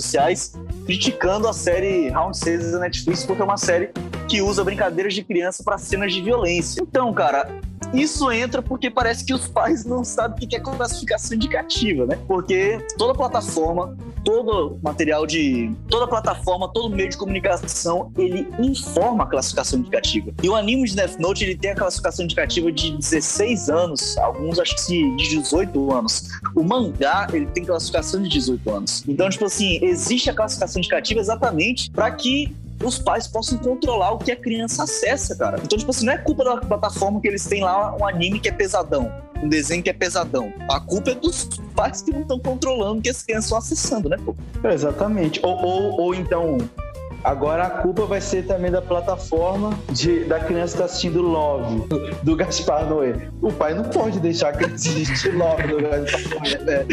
criticando 0.87 1.49
a 1.49 1.53
série 1.53 2.09
Round 2.09 2.37
6 2.37 2.73
da 2.73 2.79
Netflix 2.81 3.25
porque 3.25 3.43
é 3.43 3.45
uma 3.45 3.57
série 3.57 3.91
que 4.29 4.41
usa 4.41 4.63
brincadeiras 4.65 5.15
de 5.15 5.23
criança 5.23 5.63
para 5.63 5.79
cenas 5.79 6.13
de 6.13 6.21
violência. 6.21 6.81
Então, 6.81 7.13
cara, 7.13 7.49
isso 7.93 8.31
entra 8.31 8.63
porque 8.63 8.91
parece 8.91 9.25
que 9.25 9.35
os 9.35 9.47
pais 9.49 9.85
não 9.85 10.05
sabem 10.05 10.45
o 10.45 10.49
que 10.49 10.57
é 10.57 10.61
classificação 10.61 11.35
indicativa, 11.35 12.07
né? 12.07 12.19
Porque 12.27 12.79
toda 12.97 13.15
plataforma, 13.15 13.97
todo 14.25 14.79
material 14.83 15.27
de. 15.27 15.73
toda 15.89 16.07
plataforma, 16.07 16.69
todo 16.73 16.95
meio 16.95 17.09
de 17.09 17.17
comunicação, 17.17 18.13
ele 18.17 18.49
informa 18.59 19.25
a 19.25 19.27
classificação 19.27 19.79
indicativa. 19.79 20.33
E 20.43 20.49
o 20.49 20.55
anime 20.55 20.89
de 20.89 20.97
Death 20.97 21.19
Note, 21.19 21.45
ele 21.45 21.57
tem 21.57 21.73
a 21.73 21.75
classificação 21.75 22.25
indicativa 22.25 22.71
de 22.71 22.97
16 22.97 23.69
anos, 23.69 24.17
alguns 24.19 24.59
acho 24.59 24.77
que 24.87 25.17
de 25.17 25.29
18 25.29 25.93
anos. 25.93 26.29
O 26.55 26.63
mangá, 26.63 27.27
ele 27.33 27.47
tem 27.47 27.65
classificação 27.65 28.23
de 28.23 28.29
18 28.29 28.71
anos. 28.71 29.05
Então, 29.09 29.29
tipo 29.29 29.45
assim, 29.45 29.79
existe 29.83 30.31
a 30.31 30.35
classificação 30.35 30.81
indicativa 30.81 31.21
exatamente 31.21 31.91
para 31.91 32.11
que 32.11 32.55
os 32.83 32.99
pais 32.99 33.27
possam 33.27 33.59
controlar 33.59 34.13
o 34.13 34.19
que 34.19 34.33
a 34.33 34.37
criança 34.37 34.85
acessa, 34.85 35.37
cara. 35.37 35.61
Então, 35.63 35.79
tipo 35.79 35.91
assim, 35.91 36.07
não 36.07 36.13
é 36.13 36.19
culpa 36.19 36.45
da 36.45 36.57
plataforma 36.57 37.21
que 37.21 37.29
eles 37.29 37.45
têm 37.45 37.63
lá 37.63 37.95
um 37.97 38.07
anime 38.07 38.41
que 38.41 38.49
é 38.49 38.53
pesadão, 38.53 39.13
um 39.43 39.49
desenho 39.49 39.83
que 39.83 39.91
é 39.91 39.93
pesadão. 39.93 40.53
A 40.71 40.81
culpa 40.81 41.11
é 41.11 41.15
dos 41.15 41.49
pais 41.75 42.03
que 42.03 42.11
não 42.11 42.23
estão 42.23 42.39
controlando 42.39 43.01
o 43.01 43.03
que 43.03 43.11
as 43.11 43.23
crianças 43.23 43.45
estão 43.47 43.59
acessando, 43.59 44.09
né, 44.09 44.17
pô? 44.25 44.35
Exatamente. 44.65 45.41
Ou, 45.43 45.57
ou, 45.57 46.01
ou 46.01 46.15
então, 46.15 46.59
Agora 47.23 47.65
a 47.65 47.71
culpa 47.71 48.07
vai 48.07 48.21
ser 48.21 48.47
também 48.47 48.71
da 48.71 48.81
plataforma 48.81 49.79
de, 49.91 50.25
da 50.25 50.41
criança 50.41 50.75
estar 50.75 50.79
tá 50.79 50.85
assistindo 50.87 51.21
Love, 51.21 51.87
do, 51.89 52.15
do 52.23 52.37
Gaspar 52.37 52.89
Noé. 52.89 53.29
O 53.43 53.53
pai 53.53 53.75
não 53.75 53.85
pode 53.85 54.19
deixar 54.21 54.51
a 54.51 54.53
criança 54.53 54.89
assistir 54.91 55.35
Love 55.35 55.67
do 55.67 55.83
Gaspar 55.83 56.41
Noé, 56.41 56.59
né? 56.65 56.87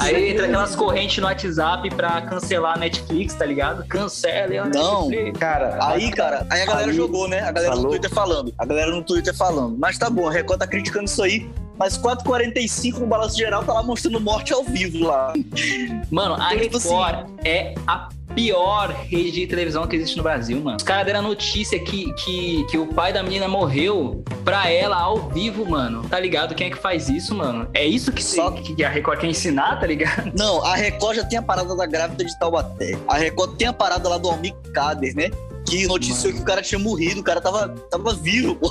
Aí 0.00 0.30
entra 0.30 0.46
aquelas 0.46 0.76
correntes 0.76 1.18
no 1.18 1.26
WhatsApp 1.26 1.90
pra 1.94 2.22
cancelar 2.22 2.76
a 2.76 2.78
Netflix, 2.78 3.34
tá 3.34 3.46
ligado? 3.46 3.86
Cancela. 3.86 4.66
Não, 4.66 5.10
cara. 5.38 5.78
Aí, 5.80 6.10
cara, 6.10 6.46
aí 6.50 6.62
a 6.62 6.66
galera 6.66 6.90
aí, 6.90 6.96
jogou, 6.96 7.28
né? 7.28 7.40
A 7.40 7.52
galera 7.52 7.72
falou. 7.72 7.84
no 7.84 7.90
Twitter 7.90 8.10
falando. 8.10 8.54
A 8.58 8.66
galera 8.66 8.90
no 8.90 9.02
Twitter 9.02 9.34
falando. 9.34 9.76
Mas 9.78 9.98
tá 9.98 10.10
bom, 10.10 10.28
a 10.28 10.32
Record 10.32 10.58
tá 10.58 10.66
criticando 10.66 11.04
isso 11.06 11.22
aí 11.22 11.48
mas 11.80 11.96
4h45 11.96 12.98
no 12.98 13.06
balanço 13.06 13.38
geral 13.38 13.64
tá 13.64 13.72
lá 13.72 13.82
mostrando 13.82 14.20
morte 14.20 14.52
ao 14.52 14.62
vivo 14.62 15.06
lá. 15.06 15.32
Mano, 16.10 16.34
a 16.34 16.54
tipo 16.54 16.76
assim, 16.76 16.90
Record 16.90 17.14
assim, 17.14 17.36
é 17.42 17.74
a 17.86 18.10
pior 18.34 18.90
rede 18.90 19.40
de 19.40 19.46
televisão 19.46 19.86
que 19.86 19.96
existe 19.96 20.14
no 20.18 20.22
Brasil, 20.22 20.60
mano. 20.60 20.76
Os 20.76 20.82
caras 20.82 21.06
deram 21.06 21.20
a 21.20 21.22
notícia 21.22 21.78
que, 21.82 22.12
que, 22.12 22.66
que 22.66 22.76
o 22.76 22.86
pai 22.86 23.14
da 23.14 23.22
menina 23.22 23.48
morreu 23.48 24.22
pra 24.44 24.70
ela 24.70 24.96
ao 25.00 25.30
vivo, 25.30 25.68
mano. 25.68 26.06
Tá 26.06 26.20
ligado? 26.20 26.54
Quem 26.54 26.66
é 26.66 26.70
que 26.70 26.76
faz 26.76 27.08
isso, 27.08 27.34
mano? 27.34 27.66
É 27.72 27.84
isso 27.84 28.12
que, 28.12 28.22
Só... 28.22 28.50
que 28.50 28.84
a 28.84 28.88
Record 28.90 29.18
quer 29.18 29.28
ensinar, 29.28 29.80
tá 29.80 29.86
ligado? 29.86 30.32
Não, 30.36 30.62
a 30.62 30.76
Record 30.76 31.16
já 31.16 31.24
tem 31.24 31.38
a 31.38 31.42
parada 31.42 31.74
da 31.74 31.86
grávida 31.86 32.22
de 32.22 32.38
Taubaté. 32.38 32.98
A 33.08 33.16
Record 33.16 33.56
tem 33.56 33.68
a 33.68 33.72
parada 33.72 34.06
lá 34.06 34.18
do 34.18 34.28
Almir 34.28 34.54
Kader, 34.74 35.16
né? 35.16 35.30
Que 35.70 35.86
noticiou 35.86 36.32
que 36.32 36.40
o 36.40 36.44
cara 36.44 36.60
tinha 36.60 36.78
morrido, 36.78 37.20
o 37.20 37.24
cara 37.24 37.40
tava, 37.40 37.68
tava 37.90 38.12
vivo, 38.14 38.56
pô. 38.56 38.70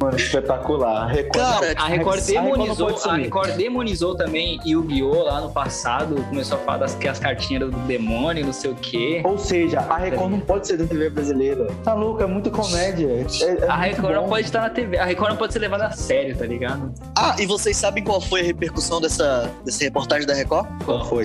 Mano, 0.00 0.16
espetacular. 0.16 1.02
A 1.02 1.06
Record, 1.06 1.32
cara, 1.32 1.74
a 1.76 1.86
Record 1.86 2.24
demonizou, 2.24 2.88
a, 2.88 3.12
a 3.12 3.16
Record 3.16 3.56
demonizou 3.56 4.14
também 4.14 4.58
Yu-Gi-Oh! 4.64 5.24
lá 5.24 5.40
no 5.42 5.50
passado, 5.50 6.14
começou 6.28 6.56
a 6.56 6.60
falar 6.62 6.78
das, 6.78 6.94
que 6.94 7.06
as 7.06 7.18
cartinhas 7.18 7.70
do 7.70 7.76
demônio, 7.80 8.46
não 8.46 8.52
sei 8.52 8.70
o 8.70 8.74
quê. 8.74 9.20
Ou 9.24 9.38
seja, 9.38 9.80
a 9.80 9.98
Record 9.98 10.30
não 10.30 10.40
pode 10.40 10.66
ser 10.66 10.78
da 10.78 10.86
TV 10.86 11.10
brasileira. 11.10 11.66
Tá 11.84 11.92
louco, 11.92 12.22
é 12.22 12.26
muito 12.26 12.50
comédia. 12.50 13.06
É, 13.06 13.64
é 13.64 13.68
a 13.68 13.76
Record 13.76 14.14
não 14.14 14.28
pode 14.28 14.46
estar 14.46 14.62
na 14.62 14.70
TV, 14.70 14.96
a 14.96 15.04
Record 15.04 15.30
não 15.30 15.36
pode 15.36 15.52
ser 15.52 15.58
levada 15.58 15.86
a 15.86 15.92
sério, 15.92 16.36
tá 16.36 16.46
ligado? 16.46 16.94
Ah, 17.16 17.36
e 17.38 17.44
vocês 17.44 17.76
sabem 17.76 18.02
qual 18.02 18.20
foi 18.20 18.40
a 18.40 18.44
repercussão 18.44 19.00
dessa, 19.00 19.50
dessa 19.64 19.84
reportagem 19.84 20.26
da 20.26 20.34
Record? 20.34 20.66
Qual 20.84 21.04
foi? 21.04 21.24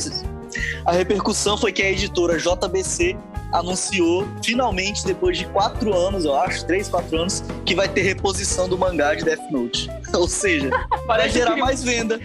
A 0.85 0.91
repercussão 0.91 1.57
foi 1.57 1.71
que 1.71 1.81
a 1.81 1.89
editora 1.89 2.37
JBC 2.37 3.15
anunciou, 3.51 4.27
finalmente, 4.43 5.05
depois 5.05 5.37
de 5.37 5.45
quatro 5.45 5.93
anos, 5.93 6.25
eu 6.25 6.35
acho, 6.35 6.65
três, 6.65 6.87
quatro 6.89 7.17
anos, 7.17 7.43
que 7.65 7.75
vai 7.75 7.87
ter 7.87 8.01
reposição 8.01 8.67
do 8.67 8.77
mangá 8.77 9.15
de 9.15 9.23
Death 9.23 9.51
Note. 9.51 9.89
Ou 10.13 10.27
seja, 10.27 10.69
vai 11.07 11.29
gerar 11.29 11.51
aquele... 11.51 11.65
mais 11.65 11.83
venda. 11.83 12.19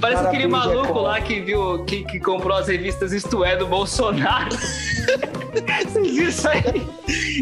Parece 0.00 0.26
aquele 0.26 0.46
maluco 0.46 0.98
lá 1.00 1.20
que 1.20 1.40
viu, 1.40 1.84
que, 1.84 2.04
que 2.04 2.20
comprou 2.20 2.56
as 2.56 2.68
revistas 2.68 3.12
Isto 3.12 3.44
É 3.44 3.56
do 3.56 3.66
Bolsonaro. 3.66 4.50
Vocês 5.84 6.14
viram 6.14 6.28
isso 6.28 6.48
aí? 6.48 6.86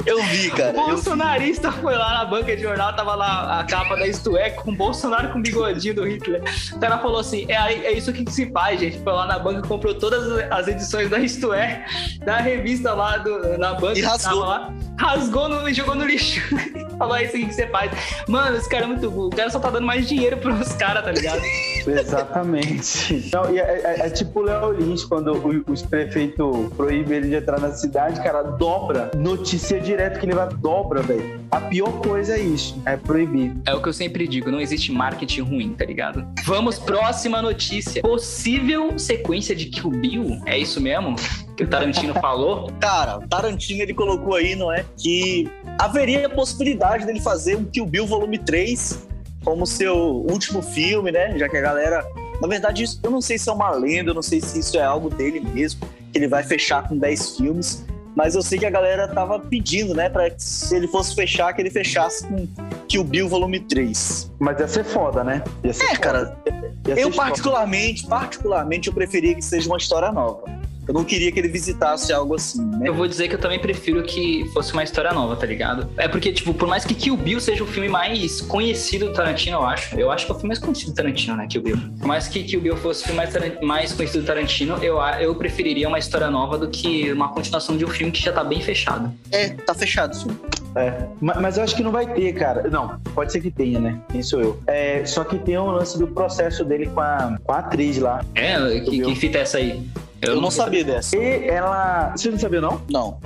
Eu 0.06 0.22
vi, 0.24 0.50
cara. 0.50 0.70
O 0.70 0.86
bolsonarista 0.86 1.70
foi 1.70 1.94
lá 1.94 2.14
na 2.14 2.24
banca 2.24 2.56
de 2.56 2.62
jornal, 2.62 2.94
tava 2.94 3.14
lá 3.14 3.60
a 3.60 3.64
capa 3.64 3.96
da 3.96 4.06
Isto 4.06 4.36
É 4.36 4.50
com 4.50 4.70
o 4.70 4.74
Bolsonaro 4.74 5.28
com 5.30 5.38
o 5.38 5.42
bigodinho 5.42 5.94
do 5.94 6.04
Hitler. 6.04 6.42
O 6.72 6.78
cara 6.78 6.98
falou 6.98 7.20
assim: 7.20 7.44
é, 7.48 7.54
é 7.54 7.92
isso 7.92 8.12
que 8.12 8.30
se 8.30 8.50
faz, 8.50 8.80
gente. 8.80 8.98
Foi 9.00 9.12
lá 9.12 9.26
na 9.26 9.38
banca 9.38 9.64
e 9.64 9.68
comprou 9.68 9.94
todas 9.94 10.26
as 10.50 10.68
edições 10.68 11.10
da 11.10 11.18
Isto 11.18 11.52
É, 11.52 11.84
da 12.24 12.38
revista 12.38 12.94
lá 12.94 13.17
do, 13.18 13.58
na 13.58 13.74
banca. 13.74 13.98
E 13.98 14.02
rasgou. 14.02 14.40
Lá, 14.40 14.72
rasgou 14.98 15.48
no, 15.48 15.68
e 15.68 15.74
jogou 15.74 15.94
no 15.94 16.04
lixo. 16.04 16.40
falou: 16.98 17.16
é 17.16 17.24
isso 17.24 17.32
que 17.32 17.52
você 17.52 17.66
faz. 17.68 17.90
Mano, 18.28 18.56
esse 18.56 18.68
cara 18.68 18.84
é 18.84 18.88
muito 18.88 19.10
burro. 19.10 19.28
O 19.28 19.30
cara 19.30 19.48
só 19.48 19.60
tá 19.60 19.70
dando 19.70 19.86
mais 19.86 20.06
dinheiro 20.06 20.36
pros 20.36 20.72
caras, 20.74 21.04
tá 21.04 21.12
ligado? 21.12 21.40
Exatamente. 21.86 23.30
Não, 23.32 23.50
e 23.54 23.58
é, 23.58 23.62
é, 23.62 24.06
é 24.06 24.10
tipo 24.10 24.40
o 24.40 24.42
Léo 24.42 24.72
Lins, 24.72 25.04
quando 25.04 25.32
os 25.66 25.82
prefeitos 25.82 26.72
proíbem 26.76 27.18
ele 27.18 27.28
de 27.28 27.36
entrar 27.36 27.60
na 27.60 27.70
cidade, 27.72 28.20
cara, 28.20 28.42
dobra 28.42 29.10
notícia 29.16 29.80
direto 29.80 30.18
que 30.18 30.26
ele 30.26 30.34
vai 30.34 30.48
dobra, 30.48 31.00
velho. 31.00 31.40
A 31.50 31.60
pior 31.60 31.92
coisa 32.00 32.36
é 32.36 32.40
isso, 32.40 32.80
é 32.84 32.96
proibir. 32.96 33.54
É 33.64 33.74
o 33.74 33.80
que 33.80 33.88
eu 33.88 33.92
sempre 33.92 34.26
digo, 34.26 34.50
não 34.50 34.60
existe 34.60 34.92
marketing 34.92 35.42
ruim, 35.42 35.74
tá 35.74 35.84
ligado? 35.84 36.26
Vamos, 36.44 36.78
próxima 36.78 37.40
notícia. 37.40 38.02
Possível 38.02 38.98
sequência 38.98 39.54
de 39.54 39.66
Kill 39.66 39.90
Bill? 39.90 40.42
É 40.44 40.58
isso 40.58 40.80
mesmo? 40.80 41.16
Que 41.56 41.64
o 41.64 41.66
Tarantino 41.66 42.14
falou? 42.14 42.70
Cara, 42.80 43.18
o 43.18 43.28
Tarantino 43.28 43.82
ele 43.82 43.94
colocou 43.94 44.34
aí, 44.34 44.54
não 44.54 44.72
é? 44.72 44.84
Que 44.96 45.48
haveria 45.78 46.26
a 46.26 46.30
possibilidade 46.30 47.06
dele 47.06 47.20
fazer 47.20 47.56
um 47.56 47.64
Kill 47.64 47.86
Bill 47.86 48.06
volume 48.06 48.38
3 48.38 49.06
como 49.44 49.66
seu 49.66 49.96
último 49.96 50.62
filme, 50.62 51.12
né? 51.12 51.38
Já 51.38 51.48
que 51.48 51.56
a 51.56 51.60
galera. 51.60 52.04
Na 52.40 52.46
verdade, 52.46 52.84
isso, 52.84 53.00
eu 53.02 53.10
não 53.10 53.20
sei 53.20 53.38
se 53.38 53.48
é 53.48 53.52
uma 53.52 53.70
lenda, 53.70 54.10
eu 54.10 54.14
não 54.14 54.22
sei 54.22 54.40
se 54.40 54.58
isso 54.60 54.76
é 54.76 54.82
algo 54.82 55.10
dele 55.10 55.40
mesmo, 55.40 55.80
que 56.12 56.18
ele 56.18 56.28
vai 56.28 56.42
fechar 56.42 56.86
com 56.88 56.96
10 56.96 57.36
filmes. 57.36 57.84
Mas 58.14 58.34
eu 58.34 58.42
sei 58.42 58.58
que 58.58 58.66
a 58.66 58.70
galera 58.70 59.06
tava 59.06 59.38
pedindo, 59.38 59.94
né, 59.94 60.08
pra 60.08 60.28
que 60.28 60.42
se 60.42 60.74
ele 60.74 60.88
fosse 60.88 61.14
fechar, 61.14 61.52
que 61.52 61.62
ele 61.62 61.70
fechasse 61.70 62.26
com 62.26 62.48
Kill 62.88 63.04
Bill 63.04 63.28
Volume 63.28 63.60
3. 63.60 64.32
Mas 64.40 64.58
ia 64.58 64.66
ser 64.66 64.84
foda, 64.84 65.22
né? 65.22 65.42
Ser 65.72 65.84
é, 65.84 65.88
foda. 65.88 65.98
cara. 66.00 66.36
eu 66.84 67.12
particularmente, 67.12 68.06
particularmente, 68.06 68.88
eu 68.88 68.94
preferia 68.94 69.36
que 69.36 69.42
seja 69.42 69.68
uma 69.68 69.78
história 69.78 70.10
nova. 70.10 70.57
Eu 70.88 70.94
não 70.94 71.04
queria 71.04 71.30
que 71.30 71.38
ele 71.38 71.48
visitasse 71.48 72.12
algo 72.14 72.34
assim, 72.34 72.64
né? 72.64 72.88
Eu 72.88 72.94
vou 72.94 73.06
dizer 73.06 73.28
que 73.28 73.34
eu 73.34 73.38
também 73.38 73.58
prefiro 73.58 74.02
que 74.02 74.48
fosse 74.54 74.72
uma 74.72 74.82
história 74.82 75.12
nova, 75.12 75.36
tá 75.36 75.44
ligado? 75.44 75.86
É 75.98 76.08
porque, 76.08 76.32
tipo, 76.32 76.54
por 76.54 76.66
mais 76.66 76.82
que 76.86 76.94
Kill 76.94 77.14
Bill 77.14 77.38
seja 77.40 77.62
o 77.62 77.66
filme 77.66 77.90
mais 77.90 78.40
conhecido 78.40 79.06
do 79.06 79.12
Tarantino, 79.12 79.58
eu 79.58 79.64
acho. 79.66 80.00
Eu 80.00 80.10
acho 80.10 80.24
que 80.24 80.32
é 80.32 80.34
o 80.34 80.38
filme 80.38 80.48
mais 80.48 80.58
conhecido 80.58 80.92
do 80.92 80.94
Tarantino, 80.94 81.36
né? 81.36 81.46
Kill 81.46 81.62
Bill. 81.62 81.76
Por 81.98 82.06
mais 82.06 82.26
que 82.26 82.42
Kill 82.42 82.62
Bill 82.62 82.76
fosse 82.78 83.02
o 83.02 83.06
filme 83.06 83.18
mais, 83.18 83.60
mais 83.60 83.92
conhecido 83.92 84.22
do 84.22 84.26
Tarantino, 84.26 84.82
eu, 84.82 84.98
eu 85.20 85.34
preferiria 85.34 85.86
uma 85.86 85.98
história 85.98 86.30
nova 86.30 86.56
do 86.56 86.68
que 86.68 87.12
uma 87.12 87.28
continuação 87.28 87.76
de 87.76 87.84
um 87.84 87.88
filme 87.88 88.10
que 88.10 88.22
já 88.22 88.32
tá 88.32 88.42
bem 88.42 88.62
fechado. 88.62 89.12
É, 89.30 89.50
tá 89.50 89.74
fechado 89.74 90.16
sim. 90.16 90.28
É, 90.74 91.06
mas 91.20 91.56
eu 91.56 91.64
acho 91.64 91.74
que 91.74 91.82
não 91.82 91.90
vai 91.90 92.06
ter, 92.14 92.32
cara. 92.34 92.68
Não, 92.70 92.98
pode 93.14 93.32
ser 93.32 93.40
que 93.40 93.50
tenha, 93.50 93.80
né? 93.80 94.00
Quem 94.10 94.22
sou 94.22 94.40
eu? 94.40 94.60
É, 94.66 95.04
só 95.04 95.24
que 95.24 95.38
tem 95.38 95.58
o 95.58 95.64
um 95.64 95.70
lance 95.72 95.98
do 95.98 96.06
processo 96.06 96.64
dele 96.64 96.86
com 96.86 97.00
a, 97.00 97.36
com 97.42 97.52
a 97.52 97.58
atriz 97.58 97.98
lá. 97.98 98.24
É, 98.34 98.80
que, 98.80 99.02
que 99.02 99.14
fita 99.16 99.38
é 99.38 99.40
essa 99.42 99.58
aí? 99.58 99.86
Eu, 100.20 100.34
eu 100.34 100.40
não 100.40 100.50
sabia 100.50 100.84
dessa. 100.84 101.16
E 101.16 101.48
ela. 101.48 102.12
Você 102.16 102.30
não 102.30 102.38
sabia, 102.38 102.60
não? 102.60 102.80
Não. 102.90 103.18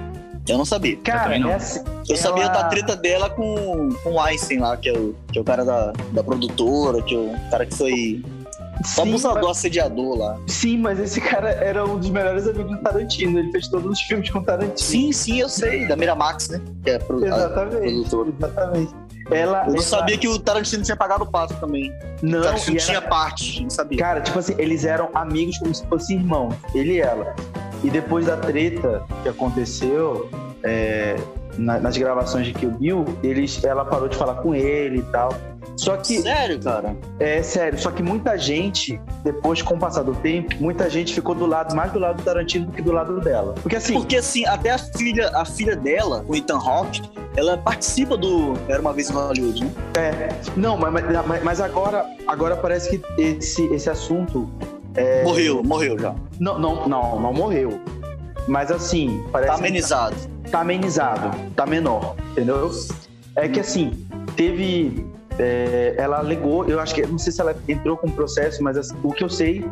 Eu 0.48 0.58
não 0.58 0.64
sabia. 0.64 0.96
Cara, 0.96 1.38
eu, 1.38 1.48
essa, 1.48 1.78
eu 1.78 1.84
ela... 2.10 2.16
sabia 2.16 2.48
da 2.48 2.64
treta 2.64 2.96
dela 2.96 3.30
com, 3.30 3.90
com 4.02 4.12
o 4.12 4.20
Einstein 4.20 4.58
lá, 4.58 4.76
que 4.76 4.88
é 4.88 4.92
o, 4.92 5.14
que 5.30 5.38
é 5.38 5.40
o 5.40 5.44
cara 5.44 5.64
da, 5.64 5.92
da 6.12 6.24
produtora, 6.24 7.00
que 7.02 7.14
é 7.14 7.18
o 7.18 7.50
cara 7.50 7.64
que 7.64 7.74
foi 7.76 8.22
Sim, 8.84 9.02
abusador, 9.02 9.42
mas... 9.42 9.58
assediador 9.58 10.18
lá. 10.18 10.38
Sim, 10.48 10.78
mas 10.78 10.98
esse 10.98 11.20
cara 11.20 11.50
era 11.50 11.84
um 11.84 11.96
dos 11.96 12.10
melhores 12.10 12.48
amigos 12.48 12.72
do 12.72 12.82
Tarantino. 12.82 13.38
Ele 13.38 13.52
fez 13.52 13.68
todos 13.68 13.92
os 13.92 14.00
filmes 14.00 14.30
com 14.30 14.42
Tarantino. 14.42 14.78
Sim, 14.78 15.12
sim, 15.12 15.40
eu 15.40 15.48
sei. 15.48 15.86
Da 15.86 15.96
Miramax, 15.96 16.48
né? 16.48 16.60
Que 16.82 16.90
é 16.90 16.98
pro... 16.98 17.24
Exatamente. 17.24 18.08
Exatamente. 18.40 18.94
Ela, 19.30 19.64
eu 19.66 19.74
ela... 19.74 19.82
sabia 19.82 20.18
que 20.18 20.28
o 20.28 20.38
Tarantino 20.38 20.82
tinha 20.82 20.96
pagado 20.96 21.24
o 21.24 21.26
pato 21.26 21.54
também. 21.54 21.92
Não, 22.20 22.40
o 22.40 22.42
Tarantino 22.42 22.76
tinha 22.78 23.00
parte, 23.00 23.62
não 23.62 23.70
sabia. 23.70 23.98
Cara, 23.98 24.20
tipo 24.20 24.38
assim, 24.38 24.54
eles 24.58 24.84
eram 24.84 25.10
amigos 25.14 25.58
como 25.58 25.74
se 25.74 25.86
fossem 25.86 26.18
irmãos, 26.18 26.54
ele 26.74 26.94
e 26.94 27.00
ela. 27.00 27.34
E 27.82 27.90
depois 27.90 28.26
da 28.26 28.36
treta 28.36 29.04
que 29.22 29.28
aconteceu 29.28 30.30
é, 30.62 31.16
na, 31.58 31.78
nas 31.78 31.96
gravações 31.96 32.46
de 32.46 32.54
Kill 32.54 32.70
Bill, 32.70 33.04
eles, 33.22 33.62
ela 33.64 33.84
parou 33.84 34.08
de 34.08 34.16
falar 34.16 34.34
com 34.36 34.54
ele 34.54 34.98
e 34.98 35.02
tal. 35.04 35.32
Só 35.76 35.96
que. 35.96 36.20
Sério, 36.20 36.60
cara? 36.60 36.96
É 37.18 37.42
sério. 37.42 37.78
Só 37.78 37.90
que 37.90 38.02
muita 38.02 38.36
gente, 38.38 39.00
depois, 39.24 39.62
com 39.62 39.74
o 39.74 39.78
passar 39.78 40.02
do 40.02 40.14
tempo, 40.14 40.54
muita 40.60 40.88
gente 40.88 41.14
ficou 41.14 41.34
do 41.34 41.46
lado, 41.46 41.74
mais 41.74 41.92
do 41.92 41.98
lado 41.98 42.18
do 42.18 42.22
Tarantino 42.22 42.66
do 42.66 42.72
que 42.72 42.82
do 42.82 42.92
lado 42.92 43.20
dela. 43.20 43.54
Porque 43.62 43.76
assim. 43.76 43.94
Porque 43.94 44.16
assim, 44.16 44.44
até 44.46 44.70
a 44.70 44.78
filha, 44.78 45.30
a 45.34 45.44
filha 45.44 45.76
dela, 45.76 46.24
o 46.28 46.36
Ethan 46.36 46.58
Hawke, 46.58 47.02
ela 47.36 47.56
participa 47.56 48.16
do 48.16 48.54
Era 48.68 48.80
uma 48.80 48.92
vez 48.92 49.10
em 49.10 49.14
Hollywood, 49.14 49.64
né? 49.64 49.70
É. 49.96 50.28
Não, 50.56 50.76
mas, 50.76 50.92
mas, 51.26 51.42
mas 51.42 51.60
agora, 51.60 52.06
agora 52.26 52.56
parece 52.56 52.90
que 52.98 53.20
esse, 53.20 53.64
esse 53.72 53.88
assunto. 53.88 54.48
É... 54.94 55.24
Morreu, 55.24 55.62
morreu 55.64 55.98
já. 55.98 56.14
Não, 56.38 56.58
não, 56.58 56.86
não, 56.86 57.20
não 57.20 57.32
morreu. 57.32 57.80
Mas 58.46 58.70
assim, 58.70 59.24
parece. 59.32 59.52
Tá 59.52 59.58
amenizado. 59.58 60.16
Tá 60.52 60.60
amenizado, 60.60 61.30
tá 61.56 61.66
menor, 61.66 62.14
entendeu? 62.30 62.70
É 63.34 63.48
que 63.48 63.58
assim, 63.58 64.06
teve 64.36 65.06
é, 65.38 65.94
ela 65.96 66.18
alegou, 66.18 66.68
eu 66.68 66.78
acho 66.78 66.94
que, 66.94 67.04
não 67.06 67.18
sei 67.18 67.32
se 67.32 67.40
ela 67.40 67.56
entrou 67.66 67.96
com 67.96 68.06
o 68.06 68.12
processo, 68.12 68.62
mas 68.62 68.76
assim, 68.76 68.94
o 69.02 69.10
que 69.10 69.24
eu 69.24 69.30
sei 69.30 69.64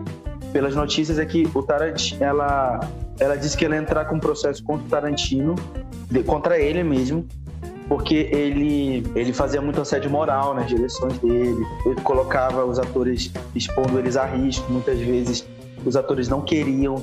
pelas 0.55 0.75
notícias 0.75 1.19
é 1.19 1.27
que 1.27 1.49
o 1.55 1.63
Tarantino, 1.63 2.25
ela, 2.25 2.81
ela 3.21 3.37
disse 3.37 3.57
que 3.57 3.65
ela 3.65 3.77
ia 3.77 3.81
entrar 3.83 4.07
com 4.07 4.17
um 4.17 4.19
processo 4.19 4.65
contra 4.65 4.87
o 4.87 4.89
Tarantino, 4.89 5.55
de, 6.11 6.23
contra 6.23 6.59
ele 6.59 6.83
mesmo, 6.83 7.27
porque 7.87 8.29
ele, 8.33 9.07
ele 9.15 9.33
fazia 9.35 9.61
muito 9.61 9.81
assédio 9.81 10.11
moral 10.11 10.55
nas 10.55 10.67
direções 10.67 11.19
dele, 11.19 11.65
ele 11.85 12.01
colocava 12.03 12.65
os 12.65 12.79
atores 12.79 13.31
expondo 13.55 13.99
eles 13.99 14.17
a 14.17 14.25
risco, 14.25 14.73
muitas 14.73 14.99
vezes 14.99 15.47
os 15.85 15.97
atores 15.97 16.29
não 16.29 16.41
queriam 16.41 17.03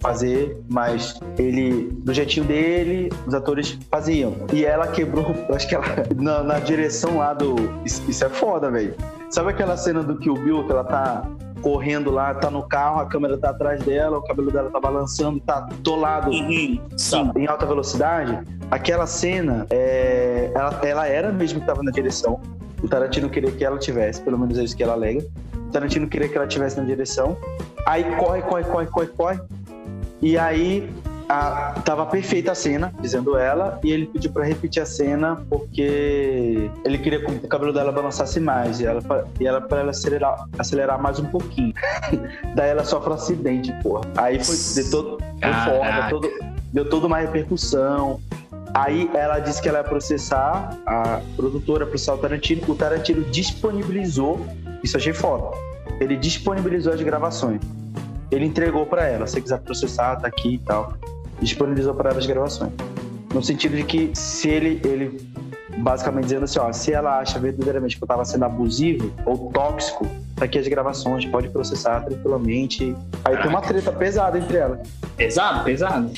fazer, 0.00 0.58
mas 0.68 1.18
ele, 1.38 1.90
do 2.02 2.12
jeitinho 2.12 2.46
dele, 2.46 3.12
os 3.26 3.34
atores 3.34 3.78
faziam. 3.90 4.34
E 4.52 4.64
ela 4.64 4.86
quebrou, 4.88 5.34
acho 5.50 5.68
que 5.68 5.74
ela, 5.74 5.84
na, 6.16 6.42
na 6.42 6.58
direção 6.58 7.18
lá 7.18 7.32
do. 7.34 7.54
Isso, 7.84 8.02
isso 8.08 8.24
é 8.24 8.28
foda, 8.28 8.70
velho. 8.70 8.94
Sabe 9.30 9.50
aquela 9.50 9.76
cena 9.76 10.02
do 10.02 10.16
Kill 10.18 10.34
Bill 10.34 10.64
que 10.64 10.72
ela 10.72 10.84
tá 10.84 11.28
correndo 11.62 12.10
lá, 12.10 12.32
tá 12.34 12.50
no 12.50 12.62
carro, 12.62 13.00
a 13.00 13.06
câmera 13.06 13.36
tá 13.36 13.50
atrás 13.50 13.82
dela, 13.82 14.18
o 14.18 14.22
cabelo 14.22 14.52
dela 14.52 14.70
tá 14.70 14.78
balançando, 14.78 15.40
tá 15.40 15.58
atolado 15.58 16.30
Uhum. 16.30 16.78
sim, 16.96 17.30
em 17.34 17.46
alta 17.46 17.66
velocidade. 17.66 18.38
Aquela 18.70 19.06
cena, 19.06 19.66
é, 19.70 20.50
ela, 20.54 20.80
ela 20.84 21.06
era 21.08 21.32
mesmo 21.32 21.60
que 21.60 21.66
tava 21.66 21.82
na 21.82 21.90
direção. 21.90 22.40
O 22.82 22.88
Tarantino 22.88 23.28
queria 23.28 23.50
que 23.50 23.64
ela 23.64 23.78
tivesse, 23.78 24.20
pelo 24.22 24.38
menos 24.38 24.58
é 24.58 24.64
isso 24.64 24.76
que 24.76 24.82
ela 24.82 24.92
alega. 24.92 25.24
Tarantino 25.72 26.08
queria 26.08 26.28
que 26.28 26.36
ela 26.36 26.46
tivesse 26.46 26.78
na 26.78 26.84
direção. 26.84 27.36
Aí 27.86 28.04
corre, 28.16 28.42
corre, 28.42 28.64
corre, 28.64 28.86
corre, 28.86 29.06
corre. 29.08 29.40
E 30.22 30.38
aí 30.38 30.88
a, 31.28 31.74
tava 31.84 32.06
perfeita 32.06 32.52
a 32.52 32.54
cena, 32.54 32.92
dizendo 33.00 33.36
ela, 33.36 33.80
e 33.82 33.90
ele 33.90 34.06
pediu 34.06 34.30
pra 34.30 34.44
repetir 34.44 34.82
a 34.82 34.86
cena 34.86 35.36
porque 35.50 36.70
ele 36.84 36.98
queria 36.98 37.24
que 37.24 37.30
o 37.30 37.48
cabelo 37.48 37.72
dela 37.72 37.92
balançasse 37.92 38.38
mais. 38.40 38.80
E 38.80 38.86
ela, 38.86 39.02
e 39.40 39.46
ela 39.46 39.60
pra 39.60 39.80
ela 39.80 39.90
acelerar, 39.90 40.48
acelerar 40.58 41.00
mais 41.00 41.18
um 41.18 41.26
pouquinho. 41.26 41.74
Daí 42.54 42.70
ela 42.70 42.84
sofre 42.84 43.10
um 43.10 43.14
acidente, 43.14 43.72
porra. 43.82 44.02
Aí 44.16 44.42
foi, 44.42 44.56
deu, 44.74 44.90
todo, 44.90 45.18
foi 45.18 46.10
todo, 46.10 46.30
deu 46.72 46.88
toda 46.88 47.06
uma 47.06 47.18
repercussão. 47.18 48.20
Aí 48.74 49.10
ela 49.14 49.38
disse 49.38 49.62
que 49.62 49.68
ela 49.68 49.78
ia 49.78 49.84
processar, 49.84 50.76
a 50.86 51.20
produtora 51.34 51.86
processar 51.86 52.14
o 52.14 52.18
Tarantino. 52.18 52.62
O 52.68 52.74
Tarantino 52.74 53.24
disponibilizou, 53.24 54.46
isso 54.86 54.96
achei 54.96 55.12
foda. 55.12 55.56
Ele 56.00 56.16
disponibilizou 56.16 56.92
as 56.92 57.02
gravações. 57.02 57.60
Ele 58.30 58.46
entregou 58.46 58.86
pra 58.86 59.06
ela, 59.06 59.26
se 59.26 59.40
quiser 59.40 59.58
processar, 59.60 60.16
tá 60.16 60.26
aqui 60.26 60.54
e 60.54 60.58
tal. 60.58 60.94
Disponibilizou 61.40 61.94
pra 61.94 62.10
ela 62.10 62.18
as 62.18 62.26
gravações. 62.26 62.72
No 63.32 63.42
sentido 63.42 63.76
de 63.76 63.84
que 63.84 64.10
se 64.14 64.48
ele, 64.48 64.80
ele 64.84 65.20
basicamente 65.78 66.24
dizendo 66.24 66.44
assim, 66.44 66.58
ó, 66.58 66.72
se 66.72 66.92
ela 66.92 67.18
acha 67.18 67.38
verdadeiramente 67.38 67.96
que 67.96 68.02
eu 68.02 68.08
tava 68.08 68.24
sendo 68.24 68.44
abusivo 68.44 69.12
ou 69.26 69.50
tóxico, 69.50 70.06
tá 70.36 70.44
aqui 70.44 70.58
as 70.58 70.68
gravações, 70.68 71.24
pode 71.24 71.48
processar 71.48 72.00
tranquilamente. 72.02 72.94
Aí 73.24 73.36
tem 73.38 73.48
uma 73.48 73.62
treta 73.62 73.90
pesada 73.90 74.38
entre 74.38 74.58
elas. 74.58 74.86
Pesado, 75.16 75.64
pesado. 75.64 76.10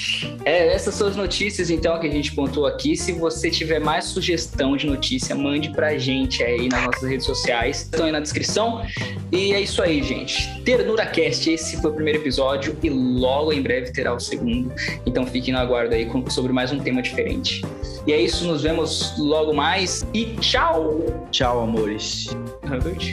É, 0.45 0.75
essas 0.75 0.95
são 0.95 1.07
as 1.07 1.15
notícias, 1.17 1.71
então, 1.71 1.99
que 2.01 2.07
a 2.07 2.11
gente 2.11 2.35
pontuou 2.35 2.67
aqui. 2.67 2.97
Se 2.97 3.13
você 3.13 3.49
tiver 3.49 3.79
mais 3.79 4.07
sugestão 4.07 4.77
de 4.77 4.87
notícia, 4.87 5.35
mande 5.37 5.71
pra 5.71 5.97
gente 5.97 6.43
aí 6.43 6.69
nas 6.69 6.85
nossas 6.85 7.09
redes 7.09 7.25
sociais. 7.25 7.83
Estão 7.83 8.07
aí 8.07 8.13
na 8.13 8.21
descrição. 8.21 8.83
E 9.31 9.53
é 9.53 9.61
isso 9.61 9.81
aí, 9.81 10.03
gente. 10.03 10.63
Ternura 10.63 11.07
Cast, 11.07 11.49
esse 11.51 11.81
foi 11.81 11.91
o 11.91 11.95
primeiro 11.95 12.19
episódio 12.19 12.77
e 12.83 12.91
logo 12.91 13.53
em 13.53 13.63
breve 13.63 13.93
terá 13.93 14.13
o 14.13 14.19
segundo. 14.19 14.73
Então 15.07 15.25
fiquem 15.27 15.55
no 15.55 15.61
aguardo 15.61 15.95
aí 15.95 16.07
com- 16.07 16.29
sobre 16.29 16.53
mais 16.53 16.73
um 16.73 16.81
tema 16.81 17.01
diferente. 17.01 17.65
E 18.07 18.13
é 18.13 18.21
isso, 18.21 18.47
nos 18.47 18.63
vemos 18.63 19.15
logo 19.19 19.53
mais 19.53 20.05
e 20.15 20.25
tchau! 20.41 21.05
Tchau, 21.31 21.61
amores. 21.63 22.29
Robert. 22.67 23.13